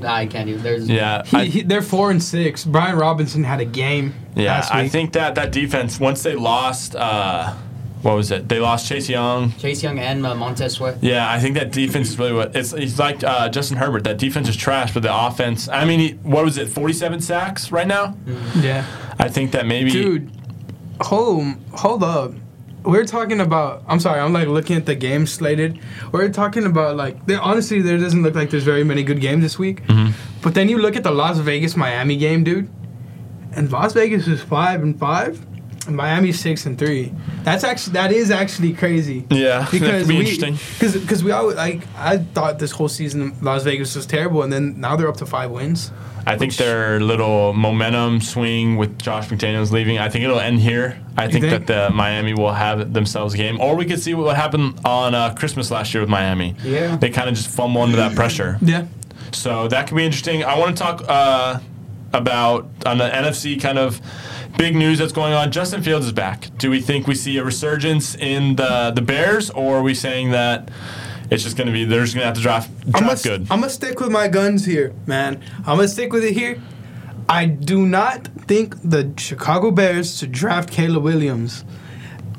I 0.05 0.25
can't 0.25 0.49
even. 0.49 0.63
There's 0.63 0.89
Yeah, 0.89 1.23
He, 1.25 1.37
I- 1.37 1.45
he, 1.45 1.61
they're 1.61 1.81
four 1.81 2.11
and 2.11 2.21
six. 2.21 2.65
Brian 2.65 2.97
Robinson 2.97 3.43
had 3.43 3.59
a 3.61 3.65
game. 3.65 4.13
Yeah, 4.35 4.53
last 4.55 4.73
I 4.73 4.87
think 4.87 5.13
that 5.13 5.35
that 5.35 5.51
defense 5.51 5.99
once 5.99 6.23
they 6.23 6.35
lost, 6.35 6.95
uh, 6.95 7.53
what 8.01 8.15
was 8.15 8.31
it? 8.31 8.47
They 8.49 8.59
lost 8.59 8.87
Chase 8.87 9.09
Young. 9.09 9.51
Chase 9.53 9.83
Young 9.83 9.99
and 9.99 10.25
uh, 10.25 10.33
Montez 10.33 10.73
Sweat. 10.73 10.97
Yeah, 11.01 11.29
I 11.29 11.39
think 11.39 11.55
that 11.55 11.71
defense 11.71 12.09
is 12.09 12.17
really 12.17 12.33
what 12.33 12.55
it's. 12.55 12.73
It's 12.73 12.97
like 12.97 13.23
uh, 13.23 13.49
Justin 13.49 13.77
Herbert. 13.77 14.05
That 14.05 14.17
defense 14.17 14.47
is 14.49 14.55
trash, 14.55 14.93
but 14.93 15.03
the 15.03 15.13
offense. 15.15 15.67
I 15.67 15.85
mean, 15.85 15.99
he, 15.99 16.09
what 16.23 16.43
was 16.45 16.57
it? 16.57 16.67
Forty-seven 16.69 17.21
sacks 17.21 17.71
right 17.71 17.87
now. 17.87 18.15
Yeah, 18.59 18.85
I 19.19 19.27
think 19.29 19.51
that 19.51 19.65
maybe. 19.67 19.91
dude. 19.91 20.31
Hold, 21.01 21.55
hold 21.73 22.03
up. 22.03 22.33
We're 22.83 23.05
talking 23.05 23.39
about. 23.39 23.83
I'm 23.87 23.99
sorry. 23.99 24.19
I'm 24.19 24.33
like 24.33 24.47
looking 24.47 24.75
at 24.75 24.85
the 24.85 24.95
games 24.95 25.31
slated. 25.31 25.79
We're 26.11 26.29
talking 26.29 26.65
about 26.65 26.95
like. 26.95 27.25
There, 27.25 27.39
honestly, 27.39 27.81
there 27.81 27.97
doesn't 27.97 28.23
look 28.23 28.35
like 28.35 28.49
there's 28.49 28.63
very 28.63 28.83
many 28.83 29.03
good 29.03 29.21
games 29.21 29.43
this 29.43 29.59
week. 29.59 29.83
Mm-hmm. 29.83 30.11
But 30.41 30.55
then 30.55 30.69
you 30.69 30.79
look 30.79 30.95
at 30.95 31.03
the 31.03 31.11
Las 31.11 31.37
Vegas 31.37 31.75
Miami 31.75 32.17
game, 32.17 32.43
dude. 32.43 32.69
And 33.53 33.71
Las 33.71 33.93
Vegas 33.93 34.27
is 34.27 34.41
five 34.41 34.81
and 34.81 34.97
five, 34.97 35.45
and 35.87 35.95
Miami's 35.95 36.39
six 36.39 36.65
and 36.65 36.77
three. 36.77 37.13
That's 37.43 37.63
actually 37.63 37.93
that 37.93 38.11
is 38.11 38.31
actually 38.31 38.73
crazy. 38.73 39.25
Yeah, 39.29 39.67
because 39.71 40.07
be 40.07 40.17
we. 40.17 40.37
Because 40.37 40.95
because 40.95 41.23
we 41.23 41.31
always 41.31 41.57
like 41.57 41.87
I 41.95 42.19
thought 42.19 42.59
this 42.59 42.71
whole 42.71 42.89
season 42.89 43.35
Las 43.41 43.63
Vegas 43.63 43.95
was 43.95 44.05
terrible, 44.05 44.43
and 44.43 44.51
then 44.51 44.79
now 44.79 44.95
they're 44.95 45.09
up 45.09 45.17
to 45.17 45.25
five 45.25 45.51
wins. 45.51 45.91
I 46.25 46.37
think 46.37 46.55
their 46.55 46.99
little 46.99 47.51
momentum 47.53 48.21
swing 48.21 48.77
with 48.77 48.99
Josh 48.99 49.29
McDaniels 49.29 49.71
leaving. 49.71 49.97
I 49.97 50.07
think 50.07 50.23
it'll 50.23 50.39
end 50.39 50.59
here. 50.59 50.99
I 51.17 51.27
think, 51.27 51.45
think? 51.45 51.65
that 51.65 51.89
the 51.89 51.93
Miami 51.93 52.35
will 52.35 52.53
have 52.53 52.93
themselves 52.93 53.33
a 53.33 53.37
game, 53.37 53.59
or 53.59 53.75
we 53.75 53.85
could 53.85 53.99
see 53.99 54.13
what 54.13 54.35
happened 54.35 54.79
on 54.85 55.15
uh, 55.15 55.33
Christmas 55.33 55.71
last 55.71 55.93
year 55.93 56.01
with 56.01 56.09
Miami. 56.09 56.55
Yeah. 56.63 56.95
they 56.95 57.09
kind 57.09 57.27
of 57.27 57.35
just 57.35 57.49
fumble 57.49 57.81
under 57.81 57.97
that 57.97 58.15
pressure. 58.15 58.59
Yeah. 58.61 58.85
So 59.33 59.67
that 59.69 59.87
could 59.87 59.95
be 59.95 60.05
interesting. 60.05 60.43
I 60.43 60.59
want 60.59 60.77
to 60.77 60.83
talk 60.83 61.03
uh, 61.07 61.59
about 62.13 62.69
on 62.85 62.97
the 62.97 63.09
NFC 63.09 63.59
kind 63.61 63.77
of 63.77 64.01
big 64.57 64.75
news 64.75 64.99
that's 64.99 65.13
going 65.13 65.33
on. 65.33 65.51
Justin 65.51 65.81
Fields 65.81 66.05
is 66.05 66.11
back. 66.11 66.49
Do 66.57 66.69
we 66.69 66.81
think 66.81 67.07
we 67.07 67.15
see 67.15 67.37
a 67.37 67.43
resurgence 67.43 68.15
in 68.15 68.55
the 68.55 68.91
the 68.93 69.01
Bears, 69.01 69.49
or 69.49 69.77
are 69.77 69.81
we 69.81 69.93
saying 69.93 70.31
that 70.31 70.69
it's 71.29 71.43
just 71.43 71.55
going 71.57 71.67
to 71.67 71.73
be 71.73 71.85
they're 71.85 72.03
just 72.03 72.13
going 72.13 72.23
to 72.23 72.27
have 72.27 72.35
to 72.35 72.41
draft 72.41 72.69
I'm 72.85 72.91
draft 72.91 73.23
gonna, 73.23 73.37
good? 73.37 73.41
I'm 73.51 73.59
gonna 73.61 73.69
stick 73.69 73.99
with 73.99 74.11
my 74.11 74.27
guns 74.27 74.65
here, 74.65 74.93
man. 75.05 75.41
I'm 75.59 75.77
gonna 75.77 75.87
stick 75.87 76.11
with 76.11 76.23
it 76.23 76.33
here. 76.33 76.61
I 77.29 77.45
do 77.45 77.85
not 77.85 78.27
think 78.27 78.75
the 78.83 79.13
Chicago 79.17 79.71
Bears 79.71 80.17
should 80.17 80.31
draft 80.33 80.69
Caleb 80.69 81.03
Williams, 81.03 81.63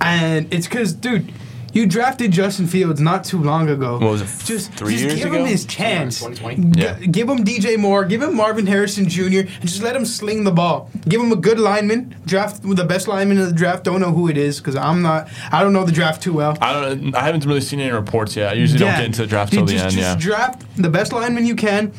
and 0.00 0.52
it's 0.52 0.68
because, 0.68 0.92
dude, 0.92 1.32
you 1.72 1.87
drafted 1.87 2.30
Justin 2.32 2.66
Fields 2.66 3.00
not 3.00 3.24
too 3.24 3.42
long 3.42 3.68
ago. 3.68 3.94
What 3.94 4.11
was 4.11 4.20
it, 4.22 4.44
Just, 4.46 4.72
three 4.72 4.92
just 4.92 5.04
years 5.04 5.14
give 5.16 5.28
ago? 5.32 5.38
him 5.42 5.46
his 5.46 5.64
chance. 5.64 6.18
2020? 6.20 6.70
G- 6.72 6.80
Yeah. 6.82 6.94
Give 6.98 7.28
him 7.28 7.44
DJ 7.44 7.76
Moore. 7.78 8.04
Give 8.04 8.22
him 8.22 8.37
Marvin 8.37 8.66
Harrison 8.66 9.08
Jr. 9.08 9.40
and 9.40 9.48
just 9.62 9.82
let 9.82 9.96
him 9.96 10.04
sling 10.04 10.44
the 10.44 10.50
ball. 10.52 10.90
Give 11.08 11.20
him 11.20 11.32
a 11.32 11.37
good 11.37 11.58
lineman. 11.58 12.14
Draft 12.26 12.62
the 12.62 12.85
best 12.85 13.08
lineman 13.08 13.38
in 13.38 13.46
the 13.46 13.52
draft. 13.52 13.85
Don't 13.85 14.00
know 14.00 14.12
who 14.12 14.28
it 14.28 14.37
is 14.37 14.58
because 14.58 14.76
I'm 14.76 15.02
not. 15.02 15.28
I 15.50 15.62
don't 15.62 15.72
know 15.72 15.85
the 15.85 15.92
draft 15.92 16.22
too 16.22 16.32
well. 16.35 16.56
I 16.61 16.72
don't. 16.72 17.14
I 17.14 17.20
haven't 17.24 17.44
really 17.46 17.61
seen 17.61 17.80
any 17.80 17.92
reports 17.92 18.37
yet. 18.37 18.50
I 18.50 18.54
usually 18.54 18.78
don't 18.80 18.94
get 18.96 19.04
into 19.04 19.22
the 19.22 19.26
draft 19.28 19.50
Dude, 19.52 19.61
till 19.61 19.66
the 19.66 19.72
just, 19.72 19.85
end. 19.85 19.92
Just 19.94 20.08
yeah. 20.08 20.16
draft 20.37 20.62
the 20.76 20.90
best 20.90 21.12
lineman 21.12 21.46
you 21.46 21.54
can. 21.56 21.92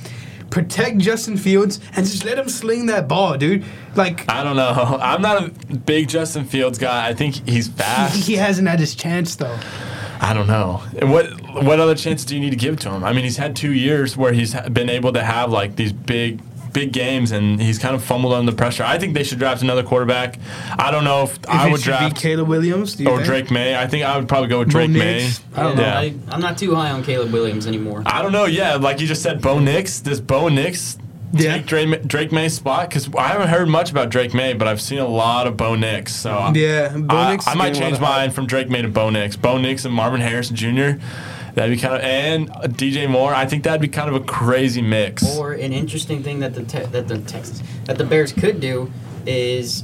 Protect 0.54 1.00
Justin 1.00 1.36
Fields 1.36 1.80
and 1.96 2.06
just 2.06 2.24
let 2.26 2.38
him 2.38 2.48
sling 2.48 2.86
that 2.86 3.08
ball, 3.08 3.36
dude. 3.40 3.66
Like 3.96 4.30
I 4.30 4.44
don't 4.44 4.56
know. 4.56 4.70
I'm 5.02 5.20
not 5.20 5.44
a 5.46 5.50
big 5.76 6.08
Justin 6.08 6.46
Fields 6.46 6.78
guy. 6.78 7.08
I 7.08 7.16
think 7.16 7.50
he's 7.50 7.66
he, 7.66 7.72
fast. 7.78 8.28
he 8.28 8.36
hasn't 8.36 8.68
had 8.68 8.80
his 8.80 8.94
chance 8.94 9.36
though. 9.36 9.58
I 10.22 10.32
don't 10.36 10.46
know. 10.46 10.84
And 11.00 11.12
What 11.12 11.26
what 11.64 11.80
other 11.80 11.96
chances 11.96 12.26
do 12.28 12.36
you 12.36 12.40
need 12.40 12.52
to 12.52 12.56
give 12.56 12.80
to 12.82 12.92
him? 12.92 13.04
I 13.04 13.14
mean, 13.14 13.24
he's 13.24 13.38
had 13.38 13.56
two 13.56 13.74
years 13.74 14.16
where 14.16 14.32
he's 14.32 14.54
been 14.70 14.92
able 14.92 15.12
to 15.14 15.24
have 15.24 15.52
like 15.52 15.76
these 15.76 15.92
big 15.92 16.40
big 16.74 16.92
games, 16.92 17.32
and 17.32 17.62
he's 17.62 17.80
kind 17.80 17.96
of 17.96 18.04
fumbled 18.04 18.34
under 18.34 18.52
pressure. 18.52 18.84
I 18.84 18.98
think 19.00 19.14
they 19.14 19.24
should 19.24 19.40
draft 19.40 19.62
another 19.62 19.84
quarterback. 19.84 20.40
I 20.78 20.92
don't 20.92 21.04
know 21.04 21.24
if, 21.24 21.38
If 21.38 21.50
I 21.50 21.68
it 21.68 21.72
would 21.72 21.82
draft 21.82 22.16
be 22.16 22.20
Caleb 22.22 22.48
Williams 22.50 22.96
do 22.96 23.04
you 23.04 23.10
or 23.10 23.18
think? 23.18 23.28
Drake 23.28 23.52
Maye. 23.52 23.76
I 23.78 23.88
think 23.88 24.04
I 24.04 24.18
would 24.18 24.28
probably 24.28 24.50
go 24.50 24.60
with 24.60 24.70
Drake 24.70 24.90
Maye. 24.92 25.30
I 25.56 25.64
don't 25.64 25.78
know. 25.78 25.84
Yeah. 25.84 26.00
I, 26.00 26.14
I'm 26.30 26.42
not 26.42 26.58
too 26.58 26.76
high 26.76 26.92
on 26.92 27.04
Caleb 27.04 27.32
Williams 27.32 27.68
anymore. 27.68 28.04
I 28.06 28.22
don't 28.22 28.32
know. 28.32 28.46
Yeah, 28.46 28.76
like 28.76 29.00
you 29.00 29.08
just 29.08 29.22
said, 29.22 29.42
Bo 29.42 29.60
Nix. 29.60 30.02
Does 30.02 30.20
Bo 30.20 30.50
Nix 30.50 30.98
Yeah. 31.34 31.54
take 31.58 31.66
Drake, 31.66 32.04
Drake 32.08 32.32
Maye's 32.32 32.56
spot? 32.56 32.90
Because 32.90 33.08
I 33.16 33.28
haven't 33.28 33.50
heard 33.50 33.68
much 33.68 33.92
about 33.92 34.10
Drake 34.10 34.34
Maye, 34.34 34.54
but 34.54 34.68
I've 34.68 34.82
seen 34.82 35.00
a 35.00 35.08
lot 35.08 35.48
of 35.48 35.56
Bo 35.58 35.76
Nix. 35.76 36.16
So 36.16 36.52
Yeah, 36.56 36.90
Bo 36.98 37.16
I, 37.16 37.32
Nix 37.32 37.48
I 37.48 37.52
is 37.52 37.58
might 37.58 37.74
getting 37.74 37.82
a 37.82 37.86
lot 37.86 37.90
change 37.92 38.02
mine 38.02 38.32
from 38.32 38.46
Drake 38.48 38.70
Maye 38.70 38.82
to 38.82 38.88
Bo 38.88 39.10
Nix. 39.10 39.36
Bo 39.36 39.58
Nix 39.58 39.86
and 39.86 39.94
Marvin 39.94 40.22
Harrison 40.22 40.56
Jr. 40.56 40.92
That'd 41.56 41.76
be 41.76 41.80
kind 41.80 41.96
of 41.96 42.02
and 42.02 42.50
DJ 42.76 43.08
Moore. 43.10 43.34
I 43.34 43.46
think 43.46 43.64
that'd 43.64 43.82
be 43.82 43.88
kind 43.88 44.10
of 44.10 44.16
a 44.16 44.26
crazy 44.26 44.82
mix. 44.82 45.38
Or 45.38 45.54
an 45.54 45.72
interesting 45.72 46.24
thing 46.24 46.40
that 46.40 46.56
the 46.56 46.64
te- 46.64 46.86
that 46.86 47.08
the 47.08 47.20
Texans 47.20 47.62
that 47.86 47.98
the 47.98 48.04
Bears 48.04 48.32
could 48.34 48.60
do 48.60 48.92
is 49.26 49.84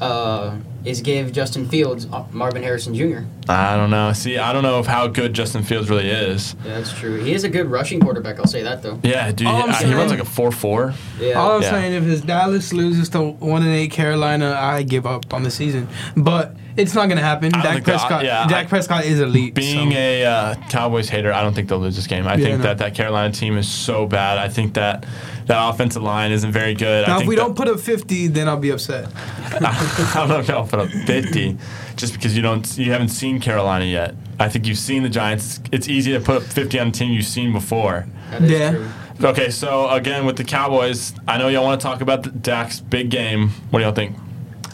uh, 0.00 0.56
is 0.84 1.00
give 1.00 1.32
Justin 1.32 1.68
Fields 1.68 2.06
uh, 2.12 2.24
Marvin 2.32 2.62
Harrison 2.62 2.94
Jr. 2.94 3.20
I 3.48 3.76
don't 3.76 3.90
know. 3.90 4.12
See, 4.12 4.38
I 4.38 4.52
don't 4.52 4.62
know 4.62 4.78
of 4.78 4.86
how 4.86 5.06
good 5.08 5.34
Justin 5.34 5.62
Fields 5.62 5.90
really 5.90 6.08
is. 6.08 6.54
Yeah, 6.64 6.74
that's 6.74 6.92
true. 6.92 7.22
He 7.22 7.32
is 7.34 7.44
a 7.44 7.48
good 7.48 7.66
rushing 7.70 8.00
quarterback. 8.00 8.38
I'll 8.38 8.46
say 8.46 8.62
that 8.62 8.82
though. 8.82 8.98
Yeah, 9.02 9.30
dude, 9.32 9.48
All 9.48 9.62
I'm 9.64 9.70
uh, 9.70 9.74
he 9.74 9.92
runs 9.94 10.10
like 10.10 10.20
a 10.20 10.24
four 10.24 10.52
four. 10.52 10.94
Yeah. 11.18 11.34
All 11.34 11.56
I'm 11.56 11.62
Yeah. 11.62 11.70
saying, 11.70 11.92
if 11.94 12.04
his 12.04 12.22
Dallas 12.22 12.72
loses 12.72 13.08
to 13.10 13.20
one 13.32 13.62
and 13.62 13.70
eight 13.72 13.90
Carolina, 13.90 14.56
I 14.58 14.82
give 14.82 15.06
up 15.06 15.34
on 15.34 15.42
the 15.42 15.50
season. 15.50 15.88
But 16.16 16.54
it's 16.76 16.94
not 16.94 17.08
gonna 17.08 17.20
happen. 17.20 17.52
I 17.54 17.62
Dak 17.62 17.72
think 17.74 17.84
that- 17.86 17.98
Prescott, 17.98 18.24
yeah, 18.24 18.46
Dak 18.46 18.66
I- 18.66 18.68
Prescott 18.68 19.04
is 19.04 19.20
elite. 19.20 19.54
Being 19.54 19.90
so. 19.90 19.96
a 19.96 20.24
uh, 20.24 20.54
Cowboys 20.70 21.08
hater, 21.08 21.32
I 21.32 21.42
don't 21.42 21.52
think 21.54 21.68
they'll 21.68 21.78
lose 21.78 21.96
this 21.96 22.06
game. 22.06 22.26
I 22.28 22.36
Yeah, 22.36 22.44
think 22.44 22.58
no. 22.58 22.64
that 22.64 22.78
that 22.78 22.94
Carolina 22.94 23.32
team 23.34 23.58
is 23.58 23.68
so 23.68 24.06
bad. 24.06 24.38
I 24.38 24.48
think 24.48 24.74
that 24.74 25.04
that 25.50 25.68
offensive 25.74 26.02
line 26.02 26.30
isn't 26.30 26.52
very 26.52 26.74
good. 26.74 27.04
I 27.04 27.08
now, 27.08 27.20
if 27.20 27.26
we 27.26 27.34
that- 27.34 27.42
don't 27.42 27.56
put 27.56 27.66
up 27.68 27.80
50, 27.80 28.28
then 28.28 28.48
I'll 28.48 28.56
be 28.56 28.70
upset. 28.70 29.08
I 29.60 30.12
don't 30.14 30.28
know 30.28 30.38
if 30.38 30.48
I'll 30.50 30.64
put 30.66 30.78
up 30.78 30.88
50 30.88 31.58
just 31.96 32.12
because 32.14 32.36
you 32.36 32.42
don't 32.42 32.78
you 32.78 32.92
haven't 32.92 33.08
seen 33.08 33.40
Carolina 33.40 33.84
yet. 33.84 34.14
I 34.38 34.48
think 34.48 34.66
you've 34.66 34.78
seen 34.78 35.02
the 35.02 35.08
Giants. 35.08 35.60
It's 35.72 35.88
easy 35.88 36.12
to 36.12 36.20
put 36.20 36.36
up 36.36 36.42
50 36.44 36.78
on 36.78 36.88
a 36.88 36.90
team 36.92 37.10
you've 37.12 37.26
seen 37.26 37.52
before. 37.52 38.06
That 38.30 38.42
is 38.42 38.50
Yeah. 38.50 38.70
true. 38.70 38.88
Okay, 39.22 39.50
so 39.50 39.90
again 39.90 40.24
with 40.24 40.36
the 40.36 40.44
Cowboys, 40.44 41.12
I 41.26 41.36
know 41.36 41.48
y'all 41.48 41.64
want 41.64 41.80
to 41.80 41.84
talk 41.86 42.00
about 42.00 42.22
the 42.22 42.30
Dak's 42.30 42.78
big 42.80 43.10
game. 43.10 43.50
What 43.70 43.80
do 43.80 43.84
y'all 43.84 43.92
think? 43.94 44.16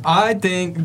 I 0.05 0.35
think 0.35 0.79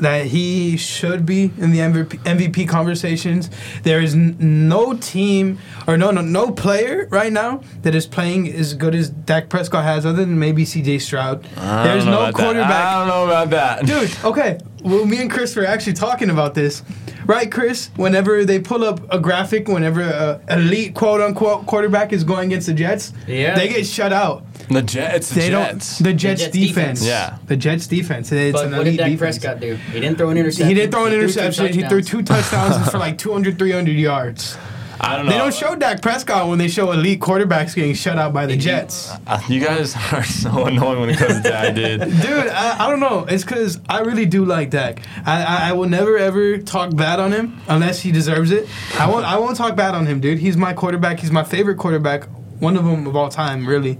that 0.00 0.26
he 0.26 0.76
should 0.76 1.24
be 1.26 1.52
in 1.58 1.70
the 1.72 1.78
MVP, 1.78 2.18
MVP 2.24 2.68
conversations. 2.68 3.50
There 3.82 4.00
is 4.00 4.14
n- 4.14 4.36
no 4.38 4.94
team 4.94 5.58
or 5.86 5.96
no 5.96 6.10
no 6.10 6.20
no 6.20 6.50
player 6.50 7.06
right 7.10 7.32
now 7.32 7.62
that 7.82 7.94
is 7.94 8.06
playing 8.06 8.52
as 8.52 8.74
good 8.74 8.94
as 8.94 9.10
Dak 9.10 9.48
Prescott 9.48 9.84
has, 9.84 10.04
other 10.06 10.24
than 10.24 10.38
maybe 10.38 10.64
C.J. 10.64 10.98
Stroud. 11.00 11.42
There's 11.44 12.04
no 12.04 12.12
about 12.12 12.26
that. 12.26 12.34
quarterback. 12.34 12.70
I 12.86 12.98
don't 12.98 13.08
know 13.08 13.24
about 13.26 13.50
that, 13.50 13.86
Dude, 13.86 14.10
okay. 14.24 14.58
Well, 14.82 15.04
me 15.04 15.20
and 15.20 15.30
Chris 15.30 15.54
were 15.56 15.66
actually 15.66 15.92
talking 15.92 16.30
about 16.30 16.54
this, 16.54 16.82
right, 17.30 17.50
Chris? 17.50 17.90
Whenever 17.96 18.44
they 18.44 18.58
pull 18.58 18.84
up 18.84 19.00
a 19.12 19.18
graphic, 19.18 19.68
whenever 19.68 20.02
a 20.02 20.40
elite 20.50 20.94
quote 20.94 21.20
unquote 21.20 21.66
quarterback 21.66 22.12
is 22.12 22.24
going 22.24 22.48
against 22.50 22.66
the 22.66 22.74
Jets, 22.74 23.12
Yeah. 23.26 23.54
they 23.54 23.68
get 23.68 23.86
shut 23.86 24.12
out. 24.12 24.44
The 24.68 24.82
Jets. 24.82 25.30
The 25.30 25.40
They 25.40 25.48
Jets. 25.50 25.98
don't. 25.98 26.04
The 26.08 26.12
Jets, 26.14 26.40
Jets 26.42 26.52
defense. 26.52 27.00
defense. 27.00 27.06
Yeah. 27.06 27.36
The 27.46 27.56
Jets 27.56 27.86
defense. 27.86 28.30
It's 28.32 28.52
But 28.52 28.66
an 28.66 28.72
what 28.72 28.78
did 28.84 28.86
elite 28.88 28.98
Dak 28.98 29.10
defense. 29.10 29.38
Prescott 29.38 29.60
do? 29.60 29.74
He 29.92 30.00
didn't 30.00 30.18
throw 30.18 30.30
an 30.30 30.36
interception. 30.38 30.68
He 30.68 30.74
didn't 30.74 30.92
throw 30.92 31.04
an 31.06 31.10
threw 31.12 31.18
two 31.18 31.24
interception. 31.24 31.66
He 31.66 31.72
threw 31.88 32.02
touchdowns. 32.02 32.08
two 32.08 32.22
touchdowns 32.22 32.90
for 32.90 32.98
like 32.98 33.18
200, 33.18 33.58
300 33.58 33.96
yards. 33.96 34.56
I 35.02 35.16
don't 35.16 35.26
know. 35.26 35.32
They 35.32 35.38
don't 35.38 35.54
show 35.54 35.74
Dak 35.74 36.02
Prescott 36.02 36.48
when 36.48 36.58
they 36.58 36.68
show 36.68 36.92
elite 36.92 37.20
quarterbacks 37.20 37.74
getting 37.74 37.94
shut 37.94 38.18
out 38.18 38.34
by 38.34 38.44
the 38.44 38.56
Jets. 38.56 39.10
Uh, 39.26 39.40
you 39.48 39.58
guys 39.60 39.96
are 40.12 40.22
so 40.22 40.66
annoying 40.66 41.00
when 41.00 41.10
it 41.10 41.16
comes 41.18 41.40
to 41.40 41.48
Dak, 41.48 41.74
dude. 41.74 42.00
Dude, 42.20 42.48
I, 42.48 42.86
I 42.86 42.90
don't 42.90 43.00
know. 43.00 43.24
It's 43.28 43.42
because 43.42 43.80
I 43.88 44.00
really 44.00 44.26
do 44.26 44.44
like 44.44 44.70
Dak. 44.70 45.02
I, 45.26 45.42
I 45.42 45.68
I 45.70 45.72
will 45.72 45.88
never 45.88 46.18
ever 46.18 46.58
talk 46.58 46.94
bad 46.94 47.18
on 47.18 47.32
him 47.32 47.60
unless 47.66 48.00
he 48.00 48.12
deserves 48.12 48.50
it. 48.50 48.68
I 48.98 49.08
won't 49.08 49.24
I 49.24 49.38
won't 49.38 49.56
talk 49.56 49.74
bad 49.74 49.94
on 49.94 50.06
him, 50.06 50.20
dude. 50.20 50.38
He's 50.38 50.56
my 50.56 50.74
quarterback. 50.74 51.20
He's 51.20 51.30
my 51.30 51.44
favorite 51.44 51.76
quarterback, 51.78 52.24
one 52.58 52.76
of 52.76 52.84
them 52.84 53.06
of 53.06 53.16
all 53.16 53.28
time, 53.30 53.66
really. 53.66 53.98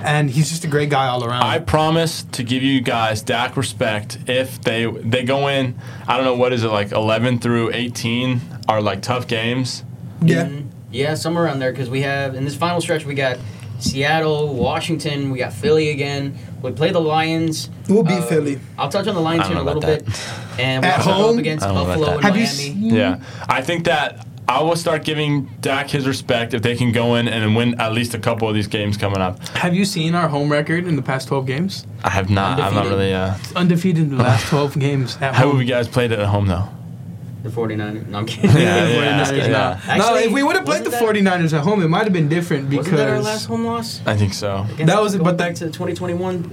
And 0.00 0.30
he's 0.30 0.48
just 0.48 0.62
a 0.64 0.68
great 0.68 0.90
guy 0.90 1.08
all 1.08 1.24
around. 1.24 1.42
I 1.42 1.58
promise 1.58 2.22
to 2.22 2.44
give 2.44 2.62
you 2.62 2.80
guys 2.80 3.20
Dak 3.22 3.56
respect 3.56 4.18
if 4.28 4.60
they 4.62 4.86
they 4.86 5.24
go 5.24 5.48
in. 5.48 5.76
I 6.06 6.16
don't 6.16 6.24
know 6.24 6.36
what 6.36 6.52
is 6.52 6.62
it 6.62 6.68
like 6.68 6.92
11 6.92 7.40
through 7.40 7.72
18 7.72 8.40
are 8.68 8.80
like 8.80 9.02
tough 9.02 9.26
games. 9.26 9.82
Yeah. 10.22 10.44
Mm, 10.44 10.66
Yeah, 10.90 11.14
somewhere 11.14 11.44
around 11.44 11.58
there 11.58 11.70
because 11.72 11.90
we 11.90 12.02
have 12.02 12.34
in 12.34 12.44
this 12.44 12.56
final 12.56 12.80
stretch 12.80 13.04
we 13.04 13.14
got 13.14 13.38
Seattle, 13.78 14.54
Washington, 14.54 15.30
we 15.30 15.38
got 15.38 15.52
Philly 15.52 15.90
again. 15.90 16.36
We 16.62 16.72
play 16.72 16.90
the 16.90 17.00
Lions. 17.00 17.70
We'll 17.88 18.02
beat 18.02 18.14
Uh, 18.18 18.22
Philly. 18.22 18.58
I'll 18.76 18.88
touch 18.88 19.06
on 19.06 19.14
the 19.14 19.20
Lions 19.20 19.44
here 19.46 19.52
in 19.56 19.58
a 19.58 19.64
little 19.64 19.84
about 19.84 20.04
bit, 20.04 20.20
and 20.58 20.82
we 20.84 20.88
At 20.90 21.00
home? 21.00 21.34
up 21.34 21.38
against 21.38 21.64
I 21.64 21.68
don't 21.68 21.76
know 21.76 21.82
about 21.84 21.98
Buffalo 21.98 22.14
and 22.16 22.24
Have 22.24 22.34
Miami. 22.34 22.46
seen? 22.48 22.82
Yeah, 22.94 23.20
I 23.48 23.62
think 23.62 23.84
that 23.84 24.26
I 24.48 24.62
will 24.62 24.74
start 24.76 25.04
giving 25.04 25.48
Dak 25.60 25.90
his 25.90 26.08
respect 26.08 26.54
if 26.54 26.62
they 26.62 26.74
can 26.74 26.90
go 26.90 27.14
in 27.16 27.28
and 27.28 27.54
win 27.54 27.78
at 27.80 27.92
least 27.92 28.14
a 28.14 28.18
couple 28.18 28.48
of 28.48 28.54
these 28.54 28.66
games 28.66 28.96
coming 28.96 29.20
up. 29.20 29.46
Have 29.50 29.74
you 29.74 29.84
seen 29.84 30.14
our 30.16 30.26
home 30.26 30.50
record 30.50 30.86
in 30.88 30.96
the 30.96 31.02
past 31.02 31.28
12 31.28 31.46
games? 31.46 31.86
I 32.02 32.08
have 32.10 32.30
not. 32.30 32.58
I'm 32.58 32.74
not 32.74 32.86
Undefeated. 32.86 32.98
really. 32.98 33.14
Uh, 33.14 33.34
Undefeated 33.54 34.02
in 34.10 34.16
the 34.16 34.22
last 34.24 34.46
12 34.48 34.78
games 34.78 35.16
at 35.20 35.34
how 35.34 35.44
home. 35.44 35.58
have 35.58 35.60
you 35.68 35.72
guys 35.72 35.86
played 35.86 36.10
it 36.12 36.18
at 36.18 36.26
home 36.26 36.46
though? 36.48 36.64
The 37.42 37.48
49ers. 37.50 38.06
No, 38.08 38.18
I'm 38.18 38.26
kidding. 38.32 38.50
Yeah, 38.50 38.84
The 38.86 38.92
yeah, 38.94 39.24
49ers, 39.24 39.36
yeah. 39.38 39.46
no. 39.48 39.58
Actually, 39.92 39.98
no, 39.98 40.16
if 40.26 40.32
we 40.32 40.42
would 40.42 40.56
have 40.56 40.64
played 40.64 40.84
the 40.84 40.90
wasn't 40.90 41.14
that- 41.24 41.40
49ers 41.40 41.52
at 41.56 41.62
home, 41.64 41.82
it 41.82 41.88
might 41.88 42.04
have 42.04 42.12
been 42.12 42.28
different 42.28 42.68
because 42.68 42.86
Wasn't 42.90 42.96
that 42.98 43.08
our 43.10 43.20
last 43.20 43.46
home 43.46 43.64
loss? 43.64 44.00
I 44.06 44.16
think 44.16 44.34
so. 44.34 44.64
Against- 44.72 44.86
That 44.86 45.00
was 45.00 45.14
it, 45.14 45.22
but 45.22 45.36
back 45.36 45.54
that- 45.54 45.66
to 45.66 45.66
2021. 45.66 46.52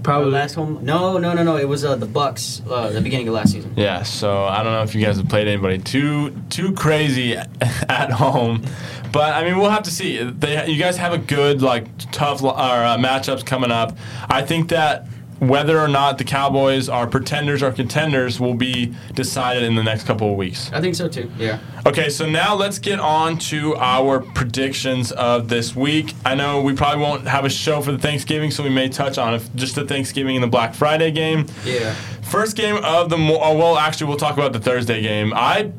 Our 0.00 0.02
probably 0.02 0.30
last 0.30 0.54
home. 0.54 0.78
No, 0.82 1.18
no, 1.18 1.34
no, 1.34 1.42
no. 1.42 1.58
It 1.58 1.68
was 1.68 1.84
uh, 1.84 1.94
the 1.94 2.06
Bucks. 2.06 2.62
Uh, 2.68 2.88
the 2.88 3.02
beginning 3.02 3.28
of 3.28 3.34
last 3.34 3.52
season. 3.52 3.74
Yeah, 3.76 4.02
so 4.02 4.44
I 4.46 4.62
don't 4.62 4.72
know 4.72 4.82
if 4.82 4.94
you 4.94 5.04
guys 5.04 5.18
have 5.18 5.28
played 5.28 5.46
anybody 5.46 5.76
too 5.76 6.30
too 6.48 6.72
crazy 6.72 7.34
at 7.88 8.10
home, 8.10 8.64
but 9.12 9.34
I 9.34 9.44
mean 9.44 9.58
we'll 9.58 9.68
have 9.68 9.82
to 9.82 9.90
see. 9.90 10.22
They 10.22 10.66
you 10.68 10.78
guys 10.80 10.96
have 10.96 11.12
a 11.12 11.18
good 11.18 11.60
like 11.60 11.84
tough 12.12 12.42
uh, 12.42 12.96
matchups 12.98 13.44
coming 13.44 13.70
up. 13.70 13.98
I 14.26 14.40
think 14.40 14.70
that 14.70 15.06
whether 15.40 15.78
or 15.80 15.88
not 15.88 16.18
the 16.18 16.24
Cowboys 16.24 16.88
are 16.88 17.06
pretenders 17.06 17.62
or 17.62 17.72
contenders 17.72 18.38
will 18.38 18.54
be 18.54 18.94
decided 19.14 19.62
in 19.62 19.74
the 19.74 19.82
next 19.82 20.04
couple 20.04 20.30
of 20.30 20.36
weeks. 20.36 20.70
I 20.72 20.80
think 20.80 20.94
so 20.94 21.08
too. 21.08 21.30
Yeah. 21.38 21.58
Okay, 21.86 22.10
so 22.10 22.28
now 22.28 22.54
let's 22.54 22.78
get 22.78 23.00
on 23.00 23.38
to 23.38 23.74
our 23.76 24.20
predictions 24.20 25.12
of 25.12 25.48
this 25.48 25.74
week. 25.74 26.14
I 26.26 26.34
know 26.34 26.60
we 26.60 26.74
probably 26.74 27.02
won't 27.02 27.26
have 27.26 27.44
a 27.46 27.50
show 27.50 27.80
for 27.80 27.90
the 27.90 27.98
Thanksgiving, 27.98 28.50
so 28.50 28.62
we 28.62 28.68
may 28.68 28.88
touch 28.90 29.16
on 29.16 29.34
it, 29.34 29.42
just 29.54 29.74
the 29.74 29.86
Thanksgiving 29.86 30.36
and 30.36 30.42
the 30.42 30.48
Black 30.48 30.74
Friday 30.74 31.10
game. 31.10 31.46
Yeah. 31.64 31.94
First 32.22 32.54
game 32.56 32.76
of 32.84 33.08
the 33.08 33.16
mo- 33.16 33.40
oh, 33.42 33.56
well, 33.56 33.78
actually, 33.78 34.08
we'll 34.08 34.18
talk 34.18 34.34
about 34.34 34.52
the 34.52 34.60
Thursday 34.60 35.00
game. 35.00 35.32
I 35.34 35.72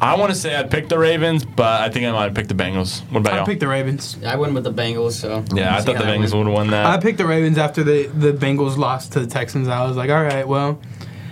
I 0.00 0.16
want 0.16 0.30
to 0.32 0.38
say 0.38 0.54
I'd 0.54 0.70
pick 0.70 0.88
the 0.88 0.98
Ravens, 0.98 1.44
but 1.44 1.80
I 1.80 1.88
think 1.88 2.06
I 2.06 2.12
might 2.12 2.24
have 2.24 2.34
picked 2.34 2.48
the 2.48 2.54
Bengals. 2.54 3.00
What 3.10 3.20
about 3.20 3.32
I 3.32 3.36
y'all? 3.36 3.44
I 3.44 3.46
picked 3.46 3.60
the 3.60 3.68
Ravens. 3.68 4.16
I 4.24 4.36
went 4.36 4.54
with 4.54 4.64
the 4.64 4.72
Bengals. 4.72 5.12
So 5.12 5.44
yeah, 5.52 5.76
I 5.76 5.80
thought 5.80 5.98
the 5.98 6.04
Bengals 6.04 6.34
would 6.34 6.46
have 6.46 6.54
won 6.54 6.70
that. 6.70 6.86
I 6.86 6.98
picked 6.98 7.18
the 7.18 7.26
Ravens 7.26 7.58
after 7.58 7.82
the, 7.82 8.06
the 8.06 8.32
Bengals 8.32 8.76
lost 8.76 9.12
to 9.12 9.20
the 9.20 9.26
Texans. 9.26 9.68
I 9.68 9.86
was 9.86 9.96
like, 9.96 10.10
all 10.10 10.22
right, 10.22 10.46
well, 10.46 10.80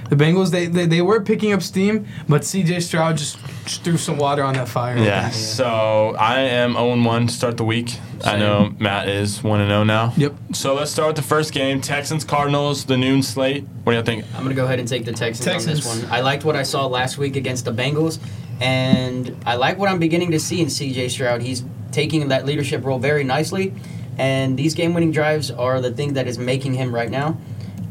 the 0.09 0.17
Bengals 0.17 0.51
they, 0.51 0.67
they, 0.67 0.87
they 0.87 1.03
were 1.03 1.21
picking 1.21 1.53
up 1.53 1.63
steam, 1.63 2.07
but 2.29 2.45
C.J. 2.45 2.81
Stroud 2.81 3.17
just, 3.17 3.39
just 3.65 3.83
threw 3.83 3.97
some 3.97 4.19
water 4.19 4.43
on 4.43 4.55
that 4.55 4.69
fire. 4.69 4.97
yeah, 4.97 5.31
so 5.31 6.15
I 6.19 6.41
am 6.41 6.73
0 6.73 7.03
1 7.03 7.27
to 7.27 7.33
start 7.33 7.57
the 7.57 7.65
week. 7.65 7.99
I 8.25 8.39
know 8.39 8.75
Matt 8.79 9.09
is 9.09 9.43
1 9.43 9.67
0 9.67 9.85
now. 9.85 10.13
Yep. 10.17 10.35
So 10.53 10.75
let's 10.75 10.91
start 10.91 11.09
with 11.09 11.17
the 11.17 11.23
first 11.23 11.53
game 11.53 11.81
Texans 11.81 12.25
Cardinals, 12.25 12.85
the 12.85 12.97
noon 12.97 13.23
slate. 13.23 13.65
What 13.85 13.93
do 13.93 13.99
you 13.99 14.05
think? 14.05 14.25
I'm 14.35 14.43
gonna 14.43 14.55
go 14.55 14.65
ahead 14.65 14.79
and 14.79 14.89
take 14.89 15.05
the 15.05 15.13
Texans, 15.13 15.47
on 15.47 15.75
this 15.75 15.87
one. 15.87 16.11
I 16.11 16.21
liked 16.21 16.45
what 16.45 16.57
I 16.57 16.63
saw 16.63 16.87
last 16.87 17.19
week 17.19 17.37
against 17.37 17.65
the 17.65 17.73
Bengals, 17.73 18.19
and 18.61 19.37
I 19.45 19.57
like 19.57 19.79
what 19.79 19.89
I'm 19.89 19.99
beginning 19.99 20.31
to 20.33 20.41
see 20.41 20.61
in 20.61 20.71
C.J. 20.71 21.09
Stroud. 21.09 21.43
He's 21.43 21.65
taking 21.93 22.29
that 22.29 22.47
leadership 22.47 22.85
role 22.85 22.99
very 22.99 23.25
nicely, 23.25 23.75
and 24.19 24.57
these 24.57 24.75
game-winning 24.75 25.13
drives 25.13 25.51
are 25.51 25.81
the 25.81 25.91
thing 25.91 26.15
that 26.15 26.27
is 26.27 26.39
making 26.39 26.75
him 26.75 26.95
right 26.95 27.11
now. 27.11 27.39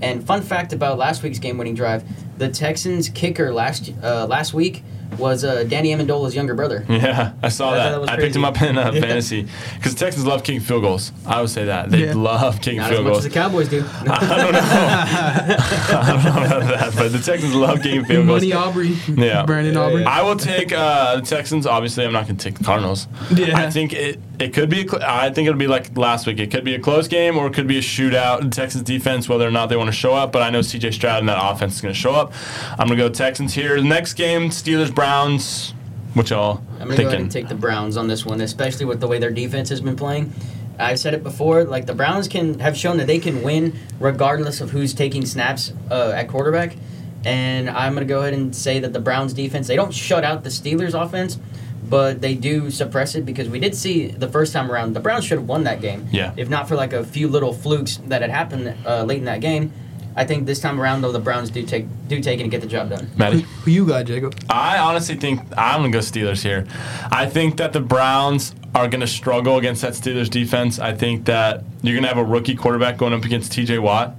And 0.02 0.26
fun 0.26 0.42
fact 0.42 0.74
about 0.74 0.98
last 0.98 1.24
week's 1.24 1.40
game-winning 1.40 1.76
drive: 1.76 2.04
the 2.38 2.50
Texans 2.50 3.10
kicker 3.10 3.54
last 3.54 3.92
uh, 4.04 4.26
last 4.28 4.54
week 4.54 4.84
was 5.18 5.44
uh, 5.44 5.64
Danny 5.64 5.90
Amendola's 5.94 6.36
younger 6.36 6.54
brother. 6.56 6.86
Yeah, 6.96 7.34
I 7.44 7.50
saw 7.50 7.72
I 7.72 7.76
that. 7.78 8.00
that 8.02 8.10
I 8.10 8.16
picked 8.18 8.36
him 8.36 8.44
up 8.46 8.62
in 8.62 8.78
uh, 8.78 8.92
Yeah. 8.92 9.00
fantasy 9.06 9.48
because 9.76 9.94
Texans 9.96 10.26
love 10.26 10.44
kicking 10.44 10.62
field 10.62 10.82
goals. 10.84 11.12
I 11.26 11.40
would 11.42 11.50
say 11.50 11.66
that 11.66 11.90
they 11.92 12.06
Yeah. 12.06 12.14
love 12.16 12.62
kicking 12.62 12.80
Not 12.80 12.92
as 12.92 12.96
field 12.98 13.04
much 13.06 13.14
goals. 13.14 13.26
as 13.26 13.32
the 13.32 13.40
Cowboys 13.40 13.70
do. 13.70 13.86
I 14.08 14.38
don't 14.38 14.52
know. 14.54 14.60
I 14.60 16.22
don't 16.24 16.24
know 16.24 16.46
about 16.48 16.64
that, 16.80 16.96
but 16.96 17.12
the 17.12 17.20
Texans 17.20 17.54
love 17.54 17.82
kicking 17.82 18.06
field 18.06 18.28
goals. 18.28 18.42
Money 18.42 18.54
Aubrey. 18.54 18.88
Yeah. 19.08 19.46
Brandon 19.46 19.74
Yeah, 19.74 19.80
Aubrey. 19.82 20.02
yeah. 20.02 20.10
I 20.10 20.22
will 20.24 20.36
take 20.36 20.72
uh, 20.72 21.18
the 21.18 21.22
Texans. 21.22 21.66
Obviously, 21.68 22.06
I'm 22.06 22.14
not 22.14 22.26
going 22.26 22.38
to 22.38 22.44
take 22.44 22.58
the 22.58 22.64
Cardinals. 22.64 23.08
Yeah. 23.34 23.58
I 23.58 23.70
think 23.70 23.94
it 23.94 24.20
it 24.40 24.54
could 24.54 24.70
be. 24.70 24.88
A 24.88 25.00
I 25.02 25.32
think 25.32 25.48
it'll 25.48 25.60
be 25.60 25.68
like 25.68 25.98
last 25.98 26.28
week. 26.28 26.40
It 26.40 26.52
could 26.52 26.64
be 26.64 26.76
a 26.76 26.80
close 26.80 27.08
game 27.08 27.38
or 27.38 27.48
it 27.48 27.54
could 27.54 27.68
be 27.68 27.78
a 27.78 27.82
shootout. 27.82 28.42
The 28.42 28.50
Texans 28.50 28.84
defense, 28.84 29.28
whether 29.30 29.48
or 29.48 29.52
not 29.52 29.68
they 29.68 29.76
want 29.76 29.88
to 29.88 29.96
show 29.96 30.14
up, 30.14 30.32
but 30.32 30.42
I 30.42 30.50
know 30.50 30.62
C.J. 30.62 30.92
Stroud 30.92 31.20
and 31.20 31.30
that 31.30 31.40
offense 31.40 31.76
is 31.76 31.82
going 31.82 31.94
to 31.94 32.00
show 32.00 32.14
up. 32.14 32.34
I'm 32.72 32.88
going 32.88 32.98
to 32.98 33.08
go 33.08 33.10
Texans 33.10 33.54
here. 33.54 33.76
The 33.76 33.88
next 33.88 34.14
game, 34.14 34.50
Steelers 34.50 34.94
Browns. 34.94 35.74
What 36.14 36.30
y'all 36.30 36.64
I'm 36.80 36.88
gonna 36.88 36.96
go 36.96 37.08
ahead 37.08 37.20
and 37.20 37.30
take 37.32 37.50
the 37.50 37.56
Browns 37.56 37.98
on 37.98 38.08
this 38.08 38.26
one, 38.26 38.40
especially 38.40 38.86
with 38.86 39.02
the 39.02 39.08
way 39.08 39.20
their 39.20 39.32
defense 39.32 39.68
has 39.68 39.82
been 39.82 39.98
playing. 39.98 40.34
I've 40.80 40.98
said 41.00 41.14
it 41.14 41.24
before, 41.24 41.66
like 41.66 41.88
the 41.88 41.94
Browns 41.94 42.30
can 42.30 42.60
have 42.60 42.78
shown 42.78 42.98
that 42.98 43.08
they 43.08 43.20
can 43.20 43.44
win 43.44 43.78
regardless 44.00 44.62
of 44.62 44.72
who's 44.72 44.94
taking 44.94 45.26
snaps 45.26 45.74
uh, 45.92 46.12
at 46.16 46.30
quarterback. 46.30 46.78
And 47.26 47.70
I'm 47.70 47.94
gonna 47.94 48.06
go 48.06 48.22
ahead 48.22 48.34
and 48.34 48.56
say 48.56 48.80
that 48.80 48.94
the 48.94 49.00
Browns 49.00 49.34
defense 49.34 49.68
they 49.68 49.76
don't 49.76 49.94
shut 49.94 50.24
out 50.24 50.44
the 50.44 50.50
Steelers 50.50 50.94
offense, 50.94 51.40
but 51.90 52.22
they 52.22 52.36
do 52.36 52.70
suppress 52.72 53.16
it 53.16 53.26
because 53.26 53.50
we 53.50 53.60
did 53.60 53.76
see 53.76 54.08
the 54.08 54.28
first 54.28 54.54
time 54.54 54.72
around 54.72 54.94
the 54.94 55.00
Browns 55.00 55.26
should 55.26 55.38
have 55.38 55.48
won 55.48 55.64
that 55.64 55.82
game. 55.82 56.08
Yeah. 56.12 56.34
If 56.38 56.50
not 56.50 56.68
for 56.68 56.76
like 56.76 56.94
a 56.94 57.04
few 57.04 57.28
little 57.28 57.54
flukes 57.54 57.98
that 58.08 58.22
had 58.22 58.32
happened 58.32 58.76
uh, 58.86 59.04
late 59.04 59.20
in 59.20 59.26
that 59.26 59.42
game, 59.42 59.72
I 60.16 60.24
think 60.24 60.46
this 60.46 60.60
time 60.62 60.80
around 60.80 61.02
though 61.02 61.12
the 61.12 61.20
Browns 61.20 61.50
do 61.50 61.64
take 61.64 61.86
do 62.08 62.22
take 62.22 62.40
it 62.40 62.44
and 62.44 62.52
get 62.52 62.62
the 62.62 62.68
job 62.68 62.90
done. 62.90 63.08
Who, 63.08 63.18
Maddie? 63.18 63.42
who 63.42 63.72
you 63.72 63.86
got, 63.86 64.06
Jacob? 64.06 64.36
I 64.50 64.78
honestly 64.78 65.16
think 65.16 65.42
I'm 65.58 65.82
gonna 65.82 65.92
go 65.92 66.00
Steelers 66.00 66.42
here. 66.42 66.66
I 67.12 67.26
think 67.26 67.58
that 67.58 67.74
the 67.74 67.82
Browns 67.82 68.56
are 68.74 68.88
gonna 68.88 69.08
struggle 69.08 69.58
against 69.58 69.82
that 69.82 69.94
Steelers 69.94 70.30
defense. 70.30 70.80
I 70.80 70.94
think 70.94 71.26
that 71.26 71.64
you're 71.82 71.96
gonna 71.96 72.08
have 72.08 72.18
a 72.18 72.24
rookie 72.24 72.56
quarterback 72.56 72.98
going 72.98 73.14
up 73.14 73.26
against 73.26 73.52
T.J. 73.52 73.80
Watt. 73.80 74.16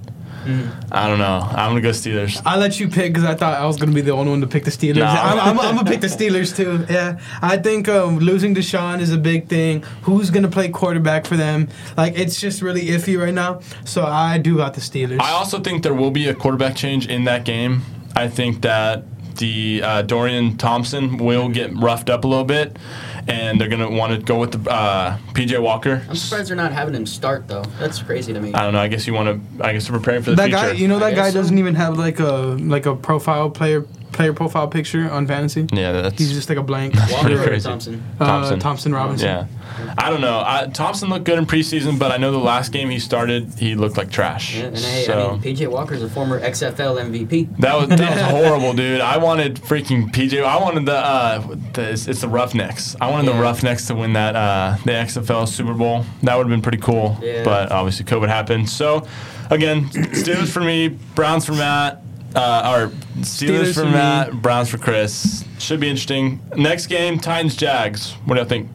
I 0.91 1.07
don't 1.07 1.19
know. 1.19 1.39
I'm 1.49 1.71
gonna 1.71 1.81
go 1.81 1.89
Steelers. 1.89 2.41
I 2.45 2.57
let 2.57 2.79
you 2.79 2.87
pick 2.87 3.13
because 3.13 3.23
I 3.23 3.35
thought 3.35 3.59
I 3.59 3.65
was 3.65 3.77
gonna 3.77 3.91
be 3.91 4.01
the 4.01 4.11
only 4.11 4.31
one 4.31 4.41
to 4.41 4.47
pick 4.47 4.63
the 4.63 4.71
Steelers. 4.71 4.97
No. 4.97 5.05
I'm, 5.05 5.39
I'm, 5.39 5.59
I'm 5.59 5.75
gonna 5.75 5.89
pick 5.89 6.01
the 6.01 6.07
Steelers 6.07 6.55
too. 6.55 6.85
Yeah, 6.91 7.19
I 7.41 7.57
think 7.57 7.87
um, 7.87 8.19
losing 8.19 8.55
Deshaun 8.55 8.99
is 8.99 9.11
a 9.11 9.17
big 9.17 9.47
thing. 9.47 9.83
Who's 10.03 10.29
gonna 10.29 10.49
play 10.49 10.69
quarterback 10.69 11.25
for 11.25 11.37
them? 11.37 11.67
Like 11.95 12.17
it's 12.17 12.39
just 12.39 12.61
really 12.61 12.85
iffy 12.87 13.19
right 13.19 13.33
now. 13.33 13.61
So 13.85 14.05
I 14.05 14.37
do 14.37 14.57
got 14.57 14.73
the 14.73 14.81
Steelers. 14.81 15.19
I 15.19 15.31
also 15.31 15.59
think 15.59 15.83
there 15.83 15.93
will 15.93 16.11
be 16.11 16.27
a 16.27 16.33
quarterback 16.33 16.75
change 16.75 17.07
in 17.07 17.25
that 17.25 17.45
game. 17.45 17.81
I 18.15 18.27
think 18.27 18.61
that 18.61 19.03
the 19.37 19.81
uh, 19.83 20.01
Dorian 20.01 20.57
Thompson 20.57 21.17
will 21.17 21.49
get 21.49 21.75
roughed 21.75 22.09
up 22.09 22.23
a 22.23 22.27
little 22.27 22.43
bit, 22.43 22.77
and 23.27 23.59
they're 23.59 23.67
gonna 23.67 23.89
want 23.89 24.13
to 24.13 24.19
go 24.19 24.39
with 24.39 24.63
the 24.63 24.71
uh, 24.71 25.17
PJ 25.33 25.61
Walker. 25.61 26.03
I'm 26.09 26.15
surprised 26.15 26.49
they're 26.49 26.55
not 26.55 26.71
having 26.71 26.93
him 26.95 27.05
start 27.05 27.47
though. 27.47 27.63
That's 27.79 28.01
crazy 28.01 28.33
to 28.33 28.39
me. 28.39 28.53
I 28.53 28.63
don't 28.63 28.73
know. 28.73 28.79
I 28.79 28.87
guess 28.87 29.05
you 29.07 29.13
want 29.13 29.57
to. 29.57 29.65
I 29.65 29.73
guess 29.73 29.87
they're 29.87 29.97
preparing 29.97 30.23
for 30.23 30.31
the 30.31 30.35
that 30.37 30.45
future. 30.45 30.57
guy, 30.57 30.71
you 30.73 30.87
know, 30.87 30.97
I 30.97 31.11
that 31.11 31.15
guy 31.15 31.29
so. 31.29 31.39
doesn't 31.39 31.57
even 31.57 31.75
have 31.75 31.97
like 31.97 32.19
a 32.19 32.31
like 32.59 32.85
a 32.85 32.95
profile 32.95 33.49
player 33.49 33.85
player 34.17 34.33
profile 34.33 34.67
picture 34.67 35.09
on 35.09 35.27
fantasy. 35.27 35.67
yeah, 35.71 35.91
that's 35.93 36.17
He's 36.17 36.33
just 36.33 36.49
like 36.49 36.57
a 36.57 36.63
blank. 36.63 36.95
Walker 37.11 37.39
or 37.39 37.45
crazy. 37.45 37.69
Thompson. 37.69 38.03
Uh, 38.19 38.25
Thompson. 38.25 38.59
Thompson 38.59 38.93
Robinson. 38.93 39.27
Yeah, 39.27 39.47
I 39.97 40.09
don't 40.09 40.21
know. 40.21 40.43
I, 40.45 40.67
Thompson 40.73 41.09
looked 41.09 41.23
good 41.25 41.37
in 41.37 41.45
preseason, 41.45 41.99
but 41.99 42.11
I 42.11 42.17
know 42.17 42.31
the 42.31 42.39
last 42.39 42.71
game 42.71 42.89
he 42.89 42.97
started, 42.99 43.53
he 43.59 43.75
looked 43.75 43.95
like 43.95 44.09
trash. 44.09 44.57
Yeah, 44.57 44.65
and 44.65 44.77
hey, 44.77 45.03
so 45.05 45.29
I 45.29 45.31
mean, 45.33 45.41
PJ 45.55 45.69
Walker's 45.69 46.01
a 46.01 46.09
former 46.09 46.39
XFL 46.41 46.99
MVP. 46.99 47.57
that 47.59 47.75
was 47.75 47.89
that 47.89 48.11
was 48.11 48.21
horrible, 48.47 48.73
dude. 48.73 49.01
I 49.01 49.17
wanted 49.17 49.55
freaking 49.57 50.11
PJ. 50.11 50.43
I 50.43 50.57
wanted 50.59 50.87
the 50.87 50.97
uh, 50.97 51.55
the 51.73 51.91
it's, 51.91 52.07
it's 52.07 52.21
the 52.21 52.27
Roughnecks. 52.27 52.95
I 52.99 53.11
wanted 53.11 53.31
the 53.31 53.39
Roughnecks 53.39 53.85
to 53.87 53.95
win 53.95 54.13
that 54.13 54.35
uh, 54.35 54.77
the 54.83 54.91
XFL 54.93 55.47
Super 55.47 55.75
Bowl. 55.75 56.03
That 56.23 56.35
would 56.35 56.47
have 56.47 56.51
been 56.51 56.63
pretty 56.63 56.79
cool. 56.79 57.17
Yeah. 57.21 57.43
But 57.43 57.71
obviously 57.71 58.05
COVID 58.05 58.29
happened. 58.29 58.67
So 58.67 59.07
again, 59.51 59.85
Steelers 59.89 60.49
for 60.51 60.61
me, 60.61 60.87
Browns 60.87 61.45
for 61.45 61.53
Matt. 61.53 62.01
Uh, 62.37 62.71
or 62.75 62.87
Steelers, 63.21 63.23
Steelers 63.23 63.67
for 63.73 63.79
for 63.81 63.85
me. 63.85 63.91
Matt, 63.93 64.41
Browns 64.41 64.69
for 64.69 64.77
Chris. 64.77 65.43
Should 65.57 65.79
be 65.79 65.89
interesting. 65.89 66.39
Next 66.55 66.85
game, 66.85 67.17
Titans 67.17 67.55
Jags. 67.55 68.11
What 68.25 68.35
do 68.35 68.41
you 68.41 68.47
think? 68.47 68.69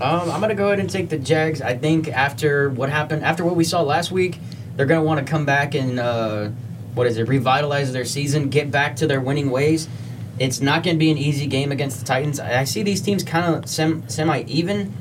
Um, 0.00 0.30
I'm 0.30 0.40
gonna 0.40 0.54
go 0.54 0.68
ahead 0.68 0.80
and 0.80 0.88
take 0.88 1.08
the 1.10 1.18
Jags. 1.18 1.60
I 1.60 1.76
think 1.76 2.08
after 2.08 2.70
what 2.70 2.88
happened, 2.90 3.22
after 3.24 3.44
what 3.44 3.54
we 3.56 3.64
saw 3.64 3.82
last 3.82 4.10
week, 4.10 4.38
they're 4.76 4.86
gonna 4.86 5.02
want 5.02 5.24
to 5.24 5.30
come 5.30 5.44
back 5.44 5.74
and 5.74 5.98
uh, 5.98 6.48
what 6.94 7.06
is 7.06 7.18
it? 7.18 7.28
Revitalize 7.28 7.92
their 7.92 8.04
season, 8.04 8.48
get 8.48 8.70
back 8.70 8.96
to 8.96 9.06
their 9.06 9.20
winning 9.20 9.50
ways. 9.50 9.88
It's 10.38 10.60
not 10.60 10.82
gonna 10.82 10.98
be 10.98 11.10
an 11.10 11.18
easy 11.18 11.46
game 11.46 11.72
against 11.72 11.98
the 11.98 12.04
Titans. 12.06 12.40
I 12.40 12.60
I 12.60 12.64
see 12.64 12.82
these 12.82 13.00
teams 13.00 13.22
kind 13.22 13.54
of 13.54 13.68
sem- 13.68 14.08
semi 14.08 14.42
even, 14.42 14.92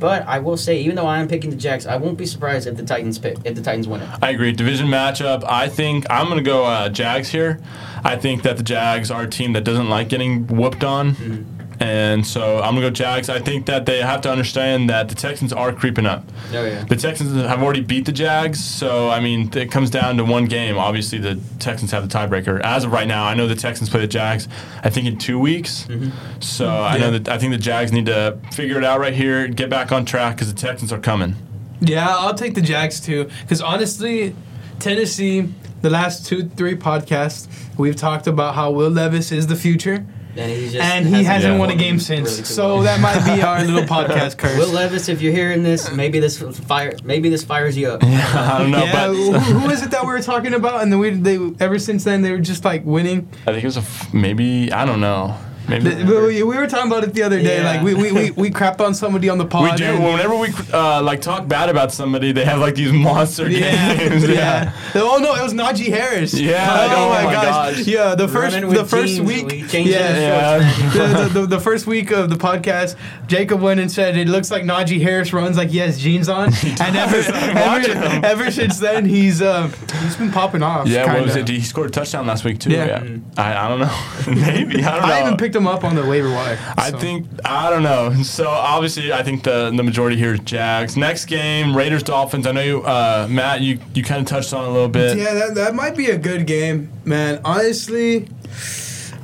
but 0.00 0.26
I 0.26 0.38
will 0.38 0.56
say, 0.56 0.80
even 0.80 0.96
though 0.96 1.06
I 1.06 1.18
am 1.18 1.28
picking 1.28 1.50
the 1.50 1.56
Jags, 1.56 1.86
I 1.86 1.96
won't 1.96 2.18
be 2.18 2.26
surprised 2.26 2.66
if 2.66 2.76
the 2.76 2.82
Titans 2.82 3.18
pick 3.18 3.36
if 3.44 3.54
the 3.54 3.62
Titans 3.62 3.86
win 3.86 4.00
it. 4.00 4.08
I 4.22 4.30
agree. 4.30 4.50
Division 4.52 4.86
matchup. 4.86 5.44
I 5.46 5.68
think 5.68 6.06
I'm 6.10 6.26
going 6.26 6.38
to 6.38 6.44
go 6.44 6.64
uh, 6.64 6.88
Jags 6.88 7.28
here. 7.28 7.60
I 8.02 8.16
think 8.16 8.42
that 8.42 8.56
the 8.56 8.62
Jags 8.62 9.10
are 9.10 9.22
a 9.22 9.28
team 9.28 9.52
that 9.52 9.64
doesn't 9.64 9.88
like 9.88 10.08
getting 10.08 10.46
whooped 10.46 10.82
on. 10.82 11.59
And 11.80 12.26
so 12.26 12.58
I'm 12.58 12.74
going 12.74 12.82
to 12.82 12.82
go 12.82 12.90
Jags. 12.90 13.30
I 13.30 13.40
think 13.40 13.64
that 13.66 13.86
they 13.86 14.02
have 14.02 14.20
to 14.22 14.30
understand 14.30 14.90
that 14.90 15.08
the 15.08 15.14
Texans 15.14 15.50
are 15.50 15.72
creeping 15.72 16.04
up. 16.04 16.24
Oh 16.52 16.62
yeah. 16.62 16.84
The 16.84 16.94
Texans 16.94 17.32
have 17.34 17.62
already 17.62 17.80
beat 17.80 18.04
the 18.04 18.12
Jags, 18.12 18.62
so 18.62 19.08
I 19.08 19.20
mean 19.20 19.50
it 19.56 19.70
comes 19.70 19.88
down 19.88 20.18
to 20.18 20.24
one 20.24 20.44
game. 20.44 20.76
Obviously, 20.76 21.18
the 21.18 21.40
Texans 21.58 21.90
have 21.92 22.06
the 22.06 22.18
tiebreaker. 22.18 22.60
As 22.60 22.84
of 22.84 22.92
right 22.92 23.08
now, 23.08 23.24
I 23.24 23.32
know 23.32 23.48
the 23.48 23.54
Texans 23.54 23.88
play 23.88 24.00
the 24.00 24.06
Jags. 24.06 24.46
I 24.84 24.90
think 24.90 25.06
in 25.06 25.16
two 25.16 25.38
weeks. 25.38 25.84
Mm-hmm. 25.84 26.40
So 26.40 26.68
I 26.68 26.98
know 26.98 27.12
that 27.12 27.30
I 27.30 27.38
think 27.38 27.52
the 27.52 27.58
Jags 27.58 27.92
need 27.92 28.06
to 28.06 28.38
figure 28.52 28.76
it 28.76 28.84
out 28.84 29.00
right 29.00 29.14
here, 29.14 29.48
get 29.48 29.70
back 29.70 29.90
on 29.90 30.04
track 30.04 30.36
because 30.36 30.52
the 30.52 30.60
Texans 30.60 30.92
are 30.92 31.00
coming. 31.00 31.34
Yeah, 31.80 32.06
I'll 32.08 32.34
take 32.34 32.54
the 32.54 32.60
Jags 32.60 33.00
too. 33.00 33.30
Because 33.40 33.62
honestly, 33.62 34.36
Tennessee, 34.80 35.48
the 35.80 35.88
last 35.88 36.26
two, 36.26 36.46
three 36.46 36.76
podcasts, 36.76 37.48
we've 37.78 37.96
talked 37.96 38.26
about 38.26 38.54
how 38.54 38.70
Will 38.70 38.90
Levis 38.90 39.32
is 39.32 39.46
the 39.46 39.56
future. 39.56 40.04
And 40.36 40.50
he 40.50 40.70
just 40.70 40.76
and 40.76 41.06
he 41.06 41.24
hasn't 41.24 41.54
yeah. 41.54 41.58
won 41.58 41.70
a 41.70 41.76
game 41.76 41.94
really 41.94 41.98
since. 41.98 42.38
too 42.38 42.44
so 42.44 42.74
well. 42.74 42.82
that 42.84 43.00
might 43.00 43.24
be 43.24 43.42
our 43.42 43.64
little 43.64 43.82
podcast 43.96 44.38
curse. 44.38 44.56
Will 44.56 44.68
Levis, 44.68 45.08
if 45.08 45.20
you're 45.20 45.32
hearing 45.32 45.62
this, 45.62 45.90
maybe 45.92 46.20
this 46.20 46.40
fire, 46.40 46.94
maybe 47.04 47.28
this 47.28 47.42
fires 47.42 47.76
you 47.76 47.88
up. 47.88 48.02
I 48.04 48.58
don't 48.58 48.70
know, 48.70 48.84
yeah, 48.84 48.92
but 49.08 49.14
who, 49.14 49.32
who 49.32 49.70
is 49.70 49.82
it 49.82 49.90
that 49.90 50.02
we 50.02 50.08
were 50.08 50.22
talking 50.22 50.54
about? 50.54 50.82
And 50.82 50.92
then 50.92 50.98
we, 50.98 51.10
they, 51.10 51.38
ever 51.60 51.78
since 51.78 52.04
then, 52.04 52.22
they 52.22 52.30
were 52.32 52.38
just 52.38 52.64
like 52.64 52.84
winning. 52.84 53.28
I 53.42 53.52
think 53.52 53.64
it 53.64 53.66
was 53.66 53.76
a 53.76 53.80
f- 53.80 54.12
maybe 54.14 54.72
I 54.72 54.84
don't 54.84 55.00
know. 55.00 55.36
Maybe 55.70 56.04
we, 56.04 56.42
we 56.42 56.56
were 56.56 56.66
talking 56.66 56.90
about 56.90 57.04
it 57.04 57.14
the 57.14 57.22
other 57.22 57.40
day. 57.40 57.58
Yeah. 57.62 57.64
Like 57.70 57.82
we, 57.82 57.94
we, 57.94 58.12
we, 58.12 58.30
we 58.32 58.50
crapped 58.50 58.80
on 58.80 58.92
somebody 58.94 59.28
on 59.28 59.38
the 59.38 59.46
pod. 59.46 59.70
we 59.72 59.76
do. 59.76 59.92
Whenever 60.00 60.36
we 60.36 60.48
uh, 60.72 61.02
like 61.02 61.20
talk 61.20 61.46
bad 61.48 61.68
about 61.68 61.92
somebody, 61.92 62.32
they 62.32 62.44
have 62.44 62.58
like 62.58 62.74
these 62.74 62.92
monster 62.92 63.48
Yeah, 63.48 63.96
games. 63.96 64.28
yeah. 64.28 64.72
Oh 64.94 65.18
no, 65.22 65.34
it 65.34 65.42
was 65.42 65.54
Najee 65.54 65.88
Harris. 65.88 66.34
Yeah, 66.38 66.66
Oh, 66.90 67.06
oh 67.06 67.08
my, 67.10 67.24
my 67.24 67.32
gosh. 67.32 67.76
gosh. 67.76 67.86
Yeah, 67.86 68.14
the 68.14 68.28
first 68.28 68.54
Running 68.54 68.70
the 68.70 68.84
first 68.84 69.14
jeans, 69.14 69.26
week. 69.26 69.46
we 69.46 69.66
changed 69.68 69.92
yeah, 69.92 70.56
it 70.56 70.60
Yeah. 70.60 70.92
the, 70.92 71.28
the, 71.28 71.40
the, 71.40 71.46
the 71.46 71.60
first 71.60 71.86
week 71.86 72.10
of 72.10 72.28
the 72.30 72.36
podcast, 72.36 72.96
Jacob 73.26 73.60
went 73.60 73.80
and 73.80 73.90
said 73.90 74.16
it 74.16 74.28
looks 74.28 74.50
like 74.50 74.64
Najee 74.64 75.00
Harris 75.00 75.32
runs 75.32 75.56
like 75.56 75.70
he 75.70 75.78
has 75.78 75.98
jeans 76.00 76.28
on, 76.28 76.46
and 76.80 76.96
ever 76.96 77.16
ever, 77.18 78.26
ever 78.26 78.50
since 78.50 78.78
then 78.78 79.04
he's 79.04 79.40
uh, 79.42 79.68
he's 80.02 80.16
been 80.16 80.30
popping 80.32 80.62
off. 80.62 80.86
Yeah, 80.88 81.04
what 81.04 81.12
kinda. 81.12 81.22
was 81.22 81.36
it? 81.36 81.48
He 81.48 81.60
scored 81.60 81.88
a 81.88 81.92
touchdown 81.92 82.26
last 82.26 82.44
week 82.44 82.58
too. 82.58 82.70
Yeah. 82.70 82.80
Yeah, 83.04 83.16
I, 83.36 83.66
I 83.66 83.68
don't 83.68 83.80
know. 83.80 84.34
Maybe 84.46 84.82
I 84.82 84.96
don't 84.98 85.06
know. 85.08 85.14
I 85.14 85.20
even 85.22 85.36
picked 85.36 85.54
him 85.60 85.66
up 85.68 85.84
on 85.84 85.94
the 85.94 86.04
waiver 86.06 86.30
wire. 86.30 86.58
I 86.76 86.90
think 86.90 87.26
I 87.44 87.70
don't 87.70 87.82
know. 87.82 88.12
So 88.22 88.48
obviously, 88.48 89.12
I 89.12 89.22
think 89.22 89.42
the 89.44 89.70
the 89.74 89.82
majority 89.82 90.16
here 90.16 90.34
is 90.34 90.40
Jags. 90.40 90.96
Next 90.96 91.26
game, 91.26 91.76
Raiders 91.76 92.02
Dolphins. 92.02 92.46
I 92.46 92.52
know 92.52 92.62
you, 92.62 92.82
uh, 92.82 93.26
Matt. 93.30 93.60
You 93.60 93.78
you 93.94 94.02
kind 94.02 94.20
of 94.20 94.26
touched 94.26 94.52
on 94.54 94.64
a 94.64 94.70
little 94.70 94.88
bit. 94.88 95.18
Yeah, 95.18 95.34
that, 95.34 95.54
that 95.54 95.74
might 95.74 95.96
be 95.96 96.06
a 96.10 96.18
good 96.18 96.46
game, 96.46 96.90
man. 97.04 97.40
Honestly, 97.44 98.28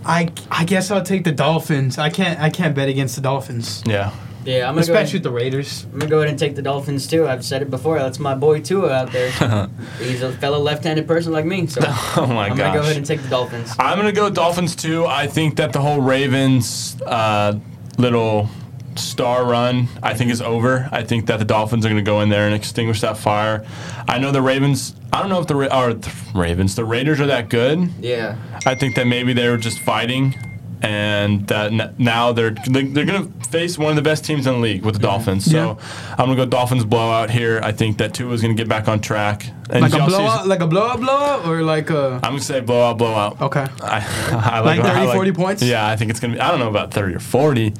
I 0.05 0.30
I 0.51 0.64
guess 0.64 0.91
I'll 0.91 1.03
take 1.03 1.24
the 1.24 1.32
Dolphins. 1.32 1.99
I 1.99 2.11
can't 2.11 2.39
I 2.41 2.51
can't 2.51 2.74
bet 2.74 2.89
against 2.89 3.16
the 3.16 3.22
Dolphins, 3.22 3.82
Yeah. 3.87 4.12
Yeah, 4.47 4.68
I'm 4.68 4.74
gonna 4.74 4.86
go 4.86 4.92
especially 4.92 5.01
ahead, 5.03 5.12
with 5.14 5.22
the 5.24 5.30
Raiders. 5.30 5.84
I'm 5.92 5.99
gonna 5.99 6.11
go 6.11 6.18
ahead 6.18 6.30
and 6.30 6.38
take 6.38 6.55
the 6.55 6.62
Dolphins 6.62 7.07
too. 7.07 7.26
I've 7.26 7.44
said 7.44 7.62
it 7.62 7.70
before. 7.70 7.99
That's 7.99 8.18
my 8.18 8.34
boy 8.34 8.61
Tua 8.61 8.90
out 8.92 9.12
there. 9.12 9.30
He's 9.99 10.22
a 10.22 10.32
fellow 10.32 10.59
left-handed 10.61 11.07
person 11.07 11.32
like 11.32 11.44
me, 11.44 11.66
so 11.66 11.80
oh 11.86 12.26
my 12.28 12.47
I'm 12.49 12.57
gosh. 12.57 12.59
gonna 12.59 12.74
go 12.74 12.80
ahead 12.82 12.97
and 12.97 13.05
take 13.05 13.22
the 13.22 13.28
Dolphins. 13.28 13.74
I'm 13.78 13.99
gonna 13.99 14.12
go 14.12 14.30
Dolphins 14.30 14.76
too. 14.76 15.05
I 15.07 15.26
think 15.26 15.57
that 15.57 15.72
the 15.72 15.80
whole 15.80 16.01
Ravens 16.01 16.97
uh, 17.03 17.59
little 17.99 18.49
star 18.94 19.44
run, 19.44 19.88
I 20.03 20.14
think 20.14 20.30
is 20.30 20.40
over. 20.40 20.88
I 20.90 21.03
think 21.03 21.26
that 21.26 21.38
the 21.38 21.44
Dolphins 21.44 21.84
are 21.84 21.88
gonna 21.90 22.01
go 22.03 22.20
in 22.20 22.28
there 22.28 22.47
and 22.47 22.55
extinguish 22.55 23.01
that 23.03 23.18
fire. 23.18 23.66
I 24.09 24.18
know 24.18 24.30
the 24.30 24.42
Ravens. 24.42 24.94
I 25.12 25.20
don't 25.20 25.28
know 25.30 25.40
if 25.40 25.47
the 25.47 25.57
Ra- 25.57 25.84
or 25.86 25.94
the 25.94 26.12
Ravens, 26.34 26.74
the 26.76 26.84
Raiders 26.84 27.20
are 27.20 27.26
that 27.26 27.49
good. 27.49 27.90
Yeah, 28.01 28.36
I 28.64 28.74
think 28.74 28.94
that 28.97 29.07
maybe 29.07 29.32
they 29.32 29.49
were 29.49 29.57
just 29.59 29.78
fighting, 29.80 30.34
and 30.83 31.47
that 31.49 31.99
now 31.99 32.33
they're 32.33 32.51
they're 32.66 33.05
gonna 33.07 33.29
face 33.49 33.79
one 33.79 33.91
of 33.91 33.97
the 33.97 34.03
best 34.03 34.24
teams 34.24 34.47
in 34.47 34.55
the 34.55 34.61
league 34.61 34.85
with 34.85 34.95
the 34.97 35.01
Dolphins. 35.01 35.45
So 35.51 35.79
I'm 36.11 36.16
gonna 36.27 36.37
go 36.37 36.45
Dolphins 36.47 36.85
blowout 36.85 37.31
here. 37.31 37.61
I 37.62 37.72
think 37.72 37.99
that 37.99 38.12
Tua's 38.14 38.43
gonna 38.43 38.55
get 38.55 38.68
back 38.68 38.89
on 38.89 39.01
track. 39.01 39.47
And 39.70 39.83
Like 39.83 39.95
a 39.95 40.07
blowout, 40.07 40.47
like 40.47 40.61
a 40.61 40.66
blowout, 40.66 41.01
blowout, 41.01 41.47
or 41.47 41.62
like 41.62 41.91
a 41.91 42.14
I'm 42.22 42.33
gonna 42.33 42.41
say 42.41 42.61
blowout, 42.61 42.99
blowout. 42.99 43.41
okay. 43.41 43.66
I, 43.83 44.51
I 44.55 44.61
Like 44.61 44.81
30, 44.83 44.91
I 45.09 45.14
40 45.14 45.33
points? 45.33 45.62
Yeah, 45.62 45.87
I 45.89 45.97
think 45.97 46.11
it's 46.11 46.20
gonna 46.20 46.35
be. 46.35 46.41
I 46.41 46.51
don't 46.51 46.61
know 46.61 46.68
about 46.68 46.93
30 46.93 47.14
or 47.14 47.20
40. 47.20 47.72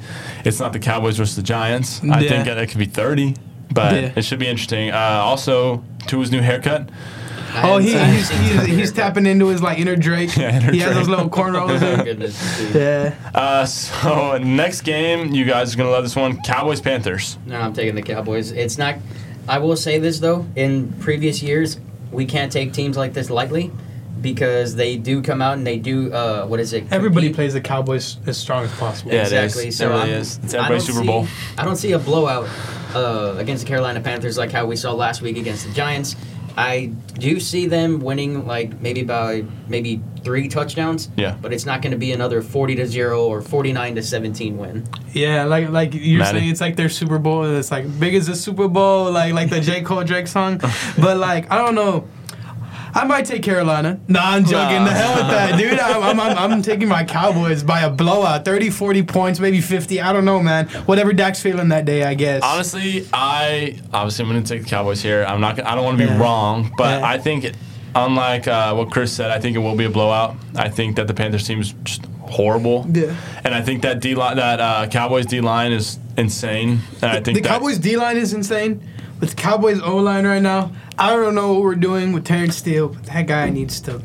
It's 0.43 0.59
not 0.59 0.73
the 0.73 0.79
Cowboys 0.79 1.17
versus 1.17 1.35
the 1.35 1.43
Giants. 1.43 2.01
I 2.03 2.27
think 2.27 2.47
it 2.47 2.69
could 2.69 2.79
be 2.79 2.85
30, 2.85 3.35
but 3.71 3.93
Yeah. 3.93 4.11
it 4.15 4.23
should 4.23 4.39
be 4.39 4.47
interesting. 4.47 4.89
Uh, 4.91 4.97
also, 4.97 5.83
Tua's 6.07 6.31
new 6.31 6.41
haircut. 6.41 6.89
I 7.53 7.69
Oh, 7.71 7.77
he, 7.77 7.89
seen- 7.91 8.09
he's, 8.13 8.29
he's, 8.29 8.65
he's 8.65 8.91
tapping 8.91 9.25
into 9.25 9.47
his 9.47 9.61
like 9.61 9.79
inner 9.79 9.95
Drake. 9.95 10.35
Yeah, 10.35 10.57
inner 10.57 10.71
he 10.71 10.79
has 10.79 10.87
Drake. 10.93 10.97
those 10.99 11.07
little 11.09 11.29
cornrows. 11.29 11.81
Oh, 11.81 12.03
goodness. 12.03 12.73
yeah. 12.75 13.15
Uh, 13.33 13.65
so 13.65 14.37
next 14.37 14.81
game, 14.81 15.33
you 15.33 15.45
guys 15.45 15.73
are 15.73 15.77
gonna 15.77 15.89
love 15.89 16.03
this 16.03 16.15
one. 16.15 16.41
Cowboys 16.41 16.81
Panthers. 16.81 17.37
No, 17.45 17.59
I'm 17.59 17.73
taking 17.73 17.95
the 17.95 18.01
Cowboys. 18.03 18.51
It's 18.51 18.77
not. 18.77 18.95
I 19.47 19.59
will 19.59 19.75
say 19.77 19.97
this 19.99 20.19
though. 20.19 20.45
In 20.55 20.91
previous 20.99 21.41
years, 21.41 21.79
we 22.11 22.25
can't 22.25 22.51
take 22.51 22.73
teams 22.73 22.97
like 22.97 23.13
this 23.13 23.29
lightly 23.29 23.71
because 24.21 24.75
they 24.75 24.97
do 24.97 25.21
come 25.21 25.41
out 25.41 25.53
and 25.53 25.65
they 25.65 25.77
do. 25.77 26.11
Uh, 26.11 26.45
what 26.45 26.59
is 26.59 26.73
it? 26.73 26.85
Everybody 26.91 27.33
plays 27.33 27.53
the 27.53 27.61
Cowboys 27.61 28.17
as 28.27 28.37
strong 28.37 28.65
as 28.65 28.71
possible. 28.75 29.11
Yeah, 29.13 29.21
it 29.21 29.25
is. 29.27 29.31
exactly. 29.33 29.67
It 29.69 29.73
So 29.73 29.89
really 29.89 30.11
is. 30.11 30.39
It's 30.43 30.53
everybody's 30.53 30.85
don't 30.85 30.95
Super 30.95 31.01
see- 31.05 31.07
Bowl. 31.07 31.27
I 31.57 31.65
don't 31.65 31.75
see 31.77 31.91
a 31.93 31.99
blowout 31.99 32.49
uh, 32.95 33.35
against 33.37 33.63
the 33.63 33.67
Carolina 33.67 34.01
Panthers 34.01 34.37
like 34.37 34.51
how 34.51 34.65
we 34.65 34.75
saw 34.75 34.91
last 34.93 35.21
week 35.21 35.37
against 35.37 35.65
the 35.67 35.73
Giants. 35.73 36.15
I 36.57 36.87
do 37.19 37.39
see 37.39 37.67
them 37.67 37.99
winning 37.99 38.47
like 38.47 38.81
maybe 38.81 39.03
by 39.03 39.45
maybe 39.67 40.01
three 40.23 40.47
touchdowns. 40.47 41.09
Yeah. 41.15 41.37
But 41.39 41.53
it's 41.53 41.65
not 41.67 41.81
going 41.83 41.91
to 41.91 41.97
be 41.97 42.11
another 42.11 42.41
forty 42.41 42.73
to 42.75 42.87
zero 42.87 43.23
or 43.25 43.41
forty 43.41 43.71
nine 43.73 43.93
to 43.95 44.01
seventeen 44.03 44.57
win. 44.57 44.87
Yeah, 45.13 45.43
like 45.45 45.69
like 45.69 45.93
you're 45.93 46.19
Maddie. 46.19 46.39
saying, 46.39 46.49
it's 46.51 46.61
like 46.61 46.75
their 46.75 46.89
Super 46.89 47.19
Bowl. 47.19 47.43
and 47.43 47.55
It's 47.57 47.69
like 47.71 47.85
big 47.99 48.15
as 48.15 48.25
the 48.27 48.35
Super 48.35 48.67
Bowl, 48.67 49.11
like 49.11 49.33
like 49.33 49.49
the 49.51 49.61
J 49.61 49.81
Cole 49.83 50.03
Drake 50.03 50.27
song. 50.27 50.59
But 50.99 51.17
like 51.17 51.51
I 51.51 51.57
don't 51.59 51.75
know. 51.75 52.07
I 52.97 53.03
might 53.05 53.25
take 53.25 53.43
Carolina. 53.43 53.99
Nah, 54.07 54.21
I'm 54.23 54.43
joking. 54.43 54.77
Nah. 54.79 54.85
The 54.85 54.91
hell 54.91 55.15
with 55.15 55.27
that, 55.27 55.57
dude. 55.57 55.79
I'm, 55.79 56.03
I'm, 56.03 56.19
I'm, 56.19 56.51
I'm 56.53 56.61
taking 56.61 56.87
my 56.87 57.03
Cowboys 57.03 57.61
by 57.63 57.81
a 57.81 57.89
blowout. 57.89 58.43
30, 58.45 58.69
40 58.71 59.03
points, 59.03 59.39
maybe 59.39 59.61
50. 59.61 60.01
I 60.01 60.11
don't 60.13 60.25
know, 60.25 60.41
man. 60.41 60.67
Whatever 60.87 61.13
Dak's 61.13 61.41
feeling 61.41 61.69
that 61.69 61.85
day, 61.85 62.03
I 62.03 62.13
guess. 62.15 62.41
Honestly, 62.43 63.07
I 63.13 63.79
obviously 63.93 64.25
I'm 64.25 64.29
gonna 64.31 64.41
take 64.43 64.63
the 64.63 64.69
Cowboys 64.69 65.01
here. 65.01 65.23
I'm 65.25 65.39
not. 65.41 65.57
Gonna, 65.57 65.69
I 65.69 65.75
don't 65.75 65.83
want 65.85 65.97
to 65.99 66.05
be 66.05 66.09
Yeah. 66.11 66.19
wrong, 66.19 66.73
but 66.77 66.99
Yeah. 67.01 67.07
I 67.07 67.17
think 67.19 67.43
it, 67.43 67.55
unlike 67.95 68.47
uh, 68.47 68.73
what 68.73 68.89
Chris 68.91 69.13
said, 69.13 69.29
I 69.31 69.39
think 69.39 69.55
it 69.55 69.59
will 69.59 69.75
be 69.75 69.85
a 69.85 69.89
blowout. 69.89 70.35
I 70.55 70.69
think 70.69 70.95
that 70.95 71.07
the 71.07 71.13
Panthers 71.13 71.45
team 71.47 71.61
is 71.61 71.73
just 71.83 72.05
horrible. 72.21 72.85
Yeah. 72.91 73.15
And 73.43 73.53
I 73.53 73.61
think 73.61 73.83
that 73.83 73.99
D 73.99 74.15
line, 74.15 74.37
that 74.37 74.59
uh, 74.59 74.87
Cowboys 74.87 75.25
D 75.27 75.39
line 75.41 75.71
is 75.71 75.99
insane. 76.17 76.79
And 77.01 77.11
I 77.11 77.21
think 77.21 77.35
the 77.37 77.41
that, 77.41 77.47
Cowboys 77.49 77.77
D 77.77 77.95
line 77.95 78.17
is 78.17 78.33
insane. 78.33 78.81
With 79.19 79.31
the 79.31 79.35
Cowboys 79.35 79.79
O 79.81 79.97
line 79.97 80.25
right 80.25 80.41
now, 80.41 80.71
I 80.97 81.09
don't 81.15 81.33
know 81.35 81.53
what 81.53 81.63
we're 81.63 81.75
doing 81.75 82.13
with 82.13 82.25
Terence 82.25 82.55
Steele. 82.57 82.89
But 82.89 83.03
that 83.05 83.25
guy 83.27 83.49
needs 83.49 83.79
to, 83.81 84.01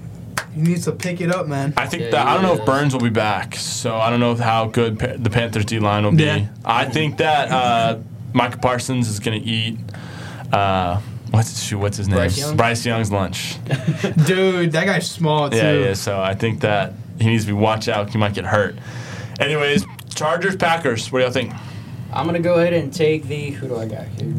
he 0.54 0.62
needs 0.62 0.84
to 0.84 0.92
pick 0.92 1.20
it 1.20 1.30
up, 1.34 1.46
man. 1.46 1.74
I 1.76 1.86
think 1.86 2.04
Yeah, 2.04 2.10
that 2.12 2.26
I 2.26 2.34
don't 2.34 2.42
know 2.42 2.54
if. 2.54 2.64
Burns 2.66 2.94
will 2.94 3.02
be 3.02 3.10
back, 3.10 3.54
so 3.56 3.96
I 3.96 4.08
don't 4.10 4.20
know 4.20 4.34
how 4.36 4.66
good 4.66 4.98
pa- 4.98 5.14
the 5.18 5.28
Panthers 5.30 5.66
D 5.66 5.78
line 5.78 6.04
will 6.04 6.12
be. 6.12 6.24
Yeah. 6.24 6.46
I 6.64 6.86
think 6.86 7.18
that 7.18 7.50
uh, 7.50 7.98
Micah 8.32 8.56
Parsons 8.58 9.08
is 9.08 9.20
going 9.20 9.42
to 9.42 9.46
eat. 9.46 9.78
Uh, 10.50 11.00
what's 11.30 11.62
shoot, 11.62 11.78
what's 11.78 11.96
his 11.98 12.08
name? 12.08 12.16
Bryce 12.16 12.38
Young? 12.38 12.56
Bryce 12.56 12.86
Young's 12.86 13.12
lunch. 13.12 13.56
Dude, 14.26 14.72
that 14.72 14.86
guy's 14.86 15.10
small 15.10 15.50
too. 15.50 15.56
Yeah, 15.58 15.72
yeah. 15.74 15.94
So 15.94 16.20
I 16.20 16.34
think 16.34 16.60
that 16.60 16.94
he 17.18 17.26
needs 17.26 17.44
to 17.44 17.48
be 17.48 17.58
watched 17.58 17.88
out. 17.88 18.10
He 18.10 18.18
might 18.18 18.34
get 18.34 18.44
hurt. 18.46 18.76
Anyways, 19.40 19.84
Chargers 20.14 20.56
Packers. 20.56 21.10
What 21.12 21.18
do 21.20 21.24
y'all 21.24 21.32
think? 21.32 21.52
I'm 22.12 22.26
gonna 22.26 22.40
go 22.40 22.54
ahead 22.60 22.72
and 22.74 22.92
take 22.92 23.24
the 23.24 23.50
who 23.50 23.68
do 23.68 23.76
I 23.76 23.86
got 23.86 24.06
here? 24.06 24.34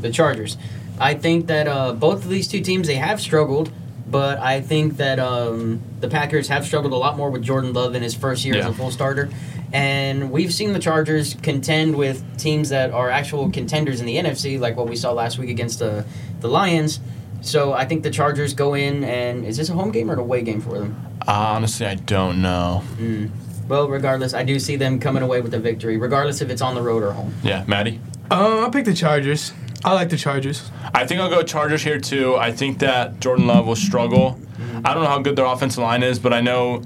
The 0.00 0.10
Chargers. 0.10 0.56
I 1.00 1.14
think 1.14 1.46
that 1.46 1.68
uh, 1.68 1.92
both 1.92 2.24
of 2.24 2.28
these 2.28 2.48
two 2.48 2.60
teams 2.60 2.86
they 2.86 2.96
have 2.96 3.20
struggled, 3.20 3.70
but 4.06 4.38
I 4.38 4.60
think 4.60 4.96
that 4.96 5.18
um, 5.18 5.80
the 6.00 6.08
Packers 6.08 6.48
have 6.48 6.66
struggled 6.66 6.92
a 6.92 6.96
lot 6.96 7.16
more 7.16 7.30
with 7.30 7.42
Jordan 7.42 7.72
Love 7.72 7.94
in 7.94 8.02
his 8.02 8.14
first 8.14 8.44
year 8.44 8.56
as 8.56 8.66
a 8.66 8.72
full 8.72 8.90
starter. 8.90 9.30
And 9.72 10.30
we've 10.30 10.52
seen 10.52 10.72
the 10.72 10.78
Chargers 10.78 11.34
contend 11.34 11.94
with 11.94 12.24
teams 12.38 12.70
that 12.70 12.90
are 12.90 13.10
actual 13.10 13.50
contenders 13.50 14.00
in 14.00 14.06
the 14.06 14.16
NFC, 14.16 14.58
like 14.58 14.76
what 14.76 14.88
we 14.88 14.96
saw 14.96 15.12
last 15.12 15.38
week 15.38 15.50
against 15.50 15.78
the 15.78 16.06
the 16.40 16.48
Lions. 16.48 17.00
So 17.40 17.72
I 17.72 17.84
think 17.84 18.02
the 18.02 18.10
Chargers 18.10 18.54
go 18.54 18.74
in 18.74 19.04
and 19.04 19.44
is 19.44 19.56
this 19.56 19.68
a 19.68 19.74
home 19.74 19.92
game 19.92 20.10
or 20.10 20.14
an 20.14 20.18
away 20.18 20.42
game 20.42 20.60
for 20.60 20.78
them? 20.78 21.04
honestly, 21.26 21.86
I 21.86 21.94
don't 21.94 22.40
know. 22.40 22.82
Mm. 22.96 23.30
Well, 23.68 23.88
regardless, 23.88 24.32
I 24.32 24.44
do 24.44 24.58
see 24.58 24.76
them 24.76 24.98
coming 24.98 25.22
away 25.22 25.42
with 25.42 25.52
a 25.52 25.58
victory, 25.58 25.98
regardless 25.98 26.40
if 26.40 26.48
it's 26.48 26.62
on 26.62 26.74
the 26.74 26.80
road 26.80 27.02
or 27.02 27.12
home. 27.12 27.34
Yeah, 27.42 27.64
Maddie. 27.66 28.00
Uh, 28.30 28.60
I'll 28.60 28.70
pick 28.70 28.86
the 28.86 28.94
Chargers. 28.94 29.52
I 29.84 29.92
like 29.94 30.08
the 30.08 30.16
Chargers. 30.16 30.70
I 30.92 31.06
think 31.06 31.20
I'll 31.20 31.30
go 31.30 31.42
Chargers 31.42 31.82
here 31.82 32.00
too. 32.00 32.36
I 32.36 32.50
think 32.52 32.80
that 32.80 33.20
Jordan 33.20 33.46
Love 33.46 33.66
will 33.66 33.76
struggle. 33.76 34.38
I 34.84 34.92
don't 34.94 35.02
know 35.04 35.08
how 35.08 35.20
good 35.20 35.36
their 35.36 35.44
offensive 35.46 35.82
line 35.82 36.02
is, 36.02 36.18
but 36.18 36.32
I 36.32 36.40
know, 36.40 36.82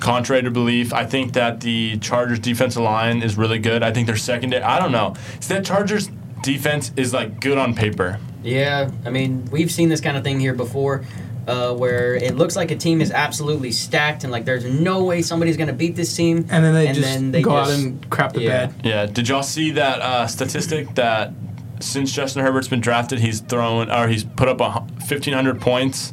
contrary 0.00 0.42
to 0.42 0.50
belief, 0.50 0.92
I 0.92 1.06
think 1.06 1.34
that 1.34 1.60
the 1.60 1.98
Chargers 1.98 2.38
defensive 2.40 2.82
line 2.82 3.22
is 3.22 3.36
really 3.36 3.58
good. 3.58 3.82
I 3.82 3.92
think 3.92 4.06
their 4.06 4.16
secondary. 4.16 4.62
I 4.62 4.78
don't 4.80 4.92
know. 4.92 5.14
It's 5.34 5.46
that 5.48 5.64
Chargers 5.64 6.08
defense 6.42 6.90
is 6.96 7.12
like 7.14 7.40
good 7.40 7.58
on 7.58 7.74
paper. 7.74 8.18
Yeah, 8.42 8.90
I 9.06 9.10
mean, 9.10 9.44
we've 9.52 9.70
seen 9.70 9.88
this 9.88 10.00
kind 10.00 10.16
of 10.16 10.24
thing 10.24 10.40
here 10.40 10.54
before, 10.54 11.04
uh, 11.46 11.72
where 11.74 12.14
it 12.16 12.34
looks 12.34 12.56
like 12.56 12.72
a 12.72 12.76
team 12.76 13.00
is 13.00 13.12
absolutely 13.12 13.70
stacked 13.70 14.24
and 14.24 14.32
like 14.32 14.44
there's 14.44 14.64
no 14.64 15.04
way 15.04 15.22
somebody's 15.22 15.56
going 15.56 15.68
to 15.68 15.72
beat 15.72 15.94
this 15.94 16.14
team. 16.16 16.38
And 16.50 16.64
then 16.64 16.74
they 16.74 16.88
And 16.88 16.96
just 16.96 17.08
then 17.08 17.30
they 17.30 17.40
go 17.42 17.52
just- 17.52 17.70
out 17.70 17.78
and 17.78 18.10
crap 18.10 18.32
the 18.32 18.40
yeah. 18.42 18.66
bed. 18.66 18.74
Yeah. 18.84 19.06
Did 19.06 19.28
y'all 19.28 19.44
see 19.44 19.70
that 19.72 20.00
uh, 20.00 20.26
statistic 20.26 20.92
that 20.96 21.32
since 21.82 22.12
Justin 22.12 22.42
Herbert's 22.42 22.68
been 22.68 22.80
drafted, 22.80 23.18
he's 23.18 23.40
thrown 23.40 23.90
or 23.90 24.08
he's 24.08 24.24
put 24.24 24.48
up 24.48 24.60
a 24.60 24.86
fifteen 25.06 25.34
hundred 25.34 25.60
points, 25.60 26.12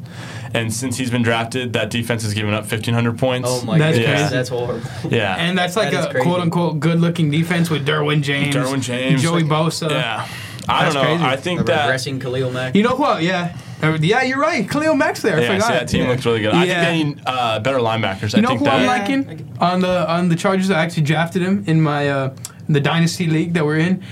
and 0.53 0.74
since 0.74 0.97
he's 0.97 1.09
been 1.11 1.22
drafted, 1.24 1.74
that 1.74 1.89
defense 1.89 2.24
has 2.24 2.34
given 2.34 2.53
up 2.53 2.65
fifteen 2.65 2.93
hundred 2.93 3.17
points. 3.17 3.47
Oh 3.51 3.63
my 3.65 3.78
That's 3.78 3.97
goodness, 3.97 4.20
crazy. 4.22 4.36
that's 4.36 4.49
horrible. 4.49 4.82
Yeah. 5.09 5.36
And 5.38 5.57
that's 5.57 5.76
like 5.76 5.91
That 5.91 6.09
is 6.09 6.15
a 6.15 6.24
quote 6.24 6.39
unquote 6.41 6.80
good 6.80 6.99
looking 6.99 7.30
defense 7.32 7.70
with 7.70 7.86
Derwin 7.88 8.22
James, 8.22 8.55
Derwin 8.55 8.82
James, 8.82 9.22
Joey 9.22 9.43
Bosa. 9.43 9.89
Yeah. 9.89 10.28
I 10.67 10.84
That's 10.84 10.93
don't 10.95 11.03
know. 11.03 11.09
crazy. 11.09 11.24
I 11.24 11.36
The 11.36 11.41
think 11.41 11.65
that. 11.65 11.89
regressing 11.89 12.22
Khalil 12.22 12.51
Mack. 12.51 12.76
You 12.76 12.84
know 12.84 12.95
what? 12.95 13.24
Yeah. 13.24 13.57
Yeah, 13.82 14.24
you're 14.24 14.39
right. 14.39 14.70
Khalil 14.70 14.93
Mack's 14.93 15.22
there. 15.22 15.38
I 15.38 15.41
Yeah, 15.41 15.53
forgot. 15.55 15.67
see 15.67 15.74
that 15.74 15.88
team 15.88 16.03
yeah. 16.03 16.09
looks 16.09 16.26
really 16.26 16.41
good. 16.41 16.53
I 16.53 16.65
Yeah. 16.65 16.84
think 16.86 17.15
they 17.15 17.22
need 17.22 17.24
uh, 17.26 17.59
better 17.61 17.80
linebackers. 17.80 18.34
You 18.34 18.39
I 18.39 18.41
know 18.41 18.47
think 18.49 18.59
who 18.61 18.67
I'm 18.67 18.86
that. 18.86 19.09
Yeah. 19.09 19.17
liking 19.17 19.57
on 19.59 19.80
the 19.80 20.11
on 20.11 20.30
the 20.30 20.36
Chargers? 20.36 20.70
I 20.70 20.84
actually 20.84 21.03
drafted 21.03 21.41
him 21.41 21.63
in 21.65 21.82
my 21.82 22.09
uh, 22.09 22.36
the 22.67 22.82
dynasty 22.82 23.26
league 23.26 23.53
that 23.53 23.65
we're 23.65 23.78
in. 23.80 24.03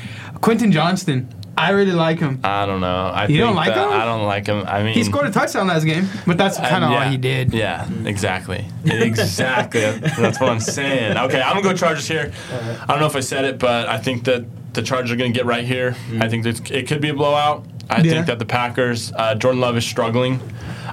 Quentin 0.41 0.71
Johnston. 0.71 1.27
I 1.57 1.71
really 1.71 1.91
like 1.91 2.19
him. 2.19 2.39
I 2.43 2.67
don't 2.67 2.81
know. 2.81 3.07
I 3.07 3.23
You 3.23 3.27
think 3.27 3.39
don't 3.39 3.55
like 3.55 3.73
him? 3.73 3.89
I 3.89 4.05
don't 4.05 4.25
like 4.25 4.45
him. 4.45 4.63
I 4.67 4.83
mean, 4.83 4.93
He 4.93 5.03
scored 5.03 5.25
a 5.25 5.31
touchdown 5.31 5.67
last 5.67 5.85
game, 5.85 6.07
but 6.27 6.37
that's 6.37 6.57
kind 6.59 6.83
of 6.83 6.91
yeah, 6.91 7.03
all 7.05 7.09
he 7.09 7.17
did. 7.17 7.51
Yeah, 7.53 7.89
exactly. 8.05 8.65
Exactly. 8.85 9.81
That's 9.81 10.39
what 10.39 10.49
I'm 10.49 10.59
saying. 10.59 11.17
Okay, 11.17 11.41
I'm 11.41 11.55
gonna 11.61 11.63
go 11.63 11.73
Chargers 11.75 12.07
here. 12.07 12.31
I 12.51 12.85
don't 12.87 12.99
know 12.99 13.07
if 13.07 13.15
I 13.15 13.21
said 13.21 13.45
it, 13.45 13.57
but 13.59 13.87
I 13.87 13.97
think 13.97 14.23
that 14.25 14.45
the 14.73 14.81
Chargers 14.83 15.11
are 15.11 15.15
gonna 15.15 15.31
get 15.31 15.45
right 15.45 15.65
here. 15.65 15.95
I 16.19 16.29
think 16.29 16.43
that 16.43 16.69
it 16.71 16.87
could 16.87 17.01
be 17.01 17.09
a 17.09 17.13
blowout. 17.13 17.65
I 17.89 17.97
Yeah. 18.01 18.11
think 18.11 18.25
that 18.27 18.37
the 18.37 18.45
Packers, 18.45 19.11
uh, 19.15 19.33
Jordan 19.35 19.61
Love 19.61 19.77
is 19.77 19.85
struggling. 19.85 20.39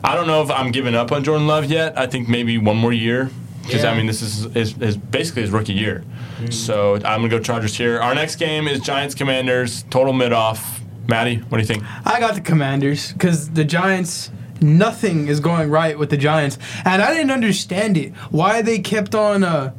I 0.03 0.15
don't 0.15 0.27
know 0.27 0.43
if 0.43 0.51
I'm 0.51 0.71
giving 0.71 0.95
up 0.95 1.13
on 1.13 1.25
Jordan 1.25 1.47
Love 1.47 1.67
yet. 1.67 1.99
I 1.99 2.07
think 2.07 2.29
maybe 2.29 2.57
one 2.57 2.77
more 2.77 2.93
year. 2.93 3.31
Because 3.67 3.83
Yeah. 3.83 3.91
I 3.93 3.97
mean, 3.97 4.07
this 4.07 4.23
is, 4.23 4.45
is, 4.57 4.77
is 4.79 4.97
basically 4.97 5.43
his 5.43 5.51
rookie 5.51 5.73
year. 5.73 6.05
So 6.51 6.95
I'm 6.97 7.21
gonna 7.21 7.29
go 7.29 7.39
Chargers 7.39 7.77
here. 7.77 8.01
Our 8.01 8.15
next 8.15 8.37
game 8.37 8.69
is 8.69 8.81
Giants 8.81 9.15
Commanders. 9.15 9.85
Total 9.91 10.13
mid 10.13 10.33
off. 10.33 10.81
Maddie, 11.07 11.37
what 11.37 11.59
do 11.59 11.63
you 11.63 11.67
think? 11.67 11.85
I 12.07 12.19
got 12.19 12.35
the 12.35 12.41
Commanders 12.41 13.13
because 13.13 13.51
the 13.51 13.65
Giants. 13.65 14.31
Nothing 14.61 15.27
is 15.29 15.41
going 15.41 15.69
right 15.69 15.99
with 15.99 16.09
the 16.11 16.17
Giants, 16.17 16.59
and 16.85 17.03
I 17.03 17.13
didn't 17.13 17.33
understand 17.33 17.99
it. 17.99 18.15
Why 18.31 18.63
they 18.63 18.79
kept 18.79 19.15
on, 19.15 19.43
uh, 19.43 19.73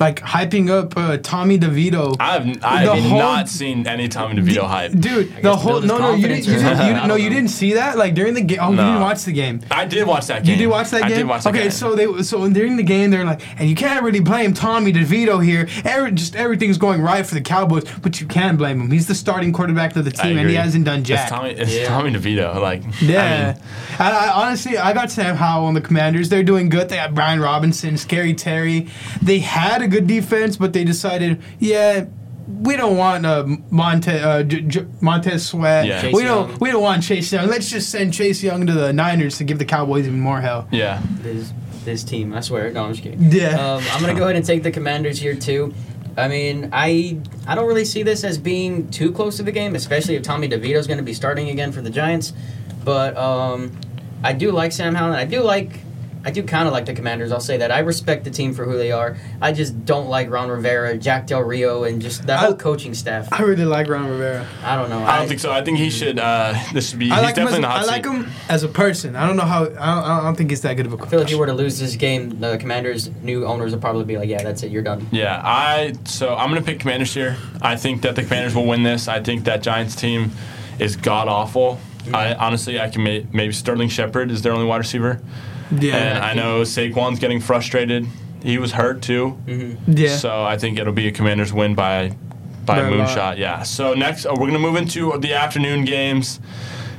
like 0.00 0.20
hyping 0.20 0.70
up 0.70 0.96
uh, 0.96 1.16
Tommy 1.18 1.58
DeVito. 1.58 2.16
I've 2.20 2.46
I 2.64 2.84
The 2.84 2.94
have 2.94 3.04
whole- 3.04 3.18
not 3.18 3.48
seen 3.48 3.86
any 3.86 4.08
Tommy 4.08 4.40
DeVito 4.40 4.64
hype. 4.66 4.92
Dude, 4.92 5.34
the 5.36 5.42
to 5.42 5.56
whole 5.56 5.80
no 5.80 5.98
no 5.98 6.14
you 6.14 6.28
didn't 6.28 6.46
you 6.46 6.54
didn't, 6.58 6.78
you 6.86 6.94
didn't 6.94 7.08
no 7.08 7.14
you 7.16 7.30
didn't 7.30 7.48
see 7.50 7.74
that 7.74 7.96
like 7.98 8.14
during 8.14 8.34
the 8.34 8.40
game 8.42 8.58
oh 8.60 8.70
you 8.70 8.76
didn't 8.76 9.00
watch 9.00 9.24
the 9.24 9.32
game 9.32 9.60
I 9.70 9.84
did 9.84 10.06
watch 10.06 10.26
that 10.26 10.44
game. 10.44 10.52
You 10.52 10.58
did 10.64 10.66
watch 10.68 10.90
that 10.90 11.02
game. 11.02 11.06
I 11.06 11.08
game? 11.08 11.18
did 11.18 11.26
watch 11.28 11.44
that 11.44 11.50
okay, 11.50 11.62
game. 11.62 11.70
so 11.70 11.94
they 11.94 12.22
so 12.22 12.48
during 12.48 12.76
the 12.76 12.82
game 12.82 13.10
they're 13.10 13.24
like, 13.24 13.40
and 13.60 13.68
you 13.68 13.74
can't 13.74 14.02
really 14.04 14.20
blame 14.20 14.54
Tommy 14.54 14.92
DeVito 14.92 15.42
here. 15.44 15.68
Every, 15.84 16.12
just 16.12 16.36
everything's 16.36 16.78
going 16.78 17.00
right 17.00 17.24
for 17.26 17.34
the 17.34 17.40
Cowboys, 17.40 17.84
but 18.02 18.20
you 18.20 18.26
can 18.26 18.56
blame 18.56 18.80
him. 18.80 18.90
He's 18.90 19.06
the 19.06 19.14
starting 19.14 19.52
quarterback 19.52 19.96
of 19.96 20.04
the 20.04 20.10
team, 20.10 20.38
and 20.38 20.48
he 20.48 20.54
hasn't 20.56 20.84
done 20.84 21.00
It's 21.00 21.08
jack. 21.08 21.28
Tommy, 21.28 21.50
it's 21.50 21.74
Yeah. 21.74 21.88
Tommy 21.88 22.12
DeVito. 22.12 22.60
Like, 22.60 22.82
yeah, 23.00 23.20
I 23.20 23.52
mean, 23.54 23.62
and 23.98 24.14
I, 24.14 24.30
honestly, 24.32 24.78
I 24.78 24.92
got 24.92 25.10
Sam 25.10 25.36
Howell 25.36 25.66
on 25.66 25.74
the 25.74 25.80
Commanders. 25.80 26.28
They're 26.28 26.42
doing 26.42 26.68
good. 26.68 26.88
They 26.88 26.96
have 26.96 27.14
Brian 27.14 27.40
Robinson, 27.40 27.96
Scary 27.96 28.34
Terry. 28.34 28.88
They 29.22 29.38
had 29.40 29.82
a 29.82 29.87
good 29.88 30.06
defense, 30.06 30.56
but 30.56 30.72
they 30.72 30.84
decided, 30.84 31.40
yeah. 31.58 32.06
We 32.46 32.76
don't 32.76 32.96
want 32.96 33.26
uh, 33.26 33.44
Monte, 33.70 34.10
uh, 34.10 34.42
J- 34.42 34.62
J- 34.62 34.86
Montez 35.02 35.44
Sweat. 35.46 35.84
Yeah. 35.86 36.00
Chase 36.00 36.14
we 36.14 36.22
don't. 36.24 36.48
Young. 36.48 36.58
We 36.60 36.70
don't 36.70 36.82
want 36.82 37.02
Chase 37.02 37.30
Young. 37.30 37.46
Let's 37.46 37.68
just 37.70 37.90
send 37.90 38.14
Chase 38.14 38.42
Young 38.42 38.66
to 38.66 38.72
the 38.72 38.90
Niners 38.90 39.36
to 39.38 39.44
give 39.44 39.58
the 39.58 39.66
Cowboys 39.66 40.06
even 40.06 40.20
more 40.20 40.40
hell. 40.40 40.66
yeah. 40.72 41.02
This, 41.20 41.52
this 41.84 42.02
team, 42.04 42.32
I 42.32 42.40
swear. 42.40 42.70
No, 42.72 42.84
I'm 42.86 42.92
just 42.92 43.02
kidding. 43.02 43.30
Yeah. 43.30 43.50
Um, 43.74 43.84
I'm 43.90 44.00
gonna 44.00 44.14
go 44.14 44.24
ahead 44.24 44.36
and 44.36 44.44
take 44.46 44.62
the 44.62 44.70
Commanders 44.70 45.18
here 45.18 45.34
too. 45.34 45.74
I 46.16 46.26
mean, 46.28 46.70
I 46.72 47.18
I 47.46 47.54
don't 47.54 47.66
really 47.68 47.84
see 47.84 48.02
this 48.02 48.24
as 48.24 48.38
being 48.38 48.90
too 48.90 49.12
close 49.12 49.36
to 49.36 49.42
the 49.42 49.52
game, 49.52 49.74
especially 49.74 50.16
if 50.16 50.22
Tommy 50.22 50.48
DeVito's 50.48 50.86
going 50.86 50.98
to 50.98 51.04
be 51.04 51.14
starting 51.14 51.50
again 51.50 51.70
for 51.70 51.82
the 51.82 51.90
Giants. 51.90 52.32
But 52.82 53.14
um, 53.16 53.78
I 54.24 54.32
do 54.32 54.52
like 54.52 54.72
Sam 54.72 54.94
Howell. 54.94 55.12
and 55.12 55.20
I 55.20 55.26
do 55.26 55.42
like. 55.42 55.80
I 56.24 56.30
do 56.30 56.42
kind 56.42 56.66
of 56.66 56.72
like 56.72 56.86
the 56.86 56.94
Commanders. 56.94 57.32
I'll 57.32 57.40
say 57.40 57.56
that. 57.58 57.70
I 57.70 57.80
respect 57.80 58.24
the 58.24 58.30
team 58.30 58.52
for 58.52 58.64
who 58.64 58.76
they 58.76 58.92
are. 58.92 59.16
I 59.40 59.52
just 59.52 59.84
don't 59.84 60.08
like 60.08 60.30
Ron 60.30 60.48
Rivera, 60.48 60.96
Jack 60.98 61.26
Del 61.26 61.42
Rio, 61.42 61.84
and 61.84 62.02
just 62.02 62.26
that 62.26 62.38
I- 62.40 62.46
whole 62.46 62.54
coaching 62.56 62.94
staff. 62.94 63.28
I 63.32 63.42
really 63.42 63.64
like 63.64 63.88
Ron 63.88 64.08
Rivera. 64.08 64.46
I 64.62 64.76
don't 64.76 64.90
know. 64.90 64.98
I 65.04 65.18
don't 65.18 65.28
think 65.28 65.40
so. 65.40 65.52
I 65.52 65.62
think 65.62 65.78
he 65.78 65.90
should. 65.90 66.18
Uh, 66.18 66.54
this 66.72 66.90
should 66.90 66.98
be. 66.98 67.10
I 67.10 67.16
he's 67.16 67.24
like 67.24 67.36
him. 67.36 67.46
As, 67.46 67.52
definitely 67.52 67.56
in 67.56 67.62
the 67.62 67.68
hot 67.68 67.82
I 67.82 67.86
like 67.86 68.04
him 68.04 68.26
as 68.48 68.62
a 68.62 68.68
person. 68.68 69.16
I 69.16 69.26
don't 69.26 69.36
know 69.36 69.44
how. 69.44 69.64
I 69.64 69.66
don't, 69.66 69.78
I 69.78 70.22
don't 70.24 70.36
think 70.36 70.50
he's 70.50 70.62
that 70.62 70.74
good 70.74 70.86
of 70.86 70.92
a 70.92 70.96
coach. 70.96 71.06
I 71.06 71.10
feel 71.10 71.18
like 71.20 71.28
if 71.28 71.32
you 71.32 71.38
were 71.38 71.46
to 71.46 71.52
lose 71.52 71.78
this 71.78 71.96
game, 71.96 72.40
the 72.40 72.58
Commanders' 72.58 73.10
new 73.22 73.46
owners 73.46 73.72
would 73.72 73.80
probably 73.80 74.04
be 74.04 74.16
like, 74.16 74.28
"Yeah, 74.28 74.42
that's 74.42 74.62
it. 74.62 74.70
You're 74.72 74.82
done." 74.82 75.06
Yeah, 75.10 75.40
I. 75.44 75.94
So 76.04 76.34
I'm 76.34 76.48
gonna 76.48 76.62
pick 76.62 76.80
Commanders 76.80 77.14
here. 77.14 77.36
I 77.62 77.76
think 77.76 78.02
that 78.02 78.16
the 78.16 78.22
Commanders 78.22 78.54
will 78.54 78.66
win 78.66 78.82
this. 78.82 79.08
I 79.08 79.22
think 79.22 79.44
that 79.44 79.62
Giants 79.62 79.94
team 79.96 80.32
is 80.78 80.96
god 80.96 81.28
awful. 81.28 81.80
I 82.12 82.34
honestly, 82.34 82.80
I 82.80 82.88
can 82.88 83.02
may, 83.02 83.26
maybe 83.32 83.52
Sterling 83.52 83.88
Shepard 83.88 84.30
is 84.30 84.40
their 84.42 84.52
only 84.52 84.64
wide 84.64 84.78
receiver, 84.78 85.20
yeah. 85.70 85.96
and 85.96 86.18
I 86.18 86.34
know 86.34 86.62
Saquon's 86.62 87.18
getting 87.18 87.40
frustrated. 87.40 88.06
He 88.42 88.58
was 88.58 88.72
hurt 88.72 89.02
too. 89.02 89.36
Mm-hmm. 89.46 89.92
yeah. 89.92 90.16
So 90.16 90.44
I 90.44 90.56
think 90.58 90.78
it'll 90.78 90.92
be 90.92 91.08
a 91.08 91.12
Commanders 91.12 91.52
win 91.52 91.74
by 91.74 92.16
by, 92.64 92.76
By 92.76 92.78
a 92.80 92.90
a 92.90 92.94
lot. 92.94 93.08
moonshot. 93.08 93.38
Yeah. 93.38 93.62
So 93.62 93.94
next, 93.94 94.26
uh, 94.26 94.34
we're 94.38 94.46
gonna 94.46 94.58
move 94.58 94.76
into 94.76 95.16
the 95.18 95.34
afternoon 95.34 95.84
games. 95.84 96.40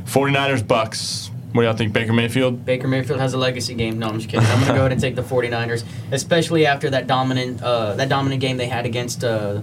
49ers 0.06 0.68
Bucks. 0.68 1.30
What 1.52 1.62
do 1.64 1.68
y'all 1.68 1.76
think, 1.76 1.94
Baker 1.94 2.14
Mayfield? 2.14 2.64
Baker 2.64 2.88
Mayfield 2.88 3.20
has 3.20 3.34
a 3.34 3.38
legacy 3.38 3.74
game. 3.74 3.98
No, 3.98 4.08
I'm 4.08 4.18
just 4.18 4.30
kidding. 4.30 4.46
I'm 4.48 4.56
going 4.60 4.68
to 4.68 4.74
go 4.74 4.80
ahead 4.82 4.92
and 4.92 5.02
take 5.02 5.16
the 5.16 5.24
49ers, 5.24 5.84
especially 6.12 6.68
after 6.68 6.92
that 6.92 7.08
dominant 7.08 7.62
uh, 7.64 7.96
that 7.96 8.08
dominant 8.08 8.40
game 8.40 8.58
they 8.58 8.68
had 8.68 8.86
against 8.86 9.24
uh, 9.24 9.62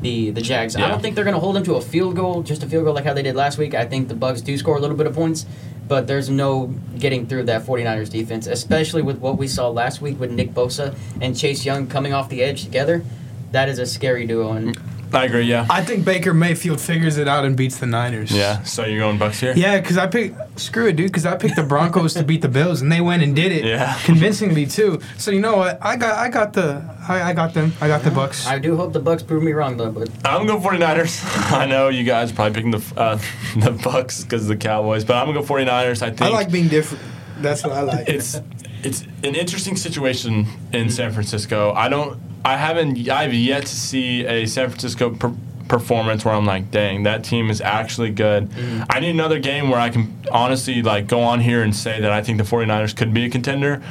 the 0.00 0.30
the 0.30 0.40
Jags. 0.40 0.74
I 0.74 0.88
don't 0.88 1.00
think 1.00 1.14
they're 1.14 1.24
going 1.24 1.34
to 1.34 1.40
hold 1.40 1.54
them 1.54 1.62
to 1.64 1.74
a 1.74 1.80
field 1.80 2.16
goal, 2.16 2.42
just 2.42 2.64
a 2.64 2.66
field 2.66 2.84
goal 2.84 2.94
like 2.94 3.04
how 3.04 3.14
they 3.14 3.22
did 3.22 3.36
last 3.36 3.58
week. 3.58 3.74
I 3.74 3.84
think 3.84 4.08
the 4.08 4.14
Bucks 4.14 4.40
do 4.40 4.56
score 4.58 4.76
a 4.76 4.80
little 4.80 4.96
bit 4.96 5.06
of 5.06 5.14
points, 5.14 5.46
but 5.90 6.06
there's 6.06 6.30
no 6.30 6.66
getting 7.00 7.26
through 7.26 7.42
that 7.42 7.66
49ers 7.66 8.08
defense, 8.10 8.46
especially 8.46 9.02
with 9.02 9.18
what 9.18 9.36
we 9.36 9.48
saw 9.48 9.68
last 9.68 10.00
week 10.00 10.20
with 10.20 10.30
Nick 10.30 10.54
Bosa 10.54 10.94
and 11.20 11.36
Chase 11.36 11.64
Young 11.64 11.88
coming 11.88 12.12
off 12.12 12.28
the 12.28 12.44
edge 12.44 12.62
together. 12.62 13.02
That 13.50 13.68
is 13.68 13.80
a 13.80 13.86
scary 13.86 14.24
duo, 14.24 14.52
and 14.52 14.78
I 15.12 15.24
agree. 15.24 15.42
Yeah. 15.42 15.66
I 15.70 15.84
think 15.84 16.04
Baker 16.04 16.32
Mayfield 16.32 16.80
figures 16.80 17.16
it 17.18 17.26
out 17.28 17.44
and 17.44 17.56
beats 17.56 17.78
the 17.78 17.86
Niners. 17.86 18.30
Yeah. 18.30 18.62
So 18.62 18.84
you're 18.84 19.00
going 19.00 19.18
Bucks 19.18 19.40
here? 19.40 19.52
Yeah, 19.56 19.80
because 19.80 19.98
I 19.98 20.06
picked 20.06 20.58
screw 20.60 20.86
it, 20.88 20.96
dude. 20.96 21.06
Because 21.08 21.26
I 21.26 21.36
picked 21.36 21.56
the 21.56 21.62
Broncos 21.62 22.14
to 22.14 22.22
beat 22.22 22.42
the 22.42 22.48
Bills, 22.48 22.80
and 22.80 22.90
they 22.90 23.00
went 23.00 23.22
and 23.22 23.34
did 23.34 23.52
it 23.52 23.64
Yeah. 23.64 23.98
convincingly 24.04 24.66
too. 24.66 25.00
So 25.18 25.30
you 25.30 25.40
know 25.40 25.56
what? 25.56 25.78
I 25.82 25.96
got, 25.96 26.16
I 26.18 26.28
got 26.28 26.52
the, 26.52 26.82
I, 27.08 27.30
I 27.30 27.32
got 27.32 27.54
them. 27.54 27.72
I 27.80 27.88
got 27.88 28.02
the 28.02 28.10
Bucks. 28.10 28.46
I 28.46 28.58
do 28.58 28.76
hope 28.76 28.92
the 28.92 29.00
Bucks 29.00 29.22
prove 29.22 29.42
me 29.42 29.52
wrong 29.52 29.76
though, 29.76 29.90
but 29.90 30.08
I'm 30.24 30.46
going 30.46 30.62
49ers. 30.62 31.52
I 31.52 31.66
know 31.66 31.88
you 31.88 32.04
guys 32.04 32.30
probably 32.32 32.54
picking 32.54 32.70
the 32.70 32.82
uh, 32.96 33.18
the 33.56 33.72
Bucks 33.72 34.22
because 34.24 34.42
of 34.42 34.48
the 34.48 34.56
Cowboys, 34.56 35.04
but 35.04 35.16
I'm 35.16 35.26
gonna 35.26 35.40
go 35.40 35.46
49ers. 35.46 36.02
I 36.02 36.10
think 36.10 36.22
I 36.22 36.28
like 36.28 36.50
being 36.52 36.68
different. 36.68 37.02
That's 37.40 37.64
what 37.64 37.72
I 37.72 37.82
like. 37.82 38.08
it's 38.08 38.40
it's 38.82 39.02
an 39.24 39.34
interesting 39.34 39.76
situation 39.76 40.46
in 40.72 40.90
San 40.90 41.12
Francisco. 41.12 41.72
I 41.72 41.88
don't. 41.88 42.20
I 42.44 42.56
haven't. 42.56 43.08
I've 43.08 43.34
yet 43.34 43.66
to 43.66 43.74
see 43.74 44.24
a 44.24 44.46
San 44.46 44.68
Francisco 44.68 45.10
per- 45.10 45.34
performance 45.68 46.24
where 46.24 46.34
I'm 46.34 46.46
like, 46.46 46.70
dang, 46.70 47.04
that 47.04 47.22
team 47.24 47.50
is 47.50 47.60
actually 47.60 48.10
good. 48.10 48.50
Mm-hmm. 48.50 48.82
I 48.90 49.00
need 49.00 49.10
another 49.10 49.38
game 49.38 49.70
where 49.70 49.78
I 49.80 49.88
can 49.90 50.18
honestly 50.32 50.82
like 50.82 51.06
go 51.06 51.20
on 51.20 51.40
here 51.40 51.62
and 51.62 51.74
say 51.74 52.00
that 52.00 52.10
I 52.10 52.22
think 52.22 52.38
the 52.38 52.44
49ers 52.44 52.96
could 52.96 53.14
be 53.14 53.24
a 53.24 53.30
contender. 53.30 53.82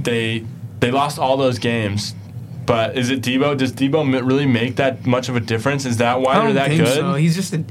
They 0.00 0.44
they 0.80 0.90
lost 0.90 1.18
all 1.18 1.36
those 1.36 1.58
games. 1.58 2.14
But 2.66 2.96
is 2.96 3.10
it 3.10 3.20
Deebo? 3.20 3.56
Does 3.56 3.72
Deebo 3.72 4.24
really 4.26 4.46
make 4.46 4.76
that 4.76 5.06
much 5.06 5.28
of 5.28 5.36
a 5.36 5.40
difference? 5.40 5.84
Is 5.86 5.96
that 5.96 6.20
why 6.20 6.38
they're 6.38 6.52
that 6.54 6.68
think 6.68 6.84
good? 6.84 6.94
so. 6.94 7.14
He's 7.14 7.34
just 7.34 7.52
a. 7.52 7.64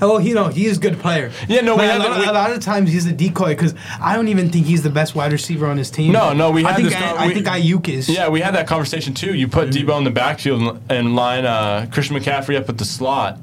Oh, 0.00 0.18
you 0.18 0.34
know, 0.34 0.48
he 0.48 0.66
is 0.66 0.78
a 0.78 0.80
good 0.80 0.98
player. 0.98 1.30
Yeah, 1.48 1.60
no, 1.62 1.76
we 1.76 1.84
a, 1.88 1.98
lot, 1.98 2.18
we- 2.18 2.24
a 2.26 2.32
lot 2.32 2.50
of 2.52 2.60
times 2.60 2.90
he's 2.92 3.06
a 3.06 3.12
decoy 3.12 3.50
because 3.54 3.74
I 4.00 4.14
don't 4.14 4.28
even 4.28 4.50
think 4.50 4.66
he's 4.66 4.82
the 4.82 4.90
best 4.90 5.14
wide 5.14 5.32
receiver 5.32 5.66
on 5.66 5.76
his 5.78 5.90
team. 5.90 6.12
No, 6.12 6.32
no, 6.32 6.50
we 6.50 6.64
I 6.64 6.68
had 6.70 6.76
think 6.76 6.88
this 6.90 6.96
I, 6.98 7.00
con- 7.00 7.18
I 7.18 7.32
think 7.34 7.46
Aiyuk 7.46 7.88
is. 7.88 8.08
Yeah, 8.08 8.28
we 8.28 8.40
had 8.40 8.54
that 8.54 8.66
conversation 8.66 9.14
too. 9.14 9.34
You 9.34 9.48
put 9.48 9.70
Deebo 9.70 9.98
in 9.98 10.04
the 10.04 10.10
backfield 10.10 10.80
and- 10.90 11.14
line 11.16 11.44
uh, 11.44 11.86
Christian 11.92 12.16
McCaffrey 12.16 12.56
up 12.56 12.68
at 12.68 12.78
the 12.78 12.84
slot. 12.84 13.38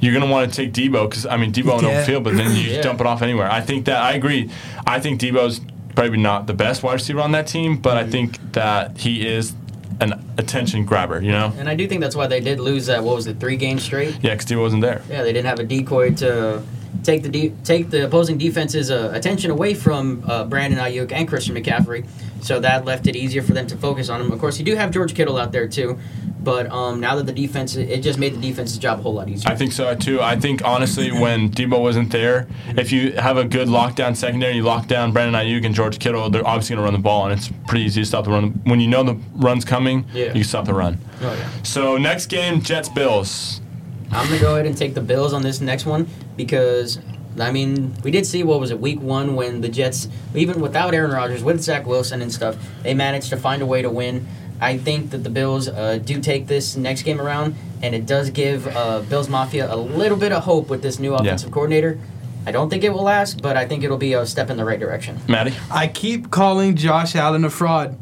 You're 0.00 0.12
gonna 0.12 0.30
want 0.30 0.52
to 0.52 0.56
take 0.56 0.72
Deebo 0.72 1.08
because 1.08 1.26
I 1.26 1.36
mean 1.36 1.52
Deebo 1.52 1.78
in 1.78 1.84
Yeah. 1.84 1.90
open 1.92 2.04
field, 2.04 2.24
but 2.24 2.36
then 2.36 2.56
you 2.56 2.62
Yeah. 2.72 2.82
dump 2.82 3.00
it 3.00 3.06
off 3.06 3.22
anywhere. 3.22 3.48
I 3.50 3.60
think 3.60 3.84
that 3.84 3.98
I 4.02 4.12
agree. 4.14 4.50
I 4.86 4.98
think 4.98 5.20
Deebo's 5.20 5.60
probably 5.94 6.18
not 6.18 6.46
the 6.48 6.54
best 6.54 6.82
wide 6.82 6.94
receiver 6.94 7.20
on 7.20 7.32
that 7.32 7.46
team, 7.46 7.76
but 7.76 7.96
I 7.96 8.04
think 8.08 8.38
that 8.52 8.98
he 8.98 9.26
is 9.26 9.52
an 10.00 10.24
attention 10.38 10.84
grabber. 10.84 11.20
You 11.20 11.32
know? 11.32 11.52
and 11.58 11.68
I 11.68 11.74
do 11.74 11.86
think 11.86 12.00
that's 12.00 12.16
why 12.16 12.26
they 12.26 12.40
did 12.40 12.60
lose 12.60 12.86
that. 12.86 13.02
What 13.02 13.16
was 13.16 13.26
it, 13.26 13.38
three 13.40 13.56
games 13.56 13.82
straight? 13.82 14.18
Yeah, 14.22 14.34
because 14.34 14.46
Deebo 14.46 14.60
wasn't 14.60 14.82
there. 14.82 15.02
Yeah, 15.08 15.22
they 15.22 15.32
didn't 15.32 15.46
have 15.46 15.58
a 15.58 15.64
decoy 15.64 16.14
to 16.14 16.62
take 17.02 17.22
the 17.22 17.28
de- 17.28 17.52
take 17.64 17.90
the 17.90 18.04
opposing 18.04 18.38
defense's 18.38 18.90
uh, 18.90 19.10
attention 19.14 19.50
away 19.50 19.74
from 19.74 20.22
uh, 20.26 20.44
Brandon 20.44 20.78
Aiyuk 20.78 21.12
and 21.12 21.26
Christian 21.28 21.54
McCaffrey. 21.56 22.06
So 22.42 22.58
that 22.60 22.84
left 22.84 23.06
it 23.06 23.14
easier 23.14 23.40
for 23.42 23.52
them 23.52 23.66
to 23.68 23.76
focus 23.76 24.08
on 24.08 24.20
him. 24.20 24.32
Of 24.32 24.40
course, 24.40 24.58
you 24.58 24.64
do 24.64 24.74
have 24.74 24.90
George 24.90 25.14
Kittle 25.14 25.38
out 25.38 25.52
there 25.52 25.68
too, 25.68 25.96
but 26.40 26.66
um, 26.72 26.98
now 26.98 27.14
that 27.14 27.26
the 27.26 27.32
defense, 27.32 27.76
it 27.76 28.00
just 28.00 28.18
made 28.18 28.34
the 28.34 28.40
defense's 28.40 28.78
job 28.78 28.98
a 28.98 29.02
whole 29.02 29.14
lot 29.14 29.28
easier. 29.28 29.48
I 29.48 29.54
think 29.54 29.70
so 29.70 29.94
too. 29.94 30.20
I 30.20 30.34
think 30.36 30.64
honestly, 30.64 31.12
when 31.12 31.50
Deebo 31.50 31.80
wasn't 31.80 32.10
there, 32.10 32.48
if 32.76 32.90
you 32.90 33.12
have 33.12 33.36
a 33.36 33.44
good 33.44 33.68
lockdown 33.68 34.16
secondary, 34.16 34.56
you 34.56 34.64
lock 34.64 34.88
down 34.88 35.12
Brandon 35.12 35.40
Aiyuk 35.40 35.64
and 35.64 35.72
George 35.72 36.00
Kittle, 36.00 36.30
they're 36.30 36.44
obviously 36.46 36.74
going 36.74 36.84
to 36.84 36.90
run 36.90 36.94
the 36.94 37.02
ball, 37.02 37.26
and 37.28 37.38
it's 37.38 37.48
pretty 37.68 37.84
easy 37.84 38.00
to 38.02 38.06
stop 38.06 38.24
the 38.24 38.30
run. 38.32 38.60
When 38.64 38.80
you 38.80 38.88
know 38.88 39.04
the 39.04 39.16
run's 39.34 39.64
coming, 39.64 40.04
Yeah. 40.12 40.34
you 40.34 40.42
stop 40.42 40.64
the 40.64 40.74
run. 40.74 40.98
Oh, 41.22 41.32
yeah. 41.32 41.48
So 41.62 41.96
next 41.96 42.26
game, 42.26 42.60
Jets 42.60 42.88
Bills. 42.88 43.60
I'm 44.12 44.28
gonna 44.28 44.40
go 44.40 44.54
ahead 44.54 44.66
and 44.66 44.76
take 44.76 44.94
the 44.94 45.00
Bills 45.00 45.32
on 45.32 45.42
this 45.42 45.60
next 45.62 45.86
one 45.86 46.06
because 46.36 46.98
I 47.40 47.50
mean 47.50 47.94
we 48.04 48.10
did 48.10 48.26
see 48.26 48.42
what 48.42 48.60
was 48.60 48.70
it 48.70 48.78
week 48.78 49.00
one 49.00 49.34
when 49.34 49.62
the 49.62 49.70
Jets 49.70 50.06
even 50.34 50.60
without 50.60 50.92
Aaron 50.92 51.12
Rodgers 51.12 51.42
with 51.42 51.62
Zach 51.62 51.86
Wilson 51.86 52.20
and 52.20 52.30
stuff 52.30 52.56
they 52.82 52.92
managed 52.92 53.30
to 53.30 53.38
find 53.38 53.62
a 53.62 53.66
way 53.66 53.80
to 53.80 53.90
win. 53.90 54.26
I 54.60 54.76
think 54.76 55.10
that 55.10 55.24
the 55.24 55.30
Bills 55.30 55.66
uh, 55.66 55.98
do 55.98 56.20
take 56.20 56.46
this 56.46 56.76
next 56.76 57.02
game 57.02 57.20
around 57.20 57.56
and 57.82 57.94
it 57.94 58.06
does 58.06 58.28
give 58.30 58.68
uh, 58.68 59.00
Bills 59.00 59.28
Mafia 59.28 59.72
a 59.72 59.76
little 59.76 60.18
bit 60.18 60.30
of 60.30 60.44
hope 60.44 60.68
with 60.68 60.82
this 60.82 60.98
new 60.98 61.14
offensive 61.14 61.50
coordinator. 61.50 61.98
I 62.44 62.52
don't 62.52 62.68
think 62.68 62.84
it 62.84 62.90
will 62.90 63.02
last, 63.02 63.40
but 63.40 63.56
I 63.56 63.66
think 63.66 63.82
it'll 63.82 63.96
be 63.96 64.12
a 64.12 64.26
step 64.26 64.50
in 64.50 64.56
the 64.56 64.64
right 64.64 64.78
direction. 64.78 65.18
Maddie. 65.26 65.54
I 65.70 65.88
keep 65.88 66.30
calling 66.30 66.76
Josh 66.76 67.16
Allen 67.16 67.44
a 67.44 67.50
fraud, 67.50 67.98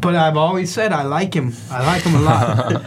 but 0.00 0.14
I've 0.14 0.36
always 0.36 0.72
said 0.72 0.92
I 0.92 1.02
like 1.04 1.34
him. 1.34 1.52
I 1.70 1.84
like 1.86 2.02
him 2.02 2.14
a 2.16 2.20
lot. 2.20 2.82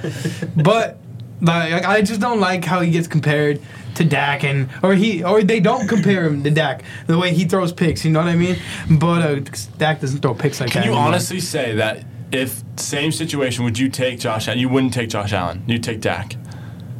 but 0.55 0.99
like, 1.42 1.86
I 1.86 2.02
just 2.02 2.20
don't 2.20 2.40
like 2.40 2.66
how 2.66 2.82
he 2.82 2.92
gets 2.92 3.08
compared 3.08 3.62
to 3.96 4.04
Dak 4.06 4.44
and 4.44 4.70
or 4.84 4.94
he 4.94 5.24
or 5.24 5.44
they 5.44 5.60
don't 5.60 5.88
compare 5.88 6.26
him 6.26 6.44
to 6.44 6.52
Dak 6.52 6.84
the 7.08 7.18
way 7.18 7.34
he 7.34 7.46
throws 7.46 7.74
picks. 7.74 8.06
You 8.06 8.12
know 8.12 8.20
what 8.20 8.28
I 8.30 8.36
mean? 8.36 8.58
But 8.92 9.22
uh, 9.22 9.40
Dak 9.78 10.02
doesn't 10.02 10.22
throw 10.22 10.34
picks 10.34 10.60
like 10.60 10.70
Can 10.72 10.82
that. 10.82 10.86
you 10.86 10.92
anymore. 10.92 11.08
honestly 11.08 11.40
say 11.40 11.76
that 11.76 12.06
if 12.32 12.62
same 12.78 13.12
situation, 13.12 13.64
would 13.66 13.80
you 13.80 13.90
take 13.90 14.20
Josh 14.20 14.48
Allen? 14.48 14.60
You 14.60 14.70
wouldn't 14.70 14.94
take 14.94 15.10
Josh 15.10 15.34
Allen. 15.34 15.64
You'd 15.66 15.84
take 15.84 16.02
Dak. 16.02 16.34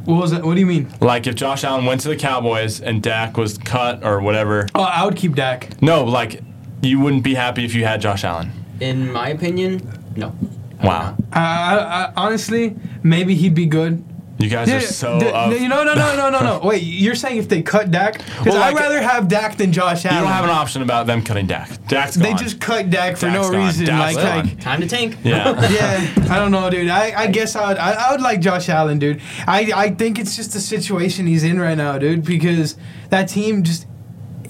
What 0.04 0.22
was 0.22 0.30
that? 0.30 0.42
What 0.44 0.54
do 0.54 0.60
you 0.60 0.66
mean? 0.66 0.92
Like 1.00 1.26
if 1.26 1.34
Josh 1.34 1.64
Allen 1.64 1.84
went 1.84 2.00
to 2.02 2.08
the 2.08 2.16
Cowboys 2.16 2.80
and 2.80 3.02
Dak 3.02 3.36
was 3.36 3.58
cut 3.58 4.02
or 4.04 4.20
whatever. 4.20 4.66
Oh, 4.74 4.82
I 4.82 5.04
would 5.04 5.16
keep 5.16 5.34
Dak. 5.34 5.80
No, 5.82 6.02
like 6.04 6.40
you 6.82 6.98
wouldn't 7.00 7.22
be 7.24 7.34
happy 7.34 7.64
if 7.64 7.74
you 7.74 7.84
had 7.84 8.00
Josh 8.00 8.24
Allen. 8.24 8.50
In 8.80 9.12
my 9.12 9.28
opinion, 9.28 9.82
no. 10.16 10.34
Wow. 10.82 11.10
not. 11.10 11.20
I, 11.32 11.40
I, 11.40 12.04
I, 12.04 12.12
honestly, 12.16 12.76
maybe 13.02 13.34
he'd 13.34 13.54
be 13.54 13.66
good. 13.66 14.04
You 14.38 14.48
guys 14.48 14.68
Yeah, 14.68 14.76
are 14.76 14.80
so 14.82 15.18
the- 15.18 15.34
up. 15.34 15.50
the- 15.50 15.60
you 15.60 15.68
know, 15.68 15.82
no, 15.82 15.94
no, 15.94 16.14
no, 16.16 16.30
no, 16.30 16.40
no. 16.40 16.60
Wait, 16.64 16.82
you're 16.84 17.16
saying 17.16 17.38
if 17.38 17.48
they 17.48 17.60
cut 17.60 17.90
Dak? 17.90 18.18
Because 18.18 18.46
Well, 18.46 18.62
I'd 18.62 18.72
like- 18.74 18.82
rather 18.82 19.02
have 19.02 19.26
Dak 19.26 19.56
than 19.56 19.72
Josh 19.72 20.04
Allen. 20.04 20.18
You 20.18 20.24
don't 20.24 20.32
have 20.32 20.44
an 20.44 20.50
option 20.50 20.80
about 20.82 21.08
them 21.08 21.22
cutting 21.22 21.46
Dak. 21.46 21.68
Dak's 21.88 22.14
They 22.14 22.28
gone. 22.30 22.38
just 22.38 22.60
cut 22.60 22.88
Dak 22.88 23.16
for 23.16 23.26
Dak's 23.26 23.34
no 23.34 23.50
gone. 23.50 23.66
reason. 23.66 23.86
Dak's 23.86 24.14
like, 24.14 24.24
gone. 24.24 24.46
like 24.46 24.60
Time 24.60 24.80
to 24.80 24.86
tank. 24.88 25.16
Yeah. 25.24 25.60
yeah, 25.70 26.28
I 26.30 26.38
don't 26.38 26.52
know, 26.52 26.70
dude. 26.70 26.88
I, 26.88 27.22
I 27.22 27.26
guess 27.26 27.56
I 27.56 27.68
would 27.68 27.78
I, 27.78 27.92
I 27.92 28.12
would 28.12 28.20
like 28.20 28.40
Josh 28.40 28.68
Allen, 28.68 28.98
dude. 29.00 29.20
I 29.46 29.72
I 29.74 29.90
think 29.90 30.18
it's 30.20 30.36
just 30.36 30.52
the 30.52 30.60
situation 30.60 31.26
he's 31.26 31.42
in 31.42 31.58
right 31.58 31.76
now, 31.76 31.98
dude. 31.98 32.24
Because 32.24 32.76
that 33.10 33.28
team 33.28 33.64
just 33.64 33.86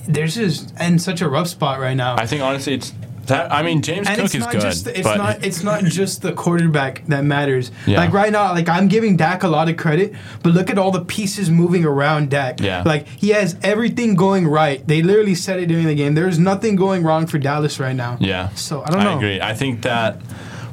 they're 0.07 0.27
just 0.27 0.79
in 0.81 0.99
such 0.99 1.21
a 1.23 1.29
rough 1.29 1.49
spot 1.49 1.81
right 1.81 1.97
now. 1.97 2.17
I 2.17 2.27
think 2.27 2.43
honestly, 2.43 2.75
it's 2.75 2.93
that. 3.29 3.53
I 3.53 3.63
mean, 3.63 3.81
James 3.83 4.07
and 4.07 4.17
Cook 4.17 4.25
it's 4.27 4.35
is 4.35 4.41
not 4.41 4.53
good, 4.53 4.61
just 4.61 4.87
it's 4.89 5.03
but 5.03 5.17
not 5.17 5.45
it's 5.45 5.63
not 5.63 5.85
just 5.85 6.23
the 6.23 6.33
quarterback 6.33 7.05
that 7.07 7.25
matters. 7.25 7.71
Yeah. 7.87 7.99
Like 7.99 8.13
right 8.13 8.31
now, 8.33 8.53
like 8.53 8.69
I'm 8.69 8.89
giving 8.89 9.17
Dak 9.17 9.43
a 9.43 9.49
lot 9.49 9.69
of 9.69 9.77
credit, 9.77 10.15
but 10.43 10.53
look 10.53 10.69
at 10.71 10.79
all 10.79 10.91
the 10.91 11.05
pieces 11.05 11.49
moving 11.51 11.85
around 11.85 12.31
Dak. 12.31 12.61
Yeah. 12.61 12.83
Like 12.85 13.07
he 13.09 13.29
has 13.31 13.57
everything 13.63 14.15
going 14.17 14.47
right. 14.47 14.87
They 14.87 15.03
literally 15.03 15.35
said 15.35 15.61
it 15.61 15.67
during 15.67 15.87
the 15.87 15.95
game. 15.95 16.15
There's 16.15 16.39
nothing 16.39 16.77
going 16.77 17.03
wrong 17.05 17.27
for 17.27 17.39
Dallas 17.39 17.79
right 17.81 17.97
now. 17.97 18.17
yeah. 18.21 18.49
So 18.51 18.83
I 18.85 18.91
don't 18.91 19.05
know. 19.05 19.13
I 19.13 19.17
agree. 19.17 19.41
I 19.41 19.55
think 19.55 19.83
that 19.83 20.21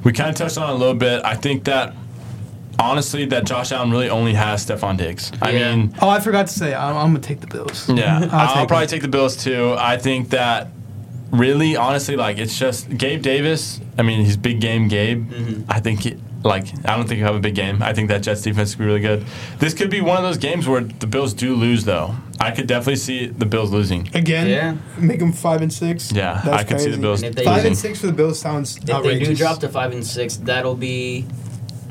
we 0.03 0.11
kind 0.11 0.29
of 0.29 0.35
touched 0.35 0.57
on 0.57 0.69
it 0.69 0.73
a 0.73 0.75
little 0.75 0.93
bit. 0.95 1.23
I 1.23 1.35
think 1.35 1.63
that 1.65 1.93
honestly, 2.77 3.25
that 3.25 3.45
Josh 3.45 3.71
Allen 3.71 3.89
really 3.91 4.09
only 4.09 4.33
has 4.33 4.65
Stefon 4.65 4.97
Diggs. 4.97 5.31
I 5.41 5.51
Yeah. 5.51 5.75
mean, 5.75 5.95
Oh, 6.01 6.09
I 6.09 6.19
forgot 6.19 6.47
to 6.47 6.53
say, 6.53 6.73
I'm, 6.75 6.95
I'm 6.95 7.07
gonna 7.07 7.19
take 7.19 7.39
the 7.41 7.47
Bills. 7.47 7.89
yeah, 7.89 8.19
I'll 8.31 8.47
I'll, 8.49 8.53
take 8.55 8.67
probably 8.67 8.83
it. 8.85 8.89
take 8.89 9.01
the 9.01 9.07
Bills 9.07 9.35
too. 9.37 9.75
I 9.79 9.97
think 9.97 10.29
that 10.31 10.69
really, 11.38 11.75
honestly, 11.75 12.15
like 12.15 12.38
it's 12.38 12.57
just 12.57 12.89
Gabe 12.97 13.21
Davis. 13.21 13.79
I 13.97 14.01
mean, 14.01 14.23
he's 14.25 14.38
big 14.38 14.59
game 14.61 14.88
Gabe. 14.88 15.29
Mm-hmm. 15.29 15.63
I 15.71 15.79
think. 15.79 16.01
He, 16.01 16.17
like 16.43 16.67
I 16.88 16.95
don't 16.95 17.07
think 17.07 17.17
he'll 17.17 17.25
have 17.27 17.36
a 17.36 17.39
big 17.39 17.55
game. 17.55 17.81
I 17.81 17.91
think 17.93 18.09
that 18.09 18.21
Jets 18.21 18.43
defense 18.43 18.75
could 18.75 18.79
be 18.79 18.86
really 18.86 18.99
good. 18.99 19.25
This 19.57 19.73
could 19.73 19.89
be 19.89 19.99
one 19.99 20.17
of 20.17 20.21
those 20.23 20.38
games 20.38 20.67
where 20.67 20.81
the 20.81 21.07
Bills 21.07 21.33
do 21.33 21.55
lose, 21.55 21.86
though. 21.86 22.13
I 22.39 22.51
could 22.51 22.67
definitely 22.67 22.97
see 22.97 23.25
the 23.25 23.47
Bills 23.47 23.71
losing. 23.71 24.09
Again, 24.13 24.47
Yeah. 24.47 24.75
make 24.99 25.17
them 25.19 25.33
five 25.33 25.63
and 25.63 25.73
six. 25.73 26.11
Yeah, 26.11 26.39
That's 26.45 26.57
I 26.61 26.63
could 26.63 26.79
see 26.79 26.91
the. 26.91 26.97
Bills 26.99 27.23
And 27.23 27.31
if 27.31 27.36
they- 27.36 27.45
Five 27.45 27.55
losing. 27.55 27.67
and 27.71 27.77
six 27.77 27.99
for 27.99 28.05
the 28.05 28.13
Bills 28.13 28.39
sounds 28.39 28.77
If 28.77 28.88
outrageous. 28.91 29.27
they 29.27 29.33
do 29.33 29.38
drop 29.38 29.59
to 29.61 29.69
five 29.69 29.91
and 29.91 30.05
six, 30.05 30.36
that'll 30.36 30.75
be 30.75 31.25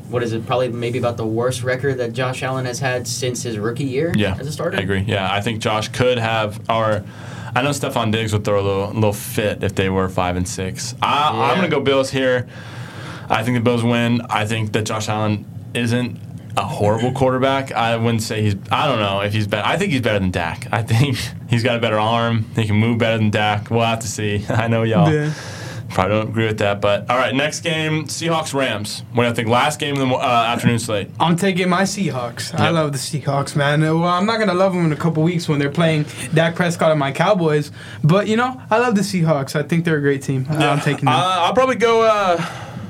what 0.09 0.23
is 0.23 0.31
it? 0.31 0.45
Probably 0.45 0.69
maybe 0.69 0.99
about 0.99 1.17
the 1.17 1.25
worst 1.25 1.61
record 1.63 1.97
that 1.97 2.13
Josh 2.13 2.41
Allen 2.41 2.63
has 2.65 2.79
had 2.79 3.07
since 3.09 3.43
his 3.43 3.57
rookie 3.57 3.83
year 3.83 4.13
Yeah, 4.15 4.37
as 4.39 4.47
a 4.47 4.51
starter. 4.53 4.77
I 4.77 4.81
agree. 4.81 5.03
Yeah, 5.05 5.29
I 5.29 5.41
think 5.41 5.59
Josh 5.59 5.89
could 5.89 6.17
have, 6.19 6.61
or 6.69 7.03
I 7.55 7.61
know 7.61 7.69
Stefon 7.69 8.11
Diggs 8.11 8.33
would 8.33 8.43
throw 8.43 8.59
a 8.59 8.65
little, 8.65 8.93
little 8.93 9.13
fit 9.13 9.63
if 9.63 9.73
they 9.75 9.89
were 9.89 10.09
five 10.09 10.35
and 10.35 10.47
six. 10.47 10.93
I, 11.01 11.29
I'm 11.51 11.55
gonna 11.55 11.69
go 11.69 11.79
Bills 11.79 12.11
here. 12.11 12.47
I 13.29 13.43
think 13.43 13.55
the 13.55 13.63
Bills 13.63 13.81
win. 13.83 14.21
I 14.29 14.45
think 14.45 14.73
that 14.73 14.83
Josh 14.83 15.07
Allen 15.07 15.45
isn't 15.73 16.19
a 16.57 16.63
horrible 16.63 17.11
quarterback. 17.11 17.71
I 17.71 17.95
wouldn't 17.95 18.23
say 18.23 18.41
he's. 18.41 18.55
I 18.71 18.87
don't 18.87 18.99
know 18.99 19.21
if 19.21 19.33
he's 19.33 19.47
better. 19.47 19.65
I 19.65 19.77
think 19.77 19.91
he's 19.91 20.01
better 20.01 20.19
than 20.19 20.31
Dak. 20.31 20.67
I 20.71 20.83
think 20.83 21.17
he's 21.49 21.63
got 21.63 21.77
a 21.77 21.79
better 21.79 21.99
arm. 21.99 22.45
He 22.55 22.65
can 22.65 22.75
move 22.75 22.97
better 22.97 23.17
than 23.17 23.29
Dak. 23.29 23.69
We'll 23.69 23.81
have 23.81 23.99
to 23.99 24.07
see. 24.07 24.45
I 24.49 24.67
know 24.67 24.83
y'all. 24.83 25.11
Yeah. 25.11 25.33
Probably 25.89 26.15
don't 26.15 26.29
agree 26.29 26.47
with 26.47 26.57
that, 26.59 26.81
but 26.81 27.09
all 27.09 27.17
right. 27.17 27.33
Next 27.33 27.61
game, 27.61 28.05
Seahawks 28.05 28.53
Rams. 28.53 29.03
What 29.13 29.23
do 29.23 29.29
you 29.29 29.35
think? 29.35 29.47
Last 29.47 29.79
game 29.79 29.97
of 29.97 30.07
the 30.07 30.15
uh, 30.15 30.19
afternoon 30.47 30.79
slate. 30.79 31.09
I'm 31.19 31.35
taking 31.35 31.69
my 31.69 31.83
Seahawks. 31.83 32.53
I 32.59 32.69
love 32.69 32.91
the 32.91 32.97
Seahawks, 32.97 33.55
man. 33.55 33.83
Uh, 33.83 33.93
Well, 33.95 34.05
I'm 34.09 34.25
not 34.25 34.39
gonna 34.39 34.53
love 34.53 34.73
them 34.73 34.85
in 34.85 34.91
a 34.91 34.95
couple 34.97 35.23
weeks 35.23 35.47
when 35.47 35.59
they're 35.59 35.69
playing 35.71 36.05
Dak 36.33 36.55
Prescott 36.55 36.91
and 36.91 36.99
my 36.99 37.11
Cowboys, 37.11 37.71
but 38.03 38.27
you 38.27 38.35
know, 38.35 38.61
I 38.69 38.79
love 38.79 38.95
the 38.95 39.01
Seahawks. 39.01 39.55
I 39.55 39.63
think 39.63 39.85
they're 39.85 39.97
a 39.97 40.01
great 40.01 40.21
team. 40.21 40.45
I'm 40.49 40.79
taking 40.79 41.05
them. 41.05 41.13
Uh, 41.13 41.17
I'll 41.45 41.53
probably 41.53 41.75
go. 41.75 42.01
Uh, 42.01 42.43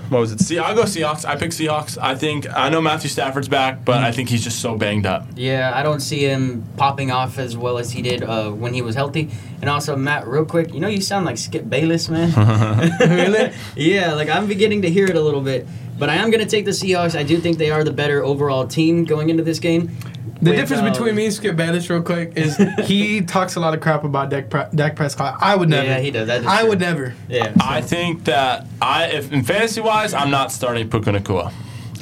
what 0.10 0.20
was 0.20 0.32
it? 0.32 0.40
See, 0.40 0.60
I'll 0.60 0.76
go 0.76 0.84
Seahawks. 0.84 1.26
I 1.26 1.36
pick 1.36 1.52
Seahawks. 1.52 1.98
I 2.02 2.16
think 2.16 2.48
I 2.56 2.70
know 2.70 2.82
Matthew 2.82 3.10
Stafford's 3.10 3.48
back, 3.48 3.84
but 3.84 4.04
I 4.04 4.12
think 4.12 4.30
he's 4.30 4.44
just 4.44 4.62
so 4.62 4.78
banged 4.78 5.06
up. 5.06 5.26
Yeah, 5.36 5.72
I 5.74 5.84
don't 5.84 6.00
see 6.00 6.22
him 6.26 6.64
popping 6.78 7.12
off 7.12 7.38
as 7.38 7.58
well 7.58 7.78
as 7.78 7.92
he 7.92 8.02
did 8.02 8.24
uh, 8.24 8.52
when 8.52 8.74
he 8.74 8.82
was 8.82 8.96
healthy. 8.96 9.30
And 9.62 9.70
also, 9.70 9.96
Matt, 9.96 10.28
real 10.28 10.46
quick, 10.46 10.74
you 10.74 10.80
know 10.80 10.88
you 10.88 11.02
sound 11.02 11.26
like 11.26 11.38
Skip 11.38 11.70
Bayless, 11.70 12.10
man. 12.10 12.32
Really? 13.00 13.54
yeah, 13.76 14.14
like 14.14 14.30
I'm 14.30 14.48
beginning 14.48 14.82
to 14.84 14.90
hear 14.90 15.06
it 15.06 15.16
a 15.16 15.22
little 15.22 15.42
bit. 15.42 15.68
But 15.98 16.10
I 16.10 16.16
am 16.16 16.30
going 16.30 16.44
to 16.44 16.50
take 16.50 16.66
the 16.66 16.72
Seahawks. 16.72 17.18
I 17.18 17.24
do 17.24 17.38
think 17.40 17.58
they 17.58 17.72
are 17.72 17.84
the 17.84 17.94
better 17.94 18.24
overall 18.24 18.68
team 18.68 19.06
going 19.06 19.30
into 19.30 19.44
this 19.44 19.60
game. 19.60 19.96
The 20.42 20.52
With, 20.52 20.60
difference 20.60 20.84
um, 20.84 20.92
between 20.92 21.16
me 21.16 21.26
and 21.26 21.34
Skip 21.34 21.56
Bayless, 21.56 21.90
real 21.90 22.02
quick, 22.04 22.34
is 22.36 22.58
he 22.84 23.22
talks 23.22 23.56
a 23.56 23.60
lot 23.62 23.74
of 23.74 23.80
crap 23.80 24.04
about 24.04 24.30
Dak, 24.30 24.50
Pre- 24.50 24.66
Dak 24.76 24.96
Prescott. 24.96 25.38
I 25.40 25.56
would 25.56 25.70
never. 25.70 25.88
Yeah, 25.88 26.00
he 26.00 26.12
does. 26.12 26.28
That 26.28 26.42
is 26.42 26.48
I 26.48 26.60
true. 26.60 26.70
would 26.70 26.80
never. 26.80 27.14
Yeah. 27.30 27.54
I 27.62 27.80
think 27.82 28.26
that 28.26 28.68
I, 28.82 29.06
if 29.06 29.32
in 29.32 29.44
fantasy 29.44 29.80
wise, 29.82 30.14
I'm 30.14 30.30
not 30.30 30.52
starting 30.52 30.90
Puka 30.90 31.12
Nacua. 31.12 31.54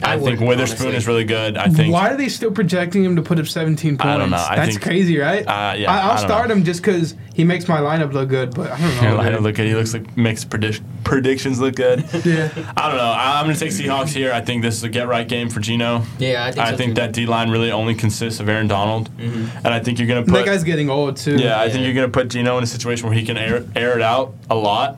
I, 0.04 0.14
I 0.14 0.20
think 0.20 0.40
Witherspoon 0.40 0.88
honestly. 0.88 0.96
is 0.98 1.08
really 1.08 1.24
good. 1.24 1.58
I 1.58 1.68
think 1.70 1.94
Why 1.94 2.10
are 2.12 2.18
they 2.18 2.30
still 2.30 2.52
projecting 2.52 3.04
him 3.04 3.16
to 3.16 3.22
put 3.22 3.40
up 3.40 3.48
17 3.48 3.98
points? 3.98 4.06
I 4.06 4.18
don't 4.18 4.30
know. 4.30 4.38
I 4.38 4.56
That's 4.56 4.70
think- 4.72 4.82
crazy, 4.82 5.18
right? 5.18 5.46
Uh, 5.48 5.74
yeah, 5.78 5.92
I, 5.92 6.00
I'll 6.02 6.12
I 6.12 6.16
start 6.18 6.48
know. 6.50 6.56
him 6.56 6.64
just 6.64 6.82
because 6.82 7.16
he 7.34 7.44
makes 7.44 7.68
my 7.68 7.80
lineup 7.80 8.14
look 8.14 8.30
good, 8.30 8.54
but 8.54 8.72
I 8.72 8.80
don't 8.80 8.96
know. 9.02 9.10
Your 9.10 9.20
lineup 9.20 9.32
dude. 9.36 9.42
look 9.44 9.56
good. 9.56 9.68
He 9.68 9.76
looks 9.76 9.94
like 9.94 10.16
makes 10.18 10.44
predict- 10.46 10.82
predictions 11.04 11.60
look 11.60 11.76
good. 11.76 12.04
Yeah. 12.24 12.50
I 12.78 12.88
don't 12.88 12.98
know. 12.98 13.04
I, 13.04 13.40
I'm 13.40 13.46
going 13.46 13.56
to 13.56 13.60
take 13.60 13.72
Seahawks 13.72 14.14
here. 14.14 14.32
I 14.32 14.40
think 14.42 14.62
this 14.62 14.76
is 14.78 14.84
a 14.84 14.90
get 14.90 15.08
right 15.08 15.28
game 15.28 15.50
for 15.50 15.60
Gino. 15.60 16.04
Yeah, 16.20 16.46
I 16.46 16.52
think 16.52 16.66
I 16.68 16.72
so 16.72 16.78
think 16.78 16.92
too. 16.96 17.02
that 17.02 17.12
D 17.12 17.26
line 17.26 17.50
really 17.50 17.72
only 17.72 17.96
consists 17.96 18.40
of 18.40 18.48
Aaron 18.48 18.68
Donald, 18.68 19.10
and 19.20 19.68
I 19.68 19.80
think 19.80 20.00
you're 20.00 20.08
going 20.08 20.24
to 20.24 20.32
That 20.32 20.38
put. 20.40 20.46
guy's 20.46 20.64
getting 20.64 20.90
old, 20.90 21.18
too. 21.18 21.36
yeah, 21.38 21.60
I 21.60 21.70
think 21.70 21.84
you're 21.86 21.94
going 21.94 22.08
to 22.08 22.12
put 22.12 22.30
Gino 22.30 22.58
in 22.58 22.64
a 22.64 22.68
situation 22.68 23.08
where 23.08 23.18
he 23.18 23.26
can 23.26 23.36
air, 23.38 23.66
air 23.76 23.96
it 23.98 24.02
out 24.02 24.34
a 24.50 24.56
lot. 24.56 24.98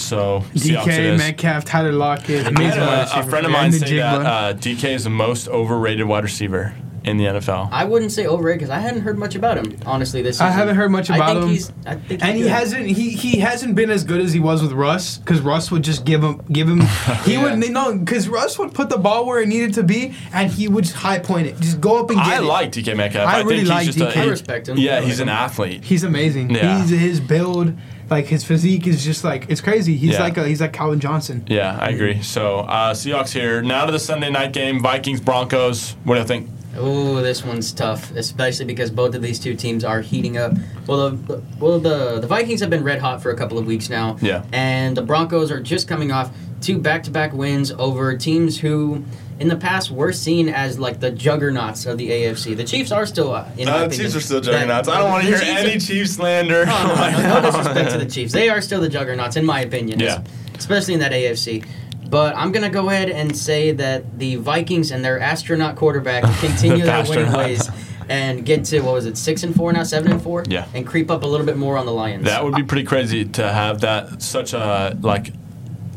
So 0.00 0.44
DK. 0.54 1.16
Metcalf, 1.18 1.64
Tyler 1.64 1.92
Lockett. 1.92 2.46
I 2.46 2.48
amazing 2.48 2.80
had 2.82 3.08
a, 3.08 3.20
a 3.20 3.22
friend 3.24 3.46
of 3.46 3.52
mine 3.52 3.70
the 3.70 3.78
say 3.78 3.96
that 3.96 4.26
uh, 4.26 4.54
DK 4.54 4.84
is 4.94 5.04
the 5.04 5.10
most 5.10 5.48
overrated 5.48 6.06
wide 6.06 6.24
receiver 6.24 6.74
in 7.04 7.18
the 7.18 7.24
NFL. 7.24 7.68
I 7.70 7.84
wouldn't 7.84 8.12
say 8.12 8.26
overrated 8.26 8.60
because 8.60 8.70
I 8.70 8.78
hadn't 8.78 9.02
heard 9.02 9.18
much 9.18 9.34
about 9.34 9.58
him, 9.58 9.76
honestly, 9.84 10.22
this 10.22 10.40
I 10.40 10.48
haven't 10.50 10.76
heard 10.76 10.90
much 10.90 11.10
I 11.10 11.16
about 11.16 11.32
think 11.34 11.42
him. 11.42 11.48
He's, 11.50 11.72
I 11.84 11.94
think 11.96 12.08
he's 12.08 12.22
and 12.22 12.36
he 12.38 12.42
good. 12.44 12.50
hasn't 12.52 12.86
he, 12.86 13.10
he 13.10 13.38
hasn't 13.40 13.74
been 13.74 13.90
as 13.90 14.04
good 14.04 14.22
as 14.22 14.32
he 14.32 14.40
was 14.40 14.62
with 14.62 14.72
Russ 14.72 15.18
because 15.18 15.42
Russ 15.42 15.70
would 15.70 15.84
just 15.84 16.06
give 16.06 16.24
him 16.24 16.38
give 16.50 16.66
him 16.66 16.80
he 17.24 17.34
Yeah. 17.34 17.42
would 17.56 17.70
no 17.70 17.98
because 17.98 18.26
Russ 18.26 18.58
would 18.58 18.72
put 18.72 18.88
the 18.88 18.96
ball 18.96 19.26
where 19.26 19.42
it 19.42 19.48
needed 19.48 19.74
to 19.74 19.82
be 19.82 20.14
and 20.32 20.50
he 20.50 20.66
would 20.66 20.84
just 20.84 20.96
high 20.96 21.18
point 21.18 21.46
it 21.46 21.60
just 21.60 21.78
go 21.78 21.98
up 22.02 22.08
and 22.08 22.18
get 22.20 22.26
it. 22.26 22.32
I 22.32 22.38
it. 22.38 22.44
like 22.44 22.72
DK 22.72 22.96
Metcalf. 22.96 23.28
I 23.28 23.40
I, 23.40 23.42
really 23.42 23.56
think 23.58 23.68
like 23.68 23.84
he's 23.84 23.96
just 23.96 23.98
DK. 23.98 24.16
a, 24.16 24.20
I 24.20 24.22
he- 24.24 24.30
respect 24.30 24.68
him. 24.70 24.78
Yeah, 24.78 25.00
he's 25.02 25.18
like 25.20 25.22
an 25.24 25.28
him. 25.28 25.34
athlete. 25.34 25.84
He's 25.84 26.04
amazing. 26.04 26.50
Yeah. 26.54 26.80
He's 26.80 26.88
his 26.88 27.20
build, 27.20 27.76
like 28.10 28.26
his 28.26 28.44
physique 28.44 28.86
is 28.86 29.04
just 29.04 29.24
like 29.24 29.46
it's 29.48 29.60
crazy. 29.60 29.96
He's 29.96 30.12
Yeah. 30.12 30.22
like 30.22 30.36
a, 30.36 30.46
he's 30.46 30.60
like 30.60 30.72
Calvin 30.72 31.00
Johnson. 31.00 31.44
Yeah, 31.46 31.78
I 31.80 31.88
agree. 31.88 32.22
So 32.22 32.60
uh, 32.60 32.94
Seahawks 32.94 33.32
here. 33.32 33.62
Now 33.62 33.86
to 33.86 33.92
the 33.92 33.98
Sunday 33.98 34.30
night 34.30 34.52
game: 34.52 34.80
Vikings 34.80 35.20
Broncos. 35.20 35.92
What 36.04 36.14
do 36.16 36.20
you 36.20 36.26
think? 36.26 36.48
Ooh, 36.76 37.22
this 37.22 37.44
one's 37.44 37.72
tough, 37.72 38.10
especially 38.16 38.64
because 38.64 38.90
both 38.90 39.14
of 39.14 39.22
these 39.22 39.38
two 39.38 39.54
teams 39.54 39.84
are 39.84 40.00
heating 40.00 40.36
up. 40.36 40.52
Well, 40.88 41.10
the 41.10 41.42
well 41.60 41.78
the 41.78 42.18
the 42.20 42.26
Vikings 42.26 42.60
have 42.60 42.70
been 42.70 42.82
red 42.82 42.98
hot 43.00 43.22
for 43.22 43.30
a 43.30 43.36
couple 43.36 43.58
of 43.58 43.66
weeks 43.66 43.88
now. 43.88 44.16
Yeah. 44.20 44.44
And 44.52 44.96
the 44.96 45.02
Broncos 45.02 45.50
are 45.52 45.60
just 45.60 45.86
coming 45.88 46.10
off 46.10 46.30
two 46.60 46.78
back-to-back 46.78 47.32
wins 47.34 47.70
over 47.72 48.16
teams 48.16 48.58
who, 48.58 49.04
in 49.40 49.48
the 49.48 49.56
past, 49.56 49.90
were 49.90 50.12
seen 50.12 50.48
as 50.48 50.78
like 50.78 51.00
the 51.00 51.10
juggernauts 51.10 51.86
of 51.86 51.98
the 51.98 52.10
AFC. 52.10 52.56
The 52.56 52.64
Chiefs 52.64 52.92
are 52.92 53.04
still, 53.06 53.34
uh, 53.34 53.46
in 53.58 53.68
Uh, 53.68 53.72
opinion, 53.84 54.00
Chiefs 54.00 54.16
are 54.16 54.20
still 54.20 54.40
that- 54.40 54.50
juggernauts. 54.52 54.88
I 54.88 54.98
don't 54.98 55.10
want 55.10 55.22
to 55.24 55.28
hear 55.28 55.38
Chiefs 55.38 55.50
are- 55.50 55.58
any 55.66 55.78
Chiefs 55.80 56.10
slander. 56.12 56.66
No, 56.66 56.86
no, 56.86 56.94
no, 56.94 57.10
no, 57.10 57.40
no 57.40 57.40
disrespect 57.50 57.90
to 57.92 57.98
the 57.98 58.06
Chiefs. 58.06 58.32
They 58.32 58.48
are 58.48 58.60
still 58.60 58.80
the 58.80 58.88
juggernauts, 58.88 59.36
in 59.36 59.44
my 59.44 59.60
opinion. 59.60 59.98
Yeah. 60.00 60.20
Especially 60.56 60.94
in 60.94 61.00
that 61.00 61.12
AFC. 61.12 61.64
But 62.08 62.36
I'm 62.36 62.52
gonna 62.52 62.70
go 62.70 62.88
ahead 62.90 63.08
and 63.10 63.36
say 63.36 63.72
that 63.72 64.18
the 64.18 64.36
Vikings 64.36 64.90
and 64.92 65.04
their 65.04 65.18
astronaut 65.18 65.74
quarterback 65.74 66.22
continue 66.40 66.84
their 66.84 67.04
winning 67.08 67.32
ways 67.32 67.68
and 68.08 68.44
get 68.44 68.64
to 68.66 68.80
what 68.82 68.94
was 68.94 69.06
it, 69.06 69.16
six 69.16 69.42
and 69.42 69.54
four 69.54 69.72
now, 69.72 69.82
seven 69.82 70.12
and 70.12 70.22
four? 70.22 70.44
Yeah. 70.46 70.66
And 70.74 70.86
creep 70.86 71.10
up 71.10 71.22
a 71.24 71.26
little 71.26 71.46
bit 71.46 71.56
more 71.56 71.76
on 71.78 71.86
the 71.86 71.92
Lions. 71.92 72.24
That 72.26 72.44
would 72.44 72.54
be 72.54 72.62
pretty 72.62 72.84
crazy 72.84 73.24
to 73.24 73.50
have 73.50 73.80
that 73.80 74.22
such 74.22 74.52
a 74.52 74.96
like. 75.00 75.32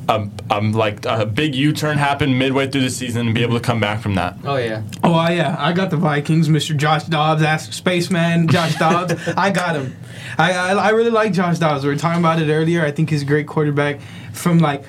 Um, 0.10 0.32
um, 0.50 0.72
like 0.72 1.06
a 1.06 1.26
big 1.26 1.54
U-turn 1.54 1.98
happen 1.98 2.38
midway 2.38 2.70
through 2.72 2.82
the 2.82 2.90
season 2.90 3.26
and 3.28 3.36
be 3.36 3.42
able 3.44 3.56
to 3.56 3.60
come 3.60 3.82
back 3.82 4.00
from 4.02 4.16
that. 4.16 4.38
oh 4.46 4.56
yeah. 4.56 4.82
Oh 5.04 5.28
yeah, 5.30 5.56
I 5.60 5.74
got 5.74 5.90
the 5.90 5.98
Vikings, 5.98 6.48
Mr. 6.48 6.78
Josh 6.78 7.04
Dobbs, 7.04 7.42
ask 7.42 7.74
Spaceman 7.74 8.48
Josh 8.48 8.76
Dobbs. 8.80 9.16
I 9.36 9.50
got 9.52 9.76
him. 9.76 9.98
I, 10.38 10.54
I 10.54 10.72
I 10.74 10.90
really 10.92 11.10
like 11.12 11.34
Josh 11.34 11.60
Dobbs. 11.60 11.84
We 11.84 11.90
were 11.90 11.98
talking 11.98 12.20
about 12.22 12.42
it 12.42 12.50
earlier. 12.50 12.86
I 12.86 12.92
think 12.92 13.10
he's 13.10 13.24
a 13.24 13.26
great 13.26 13.48
quarterback. 13.48 14.00
From 14.34 14.60
like. 14.60 14.84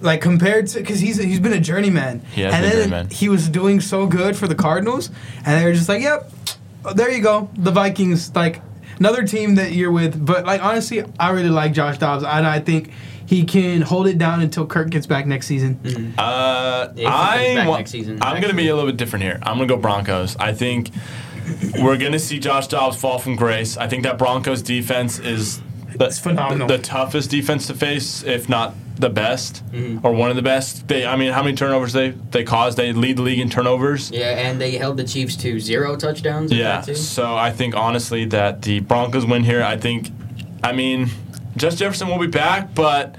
Like 0.00 0.20
compared 0.20 0.66
to, 0.68 0.80
because 0.80 0.98
he's 0.98 1.16
he's 1.16 1.38
been 1.38 1.52
a 1.52 1.60
journeyman, 1.60 2.22
He 2.32 2.40
has 2.40 2.52
and 2.54 2.62
been 2.62 2.70
then 2.72 2.88
journeyman. 2.90 3.10
he 3.10 3.28
was 3.28 3.48
doing 3.48 3.80
so 3.80 4.06
good 4.08 4.36
for 4.36 4.48
the 4.48 4.54
Cardinals, 4.56 5.10
and 5.46 5.60
they 5.60 5.64
were 5.64 5.74
just 5.74 5.88
like, 5.88 6.02
"Yep, 6.02 6.28
there 6.96 7.08
you 7.12 7.22
go, 7.22 7.48
the 7.54 7.70
Vikings." 7.70 8.34
Like 8.34 8.62
another 8.98 9.24
team 9.24 9.54
that 9.56 9.72
you're 9.72 9.92
with, 9.92 10.24
but 10.26 10.44
like 10.44 10.60
honestly, 10.60 11.04
I 11.20 11.30
really 11.30 11.50
like 11.50 11.72
Josh 11.72 11.98
Dobbs, 11.98 12.24
and 12.24 12.44
I 12.46 12.58
think 12.58 12.90
he 13.32 13.44
can 13.44 13.80
hold 13.80 14.06
it 14.06 14.18
down 14.18 14.42
until 14.42 14.66
Kirk 14.66 14.90
gets 14.90 15.06
back 15.06 15.26
next 15.26 15.46
season. 15.46 15.80
Uh, 16.18 16.88
If 16.92 16.98
he 16.98 17.06
I 17.06 17.54
back 17.54 17.68
wa- 17.68 17.76
next 17.78 17.90
season, 17.90 18.18
I'm 18.20 18.40
going 18.42 18.50
to 18.50 18.56
be 18.56 18.68
a 18.68 18.74
little 18.74 18.90
bit 18.90 18.98
different 18.98 19.22
here. 19.22 19.38
I'm 19.42 19.56
going 19.56 19.68
to 19.68 19.74
go 19.74 19.80
Broncos. 19.80 20.36
I 20.36 20.52
think 20.52 20.90
we're 21.80 21.96
going 21.96 22.12
to 22.12 22.18
see 22.18 22.38
Josh 22.38 22.66
Dobbs 22.68 22.96
fall 22.96 23.18
from 23.18 23.36
grace. 23.36 23.76
I 23.76 23.88
think 23.88 24.02
that 24.04 24.18
Broncos 24.18 24.60
defense 24.62 25.18
is 25.18 25.60
the, 25.96 26.04
It's 26.06 26.18
phenomenal. 26.18 26.66
the, 26.68 26.76
the 26.76 26.82
toughest 26.82 27.30
defense 27.30 27.66
to 27.68 27.74
face, 27.74 28.22
if 28.22 28.48
not 28.48 28.74
the 28.96 29.08
best 29.10 29.62
Mm-hmm. 29.72 30.06
or 30.06 30.12
one 30.12 30.28
of 30.30 30.36
the 30.36 30.42
best. 30.42 30.86
They, 30.88 31.06
I 31.06 31.16
mean, 31.16 31.32
how 31.32 31.42
many 31.42 31.56
turnovers 31.56 31.92
they 31.94 32.10
they 32.30 32.44
caused? 32.44 32.76
They 32.76 32.92
lead 32.92 33.16
the 33.16 33.22
league 33.22 33.38
in 33.40 33.48
turnovers. 33.48 34.10
Yeah, 34.10 34.26
and 34.46 34.60
they 34.60 34.72
held 34.72 34.96
the 34.98 35.04
Chiefs 35.04 35.36
to 35.36 35.58
zero 35.58 35.96
touchdowns. 35.96 36.52
Yeah. 36.52 36.82
So 36.82 37.34
I 37.34 37.50
think 37.50 37.74
honestly 37.74 38.26
that 38.26 38.60
the 38.62 38.80
Broncos 38.80 39.24
win 39.24 39.42
here. 39.44 39.62
I 39.62 39.76
think, 39.78 40.10
I 40.62 40.72
mean, 40.72 41.08
Just 41.56 41.78
Jefferson 41.78 42.08
will 42.08 42.18
be 42.18 42.26
back, 42.26 42.74
but 42.74 43.16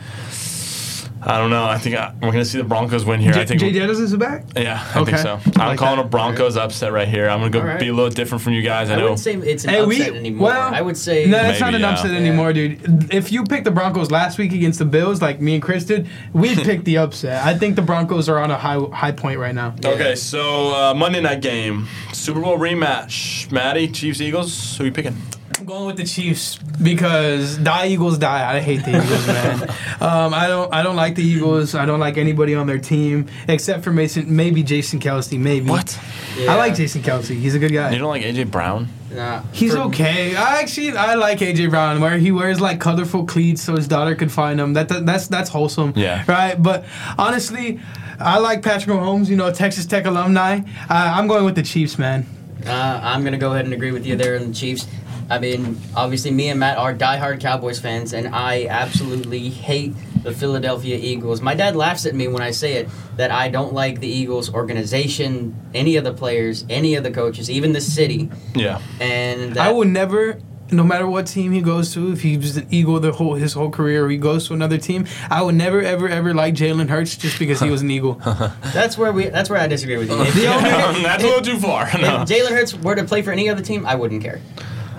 I 1.26 1.38
don't 1.38 1.52
know. 1.52 1.64
I 1.64 1.78
think 1.78 1.96
I, 1.96 2.14
we're 2.22 2.32
gonna 2.32 2.44
see 2.44 2.58
the 2.58 2.66
Broncos 2.66 3.06
win 3.06 3.22
here. 3.22 3.32
I 3.32 3.46
J- 3.46 3.46
think. 3.46 3.62
Jay 3.62 3.72
Jettis 3.72 4.02
is 4.02 4.14
back. 4.18 4.44
yeah, 4.58 4.86
I 4.94 5.00
Okay. 5.00 5.12
think 5.12 5.24
so. 5.24 5.40
I 5.58 5.64
I'm 5.64 5.68
like 5.70 5.80
calling 5.80 5.98
that. 6.00 6.06
a 6.08 6.10
Broncos 6.10 6.58
upset 6.58 6.92
right 6.92 7.08
here. 7.08 7.30
I'm 7.30 7.40
gonna 7.40 7.50
go 7.50 7.60
All 7.60 7.66
right. 7.66 7.80
be 7.80 7.88
a 7.88 7.94
little 7.94 8.10
different 8.10 8.42
from 8.44 8.52
you 8.52 8.62
guys. 8.62 8.90
I 8.90 8.94
I 8.94 8.96
know. 8.98 9.02
wouldn't 9.04 9.20
say 9.22 9.36
it's 9.36 9.64
an 9.64 9.70
Hey, 9.70 9.86
we- 9.86 10.02
upset 10.02 10.16
anymore. 10.18 10.48
well, 10.50 10.74
I 10.74 10.82
would 10.82 10.98
say 10.98 11.26
No, 11.28 11.38
it's 11.46 11.62
not 11.62 11.74
an 11.76 11.80
yeah. 11.82 11.92
upset 11.92 12.12
Yeah. 12.12 12.18
anymore, 12.18 12.52
dude. 12.52 13.14
If 13.14 13.32
you 13.32 13.46
picked 13.46 13.64
the 13.64 13.72
Broncos 13.72 14.12
last 14.12 14.38
week 14.38 14.52
against 14.52 14.80
the 14.80 14.86
Bills, 14.86 15.22
like 15.22 15.40
me 15.40 15.54
and 15.54 15.64
Chris 15.64 15.86
did, 15.86 16.08
we'd 16.34 16.58
pick 16.64 16.84
the 16.84 16.98
upset. 16.98 17.46
I 17.46 17.58
think 17.58 17.78
the 17.78 17.82
Broncos 17.84 18.28
are 18.28 18.40
on 18.40 18.52
a 18.52 18.58
high 18.58 18.80
high 18.92 19.12
point 19.14 19.40
right 19.40 19.56
now. 19.56 19.76
Okay, 19.86 20.16
so 20.16 20.76
uh, 20.76 20.94
Monday 20.94 21.22
night 21.22 21.40
game, 21.42 21.88
Super 22.12 22.42
Bowl 22.42 22.58
rematch. 22.58 23.50
Maddie, 23.50 23.88
Chiefs, 23.88 24.20
Eagles. 24.20 24.76
Who 24.78 24.84
are 24.84 24.88
you 24.88 24.92
picking? 24.92 25.16
I'm 25.64 25.68
going 25.68 25.86
with 25.86 25.96
the 25.96 26.04
Chiefs 26.04 26.58
because 26.58 27.58
die 27.58 27.88
Eagles 27.88 28.18
die. 28.18 28.54
I 28.54 28.60
hate 28.60 28.84
the 28.84 29.02
Eagles, 29.02 29.28
man. 29.28 29.70
Um, 30.04 30.34
I 30.34 30.48
don't 30.48 30.74
I 30.74 30.84
don't 30.84 30.98
like 30.98 31.16
the 31.16 31.24
Eagles. 31.24 31.76
I 31.76 31.86
don't 31.86 32.02
like 32.02 32.18
anybody 32.18 32.56
on 32.56 32.68
their 32.68 32.78
team 32.78 33.28
except 33.48 33.86
for 33.86 33.94
Mason, 33.94 34.36
maybe 34.36 34.62
Jason 34.62 35.00
Kelce, 35.00 35.40
maybe. 35.40 35.70
What? 35.70 35.98
I 36.38 36.58
like 36.58 36.76
Jason 36.76 37.02
Kelce. 37.02 37.40
He's 37.40 37.56
a 37.56 37.60
good 37.60 37.72
guy. 37.72 37.92
You 37.92 38.00
don't 38.00 38.10
like 38.10 38.22
AJ 38.22 38.52
Brown? 38.52 38.90
Nah, 39.14 39.44
He's 39.54 39.74
for- 39.74 39.84
okay. 39.84 40.36
I 40.36 40.60
actually 40.60 40.98
I 40.98 41.14
like 41.14 41.40
AJ 41.40 41.70
Brown 41.70 42.02
where 42.02 42.18
he 42.18 42.34
wears 42.34 42.60
like 42.60 42.82
colorful 42.82 43.26
cleats 43.26 43.62
so 43.62 43.78
his 43.78 43.88
daughter 43.88 44.14
could 44.14 44.32
find 44.32 44.60
him. 44.60 44.74
That, 44.74 44.90
that 44.90 45.06
that's 45.06 45.30
that's 45.30 45.50
wholesome. 45.50 45.94
Yeah. 45.96 46.26
Right. 46.28 46.62
But 46.62 46.84
honestly, 47.18 47.80
I 48.20 48.40
like 48.40 48.62
Patrick 48.62 48.94
Mahomes. 48.94 49.30
You 49.30 49.38
know, 49.38 49.54
Texas 49.54 49.86
Tech 49.86 50.06
alumni. 50.06 50.60
Uh, 50.90 51.14
I'm 51.16 51.28
going 51.28 51.46
with 51.46 51.56
the 51.56 51.64
Chiefs, 51.64 51.98
man. 51.98 52.26
Uh, 52.66 53.00
I'm 53.04 53.24
gonna 53.24 53.38
go 53.38 53.54
ahead 53.54 53.66
and 53.66 53.74
agree 53.74 53.92
with 53.92 54.06
you 54.06 54.16
there 54.18 54.36
in 54.36 54.50
the 54.50 54.54
Chiefs. 54.54 54.86
I 55.30 55.40
mean, 55.40 55.80
obviously, 55.96 56.32
me 56.32 56.50
and 56.50 56.60
Matt 56.60 56.78
are 56.78 56.94
diehard 56.94 57.40
Cowboys 57.40 57.80
fans, 57.80 58.14
and 58.14 58.28
I 58.36 58.66
absolutely 58.68 59.50
hate 59.50 59.94
the 60.24 60.32
Philadelphia 60.32 60.98
Eagles. 60.98 61.42
My 61.42 61.54
dad 61.54 61.76
laughs 61.76 62.06
at 62.06 62.16
me 62.16 62.28
when 62.28 62.42
I 62.42 62.52
say 62.52 62.74
it 62.76 62.90
that 63.18 63.30
I 63.32 63.50
don't 63.50 63.74
like 63.74 64.00
the 64.00 64.08
Eagles 64.08 64.54
organization, 64.54 65.56
any 65.74 65.96
of 65.98 66.04
the 66.04 66.14
players, 66.14 66.66
any 66.70 66.96
of 66.96 67.04
the 67.04 67.12
coaches, 67.12 67.50
even 67.50 67.74
the 67.74 67.82
city. 67.82 68.30
Yeah. 68.56 68.82
And 69.00 69.54
that, 69.56 69.68
I 69.68 69.72
would 69.72 69.88
never. 69.90 70.40
No 70.72 70.84
matter 70.84 71.06
what 71.06 71.28
team 71.28 71.52
he 71.52 71.62
goes 71.62 71.94
to, 71.94 72.14
if 72.14 72.22
he's 72.22 72.58
an 72.58 72.66
Eagle 72.72 73.00
the 73.00 73.12
whole 73.12 73.36
his 73.36 73.54
whole 73.54 73.70
career, 73.70 74.06
or 74.06 74.10
he 74.10 74.18
goes 74.18 74.48
to 74.48 74.54
another 74.56 74.78
team, 74.80 75.06
I 75.30 75.42
would 75.44 75.54
never 75.56 75.82
ever 75.82 76.08
ever 76.10 76.34
like 76.34 76.56
Jalen 76.56 76.90
Hurts 76.90 77.16
just 77.16 77.38
because 77.38 77.60
he 77.60 77.70
was 77.70 77.82
an 77.84 77.92
Eagle. 77.92 78.14
That's 78.74 78.98
where 78.98 79.12
we. 79.12 79.26
That's 79.28 79.50
where 79.52 79.60
I 79.60 79.68
disagree 79.68 79.98
with 79.98 80.10
you. 80.10 80.20
If, 80.22 80.34
The 80.34 80.48
only- 80.48 81.04
That's 81.04 81.24
a 81.24 81.28
little 81.28 81.42
too 81.44 81.60
far. 81.60 81.84
if 81.88 81.92
Jalen 81.92 82.50
Hurts 82.52 82.74
were 82.76 82.96
to 82.96 83.04
play 83.04 83.22
for 83.22 83.32
any 83.32 83.50
other 83.50 83.62
team, 83.62 83.86
I 83.86 83.94
wouldn't 83.96 84.24
care. 84.24 84.42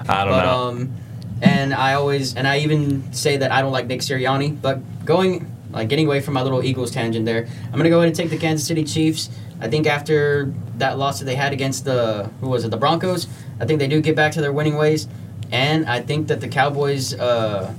I 0.08 0.24
don't 0.24 0.32
But 0.32 0.44
know. 0.44 0.68
um, 0.68 0.94
and 1.42 1.74
I 1.74 1.94
always 1.94 2.34
and 2.36 2.46
I 2.46 2.58
even 2.60 3.12
say 3.12 3.36
that 3.38 3.50
I 3.52 3.60
don't 3.62 3.72
like 3.72 3.86
Nick 3.86 4.00
Sirianni. 4.00 4.60
But 4.60 4.80
going 5.04 5.50
like 5.72 5.88
getting 5.88 6.06
away 6.06 6.20
from 6.20 6.34
my 6.34 6.42
little 6.42 6.62
Eagles 6.64 6.90
tangent 6.90 7.24
there, 7.26 7.46
I'm 7.72 7.76
gonna 7.78 7.88
go 7.90 7.98
ahead 7.98 8.08
and 8.08 8.16
take 8.16 8.30
the 8.30 8.38
Kansas 8.38 8.66
City 8.66 8.84
Chiefs. 8.84 9.30
I 9.60 9.68
think 9.68 9.86
after 9.86 10.52
that 10.78 10.98
loss 10.98 11.18
that 11.20 11.24
they 11.26 11.36
had 11.36 11.52
against 11.52 11.84
the 11.84 12.30
who 12.40 12.48
was 12.48 12.64
it 12.64 12.70
the 12.70 12.76
Broncos, 12.76 13.26
I 13.60 13.64
think 13.66 13.78
they 13.78 13.86
do 13.88 14.00
get 14.00 14.14
back 14.16 14.32
to 14.32 14.40
their 14.40 14.52
winning 14.52 14.76
ways, 14.76 15.06
and 15.52 15.86
I 15.86 16.00
think 16.00 16.28
that 16.28 16.40
the 16.40 16.48
Cowboys, 16.48 17.14
uh, 17.14 17.72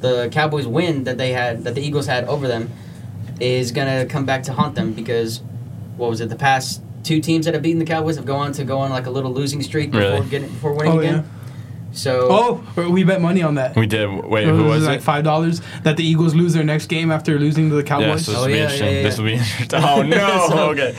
the 0.00 0.28
Cowboys 0.32 0.66
win 0.66 1.04
that 1.04 1.18
they 1.18 1.32
had 1.32 1.64
that 1.64 1.74
the 1.74 1.82
Eagles 1.82 2.06
had 2.06 2.24
over 2.24 2.48
them, 2.48 2.70
is 3.40 3.72
gonna 3.72 4.06
come 4.06 4.24
back 4.26 4.42
to 4.44 4.52
haunt 4.52 4.74
them 4.74 4.92
because 4.92 5.40
what 5.96 6.10
was 6.10 6.20
it 6.20 6.28
the 6.28 6.36
past 6.36 6.82
two 7.04 7.20
teams 7.20 7.44
that 7.44 7.54
have 7.54 7.62
beaten 7.62 7.78
the 7.78 7.84
Cowboys 7.84 8.16
have 8.16 8.24
gone 8.26 8.46
on 8.48 8.52
to 8.52 8.64
go 8.64 8.78
on 8.78 8.90
like 8.90 9.06
a 9.06 9.10
little 9.10 9.30
losing 9.32 9.62
streak 9.62 9.90
before 9.90 10.08
Really? 10.10 10.28
getting 10.28 10.48
before 10.48 10.72
winning 10.74 10.92
Oh, 10.92 10.98
again. 10.98 11.14
yeah. 11.16 11.22
So 11.94 12.28
Oh, 12.76 12.90
we 12.90 13.04
bet 13.04 13.20
money 13.20 13.42
on 13.42 13.54
that. 13.54 13.76
We 13.76 13.86
did. 13.86 14.08
Wait, 14.08 14.44
who 14.46 14.52
was 14.52 14.58
It 14.60 14.62
who 14.62 14.64
was 14.68 14.86
like 14.86 15.00
five 15.00 15.24
dollars 15.24 15.60
that 15.84 15.96
the 15.96 16.04
Eagles 16.04 16.34
lose 16.34 16.52
their 16.52 16.64
next 16.64 16.86
game 16.86 17.10
after 17.10 17.38
losing 17.38 17.68
to 17.70 17.76
the 17.76 17.82
Yeah, 17.82 17.88
Cowboys. 17.88 18.24
so 18.26 18.32
this 18.32 18.38
Oh, 18.38 18.42
will 18.42 18.48
be 18.48 18.54
yeah, 18.54 18.62
interesting. 18.64 18.88
yeah, 18.88 18.94
yeah. 18.96 19.02
This 19.02 19.18
will 19.18 19.24
be 19.26 19.32
interesting. 19.34 19.80
Oh 19.84 20.02
no. 20.18 20.46
So- 20.48 20.70
okay. 20.70 20.96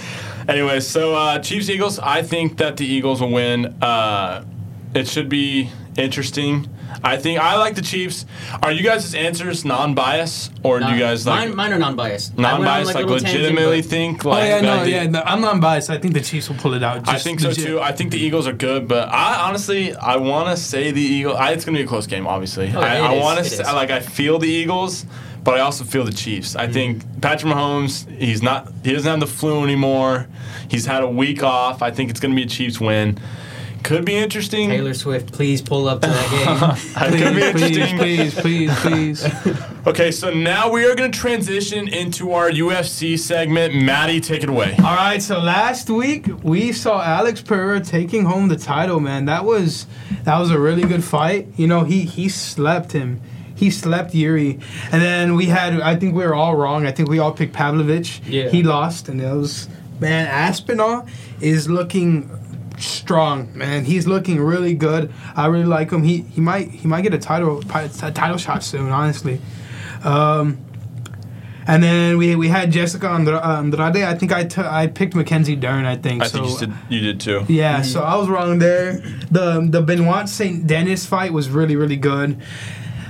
Anyway, 0.47 0.79
so 0.79 1.15
uh, 1.15 1.39
Chiefs 1.39 1.69
Eagles. 1.69 1.97
I 1.99 2.21
think 2.21 2.57
that 2.57 2.77
the 2.77 2.85
Eagles 2.85 3.19
will 3.21 3.31
win. 3.31 3.65
Uh, 3.81 4.45
it 4.93 5.07
should 5.07 5.27
be 5.27 5.69
interesting. 5.97 6.67
I 7.03 7.17
think 7.17 7.39
I 7.39 7.57
like 7.57 7.75
the 7.75 7.81
Chiefs. 7.81 8.25
Are 8.63 8.71
you 8.71 8.83
guys' 8.83 9.13
answers 9.13 9.65
non-biased, 9.65 10.51
or 10.63 10.79
do 10.79 10.87
you 10.87 10.99
guys 10.99 11.25
like 11.25 11.49
mine, 11.49 11.55
mine 11.55 11.73
are 11.73 11.79
non-biased. 11.79 12.33
I 12.33 12.35
went 12.35 12.45
on, 12.45 12.61
non-biased? 12.61 12.93
like, 12.93 12.95
Like, 12.95 13.05
a 13.05 13.09
tangent, 13.19 13.33
legitimately 13.33 13.81
but- 13.81 13.89
think 13.89 14.25
Oh 14.25 14.29
like 14.29 14.43
yeah, 14.49 14.61
no, 14.61 14.75
that 14.77 14.83
the- 14.85 14.91
yeah, 14.91 15.07
no, 15.07 15.21
I'm 15.25 15.41
not 15.41 15.59
biased. 15.59 15.89
I 15.89 15.97
think 15.97 16.13
the 16.13 16.21
Chiefs 16.21 16.49
will 16.49 16.57
pull 16.57 16.73
it 16.73 16.83
out. 16.83 17.07
I 17.07 17.13
just 17.13 17.23
think 17.23 17.39
so 17.39 17.49
legit. 17.49 17.65
too. 17.65 17.79
I 17.79 17.91
think 17.91 18.11
the 18.11 18.19
Eagles 18.19 18.47
are 18.47 18.53
good, 18.53 18.87
but 18.87 19.09
I 19.09 19.47
honestly 19.47 19.95
I 19.95 20.17
want 20.17 20.49
to 20.49 20.61
say 20.61 20.91
the 20.91 21.01
Eagles. 21.01 21.35
I, 21.37 21.51
it's 21.51 21.65
gonna 21.65 21.77
be 21.77 21.83
a 21.83 21.87
close 21.87 22.07
game, 22.07 22.27
obviously. 22.27 22.71
Oh, 22.75 22.79
I, 22.79 22.95
it 22.95 23.01
I 23.01 23.13
is, 23.13 23.21
want 23.23 23.39
it 23.39 23.49
to 23.49 23.73
like 23.73 23.91
I 23.91 23.99
feel 23.99 24.39
the 24.39 24.49
Eagles, 24.49 25.05
but 25.43 25.55
I 25.55 25.61
also 25.61 25.83
feel 25.83 26.03
the 26.03 26.13
Chiefs. 26.13 26.55
I 26.55 26.67
mm. 26.67 26.73
think 26.73 27.21
Patrick 27.21 27.53
Mahomes, 27.53 28.09
he's 28.17 28.41
not 28.41 28.71
he 28.83 28.93
doesn't 28.93 29.09
have 29.09 29.19
the 29.19 29.27
flu 29.27 29.63
anymore. 29.63 30.27
He's 30.69 30.85
had 30.85 31.03
a 31.03 31.09
week 31.09 31.43
off. 31.43 31.81
I 31.81 31.91
think 31.91 32.09
it's 32.09 32.19
gonna 32.19 32.35
be 32.35 32.43
a 32.43 32.47
Chiefs 32.47 32.79
win. 32.79 33.19
Could 33.85 34.03
be 34.03 34.15
interesting. 34.15 34.69
Taylor 34.69 34.95
Swift, 34.95 35.31
please 35.31 35.61
pull 35.61 35.87
up 35.87 36.01
to 36.01 36.07
that 36.07 36.29
game. 36.31 37.13
It 37.13 37.23
could 37.23 37.35
be 37.35 37.43
interesting. 37.43 37.97
please, 37.99 38.33
please, 38.33 38.79
please, 38.79 39.21
please. 39.21 39.63
Okay, 39.87 40.09
so 40.09 40.33
now 40.33 40.71
we 40.71 40.83
are 40.83 40.95
going 40.95 41.11
to 41.11 41.19
transition 41.19 41.87
into 41.87 42.31
our 42.31 42.49
UFC 42.49 43.19
segment. 43.19 43.75
Maddie, 43.75 44.19
take 44.19 44.41
it 44.41 44.49
away. 44.49 44.75
All 44.79 44.95
right, 44.95 45.21
so 45.21 45.37
last 45.37 45.91
week 45.91 46.25
we 46.41 46.71
saw 46.71 47.03
Alex 47.03 47.39
Pereira 47.43 47.79
taking 47.81 48.25
home 48.25 48.47
the 48.47 48.55
title. 48.55 48.99
Man, 48.99 49.25
that 49.25 49.45
was 49.45 49.85
that 50.23 50.39
was 50.39 50.49
a 50.49 50.57
really 50.59 50.85
good 50.85 51.03
fight. 51.03 51.49
You 51.55 51.67
know, 51.67 51.83
he 51.83 52.01
he 52.01 52.29
slept 52.29 52.93
him. 52.93 53.21
He 53.53 53.69
slept 53.69 54.15
Yuri, 54.15 54.59
and 54.91 55.03
then 55.03 55.35
we 55.35 55.45
had. 55.45 55.79
I 55.79 55.95
think 55.95 56.15
we 56.15 56.25
were 56.25 56.33
all 56.33 56.55
wrong. 56.55 56.87
I 56.87 56.91
think 56.91 57.07
we 57.07 57.19
all 57.19 57.31
picked 57.31 57.53
Pavlovich. 57.53 58.21
Yeah. 58.25 58.49
He 58.49 58.63
lost, 58.63 59.07
and 59.07 59.21
it 59.21 59.31
was 59.31 59.69
man. 59.99 60.25
Aspinall 60.25 61.05
is 61.41 61.69
looking 61.69 62.27
strong, 62.79 63.57
man. 63.57 63.85
He's 63.85 64.07
looking 64.07 64.39
really 64.39 64.73
good. 64.73 65.11
I 65.35 65.47
really 65.47 65.65
like 65.65 65.91
him. 65.91 66.03
He 66.03 66.21
he 66.21 66.41
might 66.41 66.69
he 66.69 66.87
might 66.87 67.01
get 67.01 67.13
a 67.13 67.17
title 67.17 67.61
a 67.73 67.89
title 67.89 68.37
shot 68.37 68.63
soon. 68.63 68.89
Honestly. 68.89 69.41
Um, 70.03 70.59
and 71.67 71.81
then 71.81 72.17
we 72.17 72.35
we 72.35 72.47
had 72.47 72.71
Jessica 72.71 73.07
Andra- 73.07 73.45
Andrade. 73.45 74.03
I 74.03 74.13
think 74.15 74.31
I 74.31 74.43
t- 74.43 74.61
I 74.61 74.87
picked 74.87 75.15
Mackenzie 75.15 75.55
Dern. 75.55 75.85
I 75.85 75.95
think. 75.95 76.21
I 76.21 76.27
so, 76.27 76.45
think 76.45 76.61
you 76.61 76.67
did, 76.67 76.75
you 76.89 76.99
did 77.01 77.19
too. 77.19 77.45
Yeah, 77.47 77.81
so 77.81 78.03
I 78.03 78.15
was 78.15 78.29
wrong 78.29 78.59
there. 78.59 78.93
The 79.31 79.65
the 79.67 79.81
Benoit 79.81 80.29
Saint 80.29 80.67
Denis 80.67 81.05
fight 81.05 81.33
was 81.33 81.49
really 81.49 81.75
really 81.75 81.97
good. 81.97 82.39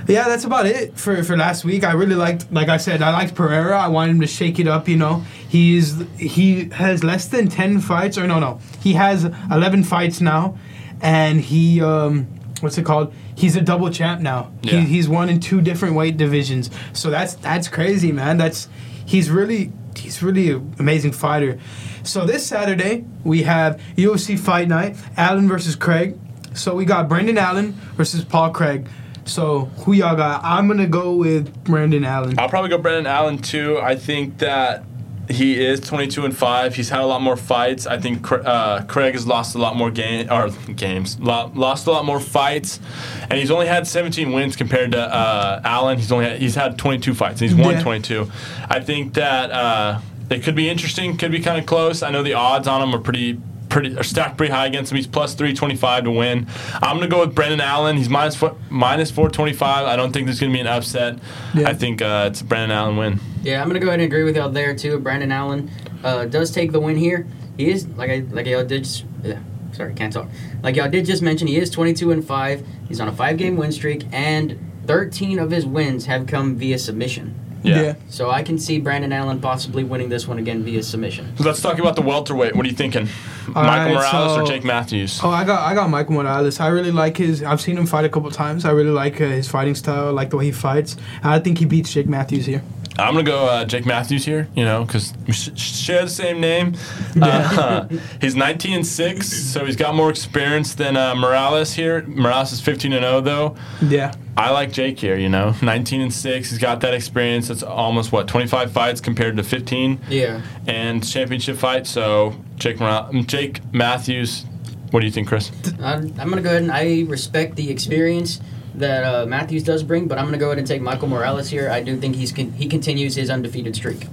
Yeah, 0.08 0.28
that's 0.28 0.44
about 0.44 0.66
it 0.66 0.96
for, 0.96 1.22
for 1.24 1.36
last 1.36 1.64
week. 1.64 1.82
I 1.82 1.92
really 1.92 2.14
liked, 2.14 2.52
like 2.52 2.68
I 2.68 2.76
said, 2.76 3.02
I 3.02 3.10
liked 3.10 3.34
Pereira. 3.34 3.76
I 3.76 3.88
wanted 3.88 4.12
him 4.12 4.20
to 4.20 4.28
shake 4.28 4.60
it 4.60 4.68
up. 4.68 4.88
You 4.88 4.96
know, 4.96 5.24
he's 5.48 6.00
he 6.18 6.68
has 6.70 7.04
less 7.04 7.26
than 7.28 7.48
ten 7.48 7.80
fights, 7.80 8.18
or 8.18 8.26
no, 8.26 8.38
no, 8.38 8.60
he 8.80 8.94
has 8.94 9.24
eleven 9.50 9.84
fights 9.84 10.20
now, 10.20 10.56
and 11.00 11.40
he 11.40 11.80
um, 11.80 12.26
what's 12.60 12.78
it 12.78 12.84
called? 12.84 13.12
He's 13.34 13.56
a 13.56 13.60
double 13.60 13.90
champ 13.90 14.20
now. 14.20 14.52
Yeah. 14.62 14.80
He, 14.80 14.86
he's 14.86 15.08
won 15.08 15.28
in 15.28 15.40
two 15.40 15.60
different 15.60 15.94
weight 15.94 16.16
divisions. 16.16 16.70
So 16.92 17.10
that's 17.10 17.34
that's 17.34 17.68
crazy, 17.68 18.12
man. 18.12 18.38
That's 18.38 18.68
he's 19.04 19.30
really 19.30 19.72
he's 19.96 20.22
really 20.22 20.50
an 20.50 20.74
amazing 20.78 21.12
fighter. 21.12 21.58
So 22.02 22.24
this 22.24 22.46
Saturday 22.46 23.04
we 23.24 23.42
have 23.42 23.80
UFC 23.96 24.38
Fight 24.38 24.68
Night, 24.68 24.96
Allen 25.16 25.48
versus 25.48 25.76
Craig. 25.76 26.18
So 26.54 26.74
we 26.74 26.84
got 26.84 27.08
Brendan 27.08 27.36
Allen 27.36 27.72
versus 27.96 28.24
Paul 28.24 28.50
Craig. 28.50 28.88
So 29.26 29.66
who 29.78 29.92
y'all 29.92 30.16
got? 30.16 30.42
I'm 30.44 30.68
gonna 30.68 30.86
go 30.86 31.14
with 31.14 31.64
Brendan 31.64 32.04
Allen. 32.04 32.38
I'll 32.38 32.48
probably 32.48 32.70
go 32.70 32.78
Brendan 32.78 33.06
Allen 33.06 33.38
too. 33.38 33.78
I 33.78 33.96
think 33.96 34.38
that 34.38 34.84
he 35.28 35.64
is 35.64 35.80
22 35.80 36.24
and 36.24 36.36
five. 36.36 36.74
He's 36.74 36.88
had 36.88 37.00
a 37.00 37.06
lot 37.06 37.20
more 37.22 37.36
fights. 37.36 37.86
I 37.86 37.98
think 37.98 38.30
uh, 38.30 38.82
Craig 38.84 39.14
has 39.14 39.26
lost 39.26 39.54
a 39.54 39.58
lot 39.58 39.76
more 39.76 39.90
game 39.90 40.30
or 40.30 40.50
games, 40.74 41.18
lo- 41.20 41.50
lost 41.54 41.86
a 41.86 41.90
lot 41.90 42.04
more 42.04 42.20
fights, 42.20 42.80
and 43.22 43.32
he's 43.34 43.50
only 43.50 43.66
had 43.66 43.86
17 43.86 44.32
wins 44.32 44.56
compared 44.56 44.92
to 44.92 45.00
uh, 45.00 45.60
Allen. 45.64 45.98
He's 45.98 46.12
only 46.12 46.26
had, 46.26 46.38
he's 46.40 46.54
had 46.54 46.78
22 46.78 47.14
fights. 47.14 47.40
And 47.40 47.50
he's 47.50 47.58
won 47.58 47.74
Yeah. 47.74 47.82
22. 47.82 48.30
I 48.68 48.80
think 48.80 49.14
that 49.14 49.50
uh, 49.50 50.00
it 50.30 50.42
could 50.42 50.54
be 50.54 50.68
interesting. 50.68 51.16
Could 51.16 51.32
be 51.32 51.40
kind 51.40 51.58
of 51.58 51.66
close. 51.66 52.02
I 52.02 52.10
know 52.10 52.22
the 52.22 52.34
odds 52.34 52.66
on 52.68 52.82
him 52.82 52.94
are 52.94 53.00
pretty. 53.00 53.40
Pretty, 53.76 53.94
are 53.94 54.02
stacked 54.02 54.38
pretty 54.38 54.54
high 54.54 54.64
against 54.64 54.90
him. 54.90 54.96
He's 54.96 55.06
plus 55.06 55.34
three 55.34 55.52
twenty 55.52 55.76
five 55.76 56.04
to 56.04 56.10
win. 56.10 56.46
I'm 56.80 56.96
gonna 56.96 57.08
go 57.08 57.20
with 57.20 57.34
Brendan 57.34 57.60
Allen. 57.60 57.98
He's 57.98 58.08
minus 58.08 58.34
four, 58.34 58.56
minus 58.70 59.10
four 59.10 59.28
twenty 59.28 59.52
five. 59.52 59.84
I 59.84 59.96
don't 59.96 60.12
think 60.12 60.24
there's 60.24 60.40
gonna 60.40 60.50
be 60.50 60.60
an 60.60 60.66
upset. 60.66 61.18
Yeah. 61.52 61.68
I 61.68 61.74
think 61.74 62.00
uh, 62.00 62.28
it's 62.30 62.40
a 62.40 62.44
Brendan 62.44 62.70
Allen 62.70 62.96
win. 62.96 63.20
Yeah, 63.42 63.60
I'm 63.60 63.68
gonna 63.68 63.80
go 63.80 63.88
ahead 63.88 64.00
and 64.00 64.10
agree 64.10 64.24
with 64.24 64.34
y'all 64.34 64.48
there 64.48 64.74
too. 64.74 64.98
Brendan 64.98 65.30
Allen 65.30 65.70
uh, 66.02 66.24
does 66.24 66.52
take 66.52 66.72
the 66.72 66.80
win 66.80 66.96
here. 66.96 67.26
He 67.58 67.68
is 67.68 67.86
like 67.88 68.08
I 68.08 68.24
like 68.30 68.46
y'all 68.46 68.64
did. 68.64 68.84
Just, 68.84 69.04
yeah, 69.22 69.40
sorry, 69.72 69.92
can't 69.92 70.10
talk. 70.10 70.28
Like 70.62 70.76
y'all 70.76 70.88
did 70.88 71.04
just 71.04 71.20
mention, 71.20 71.46
he 71.46 71.58
is 71.58 71.68
22 71.68 72.12
and 72.12 72.26
five. 72.26 72.66
He's 72.88 72.98
on 72.98 73.08
a 73.08 73.12
five-game 73.12 73.58
win 73.58 73.72
streak, 73.72 74.06
and 74.10 74.58
13 74.86 75.38
of 75.38 75.50
his 75.50 75.66
wins 75.66 76.06
have 76.06 76.26
come 76.26 76.56
via 76.56 76.78
submission. 76.78 77.45
Yeah. 77.66 77.94
So 78.08 78.30
I 78.30 78.42
can 78.42 78.58
see 78.58 78.78
Brendan 78.80 79.12
Allen 79.12 79.40
possibly 79.40 79.84
winning 79.84 80.08
this 80.08 80.28
one 80.28 80.38
again 80.38 80.62
via 80.62 80.82
submission. 80.82 81.36
So 81.36 81.44
let's 81.44 81.60
talk 81.60 81.78
about 81.78 81.96
the 81.96 82.02
welterweight. 82.02 82.54
What 82.54 82.64
are 82.64 82.68
you 82.68 82.74
thinking? 82.74 83.08
Michael 83.48 83.94
right, 83.94 83.94
Morales 83.94 84.38
or 84.38 84.46
Jake 84.46 84.64
Matthews? 84.64 85.20
Oh, 85.22 85.30
I 85.30 85.44
got 85.44 85.62
I 85.62 85.74
got 85.74 85.88
Michael 85.90 86.14
Morales. 86.14 86.60
I 86.60 86.68
really 86.68 86.90
like 86.90 87.16
his. 87.16 87.42
I've 87.42 87.60
seen 87.60 87.76
him 87.78 87.86
fight 87.86 88.04
a 88.04 88.08
couple 88.08 88.30
times. 88.30 88.64
I 88.64 88.70
really 88.70 88.90
like 88.90 89.20
uh, 89.20 89.26
his 89.26 89.48
fighting 89.48 89.74
style. 89.74 90.08
I 90.08 90.10
like 90.10 90.30
the 90.30 90.36
way 90.36 90.46
he 90.46 90.52
fights. 90.52 90.96
I 91.22 91.38
think 91.38 91.58
he 91.58 91.64
beats 91.64 91.92
Jake 91.92 92.08
Matthews 92.08 92.46
here. 92.46 92.62
I'm 92.98 93.14
gonna 93.14 93.22
go 93.24 93.46
uh, 93.46 93.64
Jake 93.64 93.84
Matthews 93.86 94.24
here. 94.24 94.48
You 94.54 94.64
know, 94.64 94.84
because 94.84 95.12
we 95.26 95.32
sh- 95.32 95.50
share 95.58 96.02
the 96.04 96.10
same 96.10 96.40
name. 96.40 96.74
Uh, 97.20 97.88
he's 98.20 98.34
19 98.34 98.72
and 98.74 98.86
six, 98.86 99.28
so 99.28 99.64
he's 99.64 99.76
got 99.76 99.94
more 99.94 100.10
experience 100.10 100.74
than 100.74 100.96
uh, 100.96 101.14
Morales 101.14 101.72
here. 101.74 102.02
Morales 102.06 102.52
is 102.52 102.60
15 102.60 102.92
and 102.92 103.02
0 103.02 103.20
though. 103.20 103.56
Yeah. 103.82 104.12
I 104.38 104.50
like 104.50 104.70
Jake 104.72 104.98
here. 104.98 105.16
You 105.16 105.28
know, 105.30 105.54
19 105.62 106.00
and 106.00 106.12
six. 106.12 106.50
He's 106.50 106.58
got 106.58 106.80
that 106.80 106.92
experience. 106.94 107.48
That's 107.48 107.62
almost 107.62 108.12
what 108.12 108.28
25 108.28 108.70
fights 108.70 109.00
compared 109.00 109.36
to 109.38 109.42
15 109.42 109.98
Yeah. 110.08 110.42
and 110.66 111.06
championship 111.06 111.56
fight. 111.56 111.86
So 111.86 112.34
Jake 112.56 112.78
Morales, 112.80 113.24
Jake 113.26 113.60
Matthews. 113.72 114.44
What 114.90 115.00
do 115.00 115.06
you 115.06 115.12
think, 115.12 115.26
Chris? 115.28 115.50
I'm, 115.82 116.14
I'm 116.18 116.28
gonna 116.30 116.42
go 116.42 116.50
ahead 116.50 116.62
and 116.62 116.70
I 116.72 117.04
respect 117.08 117.56
the 117.56 117.70
experience 117.70 118.40
that 118.78 119.04
uh, 119.04 119.26
Matthews 119.26 119.62
does 119.62 119.82
bring, 119.82 120.06
but 120.08 120.18
I'm 120.18 120.24
gonna 120.26 120.38
go 120.38 120.46
ahead 120.46 120.58
and 120.58 120.66
take 120.66 120.82
Michael 120.82 121.08
Morales 121.08 121.48
here. 121.50 121.70
I 121.70 121.80
do 121.82 121.96
think 121.96 122.16
he's 122.16 122.32
con- 122.32 122.52
he 122.52 122.66
continues 122.68 123.14
his 123.14 123.30
undefeated 123.30 123.74
streak. 123.76 124.06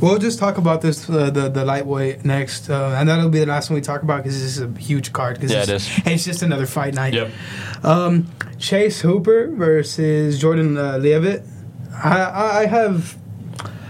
We'll 0.00 0.18
just 0.18 0.38
talk 0.38 0.58
about 0.58 0.82
this 0.82 1.08
uh, 1.08 1.30
the 1.30 1.48
the 1.48 1.64
lightweight 1.64 2.24
next, 2.24 2.68
uh, 2.68 2.96
and 2.98 3.08
that'll 3.08 3.30
be 3.30 3.38
the 3.40 3.46
last 3.46 3.70
one 3.70 3.76
we 3.76 3.80
talk 3.80 4.02
about 4.02 4.22
because 4.22 4.34
this 4.34 4.58
is 4.58 4.60
a 4.60 4.68
huge 4.78 5.12
card. 5.12 5.40
'cause 5.40 5.50
Yeah, 5.50 5.60
it's, 5.60 5.68
it 5.70 5.74
is. 5.76 5.90
It's 6.06 6.24
just 6.24 6.42
another 6.42 6.66
fight 6.66 6.92
night. 6.94 7.14
Yep. 7.14 7.30
Um, 7.82 8.26
Chase 8.58 9.00
Hooper 9.00 9.48
versus 9.48 10.38
Jordan 10.38 10.76
uh, 10.76 10.98
Leavitt. 10.98 11.44
I, 12.04 12.20
I 12.20 12.58
I 12.60 12.66
have, 12.66 13.16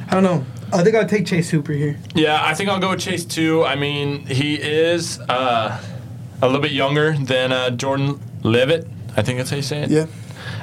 I 0.08 0.14
don't 0.14 0.22
know. 0.22 0.44
I 0.72 0.82
think 0.84 0.94
I'll 0.96 1.06
take 1.08 1.26
Chase 1.26 1.50
Hooper 1.50 1.72
here. 1.72 1.96
Yeah, 2.14 2.40
I 2.44 2.54
think 2.54 2.68
I'll 2.70 2.78
go 2.80 2.90
with 2.90 3.00
Chase 3.00 3.24
too. 3.24 3.64
I 3.64 3.74
mean, 3.76 4.26
he 4.26 4.54
is 4.54 5.18
uh, 5.28 5.80
a 6.42 6.46
little 6.46 6.60
bit 6.60 6.72
younger 6.72 7.16
than 7.18 7.50
uh, 7.52 7.70
Jordan 7.70 8.20
Leavitt. 8.44 8.86
I 9.16 9.22
think 9.22 9.38
that's 9.38 9.50
how 9.50 9.56
you 9.56 9.62
say 9.62 9.82
it. 9.82 9.90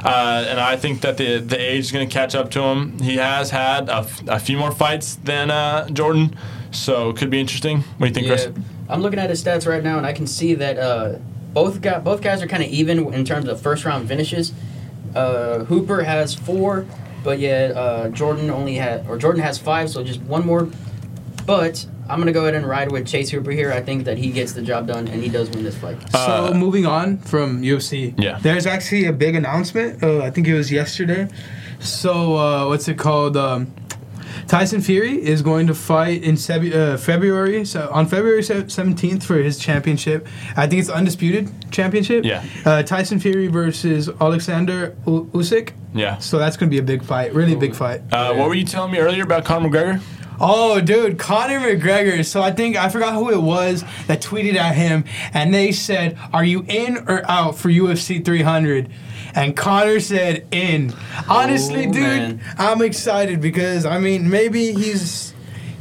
Uh, 0.04 0.46
and 0.48 0.60
I 0.60 0.76
think 0.76 1.02
that 1.02 1.18
the 1.18 1.40
the 1.40 1.60
age 1.60 1.80
is 1.86 1.92
going 1.92 2.08
to 2.08 2.14
catch 2.14 2.36
up 2.36 2.52
to 2.52 2.62
him. 2.62 3.00
He 3.00 3.18
has 3.18 3.50
had 3.50 3.90
a, 3.90 3.98
f- 3.98 4.22
a 4.28 4.40
few 4.40 4.58
more 4.58 4.72
fights 4.72 5.16
than 5.16 5.50
uh, 5.52 5.90
Jordan, 5.90 6.36
so 6.72 7.10
it 7.10 7.18
could 7.18 7.30
be 7.30 7.40
interesting. 7.40 7.82
What 7.98 8.14
do 8.14 8.22
you 8.22 8.28
think, 8.28 8.28
Chris? 8.28 8.64
I'm 8.90 9.02
looking 9.02 9.20
at 9.20 9.30
his 9.30 9.44
stats 9.44 9.68
right 9.68 9.84
now, 9.84 9.98
and 9.98 10.06
I 10.06 10.14
can 10.14 10.28
see 10.28 10.54
that 10.56 10.78
uh, 10.78 11.20
both 11.54 11.82
guy, 11.82 12.00
both 12.00 12.22
guys 12.22 12.42
are 12.42 12.48
kind 12.48 12.64
of 12.64 12.70
even 12.70 13.14
in 13.14 13.26
terms 13.26 13.48
of 13.48 13.62
first 13.62 13.86
round 13.86 14.08
finishes. 14.08 14.54
Uh, 15.16 15.60
Hooper 15.66 16.04
has 16.04 16.34
four, 16.36 16.86
but 17.24 17.40
yet 17.40 17.76
uh, 17.76 18.10
Jordan 18.10 18.50
only 18.50 18.76
had 18.76 19.08
or 19.08 19.18
Jordan 19.18 19.42
has 19.42 19.58
five, 19.58 19.90
so 19.90 20.04
just 20.04 20.22
one 20.22 20.46
more. 20.46 20.68
But 21.46 21.86
I'm 22.10 22.20
gonna 22.20 22.32
go 22.32 22.42
ahead 22.42 22.56
and 22.56 22.68
ride 22.68 22.92
with 22.92 23.08
Chase 23.08 23.30
Hooper 23.30 23.52
here. 23.52 23.72
I 23.72 23.82
think 23.82 24.06
that 24.06 24.18
he 24.18 24.32
gets 24.32 24.54
the 24.54 24.62
job 24.62 24.88
done, 24.88 25.08
and 25.08 25.24
he 25.24 25.30
does 25.30 25.50
win 25.50 25.64
this 25.64 25.78
fight. 25.78 25.98
Uh, 26.14 26.48
so 26.50 26.54
moving 26.54 26.86
on 26.86 27.18
from 27.20 27.62
UFC. 27.62 28.14
Yeah. 28.18 28.40
There's 28.42 28.66
actually 28.66 29.06
a 29.06 29.14
big 29.14 29.36
announcement. 29.36 30.04
Uh, 30.04 30.22
I 30.22 30.30
think 30.30 30.48
it 30.48 30.54
was 30.54 30.72
yesterday. 30.72 31.28
So 31.80 32.36
uh, 32.38 32.68
what's 32.68 32.88
it 32.88 32.98
called? 32.98 33.38
Um, 33.38 33.74
Tyson 34.48 34.82
Fury 34.82 35.24
is 35.24 35.42
going 35.42 35.68
to 35.68 35.74
fight 35.76 36.24
in 36.24 36.36
Sebu- 36.36 36.74
uh, 36.74 36.98
February, 36.98 37.64
so 37.66 37.90
on 37.92 38.08
February 38.08 38.44
seventeenth 38.44 39.24
for 39.26 39.36
his 39.38 39.58
championship. 39.58 40.28
I 40.58 40.68
think 40.68 40.82
it's 40.82 40.90
undisputed 40.90 41.50
championship. 41.72 42.26
Yeah. 42.26 42.44
Uh, 42.66 42.84
Tyson 42.84 43.20
Fury 43.20 43.48
versus 43.48 44.10
Alexander 44.20 44.96
U- 45.08 45.30
Usyk. 45.34 45.72
Yeah. 45.94 46.18
So 46.18 46.40
that's 46.40 46.58
going 46.58 46.70
to 46.70 46.74
be 46.76 46.80
a 46.80 46.84
big 46.84 47.04
fight, 47.04 47.34
really 47.34 47.56
big 47.56 47.76
fight. 47.76 48.02
Uh, 48.12 48.34
what 48.34 48.48
were 48.50 48.56
you 48.56 48.66
telling 48.66 48.92
me 48.92 48.98
earlier 48.98 49.24
about 49.24 49.46
Conor 49.46 49.70
McGregor? 49.70 50.02
Oh, 50.40 50.82
dude, 50.82 51.18
Conor 51.18 51.60
McGregor. 51.60 52.26
So 52.26 52.42
I 52.42 52.52
think 52.52 52.76
I 52.76 52.90
forgot 52.90 53.14
who 53.14 53.32
it 53.32 53.42
was 53.42 53.84
that 54.08 54.22
tweeted 54.22 54.56
at 54.56 54.76
him, 54.76 55.06
and 55.34 55.54
they 55.54 55.72
said, 55.72 56.18
"Are 56.34 56.44
you 56.44 56.66
in 56.68 56.98
or 57.08 57.24
out 57.30 57.58
for 57.58 57.70
UFC 57.70 58.24
300?" 58.24 58.90
And 59.36 59.56
Conor 59.56 60.00
said, 60.00 60.46
"In." 60.52 60.94
Honestly, 61.28 61.88
Oh, 61.88 61.92
dude, 61.92 62.02
man. 62.04 62.42
I'm 62.58 62.82
excited 62.82 63.42
because 63.42 63.86
I 63.86 64.00
mean, 64.00 64.30
maybe 64.30 64.74
he's. 64.74 65.33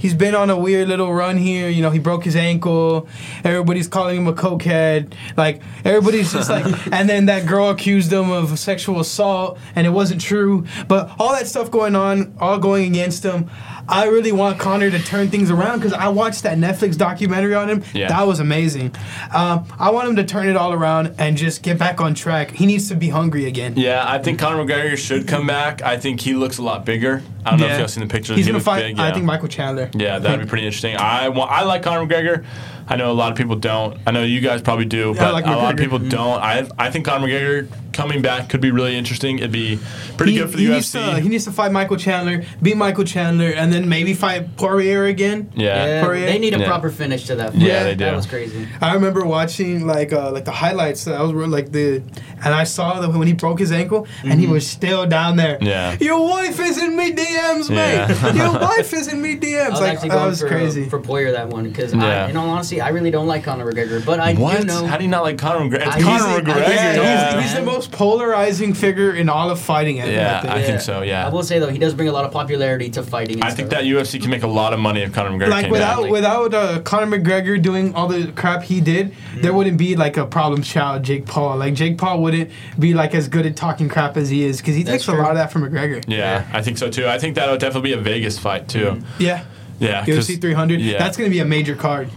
He's 0.02 0.14
been 0.14 0.34
on 0.34 0.50
a 0.50 0.58
weird 0.58 0.88
little 0.88 1.14
run 1.14 1.36
here. 1.36 1.68
You 1.68 1.80
know, 1.80 1.90
he 1.90 2.00
broke 2.00 2.24
his 2.24 2.34
ankle. 2.34 3.06
Everybody's 3.44 3.86
calling 3.86 4.16
him 4.16 4.26
a 4.26 4.32
cokehead. 4.32 5.14
Like 5.36 5.62
everybody's 5.84 6.32
just 6.32 6.50
like, 6.50 6.64
and 6.92 7.08
then 7.08 7.26
that 7.26 7.46
girl 7.46 7.70
accused 7.70 8.12
him 8.12 8.32
of 8.32 8.58
sexual 8.58 8.98
assault, 8.98 9.60
and 9.76 9.86
it 9.86 9.90
wasn't 9.90 10.20
true. 10.20 10.66
But 10.88 11.14
all 11.20 11.30
that 11.34 11.46
stuff 11.46 11.70
going 11.70 11.94
on, 11.94 12.34
all 12.40 12.58
going 12.58 12.90
against 12.90 13.22
him. 13.22 13.48
I 13.88 14.06
really 14.06 14.32
want 14.32 14.58
Conor 14.58 14.90
to 14.90 14.98
turn 14.98 15.28
things 15.28 15.50
around 15.50 15.78
because 15.78 15.92
I 15.92 16.08
watched 16.08 16.42
that 16.42 16.58
Netflix 16.58 16.96
documentary 16.96 17.54
on 17.54 17.68
him. 17.68 17.84
Yeah. 17.94 18.08
That 18.08 18.26
was 18.26 18.40
amazing. 18.40 18.94
Um, 19.32 19.66
I 19.78 19.90
want 19.90 20.08
him 20.08 20.16
to 20.16 20.24
turn 20.24 20.48
it 20.48 20.56
all 20.56 20.72
around 20.72 21.14
and 21.18 21.36
just 21.36 21.62
get 21.62 21.78
back 21.78 22.00
on 22.00 22.14
track. 22.14 22.50
He 22.50 22.66
needs 22.66 22.88
to 22.88 22.96
be 22.96 23.08
hungry 23.08 23.46
again. 23.46 23.74
Yeah, 23.76 24.04
I 24.06 24.18
think 24.18 24.38
Conor 24.38 24.64
McGregor 24.64 24.96
should 24.96 25.28
come 25.28 25.46
back. 25.46 25.82
I 25.82 25.96
think 25.96 26.20
he 26.20 26.34
looks 26.34 26.58
a 26.58 26.62
lot 26.62 26.84
bigger. 26.84 27.22
I 27.44 27.50
don't 27.50 27.60
know 27.60 27.66
if 27.66 27.78
y'all 27.78 27.88
seen 27.88 28.06
the 28.06 28.12
pictures. 28.12 28.36
He's 28.36 28.46
he 28.46 28.52
gonna 28.52 28.62
fight. 28.62 28.82
big, 28.82 28.98
I 29.00 29.12
think 29.12 29.24
Michael 29.24 29.48
Chandler. 29.48 29.90
Yeah, 29.94 30.18
that'd 30.18 30.40
be 30.40 30.46
pretty 30.48 30.66
interesting. 30.66 30.96
I 30.96 31.28
want, 31.28 31.50
I 31.50 31.64
like 31.64 31.82
Conor 31.82 32.06
McGregor. 32.06 32.44
I 32.88 32.96
know 32.96 33.10
a 33.10 33.14
lot 33.14 33.32
of 33.32 33.38
people 33.38 33.56
don't. 33.56 33.98
I 34.06 34.10
know 34.10 34.22
you 34.24 34.40
guys 34.40 34.60
probably 34.62 34.84
do, 34.84 35.12
Yeah, 35.14 35.20
but 35.24 35.32
like 35.34 35.46
a 35.46 35.50
lot 35.50 35.72
of 35.72 35.78
McGregor. 35.78 35.82
people 35.82 35.98
don't. 35.98 36.40
I 36.42 36.68
I 36.78 36.90
think 36.90 37.06
Conor 37.06 37.26
McGregor 37.26 37.68
coming 37.92 38.22
back 38.22 38.48
could 38.48 38.60
be 38.62 38.70
really 38.70 38.96
interesting. 38.96 39.38
It'd 39.38 39.52
be 39.52 39.78
pretty 40.16 40.32
he, 40.32 40.38
good 40.38 40.50
for 40.50 40.56
the 40.56 40.62
he 40.64 40.68
UFC. 40.70 40.72
Needs 40.74 40.92
to, 40.92 41.20
he 41.20 41.28
needs 41.28 41.44
to 41.44 41.52
fight 41.52 41.72
Michael 41.72 41.96
Chandler, 41.98 42.42
beat 42.62 42.76
Michael 42.76 43.04
Chandler, 43.04 43.48
and 43.50 43.70
then 43.72 43.86
maybe 43.88 44.14
fight 44.14 44.56
Poirier 44.56 45.04
again. 45.04 45.50
yeah. 45.54 45.84
Yeah, 45.84 46.04
Poirier? 46.04 46.26
they 46.26 46.38
need 46.38 46.54
a 46.54 46.58
Yeah. 46.60 46.66
proper 46.66 46.90
finish 46.90 47.26
to 47.26 47.34
that. 47.36 47.52
Fight. 47.52 47.60
Yeah, 47.60 47.82
they 47.84 47.94
do. 47.94 48.04
That 48.06 48.16
was 48.16 48.26
crazy. 48.26 48.66
I 48.80 48.94
remember 48.94 49.24
watching 49.26 49.86
like 49.86 50.12
uh, 50.12 50.30
like 50.32 50.44
the 50.46 50.52
highlights. 50.52 51.04
That 51.04 51.20
was 51.20 51.32
like 51.32 51.70
the, 51.72 52.02
and 52.44 52.54
I 52.54 52.64
saw 52.64 53.00
that 53.00 53.10
when 53.12 53.26
he 53.26 53.34
broke 53.34 53.58
his 53.58 53.72
ankle, 53.72 54.06
and 54.24 54.40
he 54.40 54.46
was 54.46 54.66
still 54.66 55.06
down 55.06 55.36
there. 55.36 55.56
Mm-hmm. 55.58 55.66
Yeah. 55.66 55.96
Your 56.00 56.26
wife 56.26 56.58
is 56.60 56.78
in 56.82 56.96
me 56.96 57.12
DMs, 57.12 57.68
mate. 57.68 58.08
Yeah. 58.08 58.32
Your 58.32 58.52
wife 58.60 58.92
is 58.94 59.06
in 59.08 59.20
me 59.20 59.36
DMs. 59.36 59.66
I 59.66 59.68
was 59.68 59.80
like 59.80 59.92
actually 59.94 60.08
that 60.10 60.26
was 60.26 60.40
for, 60.40 60.48
crazy. 60.48 60.86
Uh, 60.86 60.88
for 60.88 60.98
Poirier 61.00 61.32
that 61.32 61.48
one 61.48 61.68
because, 61.68 61.92
Yeah. 61.94 62.28
in 62.28 62.36
all 62.36 62.48
honesty, 62.48 62.71
I 62.80 62.88
really 62.88 63.10
don't 63.10 63.26
like 63.26 63.44
Conor 63.44 63.70
McGregor, 63.72 64.04
but 64.04 64.20
I 64.20 64.34
what? 64.34 64.60
do 64.60 64.66
know. 64.66 64.86
How 64.86 64.96
do 64.96 65.04
you 65.04 65.10
not 65.10 65.22
like 65.22 65.38
Conor 65.38 65.60
McGregor? 65.68 65.86
It's 65.86 65.96
I- 65.96 66.00
Conor 66.00 66.28
he's- 66.28 66.40
McGregor. 66.40 66.54
I- 66.66 66.72
yeah, 66.72 66.94
yeah. 66.94 67.34
he's, 67.40 67.50
he's 67.50 67.54
the 67.58 67.62
most 67.64 67.92
polarizing 67.92 68.74
figure 68.74 69.12
in 69.14 69.28
all 69.28 69.50
of 69.50 69.60
fighting. 69.60 69.98
I 70.00 70.04
think, 70.04 70.14
Yeah, 70.16 70.38
I 70.38 70.40
think. 70.42 70.54
I 70.54 70.62
think 70.62 70.80
so, 70.80 71.02
yeah. 71.02 71.26
I 71.26 71.30
will 71.30 71.42
say 71.42 71.58
though, 71.58 71.68
he 71.70 71.78
does 71.78 71.94
bring 71.94 72.08
a 72.08 72.12
lot 72.12 72.24
of 72.24 72.32
popularity 72.32 72.88
to 72.90 73.02
fighting. 73.02 73.36
and 73.36 73.44
I 73.44 73.50
think 73.50 73.68
stuff. 73.68 73.80
that 73.80 73.84
UFC 73.86 74.20
can 74.20 74.30
make 74.30 74.42
a 74.42 74.46
lot 74.48 74.72
of 74.72 74.80
money 74.80 75.02
if 75.02 75.12
Conor 75.12 75.30
McGregor 75.30 75.48
like 75.50 75.62
came 75.64 75.70
without 75.72 76.02
back. 76.02 76.10
without 76.12 76.54
uh, 76.54 76.80
Conor 76.80 77.18
McGregor 77.18 77.60
doing 77.60 77.94
all 77.94 78.08
the 78.08 78.32
crap 78.32 78.62
he 78.62 78.80
did, 78.80 79.12
Mm. 79.34 79.42
there 79.42 79.52
wouldn't 79.54 79.78
be 79.78 79.96
like 79.96 80.16
a 80.18 80.26
problem 80.26 80.62
child 80.62 81.02
Jake 81.02 81.26
Paul. 81.26 81.56
Like 81.56 81.74
Jake 81.74 81.96
Paul 81.98 82.20
wouldn't 82.22 82.50
be 82.78 82.92
like 82.94 83.14
as 83.14 83.28
good 83.28 83.46
at 83.46 83.56
talking 83.56 83.88
crap 83.88 84.16
as 84.16 84.28
he 84.28 84.44
is 84.44 84.58
because 84.58 84.74
he 84.76 84.82
That's 84.82 85.04
takes 85.04 85.08
a 85.08 85.20
lot 85.20 85.30
of 85.30 85.36
that 85.36 85.50
from 85.50 85.62
McGregor. 85.62 86.04
Yeah, 86.06 86.46
I 86.52 86.62
think 86.62 86.76
so 86.78 86.90
too. 86.90 87.06
I 87.08 87.18
think 87.18 87.34
that'll 87.36 87.56
definitely 87.56 87.90
be 87.90 87.92
a 87.94 88.00
Vegas 88.02 88.38
fight 88.38 88.68
too. 88.68 89.00
Yeah, 89.18 89.44
Yeah, 89.78 90.04
UFC 90.04 90.40
300. 90.40 90.80
Yeah, 90.80 90.98
That's 90.98 91.16
gonna 91.16 91.30
be 91.30 91.38
a 91.40 91.44
major 91.44 91.74
card. 91.74 92.10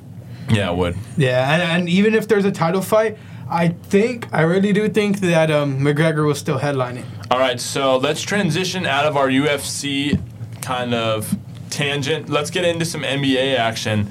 Yeah, 0.50 0.72
it 0.72 0.76
would. 0.78 0.96
Yeah, 1.18 1.54
and, 1.54 1.62
and 1.62 1.90
even 1.90 2.14
if 2.16 2.28
there's 2.28 2.46
a 2.46 2.52
title 2.52 2.82
fight, 2.82 3.18
I 3.50 3.70
think 3.70 4.28
I 4.34 4.42
really 4.42 4.74
do 4.74 4.90
think 4.90 5.20
that 5.20 5.52
um, 5.52 5.80
McGregor 5.80 6.26
will 6.26 6.36
still 6.36 6.58
headline 6.58 6.98
it. 6.98 7.06
All 7.32 7.40
right, 7.40 7.60
so 7.60 7.98
let's 7.98 8.22
transition 8.22 8.86
out 8.86 9.06
of 9.06 9.18
our 9.18 9.28
UFC 9.28 10.20
kind 10.62 10.94
of 10.94 11.36
tangent. 11.70 12.30
Let's 12.30 12.50
get 12.50 12.66
into 12.66 12.86
some 12.86 13.02
NBA 13.02 13.58
action. 13.58 14.10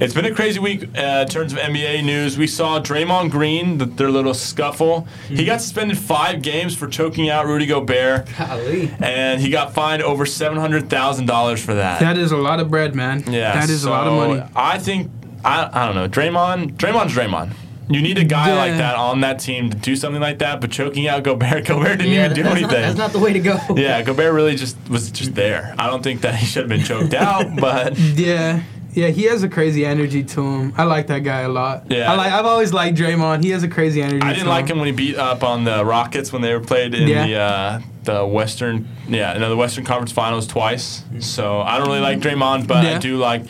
It's 0.00 0.14
been 0.14 0.24
a 0.24 0.34
crazy 0.34 0.58
week 0.58 0.84
uh, 0.96 1.24
in 1.26 1.28
terms 1.28 1.52
of 1.52 1.58
NBA 1.58 2.02
news. 2.04 2.38
We 2.38 2.46
saw 2.46 2.80
Draymond 2.80 3.30
Green, 3.30 3.76
the, 3.76 3.84
their 3.84 4.10
little 4.10 4.32
scuffle. 4.32 5.06
He 5.28 5.44
got 5.44 5.60
suspended 5.60 5.98
five 5.98 6.40
games 6.40 6.74
for 6.74 6.88
choking 6.88 7.28
out 7.28 7.44
Rudy 7.44 7.66
Gobert, 7.66 8.26
Golly. 8.38 8.90
and 8.98 9.42
he 9.42 9.50
got 9.50 9.74
fined 9.74 10.02
over 10.02 10.24
seven 10.24 10.56
hundred 10.56 10.88
thousand 10.88 11.26
dollars 11.26 11.62
for 11.62 11.74
that. 11.74 12.00
That 12.00 12.16
is 12.16 12.32
a 12.32 12.38
lot 12.38 12.60
of 12.60 12.70
bread, 12.70 12.94
man. 12.94 13.24
yeah, 13.30 13.52
that 13.52 13.68
is 13.68 13.84
a 13.84 13.90
lot 13.90 14.06
of 14.06 14.14
money. 14.14 14.42
I 14.56 14.78
think 14.78 15.10
I, 15.44 15.68
I 15.72 15.86
don't 15.86 15.94
know. 15.94 16.08
Draymond, 16.08 16.72
Draymond's 16.76 17.14
Draymond. 17.14 17.52
You 17.88 18.00
need 18.02 18.18
a 18.18 18.24
guy 18.24 18.48
Yeah. 18.50 18.54
like 18.54 18.76
that 18.78 18.94
on 18.94 19.20
that 19.22 19.40
team 19.40 19.68
to 19.70 19.76
do 19.76 19.96
something 19.96 20.20
like 20.22 20.38
that, 20.38 20.60
but 20.60 20.70
choking 20.70 21.08
out 21.08 21.24
Gobert, 21.24 21.64
Gobert 21.66 21.98
didn't 21.98 22.12
Yeah, 22.12 22.26
even 22.26 22.36
do 22.36 22.42
anything. 22.44 22.62
Not, 22.62 22.70
that's 22.70 22.98
not 22.98 23.12
the 23.12 23.18
way 23.18 23.32
to 23.32 23.40
go. 23.40 23.58
Yeah, 23.76 24.00
Gobert 24.02 24.32
really 24.32 24.54
just 24.54 24.76
was 24.88 25.10
just 25.10 25.34
there. 25.34 25.74
I 25.78 25.88
don't 25.88 26.02
think 26.02 26.20
that 26.20 26.36
he 26.36 26.46
should 26.46 26.62
have 26.62 26.68
been 26.68 26.84
choked 26.84 27.14
out, 27.14 27.56
but 27.60 27.98
Yeah. 27.98 28.62
Yeah, 28.92 29.06
he 29.08 29.22
has 29.24 29.44
a 29.44 29.48
crazy 29.48 29.86
energy 29.86 30.24
to 30.24 30.42
him. 30.42 30.74
I 30.76 30.82
like 30.82 31.06
that 31.08 31.20
guy 31.20 31.42
a 31.42 31.48
lot. 31.48 31.84
Yeah. 31.90 32.10
I 32.10 32.16
like. 32.16 32.32
I've 32.32 32.44
always 32.44 32.72
liked 32.72 32.98
Draymond. 32.98 33.44
He 33.44 33.50
has 33.50 33.62
a 33.62 33.68
crazy 33.68 34.02
energy. 34.02 34.20
I 34.20 34.32
didn't 34.32 34.48
like 34.48 34.66
him 34.66 34.78
when 34.78 34.86
he 34.86 34.92
beat 34.92 35.14
up 35.16 35.44
on 35.44 35.62
the 35.62 35.84
Rockets 35.84 36.32
when 36.32 36.42
they 36.42 36.52
were 36.52 36.58
played 36.60 36.92
in 36.94 37.06
Yeah. 37.06 37.24
the 37.26 37.36
uh, 37.36 37.80
the 38.02 38.26
Western 38.26 38.88
yeah, 39.08 39.34
no, 39.38 39.48
the 39.48 39.56
Western 39.56 39.84
Conference 39.84 40.10
Finals 40.10 40.44
twice. 40.48 41.04
So 41.20 41.60
I 41.60 41.78
don't 41.78 41.86
really 41.86 42.00
like 42.00 42.18
Draymond, 42.18 42.66
but 42.66 42.84
I 42.84 42.98
do 42.98 43.16
like 43.18 43.42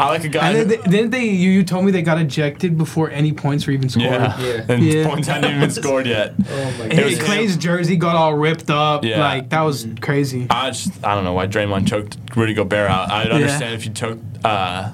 I 0.00 0.08
like 0.08 0.24
a 0.24 0.28
guy. 0.28 0.48
And 0.50 0.56
then 0.58 0.68
they, 0.68 0.76
didn't 0.90 1.10
they? 1.10 1.24
You, 1.26 1.50
you 1.50 1.62
told 1.64 1.84
me 1.84 1.92
they 1.92 2.02
got 2.02 2.18
ejected 2.20 2.78
before 2.78 3.10
any 3.10 3.32
points 3.32 3.66
were 3.66 3.72
even 3.72 3.88
scored. 3.88 4.10
yeah, 4.10 4.40
Yeah. 4.40 4.64
and 4.68 4.82
Yeah. 4.82 5.06
points 5.08 5.28
hadn't 5.28 5.48
even 5.48 5.60
been 5.60 5.70
scored 5.70 6.06
yet. 6.06 6.34
Oh 6.50 6.74
my 6.78 6.86
It 6.86 7.04
was 7.04 7.16
god. 7.18 7.26
Clay's 7.26 7.56
jersey 7.56 7.96
got 7.96 8.16
all 8.16 8.34
ripped 8.34 8.70
up. 8.70 9.04
Yeah. 9.04 9.20
Like 9.20 9.50
that 9.50 9.62
was 9.62 9.86
crazy. 10.00 10.46
I 10.50 10.70
just 10.70 11.04
I 11.04 11.14
don't 11.14 11.24
know 11.24 11.32
why 11.34 11.46
Draymond 11.46 11.86
choked 11.88 12.16
Rudy 12.36 12.54
Gobert 12.54 12.90
out. 12.90 13.10
I'd 13.10 13.30
understand 13.30 13.74
if 13.74 13.84
you 13.86 13.92
choked. 13.92 14.22
Uh, 14.44 14.90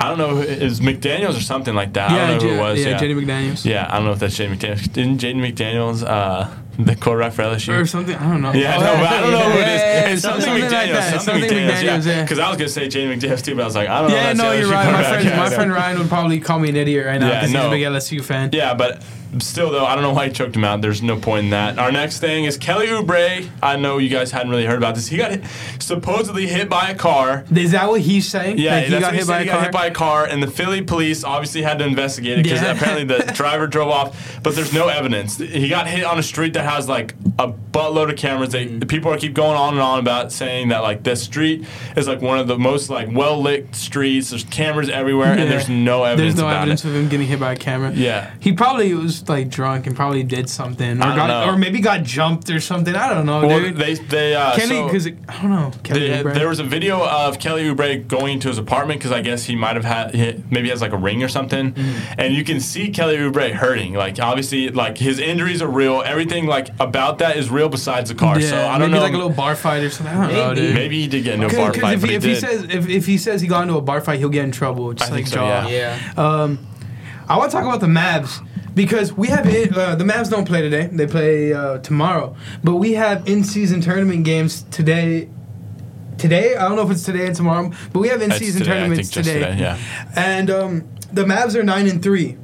I 0.00 0.08
don't 0.08 0.18
know, 0.18 0.38
is 0.40 0.80
McDaniel's 0.80 1.36
or 1.36 1.40
something 1.40 1.74
like 1.74 1.92
that. 1.94 2.10
I 2.10 2.26
don't 2.28 2.42
know 2.42 2.48
who 2.48 2.54
it 2.54 2.58
was. 2.58 2.80
yeah, 2.80 2.88
Yeah, 2.90 2.98
Jenny 2.98 3.14
McDaniels. 3.14 3.64
Yeah, 3.64 3.86
I 3.90 3.96
don't 3.96 4.06
know 4.06 4.12
if 4.12 4.18
that's 4.18 4.38
Jaden 4.38 4.56
McDaniels. 4.56 4.92
Didn't 4.92 5.18
Jaden 5.18 5.52
McDaniels, 5.52 6.02
uh, 6.06 6.48
the 6.78 6.96
quarterback 6.96 7.32
for 7.34 7.42
LSU? 7.42 7.78
Or 7.78 7.86
something. 7.86 8.14
I 8.16 8.30
don't 8.30 8.40
know. 8.40 8.52
Yeah, 8.52 8.76
Oh, 8.76 8.80
no, 8.80 8.86
but 8.94 9.12
I 9.12 9.20
don't 9.20 9.30
know 9.32 9.50
who 9.50 9.58
it 9.58 9.66
Yeah, 9.66 10.08
it's 10.08 10.22
something, 10.22 10.40
something 10.42 10.64
McDaniels. 10.64 10.94
like. 10.94 11.20
Something, 11.20 11.20
Something 11.20 11.50
McDaniels. 11.50 11.70
McDaniels, 11.82 12.06
yeah. 12.06 12.12
yeah. 12.16 12.22
Because 12.22 12.38
I 12.38 12.48
was 12.48 12.56
gonna 12.56 12.68
say 12.70 12.86
Jaden 12.88 13.16
McDaniels 13.18 13.44
too, 13.44 13.54
but 13.54 13.62
I 13.62 13.64
was 13.66 13.74
like, 13.74 13.88
I 13.88 14.00
don't 14.00 14.10
know. 14.10 14.16
Yeah, 14.16 14.32
no, 14.32 14.52
you're 14.52 14.70
right. 14.70 14.90
My 14.90 15.02
friend, 15.04 15.24
Yeah, 15.28 15.36
my 15.36 15.50
friend 15.50 15.70
Ryan 15.72 15.98
would 15.98 16.08
probably 16.08 16.40
call 16.40 16.58
me 16.58 16.70
an 16.70 16.76
idiot 16.76 17.04
right 17.06 17.20
now 17.20 17.28
Yeah, 17.28 17.40
because 17.40 17.52
no. 17.52 17.58
he's 17.60 17.66
a 17.68 17.70
big 17.70 17.82
LSU 17.82 18.24
fan. 18.24 18.50
Yeah, 18.52 18.72
but 18.74 19.02
still 19.38 19.70
though, 19.70 19.84
I 19.84 19.94
don't 19.94 20.02
know 20.02 20.12
why 20.12 20.26
he 20.28 20.32
choked 20.32 20.54
him 20.56 20.64
out. 20.64 20.80
There's 20.82 21.02
no 21.02 21.16
point 21.16 21.44
in 21.44 21.50
that. 21.50 21.78
Our 21.78 21.90
next 21.92 22.18
thing 22.20 22.44
is 22.44 22.56
Kelly 22.56 22.86
Oubre. 22.88 23.48
I 23.62 23.76
know 23.76 23.98
you 23.98 24.08
guys 24.08 24.30
hadn't 24.30 24.50
really 24.50 24.66
heard 24.66 24.78
about 24.78 24.94
this. 24.94 25.08
He 25.08 25.16
got 25.16 25.30
hit, 25.32 25.44
supposedly 25.78 26.46
hit 26.46 26.68
by 26.68 26.90
a 26.90 26.94
car. 26.94 27.44
Is 27.54 27.72
that 27.72 27.88
what 27.88 28.00
he's 28.02 28.28
saying? 28.28 28.58
Yeah, 28.58 28.76
Like, 28.76 28.84
he 28.86 29.00
got 29.00 29.14
hit 29.14 29.26
by 29.26 29.42
He 29.42 29.42
a 29.42 29.46
got 29.46 29.52
car. 29.54 29.62
hit 29.62 29.72
by 29.72 29.86
a 29.86 29.90
car, 29.90 30.24
and 30.26 30.42
the 30.42 30.46
Philly 30.50 30.82
police 30.82 31.24
obviously 31.24 31.62
had 31.62 31.78
to 31.80 31.86
investigate 31.86 32.38
it 32.38 32.42
because 32.44 32.62
Yeah. 32.62 32.72
apparently 32.72 33.04
the 33.04 33.32
driver 33.34 33.66
drove 33.66 33.88
off, 33.88 34.40
but 34.42 34.54
there's 34.54 34.72
no 34.72 34.88
evidence. 34.88 35.38
He 35.38 35.68
got 35.68 35.86
hit 35.86 36.04
on 36.04 36.18
a 36.18 36.22
street 36.22 36.52
that 36.54 36.64
has 36.68 36.88
like 36.88 37.14
a 37.38 37.48
buttload 37.48 38.10
of 38.10 38.16
cameras. 38.16 38.50
They 38.50 38.66
the 38.66 38.86
people 38.86 39.12
are 39.12 39.16
keep 39.18 39.34
going 39.34 39.56
on 39.56 39.74
and 39.74 39.82
on 39.82 39.98
about 39.98 40.32
saying 40.32 40.68
that 40.68 40.82
like 40.82 41.02
this 41.02 41.22
street 41.22 41.64
is 41.96 42.06
like 42.08 42.20
one 42.20 42.38
of 42.38 42.46
the 42.46 42.58
most 42.58 42.90
like 42.90 43.08
well 43.10 43.40
lit 43.40 43.74
streets. 43.74 44.30
There's 44.30 44.44
cameras 44.44 44.88
everywhere, 44.88 45.32
and 45.32 45.50
there's 45.50 45.68
no 45.68 46.04
evidence 46.04 46.34
There's 46.34 46.42
no 46.44 46.48
evidence 46.48 46.84
it. 46.84 46.88
of 46.88 46.94
him 46.94 47.08
getting 47.08 47.26
hit 47.26 47.40
by 47.40 47.52
a 47.52 47.56
camera. 47.56 47.92
Yeah. 47.92 48.30
He 48.40 48.52
probably 48.52 48.92
was 48.94 49.21
like 49.28 49.48
drunk 49.48 49.86
and 49.86 49.94
probably 49.96 50.22
did 50.22 50.48
something, 50.48 51.00
or 51.00 51.02
I 51.04 51.06
don't 51.08 51.16
got, 51.16 51.46
know. 51.46 51.52
or 51.52 51.56
maybe 51.58 51.80
got 51.80 52.02
jumped 52.02 52.50
or 52.50 52.60
something. 52.60 52.94
I 52.94 53.12
don't 53.12 53.26
know, 53.26 53.46
Well, 53.46 53.60
dude. 53.60 53.76
they 53.76 53.94
they 53.94 54.34
uh, 54.34 54.54
Kelly, 54.56 54.68
so- 54.76 54.84
because 54.86 55.06
I 55.06 55.42
don't 55.42 55.50
know. 55.50 55.72
Kelly 55.82 56.08
There, 56.08 56.24
Oubre. 56.24 56.34
there 56.34 56.48
was 56.48 56.58
a 56.60 56.64
video 56.64 57.04
of 57.06 57.38
Kelly 57.38 57.64
Oubre 57.64 58.06
going 58.06 58.38
to 58.40 58.48
his 58.48 58.58
apartment 58.58 59.00
because 59.00 59.12
I 59.12 59.20
guess 59.20 59.44
he 59.44 59.56
might 59.56 59.76
have 59.76 59.84
had 59.84 60.14
he, 60.14 60.42
maybe 60.50 60.68
has 60.70 60.80
like 60.80 60.92
a 60.92 60.96
ring 60.96 61.22
or 61.22 61.28
something, 61.28 61.72
Mm-hmm. 61.72 62.14
and 62.18 62.34
you 62.34 62.44
can 62.44 62.60
see 62.60 62.90
Kelly 62.90 63.16
Oubre 63.16 63.52
hurting. 63.52 63.94
Like 63.94 64.18
obviously, 64.20 64.68
like 64.70 64.98
his 64.98 65.18
injuries 65.18 65.62
are 65.62 65.68
real. 65.68 66.02
Everything 66.04 66.46
like 66.46 66.68
about 66.80 67.18
that 67.18 67.36
is 67.36 67.50
real 67.50 67.68
besides 67.68 68.10
the 68.10 68.14
car. 68.16 68.38
yeah, 68.40 68.48
so 68.50 68.66
I 68.68 68.78
don't 68.78 68.90
know. 68.90 69.00
like 69.00 69.12
a 69.12 69.16
little 69.16 69.30
bar 69.30 69.54
fight 69.56 69.82
or 69.82 69.90
something. 69.90 70.14
I 70.16 70.26
don't 70.28 70.32
know, 70.34 70.48
Maybe. 70.50 70.60
dude. 70.60 70.74
maybe 70.74 71.00
he 71.02 71.08
did 71.08 71.24
get 71.24 71.34
into 71.34 71.46
a 71.46 71.50
bar 71.50 71.72
fight, 71.74 71.94
if, 71.94 72.00
but 72.00 72.10
he, 72.10 72.14
he, 72.14 72.16
if 72.16 72.22
he 72.24 72.28
did. 72.34 72.40
says 72.40 72.62
if, 72.64 72.88
if 72.88 73.06
he 73.06 73.18
says 73.18 73.40
he 73.40 73.48
got 73.48 73.62
into 73.62 73.76
a 73.76 73.80
bar 73.82 74.00
fight, 74.00 74.18
he'll 74.18 74.28
get 74.28 74.44
in 74.44 74.52
trouble. 74.52 74.92
Just 74.92 75.10
I 75.10 75.14
like 75.14 75.24
think 75.24 75.34
so, 75.34 75.44
yeah. 75.44 75.68
Yeah. 75.68 76.12
Um, 76.16 76.58
I 77.28 77.38
want 77.38 77.50
to 77.50 77.56
talk 77.56 77.64
about 77.66 77.80
the 77.80 77.86
Mavs 77.86 78.40
because 78.74 79.12
we 79.12 79.28
have 79.28 79.46
it, 79.46 79.76
uh, 79.76 79.94
the 79.94 80.04
Mavs 80.04 80.30
don't 80.30 80.46
play 80.46 80.62
today; 80.62 80.88
they 80.92 81.06
play 81.06 81.52
uh, 81.52 81.78
tomorrow. 81.78 82.36
But 82.64 82.76
we 82.76 82.92
have 82.94 83.26
in-season 83.28 83.80
tournament 83.80 84.24
games 84.24 84.62
today. 84.70 85.28
Today, 86.18 86.54
I 86.54 86.68
don't 86.68 86.76
know 86.76 86.82
if 86.82 86.90
it's 86.90 87.02
today 87.04 87.26
and 87.26 87.34
tomorrow, 87.34 87.72
but 87.92 87.98
we 87.98 88.08
have 88.08 88.22
in-season 88.22 88.60
today, 88.62 88.70
I 88.72 88.74
tournaments 88.80 89.10
today. 89.10 89.34
today, 89.40 89.56
yeah. 89.58 89.78
And 90.14 90.50
um, 90.50 90.88
the 91.12 91.24
Mavs 91.24 91.56
are 91.56 91.64
nine 91.64 91.88
and 91.88 92.00
three, 92.00 92.36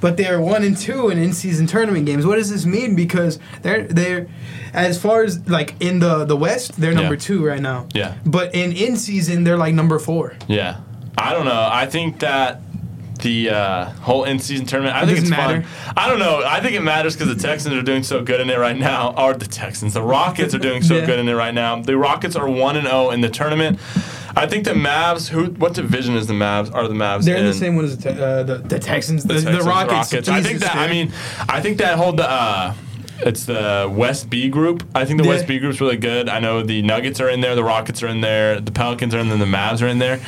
but 0.00 0.16
they 0.16 0.26
are 0.26 0.40
one 0.40 0.62
and 0.62 0.76
two 0.76 1.08
in 1.08 1.18
in-season 1.18 1.66
tournament 1.66 2.06
games. 2.06 2.24
What 2.24 2.36
does 2.36 2.50
this 2.50 2.64
mean? 2.64 2.94
Because 2.94 3.40
they're 3.62 3.84
they're 3.88 4.28
as 4.72 5.00
far 5.00 5.24
as 5.24 5.48
like 5.48 5.74
in 5.80 5.98
the 5.98 6.24
the 6.26 6.36
West, 6.36 6.80
they're 6.80 6.92
number 6.94 7.14
Yeah. 7.14 7.20
two 7.20 7.44
right 7.44 7.60
now. 7.60 7.88
Yeah. 7.92 8.14
But 8.24 8.54
in 8.54 8.70
in-season, 8.72 9.42
they're 9.42 9.56
like 9.58 9.74
number 9.74 9.98
four. 9.98 10.36
Yeah, 10.46 10.76
I 11.16 11.32
don't 11.32 11.46
know. 11.46 11.68
I 11.72 11.86
think 11.86 12.20
that 12.20 12.60
the 13.20 13.50
uh, 13.50 13.84
whole 14.00 14.24
in-season 14.24 14.66
tournament. 14.66 14.96
I 14.96 15.06
think 15.06 15.18
it's 15.18 15.30
matter. 15.30 15.62
fun. 15.62 15.94
I 15.96 16.08
don't 16.08 16.18
know. 16.18 16.42
I 16.44 16.60
think 16.60 16.74
it 16.74 16.82
matters 16.82 17.14
because 17.16 17.34
the 17.34 17.40
Texans 17.40 17.74
are 17.74 17.82
doing 17.82 18.02
so 18.02 18.22
good 18.22 18.40
in 18.40 18.50
it 18.50 18.58
right 18.58 18.76
now. 18.76 19.14
Or 19.16 19.34
the 19.34 19.46
Texans, 19.46 19.94
the 19.94 20.02
Rockets 20.02 20.54
are 20.54 20.58
doing 20.58 20.82
so 20.82 20.96
Yeah. 20.98 21.06
good 21.06 21.18
in 21.18 21.28
it 21.28 21.34
right 21.34 21.54
now. 21.54 21.80
The 21.80 21.96
Rockets 21.96 22.36
are 22.36 22.48
one 22.48 22.76
and 22.76 22.86
zero 22.86 23.10
in 23.10 23.20
the 23.20 23.28
tournament. 23.28 23.78
I 24.36 24.46
think 24.46 24.64
the 24.64 24.72
Mavs. 24.74 25.28
Who? 25.28 25.46
What 25.46 25.74
division 25.74 26.14
is 26.14 26.26
the 26.26 26.34
Mavs? 26.34 26.72
Are 26.72 26.86
the 26.86 26.94
Mavs? 26.94 27.24
They're 27.24 27.36
in 27.36 27.46
the 27.46 27.54
same 27.54 27.76
one 27.76 27.86
as 27.86 27.96
the, 27.96 28.12
te- 28.14 28.20
uh, 28.20 28.42
the, 28.44 28.58
the 28.58 28.78
Texans, 28.78 29.24
the, 29.24 29.34
the, 29.34 29.42
Texans, 29.42 29.66
Rockets. 29.66 30.28
I 30.28 30.42
think 30.42 30.60
that. 30.60 30.76
I 30.76 30.88
mean, 30.88 31.12
I 31.48 31.60
think 31.60 31.78
that 31.78 31.96
whole 31.96 32.14
uh, 32.20 32.74
it's 33.20 33.46
the 33.46 33.92
West 33.92 34.30
B 34.30 34.48
group. 34.48 34.84
I 34.94 35.04
think 35.04 35.18
the 35.18 35.24
Yeah. 35.24 35.30
West 35.34 35.46
B 35.46 35.58
group's 35.58 35.80
really 35.80 35.96
good. 35.96 36.28
I 36.28 36.38
know 36.38 36.62
the 36.62 36.82
Nuggets 36.82 37.20
are 37.20 37.28
in 37.28 37.40
there, 37.40 37.54
the 37.56 37.64
Rockets 37.64 38.02
are 38.02 38.08
in 38.08 38.20
there, 38.20 38.60
the 38.60 38.70
Pelicans 38.70 39.14
are 39.14 39.18
in 39.18 39.28
there, 39.28 39.38
the 39.38 39.44
Mavs 39.44 39.82
are 39.82 39.88
in 39.88 39.98
there. 39.98 40.20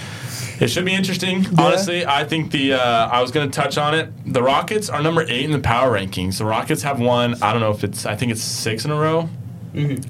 It 0.61 0.69
should 0.69 0.85
be 0.85 0.95
interesting. 0.95 1.47
Honestly, 1.59 2.05
I 2.05 2.25
think 2.25 2.51
the 2.51 2.75
uh, 2.75 3.09
I 3.09 3.23
was 3.23 3.31
going 3.31 3.51
to 3.51 3.61
touch 3.61 3.79
on 3.79 3.95
it. 3.95 4.11
The 4.33 4.43
Rockets 4.43 4.91
are 4.91 5.03
number 5.03 5.23
eight 5.23 5.45
in 5.47 5.53
the 5.53 5.59
power 5.59 5.91
rankings. 5.99 6.39
The 6.39 6.45
Rockets 6.45 6.83
have 6.83 7.01
won. 7.01 7.43
I 7.43 7.53
don't 7.53 7.61
know 7.63 7.71
if 7.71 7.83
it's. 7.83 8.05
I 8.05 8.15
think 8.15 8.31
it's 8.31 8.43
six 8.43 8.85
in 8.85 8.91
a 8.91 8.97
row. 8.97 9.29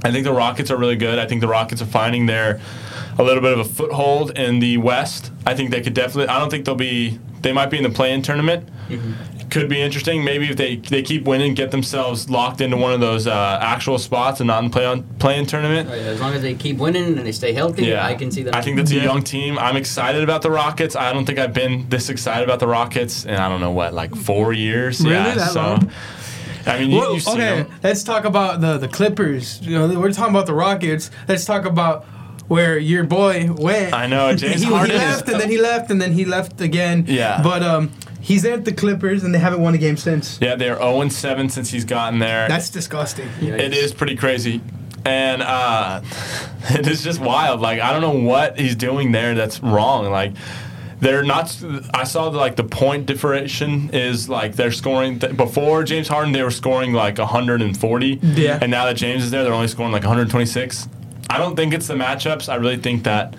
I 0.05 0.11
think 0.11 0.25
the 0.25 0.33
Rockets 0.33 0.71
are 0.71 0.77
really 0.77 0.97
good. 0.97 1.19
I 1.19 1.27
think 1.27 1.41
the 1.41 1.49
Rockets 1.49 1.81
are 1.83 1.87
finding 1.87 2.27
their 2.27 2.61
a 3.19 3.23
little 3.23 3.43
bit 3.43 3.53
of 3.53 3.61
a 3.61 3.65
foothold 3.65 4.37
in 4.39 4.59
the 4.59 4.79
West. 4.79 5.31
I 5.47 5.55
think 5.55 5.71
they 5.71 5.83
could 5.83 5.95
definitely. 5.95 6.29
I 6.29 6.39
don't 6.41 6.51
think 6.51 6.65
they'll 6.65 6.75
be. 6.75 7.19
They 7.43 7.53
might 7.53 7.71
be 7.71 7.77
in 7.77 7.83
the 7.85 7.91
play-in 7.91 8.23
tournament. 8.23 8.69
Could 9.51 9.69
be 9.69 9.81
interesting. 9.81 10.23
Maybe 10.25 10.49
if 10.49 10.57
they 10.57 10.77
they 10.77 11.03
keep 11.03 11.25
winning, 11.25 11.55
get 11.55 11.71
themselves 11.73 12.31
locked 12.31 12.61
into 12.61 12.77
one 12.77 12.93
of 12.93 13.01
those 13.01 13.27
uh, 13.27 13.59
actual 13.61 13.99
spots 13.99 14.41
and 14.41 14.47
not 14.47 14.63
in 14.63 14.71
play 14.71 14.87
on 14.87 15.03
play-in 15.19 15.45
tournament. 15.47 15.89
Oh, 15.91 15.95
yeah, 15.95 16.03
As 16.03 16.21
long 16.21 16.35
as 16.35 16.43
they 16.43 16.55
keep 16.55 16.79
winning 16.79 17.19
and 17.19 17.27
they 17.27 17.33
stay 17.33 17.53
healthy, 17.53 17.87
Yeah, 17.87 18.07
I 18.07 18.15
can 18.15 18.31
see 18.31 18.43
them. 18.45 18.55
I 18.55 18.61
think 18.63 18.77
that's 18.77 18.93
a 18.93 19.01
young 19.01 19.23
team. 19.23 19.59
I'm 19.59 19.77
excited 19.77 20.23
about 20.23 20.43
the 20.43 20.51
Rockets. 20.51 20.95
I 20.95 21.13
don't 21.13 21.25
think 21.27 21.39
I've 21.39 21.53
been 21.53 21.89
this 21.89 22.09
excited 22.11 22.45
about 22.45 22.61
the 22.61 22.69
Rockets 22.69 23.25
in 23.25 23.35
I 23.35 23.49
don't 23.49 23.61
know 23.61 23.73
what 23.73 23.93
like 23.93 24.15
four 24.15 24.53
years. 24.53 25.01
Really? 25.01 25.15
Yeah, 25.15 25.35
That 25.35 25.51
so. 25.51 25.61
long? 25.63 25.91
I 26.67 26.79
mean, 26.79 26.91
you, 26.91 26.99
Well, 26.99 27.15
you've 27.15 27.27
okay, 27.27 27.63
them. 27.63 27.73
let's 27.83 28.05
talk 28.05 28.25
about 28.25 28.61
the 28.61 28.79
the 28.79 28.89
Clippers. 28.89 29.61
You 29.63 29.79
know, 29.79 29.99
we're 29.99 30.13
talking 30.13 30.35
about 30.35 30.47
the 30.47 30.55
Rockets. 30.55 31.11
Let's 31.27 31.45
talk 31.45 31.65
about 31.65 32.05
where 32.49 32.79
your 32.79 33.05
boy 33.05 33.51
went. 33.53 33.95
I 33.95 34.07
know, 34.07 34.35
James 34.37 34.63
he, 34.65 34.67
Harden 34.69 34.91
he 34.91 34.97
is- 34.97 35.03
left 35.17 35.29
and 35.29 35.41
then 35.41 35.51
he 35.51 35.59
left 35.59 35.91
and 35.91 36.01
then 36.01 36.13
he 36.13 36.25
left 36.25 36.61
again. 36.61 37.05
Yeah. 37.09 37.41
But 37.43 37.63
um, 37.63 37.91
he's 38.21 38.45
at 38.45 38.65
the 38.65 38.73
Clippers 38.73 39.25
and 39.25 39.35
they 39.35 39.39
haven't 39.39 39.61
won 39.61 39.75
a 39.75 39.79
game 39.79 39.97
since. 39.97 40.39
Yeah, 40.41 40.57
they're 40.57 40.77
0 40.77 41.09
7 41.09 41.49
since 41.49 41.71
he's 41.71 41.85
gotten 41.85 42.19
there. 42.19 42.49
That's 42.49 42.71
disgusting. 42.71 43.29
It 43.41 43.75
is 43.75 43.93
pretty 43.93 44.17
crazy. 44.17 44.61
And 45.05 45.43
uh, 45.43 46.03
it 46.71 46.87
is 46.87 47.03
just 47.03 47.21
wild. 47.21 47.61
Like, 47.61 47.81
I 47.81 47.93
don't 47.93 48.03
know 48.03 48.29
what 48.29 48.59
he's 48.59 48.77
doing 48.77 49.13
there 49.13 49.35
that's 49.35 49.63
wrong. 49.63 50.11
Like, 50.11 50.33
they're 51.01 51.23
not. 51.23 51.57
I 51.95 52.05
saw 52.05 52.29
the, 52.29 52.37
like 52.37 52.57
the 52.57 52.65
point 52.65 53.07
differentiation 53.07 53.91
is 53.95 54.29
like 54.29 54.55
they're 54.55 54.71
scoring 54.71 55.19
th- 55.19 55.35
before 55.35 55.83
James 55.83 56.09
Harden 56.09 56.33
they 56.33 56.43
were 56.43 56.51
scoring 56.51 56.93
like 56.93 57.17
140. 57.17 58.21
Yeah. 58.23 58.59
And 58.61 58.71
now 58.71 58.85
that 58.85 58.97
James 58.97 59.25
is 59.25 59.31
there, 59.31 59.43
they're 59.43 59.55
only 59.55 59.69
scoring 59.69 59.93
like 59.93 60.03
126. 60.03 60.89
I 61.31 61.39
don't 61.39 61.57
think 61.57 61.73
it's 61.73 61.87
the 61.87 61.95
matchups. 61.95 62.51
I 62.51 62.57
really 62.57 62.77
think 62.77 63.05
that. 63.05 63.35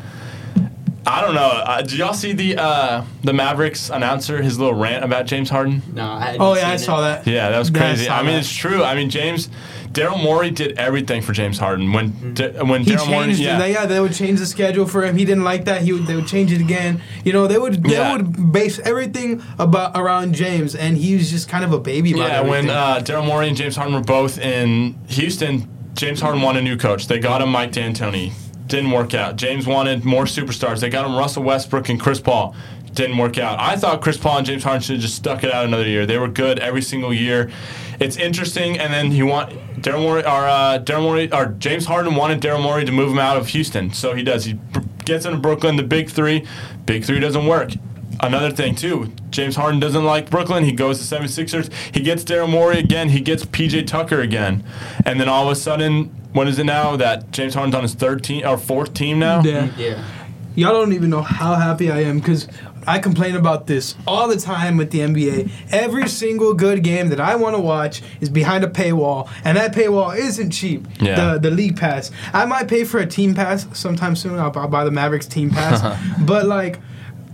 I 1.06 1.22
don't 1.22 1.34
know. 1.34 1.42
Uh, 1.42 1.82
did 1.82 1.94
y'all 1.94 2.14
see 2.14 2.32
the 2.34 2.58
uh, 2.58 3.04
the 3.24 3.34
Mavericks 3.34 3.90
announcer 3.90 4.42
his 4.42 4.60
little 4.60 4.76
rant 4.76 5.04
about 5.04 5.26
James 5.26 5.50
Harden? 5.50 5.82
No, 5.94 6.06
I 6.06 6.20
hadn't 6.26 6.42
Oh 6.42 6.56
yeah, 6.56 6.70
I 6.70 6.76
seen 6.78 6.86
saw 6.86 7.02
that. 7.02 7.26
Yeah, 7.26 7.50
that 7.50 7.58
was 7.58 7.70
Yeah, 7.72 7.78
I 7.78 7.80
crazy. 7.82 8.10
I, 8.10 8.22
mean, 8.22 8.34
that. 8.34 8.40
it's 8.40 8.54
true. 8.54 8.84
I 8.84 8.94
mean, 8.94 9.10
James, 9.10 9.50
Daryl 9.92 10.22
Morey 10.22 10.52
did 10.52 10.78
everything 10.78 11.24
for 11.24 11.34
James 11.34 11.58
Harden 11.58 11.92
when 11.92 12.34
D- 12.36 12.44
when 12.50 12.86
Daryl 12.86 13.10
Morey, 13.10 13.32
yeah, 13.34 13.60
it. 13.64 13.72
Yeah, 13.72 13.86
they 13.88 14.00
would 14.00 14.14
change 14.14 14.40
the 14.40 14.46
schedule 14.46 14.86
for 14.88 15.04
him. 15.04 15.18
He 15.18 15.26
didn't 15.26 15.44
like 15.44 15.66
that. 15.66 15.82
He 15.82 15.92
would, 15.92 16.06
they 16.06 16.16
would 16.16 16.28
change 16.28 16.52
it 16.52 16.62
again. 16.62 17.02
You 17.26 17.34
know, 17.34 17.48
they 17.48 17.58
would 17.58 17.84
they 17.84 17.94
Yeah. 17.94 18.14
would 18.16 18.52
base 18.54 18.78
everything 18.80 19.42
about 19.58 19.98
around 19.98 20.36
James, 20.36 20.76
and 20.76 20.98
he 20.98 21.16
was 21.16 21.32
just 21.32 21.50
kind 21.50 21.64
of 21.66 21.74
a 21.74 21.80
baby. 21.80 22.14
About 22.14 22.30
yeah. 22.30 22.42
When 22.42 22.70
uh, 22.70 23.00
Daryl 23.04 23.26
Morey 23.26 23.48
and 23.48 23.58
James 23.58 23.76
Harden 23.76 23.96
were 23.96 24.02
both 24.02 24.38
in 24.38 24.94
Houston, 25.08 25.68
James 25.96 26.22
Harden 26.22 26.44
wanted 26.44 26.60
a 26.60 26.64
new 26.64 26.78
coach. 26.78 27.08
They 27.08 27.18
got 27.20 27.42
him 27.42 27.50
Mike 27.50 27.72
D'Antoni. 27.72 28.34
Didn't 28.72 28.92
work 28.92 29.14
out. 29.14 29.36
James 29.36 29.68
wanted 29.68 30.06
more 30.06 30.24
superstars. 30.24 30.80
They 30.80 30.90
got 30.90 31.06
him 31.06 31.14
Russell 31.14 31.44
Westbrook 31.44 31.90
and 31.90 32.00
Chris 32.00 32.22
Paul. 32.22 32.56
Didn't 32.94 33.18
work 33.18 33.38
out. 33.38 33.60
I 33.60 33.76
thought 33.76 34.02
Chris 34.02 34.16
Paul 34.16 34.38
and 34.38 34.48
James 34.48 34.64
Harden 34.64 34.82
should 34.82 34.94
have 34.94 35.02
just 35.02 35.16
stuck 35.16 35.44
it 35.44 35.54
out 35.54 35.66
another 35.66 35.86
year. 35.86 36.06
They 36.06 36.18
were 36.18 36.30
good 36.30 36.58
every 36.58 36.82
single 36.82 37.14
year. 37.14 37.52
It's 38.00 38.16
interesting. 38.16 38.80
And 38.80 38.94
then 38.94 39.12
he 39.12 39.24
want 39.24 39.50
Daryl 39.82 40.00
Morey 40.00 40.24
or 40.24 40.48
uh, 40.48 40.80
Daryl 40.80 41.02
Morey 41.02 41.30
or 41.34 41.48
James 41.48 41.86
Harden 41.86 42.16
wanted 42.16 42.40
Daryl 42.40 42.64
Morey 42.64 42.86
to 42.86 42.94
move 42.94 43.12
him 43.12 43.20
out 43.20 43.36
of 43.36 43.48
Houston. 43.48 43.92
So 43.92 44.16
he 44.16 44.24
does. 44.24 44.46
He 44.46 44.58
gets 45.04 45.26
into 45.26 45.38
Brooklyn. 45.38 45.76
The 45.76 45.84
big 45.84 46.10
three. 46.10 46.48
Big 46.86 47.04
three 47.04 47.20
doesn't 47.20 47.46
work. 47.46 47.74
Another 48.22 48.52
thing 48.52 48.76
too, 48.76 49.12
James 49.32 49.56
Harden 49.58 49.82
doesn't 49.82 50.06
like 50.06 50.30
Brooklyn. 50.30 50.64
He 50.64 50.72
goes 50.72 51.06
to 51.06 51.16
76ers. 51.16 51.74
He 51.94 52.02
gets 52.02 52.24
Daryl 52.24 52.50
Morey 52.50 52.80
again. 52.80 53.10
He 53.10 53.20
gets 53.20 53.44
PJ 53.44 53.88
Tucker 53.88 54.22
again. 54.22 54.64
And 55.06 55.20
then 55.20 55.28
all 55.28 55.48
of 55.48 55.52
a 55.52 55.56
sudden, 55.56 56.21
what 56.34 56.48
is 56.48 56.60
it 56.60 56.66
now 56.66 56.96
that 56.98 57.32
James 57.32 57.54
Harden's 57.54 57.76
on 57.76 57.84
his 57.84 57.94
third 57.94 58.24
team 58.24 58.46
or 58.46 58.58
fourth 58.58 58.94
team 58.94 59.20
now? 59.20 59.42
yeah. 59.44 59.68
Mm, 59.68 59.78
yeah. 59.78 60.08
Y'all 60.54 60.74
don't 60.74 60.92
even 60.92 61.10
know 61.10 61.22
how 61.22 61.56
happy 61.56 61.90
I 61.90 62.02
am 62.02 62.20
because 62.20 62.46
I 62.86 63.00
complain 63.00 63.36
about 63.36 63.68
this 63.68 63.96
all 64.06 64.28
the 64.28 64.38
time 64.38 64.76
with 64.76 64.92
the 64.92 65.00
NBA. 65.00 65.50
Every 65.72 66.10
single 66.10 66.54
good 66.54 66.84
game 66.84 67.10
that 67.10 67.20
I 67.20 67.36
want 67.36 67.56
to 67.56 67.62
watch 67.62 68.02
is 68.20 68.30
behind 68.30 68.64
a 68.64 68.68
paywall, 68.68 69.30
and 69.46 69.58
that 69.58 69.74
paywall 69.74 70.16
isn't 70.18 70.52
cheap. 70.52 70.88
Yeah. 71.00 71.36
The 71.36 71.40
the 71.40 71.52
league 71.52 71.78
pass. 71.78 72.12
I 72.34 72.46
might 72.46 72.68
pay 72.68 72.84
for 72.84 73.00
a 73.00 73.06
team 73.06 73.34
pass 73.34 73.66
sometime 73.78 74.16
soon. 74.16 74.40
I'll, 74.40 74.52
I'll 74.58 74.68
buy 74.68 74.84
the 74.84 74.92
Mavericks 74.92 75.28
team 75.28 75.50
pass, 75.52 75.82
but 76.22 76.46
like. 76.46 76.80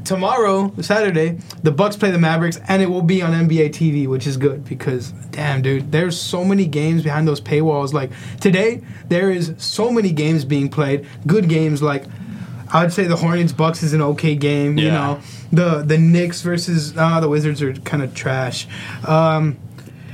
Tomorrow, 0.08 0.74
Saturday, 0.80 1.38
the 1.64 1.72
Bucks 1.72 1.98
play 1.98 2.12
the 2.12 2.18
Mavericks, 2.18 2.58
and 2.70 2.82
it 2.82 2.86
will 2.86 3.02
be 3.02 3.22
on 3.22 3.34
NBA 3.34 3.72
TV, 3.72 4.08
which 4.08 4.26
is 4.26 4.38
good 4.38 4.64
because, 4.64 5.12
damn, 5.32 5.62
dude, 5.62 5.92
there's 5.92 6.18
so 6.18 6.46
many 6.46 6.66
games 6.66 7.04
behind 7.04 7.28
those 7.28 7.42
paywalls. 7.42 7.92
Like 7.92 8.12
today, 8.40 8.82
there 9.10 9.30
is 9.30 9.54
so 9.58 9.92
many 9.92 10.14
games 10.14 10.46
being 10.46 10.70
played, 10.70 11.06
good 11.26 11.50
games 11.50 11.82
like 11.82 12.06
I 12.72 12.84
would 12.84 12.94
say 12.94 13.04
the 13.06 13.18
Hornets 13.18 13.52
Bucks 13.52 13.84
is 13.84 13.92
an 13.92 14.02
okay 14.02 14.36
game. 14.36 14.78
Yeah. 14.78 14.86
You 14.86 14.92
know, 14.92 15.20
the 15.52 15.84
the 15.84 15.98
Knicks 15.98 16.42
versus 16.42 16.96
uh, 16.96 17.20
the 17.20 17.28
Wizards 17.28 17.62
are 17.62 17.74
kind 17.74 18.02
of 18.02 18.14
trash. 18.14 18.66
Um, 19.06 19.58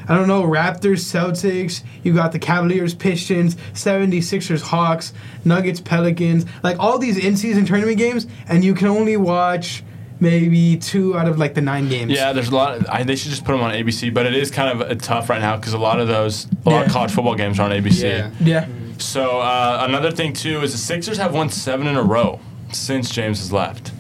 I 0.08 0.16
don't 0.16 0.28
know, 0.28 0.44
Raptors, 0.44 1.02
Celtics, 1.02 1.84
you 2.04 2.14
got 2.14 2.32
the 2.32 2.40
Cavaliers, 2.40 2.94
Pistons, 2.94 3.56
76ers, 3.74 4.62
Hawks, 4.62 5.14
Nuggets, 5.46 5.80
Pelicans, 5.80 6.46
like 6.64 6.80
all 6.80 6.98
these 6.98 7.18
in 7.18 7.38
season 7.38 7.66
tournament 7.66 7.98
games, 7.98 8.28
and 8.48 8.64
you 8.64 8.74
can 8.74 8.88
only 8.88 9.18
watch 9.18 9.84
maybe 10.20 10.78
two 10.78 11.18
out 11.18 11.28
of 11.28 11.38
like 11.38 11.54
the 11.54 11.62
nine 11.62 11.90
games. 11.90 12.12
Yeah, 12.12 12.34
there's 12.34 12.50
a 12.50 12.56
lot. 12.56 12.78
Of, 12.78 12.88
I, 12.88 13.04
they 13.04 13.16
should 13.16 13.32
just 13.32 13.46
put 13.46 13.52
them 13.52 13.62
on 13.62 13.74
ABC, 13.74 14.14
but 14.14 14.26
it 14.26 14.34
is 14.34 14.50
kind 14.52 14.82
of 14.82 14.90
uh, 14.90 14.96
tough 14.96 15.30
right 15.30 15.42
now 15.42 15.58
because 15.58 15.74
a 15.74 15.78
lot 15.78 16.00
of 16.00 16.08
those, 16.08 16.48
a 16.66 16.70
lot 16.70 16.86
of 16.86 16.92
college 16.92 17.12
football 17.12 17.36
games 17.36 17.60
are 17.60 17.64
on 17.64 17.72
ABC. 17.72 18.04
Yeah. 18.04 18.32
Yeah. 18.40 18.68
So 18.98 19.40
uh, 19.40 19.86
another 19.88 20.12
thing 20.12 20.34
too 20.34 20.62
is 20.62 20.72
the 20.72 20.78
Sixers 20.78 21.18
have 21.18 21.34
won 21.34 21.50
seven 21.50 21.88
in 21.88 21.96
a 21.96 22.04
row 22.04 22.40
since 22.72 23.12
James 23.12 23.40
has 23.40 23.52
left. 23.52 23.92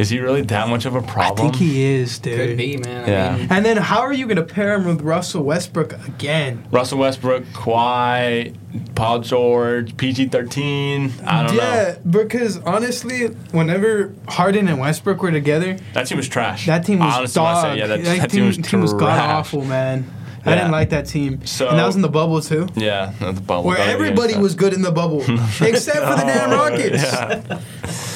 Is 0.00 0.08
he 0.08 0.18
really 0.18 0.40
that 0.40 0.68
much 0.68 0.86
of 0.86 0.94
a 0.94 1.02
problem? 1.02 1.48
I 1.48 1.50
think 1.50 1.56
he 1.56 1.82
is, 1.82 2.18
dude. 2.18 2.36
Could 2.38 2.56
be, 2.56 2.78
man. 2.78 3.06
Yeah. 3.06 3.28
I 3.34 3.36
mean, 3.36 3.46
And 3.50 3.66
then 3.66 3.76
how 3.76 4.00
are 4.00 4.14
you 4.14 4.24
going 4.26 4.38
to 4.38 4.42
pair 4.42 4.74
him 4.74 4.86
with 4.86 5.02
Russell 5.02 5.42
Westbrook 5.44 5.92
again? 6.08 6.66
Russell 6.70 6.96
Westbrook, 6.98 7.44
Kawhi, 7.52 8.56
Paul 8.94 9.18
George, 9.18 9.94
PG 9.98 10.28
thirteen. 10.28 11.12
I 11.26 11.42
don't 11.46 11.54
yeah, 11.54 11.60
know. 11.62 11.70
Yeah, 11.70 11.94
because 12.08 12.56
honestly, 12.62 13.26
whenever 13.50 14.14
Harden 14.26 14.68
and 14.68 14.80
Westbrook 14.80 15.20
were 15.22 15.30
together, 15.32 15.76
That 15.92 16.06
team 16.06 16.16
was 16.16 16.28
trash. 16.28 16.64
That 16.64 16.86
team 16.86 17.00
was 17.00 17.14
Honestly, 17.14 17.38
dog. 17.38 17.62
say, 17.64 17.78
yeah, 17.78 17.86
that, 17.88 18.02
that, 18.02 18.18
that 18.20 18.30
team, 18.30 18.40
team 18.40 18.46
was 18.46 18.56
team 18.56 18.80
was 18.80 18.94
god 18.94 19.18
awful, 19.18 19.66
man. 19.66 20.10
I 20.42 20.54
didn't 20.54 20.70
like 20.70 20.88
that 20.90 21.06
team. 21.06 21.44
So- 21.44 21.68
and 21.68 21.78
that 21.78 21.84
was 21.86 21.96
in 21.96 22.02
the 22.02 22.08
bubble 22.08 22.40
too, 22.40 22.66
Yeah, 22.74 23.12
the 23.20 23.32
bubble. 23.34 23.64
where 23.64 23.76
everybody 23.78 24.36
was 24.36 24.54
good 24.54 24.72
in 24.72 24.80
the 24.80 24.90
bubble, 24.90 25.20
except 25.60 25.98
for 25.98 26.16
the 26.16 26.24
damn 26.26 26.50
Rockets. 26.50 27.02
yeah. 27.02 27.60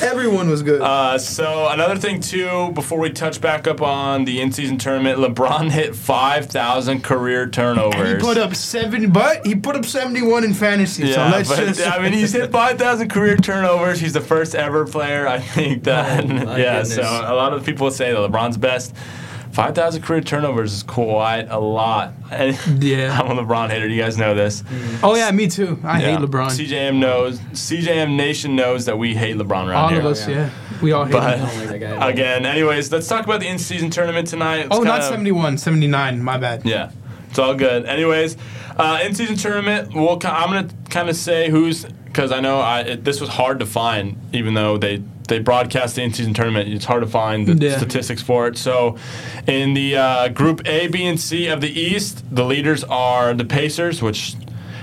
Everyone 0.03 0.49
was 0.49 0.62
good. 0.62 0.81
Uh, 0.81 1.18
so 1.18 1.68
another 1.68 1.97
thing 1.97 2.20
too, 2.20 2.70
before 2.72 2.99
we 2.99 3.11
touch 3.11 3.41
back 3.41 3.66
up 3.66 3.81
on 3.83 4.25
the 4.25 4.41
in-season 4.41 4.79
tournament, 4.79 5.18
LeBron 5.18 5.70
hit 5.70 5.95
five 5.95 6.47
thousand 6.47 7.03
career 7.03 7.49
turnovers. 7.49 7.95
and 8.01 8.09
he 8.09 8.14
put 8.16 8.39
up 8.39 8.55
seven, 8.55 9.11
but 9.11 9.47
he 9.47 9.55
put 9.55 9.77
up 9.77 9.85
seventy-one 9.85 10.45
in 10.45 10.55
fantasy. 10.55 11.07
Yeah, 11.09 11.31
so 11.31 11.37
let's 11.37 11.49
but 11.49 11.59
just. 11.59 11.87
I 11.87 11.99
mean, 12.03 12.12
he's 12.12 12.33
hit 12.33 12.51
5,000 12.51 13.09
career 13.09 13.37
turnovers. 13.37 14.01
He's 14.01 14.12
the 14.12 14.20
first 14.20 14.55
ever 14.55 14.87
player, 14.87 15.27
I 15.27 15.39
think 15.41 15.85
that. 15.85 16.25
Oh, 16.25 16.29
yeah, 16.57 16.83
goodness. 16.83 16.95
so 16.95 17.03
a 17.03 17.35
lot 17.35 17.53
of 17.53 17.64
people 17.64 17.91
say 17.91 18.12
that 18.12 18.18
LeBron's 18.18 18.57
best. 18.57 18.95
5,000 19.55 20.02
career 20.02 20.20
turnovers 20.20 20.72
is 20.72 20.82
quite 20.82 21.46
a 21.48 21.59
lot. 21.61 22.12
And 22.30 22.57
Yeah. 22.82 23.18
I'm 23.20 23.38
a 23.38 23.42
LeBron 23.42 23.70
hater. 23.70 23.86
You 23.88 24.00
guys 24.02 24.18
know 24.18 24.34
this. 24.34 24.64
oh 25.02 25.14
yeah, 25.14 25.30
me 25.30 25.46
too. 25.46 25.78
I 25.84 26.00
Yeah. 26.02 26.18
hate 26.18 26.28
LeBron. 26.28 26.48
CJM 26.50 26.98
knows. 26.98 27.38
CJM 27.52 28.16
Nation 28.16 28.57
knows 28.57 28.84
that 28.86 28.98
we 28.98 29.14
hate 29.14 29.36
LeBron 29.36 29.68
around 29.68 29.70
All 29.76 29.88
here. 29.90 30.00
of 30.00 30.07
us, 30.07 30.26
Yeah. 30.28 30.34
yeah, 30.34 30.50
we 30.82 30.90
all 30.92 31.05
hate 31.05 31.12
But 31.12 31.38
him. 31.38 31.46
I 31.46 31.48
don't 31.50 31.59
like 31.61 31.68
that 31.68 31.78
guy 31.78 31.86
at 31.96 32.02
all. 32.02 32.09
again, 32.09 32.46
anyways, 32.46 32.90
let's 32.90 33.07
talk 33.07 33.24
about 33.24 33.38
the 33.40 33.46
in-season 33.46 33.90
tournament 33.90 34.26
tonight. 34.26 34.66
It's 34.66 34.68
Oh, 34.76 34.82
not 34.82 35.00
kinda- 35.00 35.07
71, 35.09 35.57
79. 35.59 36.20
My 36.20 36.36
bad. 36.36 36.62
Yeah, 36.64 36.90
it's 37.30 37.38
all 37.38 37.55
good. 37.55 37.86
Anyways, 37.86 38.36
uh, 38.76 38.98
in 39.05 39.14
season 39.14 39.36
tournament, 39.36 39.94
we'll, 39.94 40.18
I'm 40.24 40.50
gonna 40.50 40.66
kind 40.90 41.09
of 41.09 41.14
say 41.14 41.48
who's 41.48 41.84
because 42.07 42.32
I 42.32 42.40
know 42.40 42.59
I 42.59 42.80
it, 42.80 43.05
this 43.05 43.20
was 43.20 43.30
hard 43.30 43.61
to 43.61 43.66
find, 43.66 44.16
even 44.32 44.55
though 44.55 44.78
they 44.78 45.02
they 45.29 45.39
broadcast 45.39 45.97
the 45.97 46.03
in 46.03 46.12
season 46.12 46.35
tournament. 46.35 46.68
It's 46.68 46.85
hard 46.85 47.03
to 47.03 47.09
find 47.09 47.47
the 47.47 47.64
Yeah. 47.66 47.77
statistics 47.77 48.22
for 48.22 48.47
it. 48.47 48.57
So, 48.59 48.97
in 49.47 49.75
the 49.75 49.96
uh, 49.96 50.29
group 50.29 50.63
A, 50.67 50.88
B, 50.88 51.05
and 51.05 51.18
C 51.18 51.46
of 51.49 51.61
the 51.61 51.71
East, 51.71 52.25
the 52.30 52.45
leaders 52.45 52.84
are 52.84 53.34
the 53.34 53.45
Pacers, 53.45 54.03
which. 54.03 54.34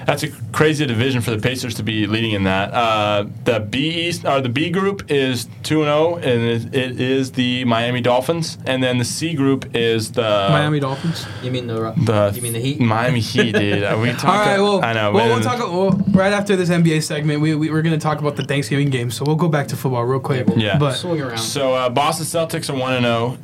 That's 0.05 0.23
a 0.23 0.29
crazy 0.51 0.85
division 0.85 1.21
for 1.21 1.31
the 1.31 1.37
Pacers 1.37 1.75
to 1.75 1.83
be 1.83 2.07
leading 2.07 2.31
in 2.31 2.43
that. 2.43 2.73
Uh, 2.73 3.25
the 3.45 3.59
B 3.59 4.07
East 4.07 4.25
or 4.25 4.41
the 4.41 4.49
B 4.49 4.69
group 4.69 5.09
is 5.11 5.47
two 5.63 5.83
and 5.83 5.87
zero, 5.87 6.15
and 6.17 6.41
it, 6.73 6.75
it 6.75 6.99
is 7.01 7.31
the 7.33 7.65
Miami 7.65 8.01
Dolphins, 8.01 8.57
and 8.65 8.81
then 8.83 8.97
the 8.97 9.05
C 9.05 9.33
group 9.33 9.75
is 9.75 10.11
the 10.11 10.21
Miami 10.21 10.79
Dolphins. 10.79 11.25
You 11.43 11.51
mean 11.51 11.67
the 11.67 11.91
The 11.97 12.31
you 12.35 12.41
mean 12.41 12.53
the 12.53 12.59
Heat? 12.59 12.79
Miami 12.79 13.19
Heat, 13.19 13.53
dude. 13.53 13.83
Are 13.83 13.99
we 14.01 14.11
talking? 14.11 14.29
All 14.29 14.35
right, 14.37 14.59
well, 14.59 14.83
I 14.83 14.93
know. 14.93 15.11
well, 15.11 15.27
we'll 15.27 15.41
talk 15.43 15.59
well, 15.59 15.91
right 16.11 16.33
after 16.33 16.55
this 16.55 16.69
NBA 16.69 17.03
segment. 17.03 17.41
We, 17.41 17.55
we 17.55 17.69
we're 17.69 17.81
gonna 17.81 17.97
talk 17.97 18.19
about 18.19 18.35
the 18.35 18.43
Thanksgiving 18.43 18.89
game, 18.89 19.11
so 19.11 19.23
we'll 19.25 19.35
go 19.35 19.47
back 19.49 19.67
to 19.69 19.75
football 19.75 20.03
real 20.05 20.19
quick. 20.19 20.47
Yeah, 20.47 20.53
we'll 20.53 20.59
Yeah. 20.63 20.77
but 20.77 20.93
swing 20.93 21.21
around. 21.21 21.37
So 21.37 21.73
uh, 21.73 21.89
Boston 21.89 22.25
Celtics 22.25 22.69
are 22.69 22.77
one 22.77 22.93
and 22.93 23.05
zero. 23.05 23.37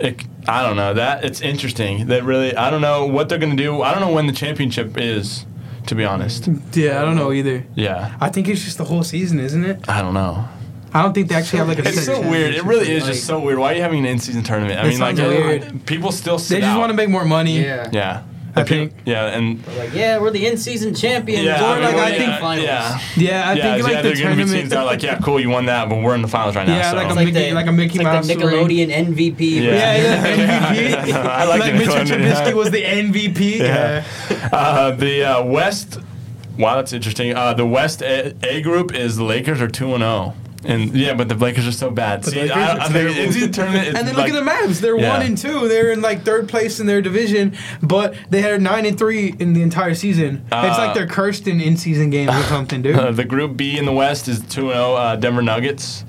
I 0.48 0.62
don't 0.64 0.78
know 0.78 0.94
that 0.94 1.26
it's 1.26 1.42
interesting. 1.42 2.08
That 2.08 2.24
really, 2.24 2.56
I 2.56 2.70
don't 2.70 2.82
know 2.82 3.06
what 3.06 3.30
they're 3.30 3.38
gonna 3.38 3.56
do. 3.56 3.82
I 3.82 3.92
don't 3.92 4.02
know 4.02 4.12
when 4.14 4.28
the 4.28 4.34
championship 4.34 4.98
is. 4.98 5.46
To 5.88 5.96
be 5.96 6.04
honest, 6.06 6.48
yeah, 6.74 7.02
I 7.02 7.06
don't 7.06 7.16
know 7.16 7.32
either. 7.32 7.66
yeah, 7.76 8.16
I 8.20 8.30
think 8.30 8.48
it's 8.50 8.64
just 8.64 8.78
the 8.78 8.84
whole 8.86 9.04
season, 9.04 9.40
isn't 9.40 9.64
it? 9.64 9.88
I 9.90 10.02
don't 10.02 10.14
know. 10.14 10.48
I 10.94 11.02
don't 11.02 11.14
think 11.14 11.28
they 11.30 11.36
actually 11.36 11.60
have 11.60 11.68
like 11.68 11.80
a 11.80 11.86
season. 11.86 12.14
It's 12.14 12.24
so 12.24 12.30
weird. 12.30 12.56
It 12.56 12.64
really 12.64 12.92
is 12.92 13.04
Like- 13.04 13.14
just 13.14 13.26
so 13.26 13.40
weird. 13.40 13.58
Why 13.60 13.72
are 13.72 13.76
you 13.76 13.82
having 13.82 14.00
an 14.00 14.06
in-season 14.06 14.44
tournament? 14.44 14.80
I 14.80 14.88
mean, 14.88 15.00
like, 15.00 15.18
weird. 15.18 15.86
people 15.86 16.12
still. 16.12 16.38
They 16.38 16.60
just 16.62 16.78
want 16.78 16.90
to 16.92 16.96
make 16.96 17.10
more 17.10 17.26
money. 17.26 17.62
yeah. 17.64 17.90
Yeah, 17.92 18.22
I 18.58 18.64
The 18.64 18.70
think- 18.70 18.94
Yeah, 19.06 19.26
and 19.28 19.66
We're 19.66 19.78
like, 19.78 19.94
yeah, 19.94 20.20
we're 20.20 20.32
the 20.32 20.46
in-season 20.48 20.94
champions. 20.96 21.44
yeah, 21.46 21.62
We're 21.62 21.68
I 21.68 21.74
mean, 21.76 21.84
like, 21.84 21.96
I 21.96 22.06
I 22.06 22.10
think- 22.12 22.24
think 22.30 22.40
finals. 22.42 22.66
yeah, 22.68 23.00
Yeah, 23.16 23.50
I 23.50 23.54
yeah, 23.54 23.74
think 23.74 23.84
like 23.84 23.94
yeah. 23.94 24.02
the 24.02 24.08
They're 24.10 24.16
gonna 24.16 24.16
be 24.16 24.22
tournament. 24.22 24.52
teams 24.52 24.70
that 24.70 24.80
are 24.80 24.86
like, 24.86 25.04
yeah, 25.04 25.18
cool, 25.20 25.40
you 25.40 25.50
won 25.50 25.66
that, 25.68 25.90
but 25.90 26.02
we're 26.02 26.16
in 26.16 26.22
the 26.22 26.28
finals 26.28 26.56
right 26.56 26.68
now. 26.68 26.76
Yeah, 26.76 26.92
so. 26.92 26.98
like 26.98 27.06
It's 27.08 27.14
a 27.14 27.16
like 27.16 27.26
Mickey- 27.34 27.48
the, 27.50 27.54
like 27.56 27.68
a 27.68 27.72
Mickey 27.72 27.96
it's 27.96 28.04
like 28.04 28.14
Mouse 28.14 28.28
the 28.28 28.36
ring. 28.36 28.68
Nickelodeon 28.68 28.90
MVP. 29.16 29.40
Yeah. 29.56 29.72
Yeah, 29.72 29.98
yeah, 30.36 31.04
MVP. 31.06 31.14
I 31.14 31.46
like, 31.46 31.60
like 31.60 31.72
the 31.72 31.78
Mitchell 31.80 31.96
Trubisky 32.18 32.54
was 32.54 32.72
the 32.72 32.84
MVP. 32.84 33.58
Yeah. 33.60 34.04
Yeah. 34.30 34.50
Uh, 34.52 34.92
the 34.92 35.24
uh, 35.24 35.44
West. 35.44 36.00
Wow, 36.58 36.76
that's 36.76 36.94
interesting. 36.94 37.36
Uh, 37.36 37.54
the 37.54 37.66
West 37.66 38.02
A, 38.02 38.34
A 38.44 38.62
group 38.62 38.94
is 38.94 39.16
the 39.18 39.24
Lakers 39.24 39.62
are 39.62 39.68
two 39.68 39.94
and 39.94 40.02
zero, 40.02 40.34
and 40.68 40.94
yeah, 40.96 41.14
but 41.16 41.30
the 41.30 41.36
Lakers 41.36 41.66
are 41.68 41.72
so 41.72 41.90
bad. 41.90 42.24
The 42.24 42.32
See, 42.32 42.50
I, 42.52 42.76
are 42.76 42.80
I 42.82 42.84
think 42.90 42.94
terrible. 42.94 43.20
in 43.22 43.40
the 43.40 43.48
tournament, 43.50 43.88
it's 43.88 43.98
And 43.98 44.08
then 44.08 44.16
like, 44.16 44.32
look 44.32 44.42
at 44.42 44.46
the 44.46 44.52
Mavs. 44.52 44.80
They're 44.82 44.98
Yeah. 45.00 45.18
one 45.18 45.26
and 45.26 45.38
two. 45.38 45.68
They're 45.68 45.92
in 45.92 46.02
like 46.02 46.24
third 46.24 46.48
place 46.50 46.80
in 46.80 46.86
their 46.88 47.02
division, 47.02 47.56
but 47.82 48.14
they 48.30 48.42
had 48.42 48.62
nine 48.62 48.86
and 48.86 48.98
three 48.98 49.34
in 49.40 49.54
the 49.54 49.62
entire 49.64 49.96
season. 49.96 50.44
it's 50.52 50.54
Uh, 50.78 50.86
like 50.86 50.94
they're 50.94 51.08
cursed 51.08 51.48
in 51.48 51.60
in-season 51.62 52.10
games 52.10 52.32
or 52.36 52.44
something, 52.44 52.82
dude. 52.82 52.96
Uh, 52.98 53.12
the 53.22 53.26
Group 53.26 53.58
B 53.58 53.78
in 53.78 53.86
the 53.86 53.94
West 53.94 54.28
is 54.28 54.42
2 54.42 54.70
0 54.70 54.94
uh, 54.96 55.16
Denver 55.16 55.42
Nuggets. 55.42 56.04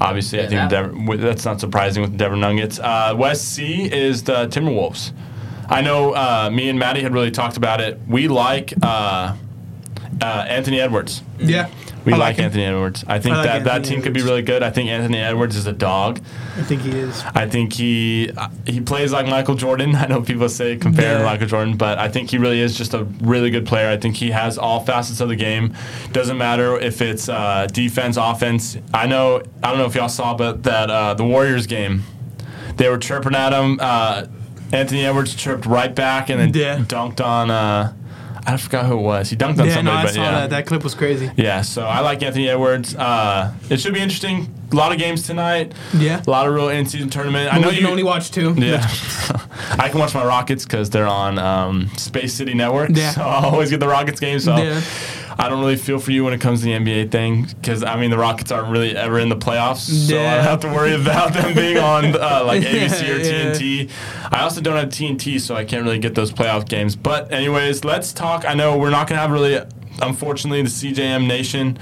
Obviously, 0.00 0.38
yeah, 0.38 0.44
I 0.44 0.48
think 0.48 0.70
that- 0.70 0.94
Denver, 0.94 1.16
that's 1.16 1.44
not 1.44 1.60
surprising 1.60 2.02
with 2.02 2.12
the 2.12 2.18
Denver 2.18 2.36
Nuggets. 2.36 2.78
Uh, 2.78 3.14
West 3.16 3.52
C 3.54 3.84
is 3.84 4.24
the 4.24 4.46
Timberwolves. 4.48 5.12
I 5.68 5.80
know 5.80 6.12
uh, 6.14 6.50
me 6.52 6.68
and 6.68 6.78
Maddie 6.78 7.02
had 7.02 7.14
really 7.14 7.30
talked 7.30 7.56
about 7.56 7.80
it. 7.80 7.98
We 8.06 8.28
like 8.28 8.74
uh, 8.82 9.34
uh, 10.20 10.24
Anthony 10.48 10.80
Edwards. 10.80 11.22
yeah. 11.38 11.68
We 12.04 12.12
I 12.12 12.16
like, 12.16 12.36
him. 12.36 12.46
Anthony 12.46 12.64
Edwards. 12.64 13.04
I 13.06 13.18
think 13.20 13.34
I 13.34 13.38
like 13.38 13.46
that, 13.46 13.64
that 13.64 13.74
Anthony 13.76 13.94
team 13.96 14.02
could 14.02 14.12
be 14.12 14.22
really 14.22 14.42
good. 14.42 14.62
I 14.62 14.70
think 14.70 14.90
Anthony 14.90 15.18
Edwards 15.18 15.54
is 15.56 15.66
a 15.66 15.72
dog. 15.72 16.20
I 16.58 16.62
think 16.62 16.82
he 16.82 16.90
is. 16.90 17.22
I 17.34 17.48
think 17.48 17.72
he 17.74 18.30
uh, 18.36 18.48
he 18.66 18.80
plays 18.80 19.12
like 19.12 19.26
Michael 19.26 19.54
Jordan. 19.54 19.94
I 19.96 20.06
know 20.06 20.20
people 20.22 20.48
say 20.48 20.76
compare 20.76 21.12
him 21.14 21.18
to 21.20 21.24
Michael 21.24 21.46
Jordan, 21.46 21.76
but 21.76 21.98
I 21.98 22.08
think 22.08 22.30
he 22.30 22.38
really 22.38 22.60
is 22.60 22.76
just 22.76 22.92
a 22.94 23.04
really 23.20 23.50
good 23.50 23.66
player. 23.66 23.88
I 23.88 23.96
think 23.96 24.16
he 24.16 24.30
has 24.32 24.58
all 24.58 24.80
facets 24.84 25.20
of 25.20 25.28
the 25.28 25.36
game. 25.36 25.74
Doesn't 26.12 26.36
matter 26.38 26.78
if 26.78 27.00
it's 27.00 27.28
uh, 27.28 27.66
defense, 27.72 28.16
offense. 28.16 28.76
I 28.92 29.06
know 29.06 29.42
I 29.62 29.68
don't 29.70 29.78
know 29.78 29.86
if 29.86 29.94
y'all 29.94 30.08
saw, 30.08 30.34
but 30.34 30.64
that 30.64 30.90
uh, 30.90 31.14
the 31.14 31.24
Warriors 31.24 31.66
game, 31.66 32.02
they 32.76 32.88
were 32.88 32.98
chirping 32.98 33.34
at 33.34 33.52
him. 33.52 33.78
Uh, 33.80 34.26
Anthony 34.72 35.04
Edwards 35.04 35.34
chirped 35.34 35.66
right 35.66 35.94
back 35.94 36.30
and 36.30 36.40
then 36.40 36.52
Yeah. 36.54 36.78
dunked 36.84 37.24
on. 37.24 37.94
I 38.46 38.56
forgot 38.56 38.86
who 38.86 38.98
it 38.98 39.02
was. 39.02 39.30
He 39.30 39.36
dunked 39.36 39.60
on 39.60 39.66
Yeah, 39.66 39.80
no, 39.82 39.92
I 39.92 40.02
but 40.04 40.14
saw 40.14 40.22
yeah. 40.22 40.30
that. 40.32 40.50
That 40.50 40.66
clip 40.66 40.82
was 40.82 40.94
crazy. 40.94 41.30
Yeah, 41.36 41.62
so 41.62 41.84
I 41.86 42.00
like 42.00 42.22
Anthony 42.22 42.48
Edwards. 42.48 42.94
Uh, 42.94 43.52
it 43.70 43.78
should 43.80 43.94
be 43.94 44.00
interesting. 44.00 44.52
A 44.72 44.74
lot 44.74 44.90
of 44.90 44.98
games 44.98 45.26
tonight. 45.26 45.72
Yeah. 45.94 46.22
A 46.26 46.30
lot 46.30 46.48
of 46.48 46.54
real 46.54 46.68
in-season 46.70 47.10
tournament. 47.10 47.52
I 47.52 47.58
know 47.58 47.68
we 47.68 47.74
can 47.74 47.84
you 47.84 47.90
only 47.90 48.02
watch 48.02 48.30
two. 48.30 48.54
Yeah, 48.56 48.80
I 49.78 49.88
can 49.90 49.98
watch 50.00 50.14
my 50.14 50.24
Rockets 50.24 50.64
because 50.64 50.90
they're 50.90 51.06
on 51.06 51.38
um, 51.38 51.88
Space 51.96 52.34
City 52.34 52.54
Network. 52.54 52.90
Yeah. 52.94 53.10
So 53.12 53.22
I 53.22 53.44
always 53.44 53.70
get 53.70 53.80
the 53.80 53.88
Rockets 53.88 54.18
games. 54.18 54.44
So 54.44 54.56
Yeah. 54.56 54.80
I 55.38 55.48
don't 55.48 55.60
really 55.60 55.76
feel 55.76 55.98
for 55.98 56.10
you 56.10 56.24
when 56.24 56.32
it 56.32 56.40
comes 56.40 56.60
to 56.60 56.66
the 56.66 56.72
NBA 56.72 57.10
thing 57.10 57.44
because 57.60 57.82
I 57.82 57.98
mean 58.00 58.10
the 58.10 58.18
Rockets 58.18 58.50
aren't 58.50 58.68
really 58.70 58.96
ever 58.96 59.18
in 59.18 59.28
the 59.28 59.36
playoffs, 59.36 59.78
so 60.08 60.18
I 60.18 60.36
don't 60.36 60.44
have 60.44 60.60
to 60.60 60.68
worry 60.68 60.94
about 60.94 61.32
them 61.32 61.54
being 61.54 61.78
on 61.78 62.04
uh, 62.20 62.44
like 62.44 62.62
ABC 62.62 63.02
or 63.08 63.18
Yeah. 63.18 63.52
TNT. 63.52 63.90
I 64.30 64.42
also 64.42 64.60
don't 64.60 64.76
have 64.76 64.88
TNT, 64.88 65.40
so 65.40 65.54
I 65.54 65.64
can't 65.64 65.84
really 65.84 65.98
get 65.98 66.14
those 66.14 66.32
playoff 66.32 66.68
games. 66.68 66.96
But 66.96 67.32
anyways, 67.32 67.84
let's 67.84 68.12
talk. 68.12 68.44
I 68.44 68.54
know 68.54 68.76
we're 68.78 68.90
not 68.90 69.08
gonna 69.08 69.20
have 69.20 69.30
really. 69.30 69.60
Unfortunately, 70.02 70.62
the 70.62 70.68
CJM 70.68 71.26
Nation 71.26 71.78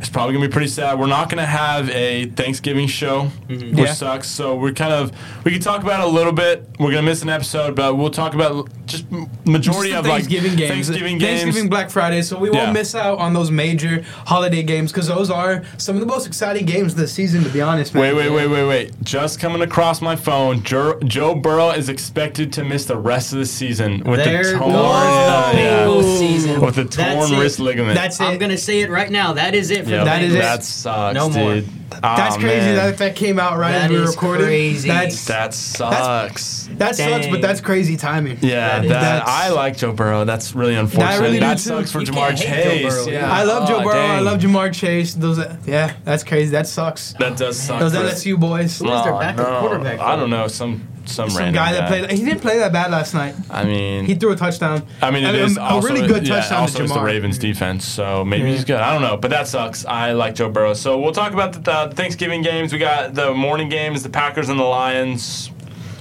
is 0.00 0.08
probably 0.08 0.34
gonna 0.34 0.46
be 0.46 0.52
pretty 0.52 0.68
sad. 0.68 0.98
We're 0.98 1.06
not 1.06 1.28
gonna 1.28 1.44
have 1.46 1.90
a 1.90 2.26
Thanksgiving 2.26 2.86
show, 2.86 3.30
which 3.48 3.62
Yeah. 3.74 3.92
sucks. 3.92 4.28
So 4.28 4.54
we're 4.56 4.72
kind 4.72 4.92
of 4.92 5.12
we 5.44 5.50
can 5.50 5.60
talk 5.60 5.82
about 5.82 6.00
it 6.00 6.06
a 6.06 6.10
little 6.10 6.32
bit. 6.32 6.68
We're 6.78 6.90
gonna 6.90 7.02
miss 7.02 7.22
an 7.22 7.28
episode, 7.28 7.74
but 7.74 7.96
we'll 7.96 8.10
talk 8.10 8.34
about 8.34 8.68
just 8.86 9.04
majority 9.44 9.90
Just 9.90 9.98
of 9.98 10.04
the 10.04 10.10
like 10.10 10.22
Thanksgiving 10.24 10.56
games. 10.56 10.70
Thanksgiving 10.70 11.18
games. 11.18 11.40
Thanksgiving 11.42 11.70
Black 11.70 11.90
Friday, 11.90 12.22
so 12.22 12.38
we 12.38 12.50
won't 12.50 12.66
Yeah. 12.68 12.72
miss 12.72 12.94
out 12.94 13.18
on 13.18 13.32
those 13.34 13.50
major 13.50 14.02
holiday 14.26 14.62
games 14.62 14.92
because 14.92 15.08
those 15.08 15.30
are 15.30 15.62
some 15.78 15.96
of 15.96 16.00
the 16.00 16.06
most 16.06 16.26
exciting 16.26 16.66
games 16.66 16.94
this 16.94 17.12
season. 17.12 17.42
To 17.44 17.50
be 17.50 17.60
honest, 17.60 17.94
man. 17.94 18.02
Wait, 18.02 18.14
wait, 18.14 18.30
wait, 18.30 18.46
wait, 18.48 18.66
wait. 18.66 18.92
Just 19.02 19.40
coming 19.40 19.62
across 19.62 20.00
my 20.00 20.16
phone, 20.16 20.62
Joe, 20.62 20.98
Joe 21.04 21.34
Burrow 21.34 21.70
is 21.70 21.88
expected 21.88 22.52
to 22.54 22.64
miss 22.64 22.84
the 22.84 22.96
rest 22.96 23.32
of 23.32 23.38
the 23.38 23.46
season 23.46 24.02
with 24.04 24.22
There 24.24 24.44
the 24.52 24.58
torn, 24.58 24.74
uh, 24.74 25.52
yeah, 25.54 26.02
season. 26.18 26.60
with 26.60 26.76
the 26.76 26.84
torn 26.84 27.38
wrist 27.38 27.58
ligament. 27.64 27.94
That's 27.96 28.20
I'm 28.20 28.38
gonna 28.38 28.56
say 28.58 28.80
it 28.82 28.90
right 28.90 29.10
now. 29.10 29.32
That 29.32 29.54
is 29.54 29.70
it 29.70 29.84
for 29.84 29.90
Yeah, 29.90 29.98
the 30.00 30.04
That 30.04 30.22
is 30.22 30.32
Bengals. 30.32 30.36
it. 30.36 30.42
That 30.42 30.64
sucks, 30.64 31.14
No 31.14 31.28
more. 31.30 31.54
dude. 31.54 31.68
That's 31.90 32.36
Aw, 32.36 32.38
crazy 32.40 32.56
man. 32.66 32.76
that 32.76 32.98
that 32.98 33.14
came 33.16 33.38
out 33.38 33.56
right 33.56 33.72
That 33.72 33.84
as 33.84 33.90
we 33.90 33.96
is 33.96 34.10
recorded. 34.10 34.44
crazy. 34.46 34.88
That's 34.88 35.24
that 35.26 35.54
sucks. 35.54 36.68
that 36.72 36.96
sucks, 36.96 37.26
but 37.28 37.40
that's 37.40 37.60
crazy 37.60 37.96
timing. 37.96 38.38
yeah, 38.40 38.78
That 38.80 38.84
is- 38.84 38.90
that, 38.90 39.28
I 39.28 39.50
like 39.50 39.76
Joe 39.76 39.92
Burrow. 39.92 40.24
That's 40.24 40.54
really 40.54 40.74
unfortunate. 40.74 41.20
really 41.20 41.38
that 41.38 41.60
sucks 41.60 41.92
for 41.92 42.00
You 42.00 42.06
Ja'Marr 42.06 42.28
can't 42.36 42.38
hate 42.40 42.64
Joe 42.82 42.88
Chase. 42.88 42.94
Burrow, 43.04 43.12
yeah. 43.12 43.32
I 43.32 43.44
love 43.44 43.68
Joe 43.68 43.78
Aw, 43.78 43.84
Burrow. 43.84 44.06
I 44.06 44.20
love 44.20 44.40
Ja'Marr 44.40 44.72
Chase. 44.74 45.14
Those, 45.14 45.38
yeah, 45.66 45.92
that's 46.04 46.24
crazy. 46.24 46.50
That 46.50 46.66
sucks. 46.66 47.14
That 47.20 47.36
does 47.36 47.60
suck. 47.60 47.78
Those 47.80 47.94
for- 47.94 48.00
LSU 48.02 48.38
boys. 48.38 48.78
Who 48.78 48.92
is 48.92 49.04
their 49.04 49.14
Aw, 49.14 49.20
backup 49.20 49.48
no. 49.48 49.60
quarterback, 49.60 50.00
I 50.00 50.16
don't 50.16 50.30
know. 50.30 50.48
Some 50.48 50.86
some, 51.08 51.30
Some 51.30 51.38
random 51.38 51.54
guy 51.54 51.72
that 51.72 51.88
played. 51.88 52.10
He 52.10 52.24
didn't 52.24 52.40
play 52.40 52.58
that 52.58 52.72
bad 52.72 52.90
last 52.90 53.14
night. 53.14 53.34
I 53.50 53.64
mean, 53.64 54.04
He 54.04 54.14
threw 54.14 54.32
a 54.32 54.36
touchdown. 54.36 54.82
I 55.02 55.10
mean, 55.10 55.24
it 55.24 55.34
is 55.34 55.58
also 55.58 55.86
a 55.86 55.90
really 55.92 56.06
good 56.06 56.26
yeah, 56.26 56.36
touchdown 56.36 56.60
also 56.60 56.78
to 56.78 56.84
it's 56.84 56.92
the 56.92 57.00
Ravens 57.00 57.38
defense, 57.38 57.84
so 57.84 58.24
maybe 58.24 58.44
Yeah. 58.44 58.54
he's 58.54 58.64
good. 58.64 58.80
I 58.80 58.92
don't 58.92 59.02
know, 59.02 59.16
but 59.16 59.30
that 59.30 59.46
sucks. 59.48 59.84
I 59.86 60.12
like 60.12 60.34
Joe 60.34 60.48
Burrow. 60.50 60.74
So 60.74 60.98
we'll 60.98 61.12
talk 61.12 61.32
about 61.32 61.52
the, 61.52 61.60
the 61.88 61.94
Thanksgiving 61.94 62.42
games. 62.42 62.72
We 62.72 62.78
got 62.78 63.14
the 63.14 63.32
morning 63.34 63.68
games, 63.68 64.02
the 64.02 64.08
Packers 64.10 64.48
and 64.48 64.58
the 64.58 64.64
Lions. 64.64 65.50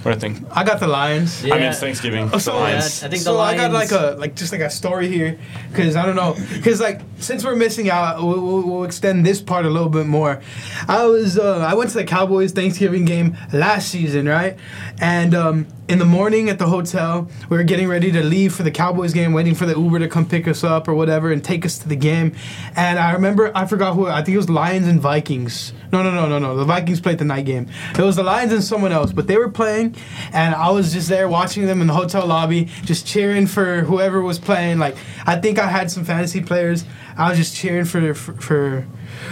What 0.03 0.19
do 0.19 0.27
you 0.27 0.33
think? 0.33 0.47
I 0.51 0.63
got 0.65 0.79
the 0.81 0.87
Lions. 0.87 1.43
I 1.45 1.49
mean, 1.49 1.61
Yeah. 1.61 1.71
it's 1.71 1.79
Thanksgiving. 1.79 2.25
Oh, 2.25 2.27
the 2.31 2.39
so, 2.39 2.57
Lions. 2.57 3.03
I 3.03 3.07
think 3.07 3.21
so 3.21 3.33
the 3.35 3.39
I 3.39 3.55
got 3.55 3.71
like 3.71 3.91
a 3.91 4.15
like 4.19 4.35
just 4.35 4.51
like 4.51 4.61
a 4.61 4.69
story 4.69 5.07
here, 5.07 5.39
because 5.71 5.95
I 5.95 6.05
don't 6.05 6.17
know, 6.17 6.35
because 6.53 6.81
like 6.81 6.99
since 7.19 7.43
we're 7.45 7.55
missing 7.55 7.89
out, 7.89 8.21
we'll, 8.21 8.41
we'll, 8.41 8.61
we'll 8.63 8.83
extend 8.83 9.25
this 9.25 9.41
part 9.41 9.65
a 9.65 9.69
little 9.69 9.89
bit 9.89 10.05
more. 10.05 10.41
I 10.89 11.05
was 11.05 11.39
uh, 11.39 11.59
I 11.59 11.73
went 11.73 11.89
to 11.91 11.97
the 11.97 12.03
Cowboys 12.03 12.51
Thanksgiving 12.51 13.05
game 13.05 13.37
last 13.53 13.87
season, 13.89 14.27
right? 14.27 14.57
And 14.99 15.33
um, 15.33 15.67
in 15.89 15.99
the 15.99 16.05
morning 16.05 16.49
at 16.49 16.59
the 16.59 16.67
hotel, 16.67 17.27
we 17.49 17.57
were 17.57 17.63
getting 17.63 17.89
ready 17.89 18.11
to 18.11 18.23
leave 18.23 18.55
for 18.55 18.63
the 18.63 18.71
Cowboys 18.71 19.13
game, 19.13 19.33
waiting 19.33 19.53
for 19.53 19.65
the 19.65 19.77
Uber 19.77 19.99
to 19.99 20.07
come 20.07 20.25
pick 20.25 20.47
us 20.47 20.63
up 20.63 20.87
or 20.87 20.93
whatever 20.93 21.31
and 21.31 21.43
take 21.43 21.65
us 21.65 21.77
to 21.79 21.89
the 21.89 21.95
game. 21.95 22.33
And 22.75 22.97
I 22.97 23.11
remember 23.11 23.51
I 23.53 23.65
forgot 23.65 23.95
who 23.95 24.07
I 24.07 24.23
think 24.23 24.35
it 24.35 24.37
was 24.37 24.49
Lions 24.49 24.87
and 24.87 25.01
Vikings. 25.01 25.73
No, 25.91 26.01
no, 26.01 26.11
no, 26.11 26.27
no, 26.27 26.39
no. 26.39 26.55
The 26.55 26.63
Vikings 26.65 27.01
played 27.01 27.17
the 27.17 27.25
night 27.25 27.45
game. 27.45 27.67
It 27.97 28.01
was 28.01 28.15
the 28.15 28.23
Lions 28.23 28.53
and 28.53 28.63
someone 28.63 28.91
else, 28.91 29.11
but 29.11 29.27
they 29.27 29.37
were 29.37 29.49
playing, 29.49 29.95
and 30.31 30.55
I 30.55 30.69
was 30.69 30.93
just 30.93 31.09
there 31.09 31.27
watching 31.27 31.65
them 31.65 31.81
in 31.81 31.87
the 31.87 31.93
hotel 31.93 32.25
lobby, 32.25 32.65
just 32.83 33.05
cheering 33.05 33.45
for 33.45 33.81
whoever 33.81 34.21
was 34.21 34.39
playing. 34.39 34.79
Like 34.79 34.95
I 35.25 35.35
think 35.35 35.59
I 35.59 35.67
had 35.67 35.91
some 35.91 36.05
fantasy 36.05 36.41
players. 36.41 36.85
I 37.17 37.29
was 37.29 37.37
just 37.37 37.55
cheering 37.55 37.85
for 37.85 38.13
for. 38.13 38.33
for 38.33 38.87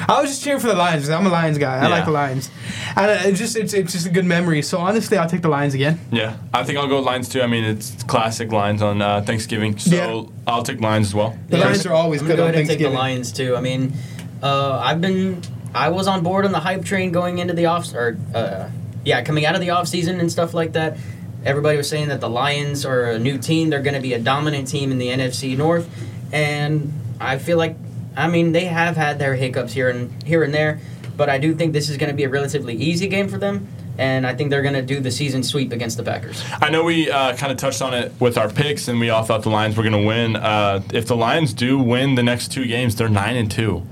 I 0.08 0.22
was 0.22 0.30
just 0.32 0.44
cheering 0.44 0.60
for 0.60 0.68
the 0.68 0.74
Lions. 0.76 1.03
'cause 1.03 1.10
I'm 1.10 1.26
a 1.26 1.30
Lions 1.30 1.58
guy. 1.58 1.78
I 1.78 1.84
Yeah. 1.84 1.88
like 1.90 2.06
the 2.06 2.12
Lions, 2.12 2.49
and 2.95 3.12
uh, 3.12 3.18
it's 3.30 3.40
just 3.40 3.56
it's, 3.56 3.74
it's 3.74 3.91
just 3.94 4.06
a 4.06 4.10
good 4.10 4.26
memory. 4.26 4.62
So 4.62 4.78
honestly, 4.80 5.18
I'll 5.18 5.30
take 5.30 5.41
the 5.41 5.49
Lions 5.49 5.74
again. 5.74 5.99
yeah, 6.12 6.36
I 6.53 6.64
think 6.64 6.78
I'll 6.80 6.88
go 6.88 6.99
Lions 6.99 7.30
too. 7.30 7.41
I 7.41 7.48
mean, 7.48 7.64
it's 7.64 8.02
classic 8.03 8.52
Lions 8.52 8.82
on 8.82 9.02
uh, 9.02 9.22
Thanksgiving, 9.22 9.78
so 9.78 9.95
Yeah. 9.95 10.52
I'll 10.52 10.64
take 10.64 10.82
Lions 10.82 11.08
as 11.08 11.16
well. 11.16 11.36
The 11.49 11.58
Yeah. 11.58 11.66
Lions 11.66 11.86
are 11.86 11.94
always 11.94 12.22
I'm 12.22 12.28
good 12.28 12.38
gonna 12.38 12.52
go 12.52 12.53
ahead 12.53 12.60
and 12.60 12.70
take 12.70 12.80
the 12.80 12.90
Lions 12.90 13.32
too. 13.32 13.56
I 13.56 13.62
mean, 13.62 13.94
uh, 14.41 14.80
I've 14.84 15.02
been, 15.02 15.41
I 15.74 15.90
was 15.90 16.08
on 16.08 16.22
board 16.24 16.45
on 16.45 16.52
the 16.52 16.60
hype 16.60 16.84
train 16.84 17.12
going 17.12 17.38
into 17.40 17.53
the 17.53 17.66
off, 17.68 17.94
or 17.94 18.18
uh, 18.34 18.66
yeah, 19.06 19.22
coming 19.22 19.45
out 19.45 19.56
of 19.56 19.62
the 19.62 19.70
off 19.72 19.88
season 19.88 20.20
and 20.20 20.32
stuff 20.32 20.53
like 20.53 20.74
that. 20.74 20.98
Everybody 21.44 21.76
was 21.78 21.90
saying 21.90 22.10
that 22.10 22.22
the 22.22 22.30
Lions 22.30 22.86
are 22.86 23.03
a 23.06 23.18
new 23.20 23.38
team. 23.40 23.70
They're 23.72 23.82
going 23.82 23.95
to 23.95 23.99
be 24.02 24.14
a 24.14 24.20
dominant 24.20 24.68
team 24.68 24.91
in 24.91 24.99
the 24.99 25.08
NFC 25.08 25.58
North, 25.58 25.88
and 26.32 26.94
I 27.20 27.38
feel 27.40 27.58
like, 27.58 27.76
I 28.16 28.28
mean, 28.28 28.52
they 28.52 28.66
have 28.66 28.98
had 28.98 29.20
their 29.20 29.36
hiccups 29.36 29.74
here 29.74 29.90
and 29.90 30.22
here 30.24 30.44
and 30.44 30.54
there, 30.54 30.80
but 31.18 31.30
I 31.30 31.38
do 31.38 31.54
think 31.56 31.74
this 31.74 31.90
is 31.90 31.98
going 31.98 32.10
to 32.10 32.16
be 32.16 32.24
a 32.24 32.30
relatively 32.30 32.76
easy 32.76 33.08
game 33.08 33.28
for 33.30 33.38
them. 33.38 33.68
and 33.98 34.26
I 34.26 34.34
think 34.34 34.50
they're 34.50 34.62
going 34.64 34.74
to 34.74 34.82
do 34.82 35.00
the 35.02 35.12
season 35.12 35.44
sweep 35.44 35.72
against 35.74 35.98
the 35.98 36.04
Packers. 36.04 36.44
I 36.62 36.70
know 36.70 36.84
we 36.86 37.12
uh, 37.12 37.36
kind 37.36 37.52
of 37.52 37.58
touched 37.58 37.82
on 37.82 37.94
it 37.94 38.12
with 38.20 38.38
our 38.38 38.50
picks, 38.50 38.88
and 38.88 39.00
we 39.00 39.10
all 39.10 39.24
thought 39.24 39.44
the 39.44 39.50
Lions 39.50 39.76
were 39.78 39.84
going 39.84 40.02
to 40.02 40.08
win. 40.08 40.36
Uh, 40.38 40.82
if 40.94 41.06
the 41.08 41.16
Lions 41.16 41.54
do 41.54 41.78
win 41.78 42.16
the 42.16 42.24
next 42.24 42.52
two 42.52 42.66
games, 42.66 42.96
they're 42.96 43.10
nine 43.10 43.36
and 43.36 43.52
2 43.52 43.86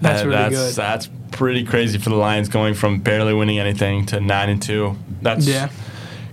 That's 0.00 0.22
Uh, 0.22 0.26
really 0.26 0.36
that's, 0.36 0.54
good. 0.54 0.74
That's 0.74 1.08
pretty 1.30 1.64
crazy 1.64 1.98
for 1.98 2.10
the 2.10 2.16
Lions 2.16 2.48
going 2.48 2.74
from 2.74 2.98
barely 2.98 3.32
winning 3.32 3.58
anything 3.58 4.04
to 4.06 4.20
nine 4.20 4.50
and 4.50 4.60
two. 4.60 4.96
That's 5.22 5.46
Yeah. 5.46 5.68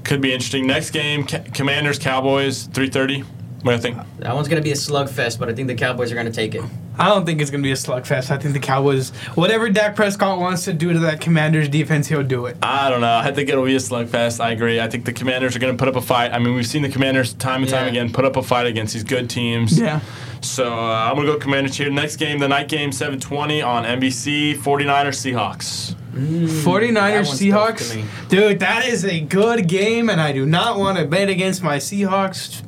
could 0.03 0.19
be 0.19 0.33
interesting. 0.33 0.65
Next 0.67 0.89
game, 0.89 1.25
Ca- 1.25 1.43
Commanders 1.53 1.99
Cowboys, 1.99 2.63
three 2.73 2.89
thirty. 2.89 3.23
What 3.63 3.71
do 3.71 3.75
you 3.77 3.81
think? 3.81 3.97
That 4.19 4.35
one's 4.35 4.47
going 4.47 4.61
to 4.61 4.63
be 4.63 4.71
a 4.71 4.75
slugfest, 4.75 5.39
but 5.39 5.49
I 5.49 5.53
think 5.53 5.67
the 5.67 5.75
Cowboys 5.75 6.11
are 6.11 6.15
going 6.15 6.27
to 6.27 6.33
take 6.33 6.53
it. 6.53 6.63
I 6.99 7.07
don't 7.09 7.25
think 7.25 7.41
it's 7.41 7.49
gonna 7.49 7.63
be 7.63 7.71
a 7.71 7.75
slugfest. 7.75 8.29
I 8.29 8.37
think 8.37 8.53
the 8.53 8.59
Cowboys, 8.59 9.09
whatever 9.33 9.67
Dak 9.67 9.95
Prescott 9.95 10.37
wants 10.39 10.65
to 10.65 10.73
do 10.73 10.93
to 10.93 10.99
that 10.99 11.21
Commanders 11.21 11.67
defense, 11.67 12.07
he'll 12.07 12.21
do 12.21 12.45
it. 12.45 12.55
I 12.61 12.87
don't 12.91 13.01
know. 13.01 13.15
I 13.17 13.31
think 13.31 13.49
it'll 13.49 13.65
be 13.65 13.73
a 13.75 13.79
slugfest. 13.79 14.39
I 14.39 14.51
agree. 14.51 14.79
I 14.79 14.87
think 14.87 15.05
the 15.05 15.11
Commanders 15.11 15.55
are 15.55 15.59
going 15.59 15.75
to 15.75 15.79
put 15.79 15.87
up 15.87 15.95
a 15.95 16.01
fight. 16.05 16.31
I 16.33 16.37
mean, 16.37 16.53
we've 16.53 16.67
seen 16.67 16.83
the 16.83 16.89
Commanders 16.89 17.33
time 17.33 17.63
and 17.63 17.71
time 17.71 17.85
Yeah. 17.85 18.01
again 18.01 18.13
put 18.13 18.25
up 18.25 18.35
a 18.35 18.43
fight 18.43 18.67
against 18.67 18.93
these 18.93 19.03
good 19.03 19.27
teams. 19.27 19.79
Yeah. 19.79 20.01
So 20.41 20.71
uh, 20.71 21.09
I'm 21.09 21.15
going 21.15 21.25
to 21.25 21.33
go 21.33 21.39
Commanders 21.39 21.75
here. 21.77 21.89
Next 21.89 22.17
game, 22.17 22.37
the 22.37 22.47
night 22.47 22.67
game, 22.69 22.91
720 22.91 23.63
on 23.63 23.85
NBC, 23.85 24.55
49ers 24.57 25.17
Seahawks. 25.33 25.95
49ers 26.13 26.93
That 26.93 27.13
one's 27.25 27.27
tough 27.27 27.37
to 27.39 27.43
Seahawks. 27.83 28.29
Dude, 28.29 28.59
that 28.59 28.85
is 28.85 29.03
a 29.03 29.19
good 29.19 29.67
game, 29.67 30.09
and 30.09 30.21
I 30.21 30.31
do 30.31 30.45
not 30.45 30.77
want 30.77 30.99
to 30.99 31.05
bet 31.05 31.27
against 31.29 31.63
my 31.63 31.77
Seahawks. 31.77 32.61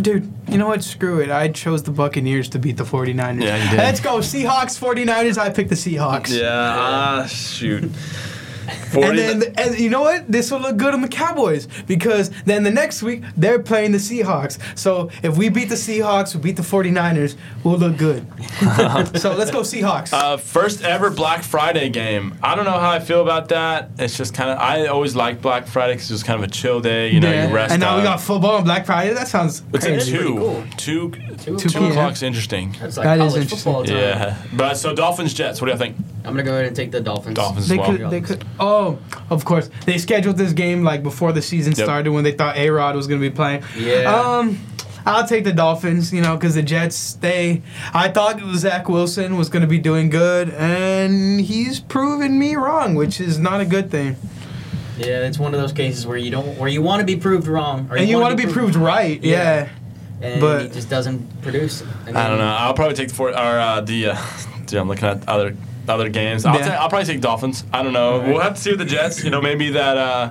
Dude, 0.00 0.32
you 0.48 0.58
know 0.58 0.68
what? 0.68 0.84
Screw 0.84 1.20
it. 1.20 1.30
I 1.30 1.48
chose 1.48 1.82
the 1.82 1.90
Buccaneers 1.90 2.48
to 2.50 2.58
beat 2.58 2.76
the 2.76 2.84
49ers. 2.84 3.42
Yeah, 3.42 3.62
you 3.64 3.70
did. 3.70 3.78
Let's 3.78 4.00
go. 4.00 4.18
Seahawks, 4.18 4.78
49ers. 4.78 5.38
I 5.38 5.50
picked 5.50 5.70
the 5.70 5.74
Seahawks. 5.74 6.28
Yeah, 6.30 6.48
uh, 6.48 7.26
shoot. 7.26 7.90
And 8.68 9.18
then, 9.18 9.42
and 9.56 9.78
you 9.78 9.90
know 9.90 10.02
what? 10.02 10.30
This 10.30 10.50
will 10.50 10.60
look 10.60 10.76
good 10.76 10.92
on 10.94 11.00
the 11.00 11.08
Cowboys 11.08 11.66
because 11.86 12.30
then 12.44 12.62
the 12.62 12.70
next 12.70 13.02
week 13.02 13.22
they're 13.36 13.58
playing 13.58 13.92
the 13.92 13.98
Seahawks. 13.98 14.58
So 14.78 15.10
if 15.22 15.36
we 15.36 15.48
beat 15.48 15.68
the 15.68 15.74
Seahawks, 15.74 16.34
we 16.34 16.40
beat 16.40 16.56
the 16.56 16.62
49ers, 16.62 17.36
we'll 17.64 17.78
look 17.78 17.96
good. 17.96 18.26
so 19.18 19.34
let's 19.34 19.50
go 19.50 19.60
Seahawks. 19.62 20.12
Uh, 20.12 20.36
first 20.36 20.82
ever 20.82 21.10
Black 21.10 21.42
Friday 21.42 21.88
game. 21.88 22.34
I 22.42 22.54
don't 22.54 22.64
know 22.64 22.78
how 22.78 22.90
I 22.90 23.00
feel 23.00 23.22
about 23.22 23.48
that. 23.50 23.90
It's 23.98 24.16
just 24.16 24.34
kind 24.34 24.50
of. 24.50 24.58
I 24.58 24.86
always 24.86 25.14
like 25.16 25.40
Black 25.40 25.66
Friday 25.66 25.94
because 25.94 26.10
it's 26.10 26.22
kind 26.22 26.42
of 26.42 26.48
a 26.48 26.52
chill 26.52 26.80
day. 26.80 27.10
You 27.10 27.20
know, 27.20 27.30
Yeah. 27.30 27.48
you 27.48 27.54
rest. 27.54 27.72
and 27.72 27.80
now 27.80 27.96
we 27.96 28.02
got 28.02 28.20
football 28.20 28.56
on 28.56 28.64
Black 28.64 28.86
Friday. 28.86 29.14
That 29.14 29.28
sounds 29.28 29.62
It's 29.72 29.84
at 29.84 29.92
crazy. 29.92 30.12
pretty 30.16 30.28
two. 30.28 30.34
cool. 30.38 30.64
Two. 30.76 31.10
Two, 31.10 31.56
Two 31.56 31.56
Two 31.56 31.78
p.m. 31.78 31.90
o'clock's 31.92 32.22
interesting. 32.22 32.74
That's 32.80 32.96
like 32.96 33.04
That 33.04 33.18
is 33.20 33.32
college 33.32 33.42
interesting. 33.42 33.58
football 33.72 33.84
time. 33.84 33.96
Yeah, 33.96 34.36
but 34.54 34.74
so 34.76 34.94
Dolphins 34.94 35.34
Jets. 35.34 35.60
What 35.60 35.66
do 35.66 35.72
you 35.72 35.78
think? 35.78 35.96
I'm 36.24 36.34
going 36.34 36.44
to 36.44 36.50
go 36.50 36.52
ahead 36.54 36.66
and 36.66 36.76
take 36.76 36.90
the 36.90 37.00
Dolphins. 37.00 37.36
Dolphins 37.36 37.70
as 37.70 37.78
well. 37.78 37.96
could, 37.96 38.10
they 38.10 38.20
could. 38.20 38.44
Oh, 38.60 38.98
of 39.30 39.44
course. 39.44 39.70
They 39.86 39.98
scheduled 39.98 40.36
this 40.36 40.52
game 40.52 40.82
like 40.84 41.02
before 41.02 41.32
the 41.32 41.42
season 41.42 41.72
Yep. 41.76 41.84
started 41.84 42.10
when 42.12 42.24
they 42.24 42.32
thought 42.32 42.56
A 42.56 42.70
Rod 42.70 42.96
was 42.96 43.06
going 43.06 43.20
to 43.20 43.28
be 43.30 43.34
playing. 43.34 43.62
Yeah. 43.76 44.12
Um, 44.14 44.58
I'll 45.06 45.26
take 45.26 45.44
the 45.44 45.52
Dolphins. 45.52 46.12
You 46.12 46.20
know, 46.20 46.36
because 46.36 46.54
the 46.54 46.62
Jets. 46.62 47.14
They. 47.14 47.62
I 47.94 48.08
thought 48.08 48.40
Zach 48.56 48.88
Wilson 48.88 49.36
was 49.36 49.48
going 49.48 49.62
to 49.62 49.68
be 49.68 49.78
doing 49.78 50.10
good, 50.10 50.50
and 50.50 51.40
he's 51.40 51.80
proven 51.80 52.38
me 52.38 52.56
wrong, 52.56 52.94
which 52.94 53.20
is 53.20 53.38
not 53.38 53.60
a 53.60 53.64
good 53.64 53.90
thing. 53.90 54.16
Yeah, 54.98 55.20
it's 55.26 55.38
one 55.38 55.54
of 55.54 55.60
those 55.60 55.72
cases 55.72 56.06
where 56.06 56.16
you 56.18 56.30
don't, 56.30 56.58
where 56.58 56.68
you 56.68 56.82
want 56.82 57.00
to 57.00 57.06
be 57.06 57.16
proved 57.16 57.46
wrong, 57.46 57.88
or 57.90 57.96
and 57.96 58.08
you 58.08 58.18
want 58.18 58.36
to 58.38 58.46
be 58.46 58.52
proved 58.52 58.74
right. 58.74 59.22
Yeah. 59.22 59.68
Yeah. 60.20 60.26
and 60.28 60.40
but- 60.40 60.62
he 60.62 60.68
just 60.70 60.90
doesn't 60.90 61.40
produce. 61.42 61.82
And 62.06 62.18
I 62.18 62.28
don't 62.28 62.38
know. 62.38 62.44
I'll 62.46 62.74
probably 62.74 62.96
take 62.96 63.08
the 63.08 63.14
four 63.14 63.30
or 63.30 63.34
uh, 63.36 63.80
the. 63.80 64.08
Uh, 64.08 64.18
dude, 64.66 64.80
I'm 64.80 64.88
looking 64.88 65.04
at 65.08 65.26
other 65.28 65.56
other 65.88 66.08
games. 66.08 66.44
I'll, 66.44 66.58
Yeah. 66.58 66.68
ta- 66.68 66.82
I'll 66.82 66.88
probably 66.88 67.06
take 67.06 67.20
Dolphins. 67.20 67.64
I 67.72 67.82
don't 67.82 67.92
know. 67.92 68.14
Alright. 68.14 68.28
We'll 68.32 68.40
have 68.42 68.54
to 68.54 68.60
see 68.60 68.70
with 68.70 68.78
the 68.80 68.84
Jets. 68.84 69.22
You 69.24 69.30
know, 69.30 69.40
maybe 69.40 69.70
that. 69.70 69.96
Uh, 69.96 70.30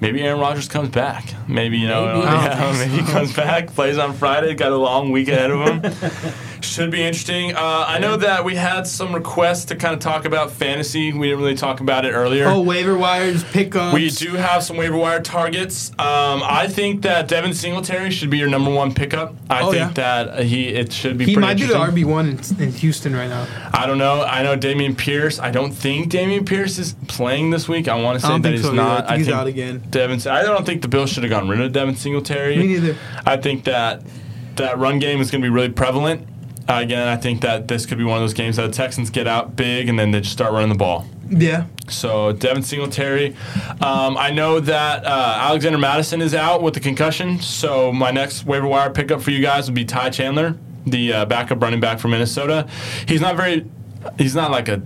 maybe 0.00 0.22
Aaron 0.22 0.40
Rodgers 0.40 0.68
comes 0.68 0.88
back. 0.90 1.34
Maybe 1.48 1.78
you 1.78 1.88
know. 1.88 2.06
Maybe. 2.06 2.26
Yeah, 2.26 2.72
think 2.72 2.90
maybe 2.92 3.02
he 3.04 3.12
comes 3.12 3.34
back, 3.34 3.68
plays 3.74 3.98
on 3.98 4.12
Friday. 4.14 4.54
Got 4.54 4.72
a 4.72 4.76
long 4.76 5.10
week 5.10 5.28
ahead 5.28 5.50
of 5.50 5.60
him. 5.66 5.92
Should 6.62 6.90
be 6.90 7.02
interesting. 7.02 7.54
Uh, 7.54 7.84
I 7.86 7.98
know 7.98 8.16
that 8.16 8.44
we 8.44 8.54
had 8.54 8.86
some 8.86 9.14
requests 9.14 9.66
to 9.66 9.76
kind 9.76 9.94
of 9.94 10.00
talk 10.00 10.24
about 10.24 10.50
fantasy. 10.50 11.12
We 11.12 11.28
didn't 11.28 11.40
really 11.40 11.54
talk 11.54 11.80
about 11.80 12.04
it 12.04 12.12
earlier. 12.12 12.46
Oh, 12.46 12.60
waiver 12.60 12.96
wires, 12.96 13.42
pickups. 13.44 13.94
We 13.94 14.10
do 14.10 14.32
have 14.36 14.62
some 14.62 14.76
waiver 14.76 14.96
wire 14.96 15.20
targets. 15.20 15.90
Um, 15.92 16.42
I 16.44 16.66
think 16.68 17.02
that 17.02 17.28
Devin 17.28 17.54
Singletary 17.54 18.10
should 18.10 18.30
be 18.30 18.38
your 18.38 18.48
number 18.48 18.70
one 18.72 18.94
pickup. 18.94 19.34
I 19.48 19.62
Oh, 19.62 19.72
think 19.72 19.96
yeah. 19.96 20.24
that 20.28 20.44
he 20.44 20.68
it 20.68 20.92
should 20.92 21.18
be. 21.18 21.24
He 21.26 21.34
pretty 21.34 21.46
might 21.46 21.56
be 21.58 21.64
the. 21.66 21.74
RB 21.74 22.04
one 22.04 22.28
in, 22.28 22.62
in 22.62 22.72
Houston 22.72 23.14
right 23.14 23.28
now. 23.28 23.46
I 23.72 23.86
don't 23.86 23.98
know. 23.98 24.22
I 24.22 24.42
know 24.42 24.56
Dameon 24.56 24.96
Pierce. 24.96 25.38
I 25.38 25.50
don't 25.50 25.72
think 25.72 26.10
Dameon 26.12 26.46
Pierce 26.46 26.78
is 26.78 26.94
playing 27.08 27.50
this 27.50 27.68
week. 27.68 27.88
I 27.88 27.94
want 28.00 28.20
to 28.20 28.26
say 28.26 28.38
that 28.38 28.52
he's 28.52 28.62
so. 28.62 28.72
not. 28.72 29.04
Either. 29.04 29.06
I 29.06 29.08
think 29.08 29.18
he's 29.18 29.26
think 29.26 29.36
out 29.38 29.46
again. 29.46 29.82
Devin. 29.90 30.20
I 30.30 30.42
don't 30.42 30.64
think 30.66 30.82
the 30.82 30.88
Bills 30.88 31.10
should 31.10 31.22
have 31.22 31.30
gotten 31.30 31.48
rid 31.48 31.60
of 31.60 31.72
Devin 31.72 31.96
Singletary. 31.96 32.56
Me 32.56 32.66
neither. 32.66 32.96
I 33.26 33.36
think 33.36 33.64
that 33.64 34.02
that 34.56 34.78
run 34.78 34.98
game 34.98 35.20
is 35.20 35.30
going 35.30 35.40
to 35.42 35.46
be 35.46 35.50
really 35.50 35.70
prevalent. 35.70 36.26
Uh, 36.70 36.80
again, 36.80 37.08
I 37.08 37.16
think 37.16 37.40
that 37.40 37.66
this 37.66 37.84
could 37.84 37.98
be 37.98 38.04
one 38.04 38.16
of 38.16 38.22
those 38.22 38.34
games 38.34 38.56
that 38.56 38.66
the 38.66 38.72
Texans 38.72 39.10
get 39.10 39.26
out 39.26 39.56
big 39.56 39.88
and 39.88 39.98
then 39.98 40.12
they 40.12 40.20
just 40.20 40.32
start 40.32 40.52
running 40.52 40.68
the 40.68 40.76
ball. 40.76 41.04
Yeah. 41.28 41.66
So 41.88 42.30
Devin 42.32 42.62
Singletary. 42.62 43.34
Um, 43.80 44.16
I 44.16 44.30
know 44.30 44.60
that 44.60 45.04
uh, 45.04 45.38
Alexander 45.40 45.78
Mattison 45.78 46.22
is 46.22 46.32
out 46.32 46.62
with 46.62 46.74
the 46.74 46.80
concussion. 46.80 47.40
So 47.40 47.92
my 47.92 48.12
next 48.12 48.44
waiver 48.46 48.68
wire 48.68 48.90
pickup 48.90 49.20
for 49.20 49.32
you 49.32 49.40
guys 49.40 49.66
would 49.66 49.74
be 49.74 49.84
Ty 49.84 50.10
Chandler, 50.10 50.56
the 50.86 51.12
uh, 51.12 51.24
backup 51.24 51.60
running 51.60 51.80
back 51.80 51.98
from 51.98 52.12
Minnesota. 52.12 52.68
He's 53.06 53.20
not 53.20 53.36
very. 53.36 53.68
He's 54.16 54.34
not 54.34 54.50
like 54.50 54.68
a 54.68 54.80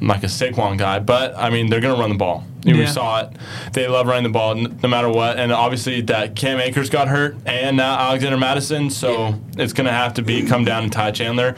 like 0.00 0.22
a 0.22 0.26
Saquon 0.26 0.78
guy, 0.78 0.98
but 0.98 1.34
I 1.36 1.50
mean 1.50 1.68
they're 1.70 1.80
gonna 1.80 1.98
run 2.00 2.10
the 2.10 2.16
ball. 2.16 2.44
We 2.64 2.80
Yeah. 2.80 2.86
saw 2.86 3.20
it. 3.20 3.30
They 3.72 3.86
love 3.88 4.06
running 4.08 4.24
the 4.24 4.28
ball 4.30 4.52
n- 4.52 4.78
no 4.82 4.88
matter 4.88 5.08
what. 5.08 5.38
And 5.38 5.52
obviously 5.52 6.00
that 6.02 6.34
Cam 6.36 6.58
Akers 6.60 6.90
got 6.90 7.08
hurt, 7.08 7.36
and 7.46 7.76
now 7.76 7.98
Alexander 7.98 8.36
Mattison. 8.36 8.90
So 8.90 9.34
it's 9.56 9.72
gonna 9.72 9.92
have 9.92 10.14
to 10.14 10.22
be 10.22 10.42
come 10.42 10.64
down 10.64 10.82
to 10.84 10.88
Ty 10.90 11.12
Chandler. 11.12 11.54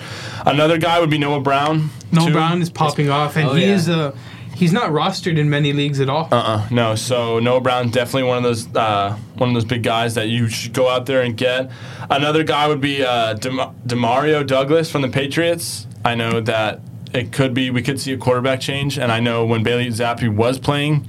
Another 0.47 0.79
guy 0.79 1.01
would 1.01 1.11
be 1.11 1.19
Noah 1.19 1.41
Brown. 1.41 1.91
Noah 2.13 2.27
too. 2.27 2.33
Brown 2.33 2.63
is 2.63 2.71
popping 2.71 3.11
off, 3.11 3.37
and 3.37 3.49
Oh, 3.49 3.55
he 3.55 3.65
yeah. 3.67 3.75
is 3.75 3.89
a 3.89 4.13
he's 4.55 4.73
not 4.75 4.91
rostered 4.91 5.39
in 5.39 5.49
many 5.49 5.73
leagues 5.73 6.01
at 6.01 6.11
all. 6.11 6.29
Uh-uh, 6.31 6.65
no. 6.71 6.95
So 6.95 7.39
Noah 7.39 7.61
Brown 7.63 7.89
definitely 7.89 8.25
one 8.25 8.37
of 8.37 8.43
those 8.45 8.69
uh, 8.77 9.17
one 9.37 9.49
of 9.51 9.55
those 9.55 9.65
big 9.65 9.83
guys 9.83 10.15
that 10.17 10.29
you 10.29 10.49
should 10.49 10.75
go 10.75 10.89
out 10.89 11.07
there 11.07 11.23
and 11.23 11.37
get. 11.37 11.71
Another 12.11 12.45
guy 12.45 12.69
would 12.69 12.81
be 12.81 13.03
uh, 13.05 13.35
Dem- 13.35 13.61
Demario 13.87 14.47
Douglas 14.47 14.91
from 14.91 15.03
the 15.03 15.09
Patriots. 15.09 15.87
I 16.05 16.15
know 16.15 16.41
that 16.41 16.81
it 17.13 17.33
could 17.33 17.55
be 17.55 17.71
we 17.71 17.83
could 17.83 18.01
see 18.01 18.13
a 18.13 18.17
quarterback 18.19 18.61
change, 18.61 18.99
and 18.99 19.11
I 19.13 19.21
know 19.21 19.45
when 19.45 19.63
Bailey 19.63 19.89
Zappe 19.89 20.29
was 20.35 20.59
playing 20.59 21.09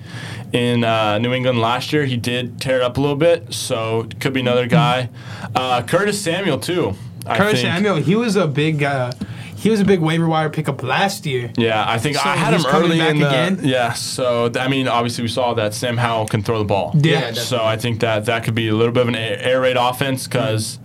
in 0.53 0.84
uh, 0.84 1.18
New 1.19 1.34
England 1.34 1.60
last 1.60 1.94
year, 1.94 2.06
he 2.06 2.18
did 2.18 2.60
tear 2.60 2.78
it 2.78 2.82
up 2.84 2.98
a 2.98 3.02
little 3.02 3.15
bit. 3.15 3.53
So 3.53 4.02
it 4.02 4.19
could 4.19 4.34
be 4.34 4.40
another 4.41 4.68
guy. 4.68 5.10
Uh, 5.56 5.82
Curtis 5.84 6.22
Samuel 6.22 6.60
too. 6.60 6.94
I 7.26 7.38
Curtis 7.38 7.61
think. 7.61 7.73
Samuel, 7.76 7.95
he 7.98 8.15
was 8.15 8.36
a 8.36 8.48
big 8.48 8.82
uh, 8.84 9.11
he 9.56 9.69
was 9.69 9.80
a 9.80 9.86
big 9.86 9.99
waiver 9.99 10.28
wire 10.28 10.49
pickup 10.49 10.82
last 10.82 11.26
year. 11.28 11.52
Yeah, 11.56 11.86
I 11.88 11.99
think 11.99 12.15
So 12.18 12.23
I 12.28 12.36
had 12.36 12.53
him 12.56 12.65
early 12.65 12.98
back 12.98 13.11
in 13.11 13.19
the. 13.19 13.28
again? 13.28 13.60
Yeah, 13.64 13.94
so 13.94 14.49
th- 14.49 14.65
I 14.65 14.68
mean, 14.68 14.88
obviously 14.88 15.22
we 15.22 15.28
saw 15.28 15.53
that 15.53 15.76
Sam 15.76 15.98
Howell 15.98 16.26
can 16.28 16.41
throw 16.41 16.57
the 16.57 16.65
ball. 16.65 16.94
Yeah. 16.95 17.19
Yeah, 17.28 17.32
So 17.34 17.64
I 17.64 17.78
think 17.78 17.99
that 17.99 18.26
that 18.26 18.44
could 18.44 18.56
be 18.56 18.69
a 18.69 18.73
little 18.76 18.91
bit 18.91 19.02
of 19.03 19.07
an 19.10 19.15
air 19.15 19.38
air 19.40 19.61
raid 19.61 19.78
offense 19.78 20.26
because, 20.28 20.80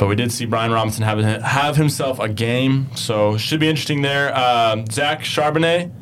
but 0.00 0.08
we 0.08 0.16
did 0.16 0.32
see 0.32 0.46
Brian 0.46 0.72
Robinson 0.72 1.04
have 1.04 1.18
have 1.42 1.76
himself 1.76 2.18
a 2.18 2.28
game, 2.28 2.88
so 2.96 3.36
should 3.36 3.60
be 3.60 3.68
interesting 3.68 4.00
there. 4.00 4.34
Um, 4.34 4.86
Zach 4.86 5.20
Charbonnet, 5.20 5.92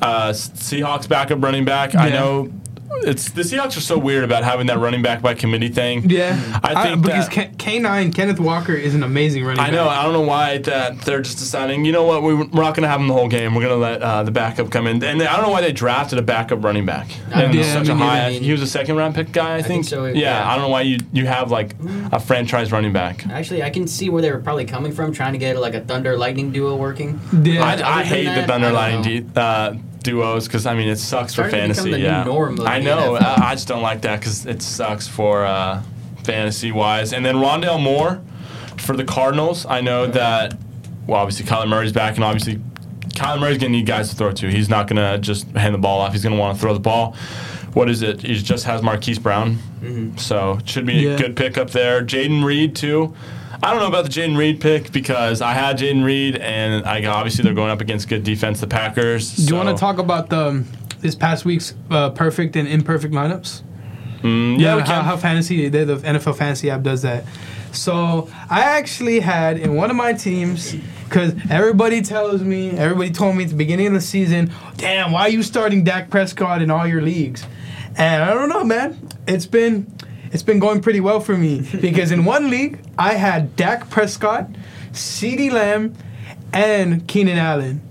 uh, 0.00 0.30
Seahawks 0.30 1.08
backup 1.08 1.42
running 1.42 1.64
back. 1.64 1.96
I 1.96 2.10
know 2.10 2.52
it's 3.02 3.30
the 3.30 3.42
Seahawks 3.42 3.76
are 3.76 3.80
so 3.80 3.98
weird 3.98 4.24
about 4.24 4.44
having 4.44 4.66
that 4.68 4.78
running 4.78 5.02
back 5.02 5.22
by 5.22 5.34
committee 5.34 5.68
thing. 5.68 6.08
Yeah, 6.10 6.60
I 6.62 6.82
think 6.84 7.02
because 7.02 7.28
K 7.28 7.78
nine 7.78 8.12
Kenneth 8.12 8.40
Walker 8.40 8.72
is 8.74 8.94
an 8.94 9.02
amazing 9.02 9.44
running 9.44 9.60
I 9.60 9.66
back. 9.66 9.72
know. 9.72 9.88
I 9.88 10.02
don't 10.02 10.12
know 10.12 10.20
why 10.22 10.58
that 10.58 11.00
they're 11.02 11.22
just 11.22 11.38
deciding. 11.38 11.84
You 11.84 11.92
know 11.92 12.04
what? 12.04 12.22
We, 12.22 12.34
we're 12.34 12.44
not 12.44 12.74
going 12.74 12.82
to 12.82 12.88
have 12.88 13.00
him 13.00 13.08
the 13.08 13.14
whole 13.14 13.28
game. 13.28 13.54
We're 13.54 13.62
going 13.62 13.74
to 13.74 13.80
let 13.80 14.02
uh, 14.02 14.22
the 14.22 14.30
backup 14.30 14.70
come 14.70 14.86
in. 14.86 15.02
And 15.04 15.22
I 15.22 15.36
don't 15.36 15.46
know 15.46 15.52
why 15.52 15.60
they 15.60 15.72
drafted 15.72 16.18
a 16.18 16.22
backup 16.22 16.62
running 16.64 16.86
back. 16.86 17.08
I 17.34 17.42
And 17.42 17.52
don't 17.52 17.56
know. 17.56 17.62
such 17.62 17.88
a 17.88 17.94
high. 17.94 18.26
I 18.26 18.30
mean- 18.30 18.42
he 18.42 18.52
was 18.52 18.62
a 18.62 18.66
second 18.66 18.96
round 18.96 19.14
pick 19.14 19.32
guy. 19.32 19.56
I, 19.56 19.62
think 19.62 19.84
so, 19.84 20.04
Yeah, 20.06 20.12
yeah. 20.14 20.48
I 20.50 20.54
don't 20.54 20.64
know 20.64 20.70
why 20.70 20.82
you 20.82 20.98
you 21.12 21.26
have 21.26 21.50
like 21.50 21.74
a 22.12 22.18
franchise 22.20 22.72
running 22.72 22.92
back. 22.92 23.26
Actually, 23.28 23.62
I 23.62 23.70
can 23.70 23.86
see 23.86 24.08
where 24.08 24.22
they 24.22 24.32
were 24.32 24.38
probably 24.40 24.64
coming 24.64 24.92
from, 24.92 25.12
trying 25.12 25.32
to 25.32 25.38
get 25.38 25.56
like 25.58 25.74
a 25.74 25.80
Thunder 25.80 26.16
Lightning 26.16 26.50
duo 26.52 26.76
working. 26.76 27.20
Yeah. 27.42 27.64
I, 27.64 28.00
I 28.00 28.04
hate 28.04 28.24
that, 28.24 28.34
the 28.34 28.42
I 28.42 28.46
don't 28.46 28.64
underlining 28.64 29.02
know. 29.02 29.30
du- 29.32 29.40
uh, 29.40 29.74
duos 30.10 30.46
because 30.46 30.66
I 30.66 30.74
mean 30.74 30.88
it 30.88 30.96
sucks 30.98 31.34
for 31.34 31.48
Starting 31.48 31.60
to 31.60 31.68
become 31.68 31.84
fantasy. 31.84 31.90
new 31.90 32.04
yeah, 32.04 32.24
norm 32.24 32.58
of 32.60 32.66
I 32.66 32.80
know. 32.80 33.16
I, 33.16 33.50
I 33.50 33.54
just 33.54 33.68
don't 33.68 33.82
like 33.82 34.02
that 34.02 34.20
because 34.20 34.46
it 34.46 34.62
sucks 34.62 35.06
for 35.08 35.44
uh, 35.44 35.82
fantasy 36.24 36.72
wise. 36.72 37.12
And 37.12 37.24
then 37.24 37.36
Rondale 37.36 37.82
Moore 37.82 38.20
for 38.78 38.96
the 38.96 39.04
Cardinals. 39.04 39.66
I 39.66 39.80
know 39.80 40.06
that. 40.06 40.56
Well, 41.06 41.20
obviously 41.20 41.46
Kyler 41.46 41.68
Murray's 41.68 41.92
back, 41.92 42.16
and 42.16 42.24
obviously 42.24 42.56
Kyler 43.14 43.40
Murray's 43.40 43.58
gonna 43.58 43.70
need 43.70 43.86
guys 43.86 44.10
to 44.10 44.16
throw 44.16 44.32
to. 44.32 44.48
He's 44.50 44.68
not 44.68 44.88
gonna 44.88 45.18
just 45.18 45.48
hand 45.52 45.74
the 45.74 45.78
ball 45.78 46.00
off. 46.00 46.12
He's 46.12 46.22
gonna 46.22 46.36
want 46.36 46.56
to 46.56 46.60
throw 46.60 46.74
the 46.74 46.80
ball. 46.80 47.16
What 47.74 47.88
is 47.90 48.02
it? 48.02 48.22
He 48.22 48.34
just 48.34 48.64
has 48.64 48.82
Marquise 48.82 49.18
Brown, 49.18 49.58
so 50.16 50.54
it 50.58 50.68
should 50.68 50.84
be 50.86 50.94
Yeah. 50.94 51.10
a 51.10 51.18
good 51.18 51.36
pick 51.36 51.56
up 51.58 51.70
there. 51.70 52.02
Jayden 52.04 52.42
Reed 52.44 52.74
too. 52.76 53.14
I 53.62 53.72
don't 53.72 53.80
know 53.80 53.88
about 53.88 54.04
the 54.04 54.10
Jayden 54.10 54.36
Reed 54.36 54.60
pick 54.60 54.92
because 54.92 55.42
I 55.42 55.52
had 55.52 55.78
Jayden 55.78 56.04
Reed, 56.04 56.36
and 56.36 56.84
I 56.84 57.04
obviously 57.06 57.42
they're 57.42 57.54
going 57.54 57.70
up 57.70 57.80
against 57.80 58.08
good 58.08 58.22
defense, 58.22 58.60
the 58.60 58.68
Packers. 58.68 59.34
Do 59.34 59.44
you 59.44 59.56
want 59.56 59.76
to 59.76 59.80
talk 59.80 59.98
about 59.98 60.30
the 60.30 60.64
this 61.00 61.14
past 61.14 61.44
week's 61.44 61.74
uh, 61.90 62.10
perfect 62.10 62.56
and 62.56 62.68
imperfect 62.68 63.12
lineups? 63.12 63.62
Mm, 64.22 64.60
yeah, 64.60 64.74
we 64.74 64.82
how, 64.82 64.86
can. 64.86 65.04
how 65.04 65.16
fantasy 65.16 65.68
the, 65.68 65.84
the 65.84 65.96
NFL 65.96 66.36
fantasy 66.36 66.70
app 66.70 66.82
does 66.82 67.02
that. 67.02 67.24
So 67.72 68.28
I 68.48 68.62
actually 68.62 69.20
had 69.20 69.58
in 69.58 69.74
one 69.74 69.90
of 69.90 69.96
my 69.96 70.12
teams 70.12 70.74
because 71.04 71.34
everybody 71.50 72.02
tells 72.02 72.42
me, 72.42 72.70
everybody 72.70 73.10
told 73.10 73.36
me 73.36 73.44
at 73.44 73.50
the 73.50 73.56
beginning 73.56 73.88
of 73.88 73.92
the 73.92 74.00
season, 74.00 74.52
damn, 74.76 75.12
why 75.12 75.22
are 75.22 75.28
you 75.28 75.42
starting 75.42 75.84
Dak 75.84 76.10
Prescott 76.10 76.62
in 76.62 76.70
all 76.70 76.86
your 76.86 77.02
leagues? 77.02 77.44
And 77.96 78.22
I 78.22 78.34
don't 78.34 78.48
know, 78.48 78.64
man. 78.64 79.08
It's 79.26 79.46
been 79.46 79.92
it's 80.32 80.42
been 80.42 80.58
going 80.58 80.80
pretty 80.80 81.00
well 81.00 81.20
for 81.20 81.36
me 81.36 81.60
because 81.80 82.12
in 82.12 82.24
one 82.24 82.50
league 82.50 82.80
I 82.98 83.14
had 83.14 83.56
Dak 83.56 83.90
Prescott, 83.90 84.48
CeeDee 84.92 85.50
Lamb, 85.50 85.94
and 86.52 87.06
Keenan 87.06 87.38
Allen 87.38 87.87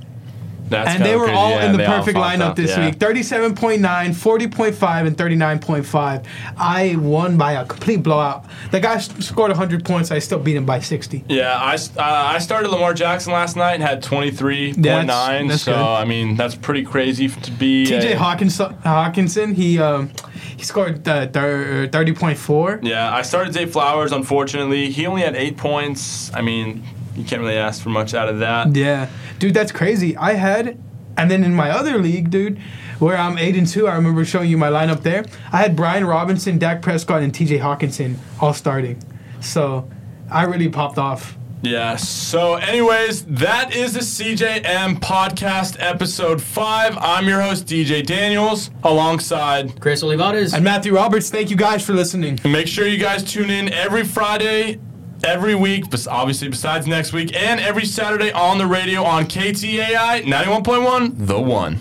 That's 0.69 0.89
and 0.89 1.03
they 1.05 1.15
were 1.15 1.29
all 1.31 1.51
Yeah, 1.51 1.65
in 1.71 1.77
the 1.77 1.83
perfect 1.83 2.17
lineup 2.17 2.41
up, 2.51 2.55
this 2.55 2.71
yeah. 2.71 2.87
week 2.87 2.99
37.9 2.99 3.79
40.5 3.79 5.07
and 5.07 5.17
39.5 5.17 6.25
i 6.57 6.95
won 6.97 7.37
by 7.37 7.53
a 7.53 7.65
complete 7.65 8.03
blowout 8.03 8.45
the 8.71 8.79
guy 8.79 8.97
scored 8.99 9.49
100 9.51 9.85
points 9.85 10.11
i 10.11 10.19
still 10.19 10.39
beat 10.39 10.55
him 10.55 10.65
by 10.65 10.79
60 10.79 11.23
Yeah, 11.27 11.55
I, 11.57 11.75
uh, 11.75 12.01
I 12.35 12.39
started 12.39 12.69
Lamar 12.69 12.93
Jackson 12.93 13.33
last 13.33 13.55
night 13.55 13.73
and 13.75 13.83
had 13.83 14.03
23.9. 14.03 14.81
That's- 14.83 15.47
that's 15.49 15.61
so, 15.63 15.73
good. 15.73 15.81
I 15.81 16.05
mean, 16.05 16.35
that's 16.35 16.55
pretty 16.55 16.83
crazy 16.83 17.27
to 17.29 17.51
be. 17.51 17.85
tj 17.85 18.13
a- 18.13 18.15
Hockenson, 18.15 18.81
Hockenson 18.83 19.53
he 19.55 19.79
um, 19.79 20.09
he 20.57 20.63
scored 20.63 21.07
uh, 21.07 21.27
30.4 21.27 22.79
Yeah, 22.83 23.13
I 23.13 23.21
started 23.21 23.53
Zay 23.53 23.65
Flowers, 23.65 24.11
unfortunately. 24.11 24.89
He 24.89 25.05
only 25.05 25.21
had 25.21 25.35
eight 25.35 25.57
points. 25.57 26.31
I 26.33 26.41
mean, 26.41 26.83
you 27.17 27.23
can't 27.23 27.41
really 27.41 27.57
ask 27.57 27.81
for 27.81 27.89
much 27.89 28.13
out 28.13 28.29
of 28.29 28.39
that. 28.39 28.75
yeah 28.75 29.09
dude 29.39 29.53
that's 29.53 29.71
crazy 29.71 30.15
i 30.17 30.33
had 30.33 30.77
and 31.17 31.29
then 31.31 31.43
in 31.43 31.53
my 31.53 31.69
other 31.71 31.97
league 31.97 32.29
dude 32.29 32.57
where 32.99 33.17
i'm 33.17 33.37
8 33.37 33.55
and 33.55 33.67
2 33.67 33.87
i 33.87 33.95
remember 33.95 34.23
showing 34.23 34.49
you 34.49 34.57
my 34.57 34.69
lineup 34.69 35.01
there 35.03 35.25
i 35.51 35.57
had 35.57 35.75
brian 35.75 36.05
robinson 36.05 36.57
dak 36.57 36.81
prescott 36.81 37.21
and 37.21 37.33
tj 37.33 37.59
Hockenson 37.59 38.15
all 38.39 38.53
starting 38.53 39.01
so 39.41 39.89
i 40.31 40.43
really 40.43 40.69
popped 40.69 40.97
off 40.97 41.35
Yeah, 41.63 41.95
so, 41.97 42.53
anyways, 42.55 43.25
that 43.25 43.75
is 43.75 43.93
the 43.93 44.01
CJM 44.05 44.99
podcast 45.01 45.75
episode 45.79 46.39
five. 46.39 46.95
I'm 47.01 47.27
your 47.27 47.41
host, 47.41 47.65
DJ 47.65 48.05
Daniels, 48.05 48.69
alongside. 48.83 49.81
Chris 49.81 50.03
Olivares. 50.03 50.53
and 50.53 50.63
matthew 50.63 50.93
roberts 50.93 51.31
thank 51.31 51.49
you 51.49 51.55
guys 51.57 51.83
for 51.83 51.93
listening 51.93 52.39
And 52.43 52.53
make 52.53 52.67
sure 52.67 52.85
you 52.87 52.99
guys 52.99 53.23
tune 53.23 53.49
in 53.49 53.73
every 53.73 54.03
Friday, 54.03 54.79
every 55.23 55.55
week, 55.55 55.85
obviously 56.09 56.49
besides 56.49 56.87
next 56.87 57.13
week, 57.13 57.35
and 57.35 57.59
every 57.59 57.85
Saturday 57.85 58.31
on 58.31 58.57
the 58.57 58.67
radio 58.67 59.03
on 59.03 59.25
KTAI 59.25 60.23
91.1, 60.23 61.27
The 61.27 61.39
One. 61.39 61.79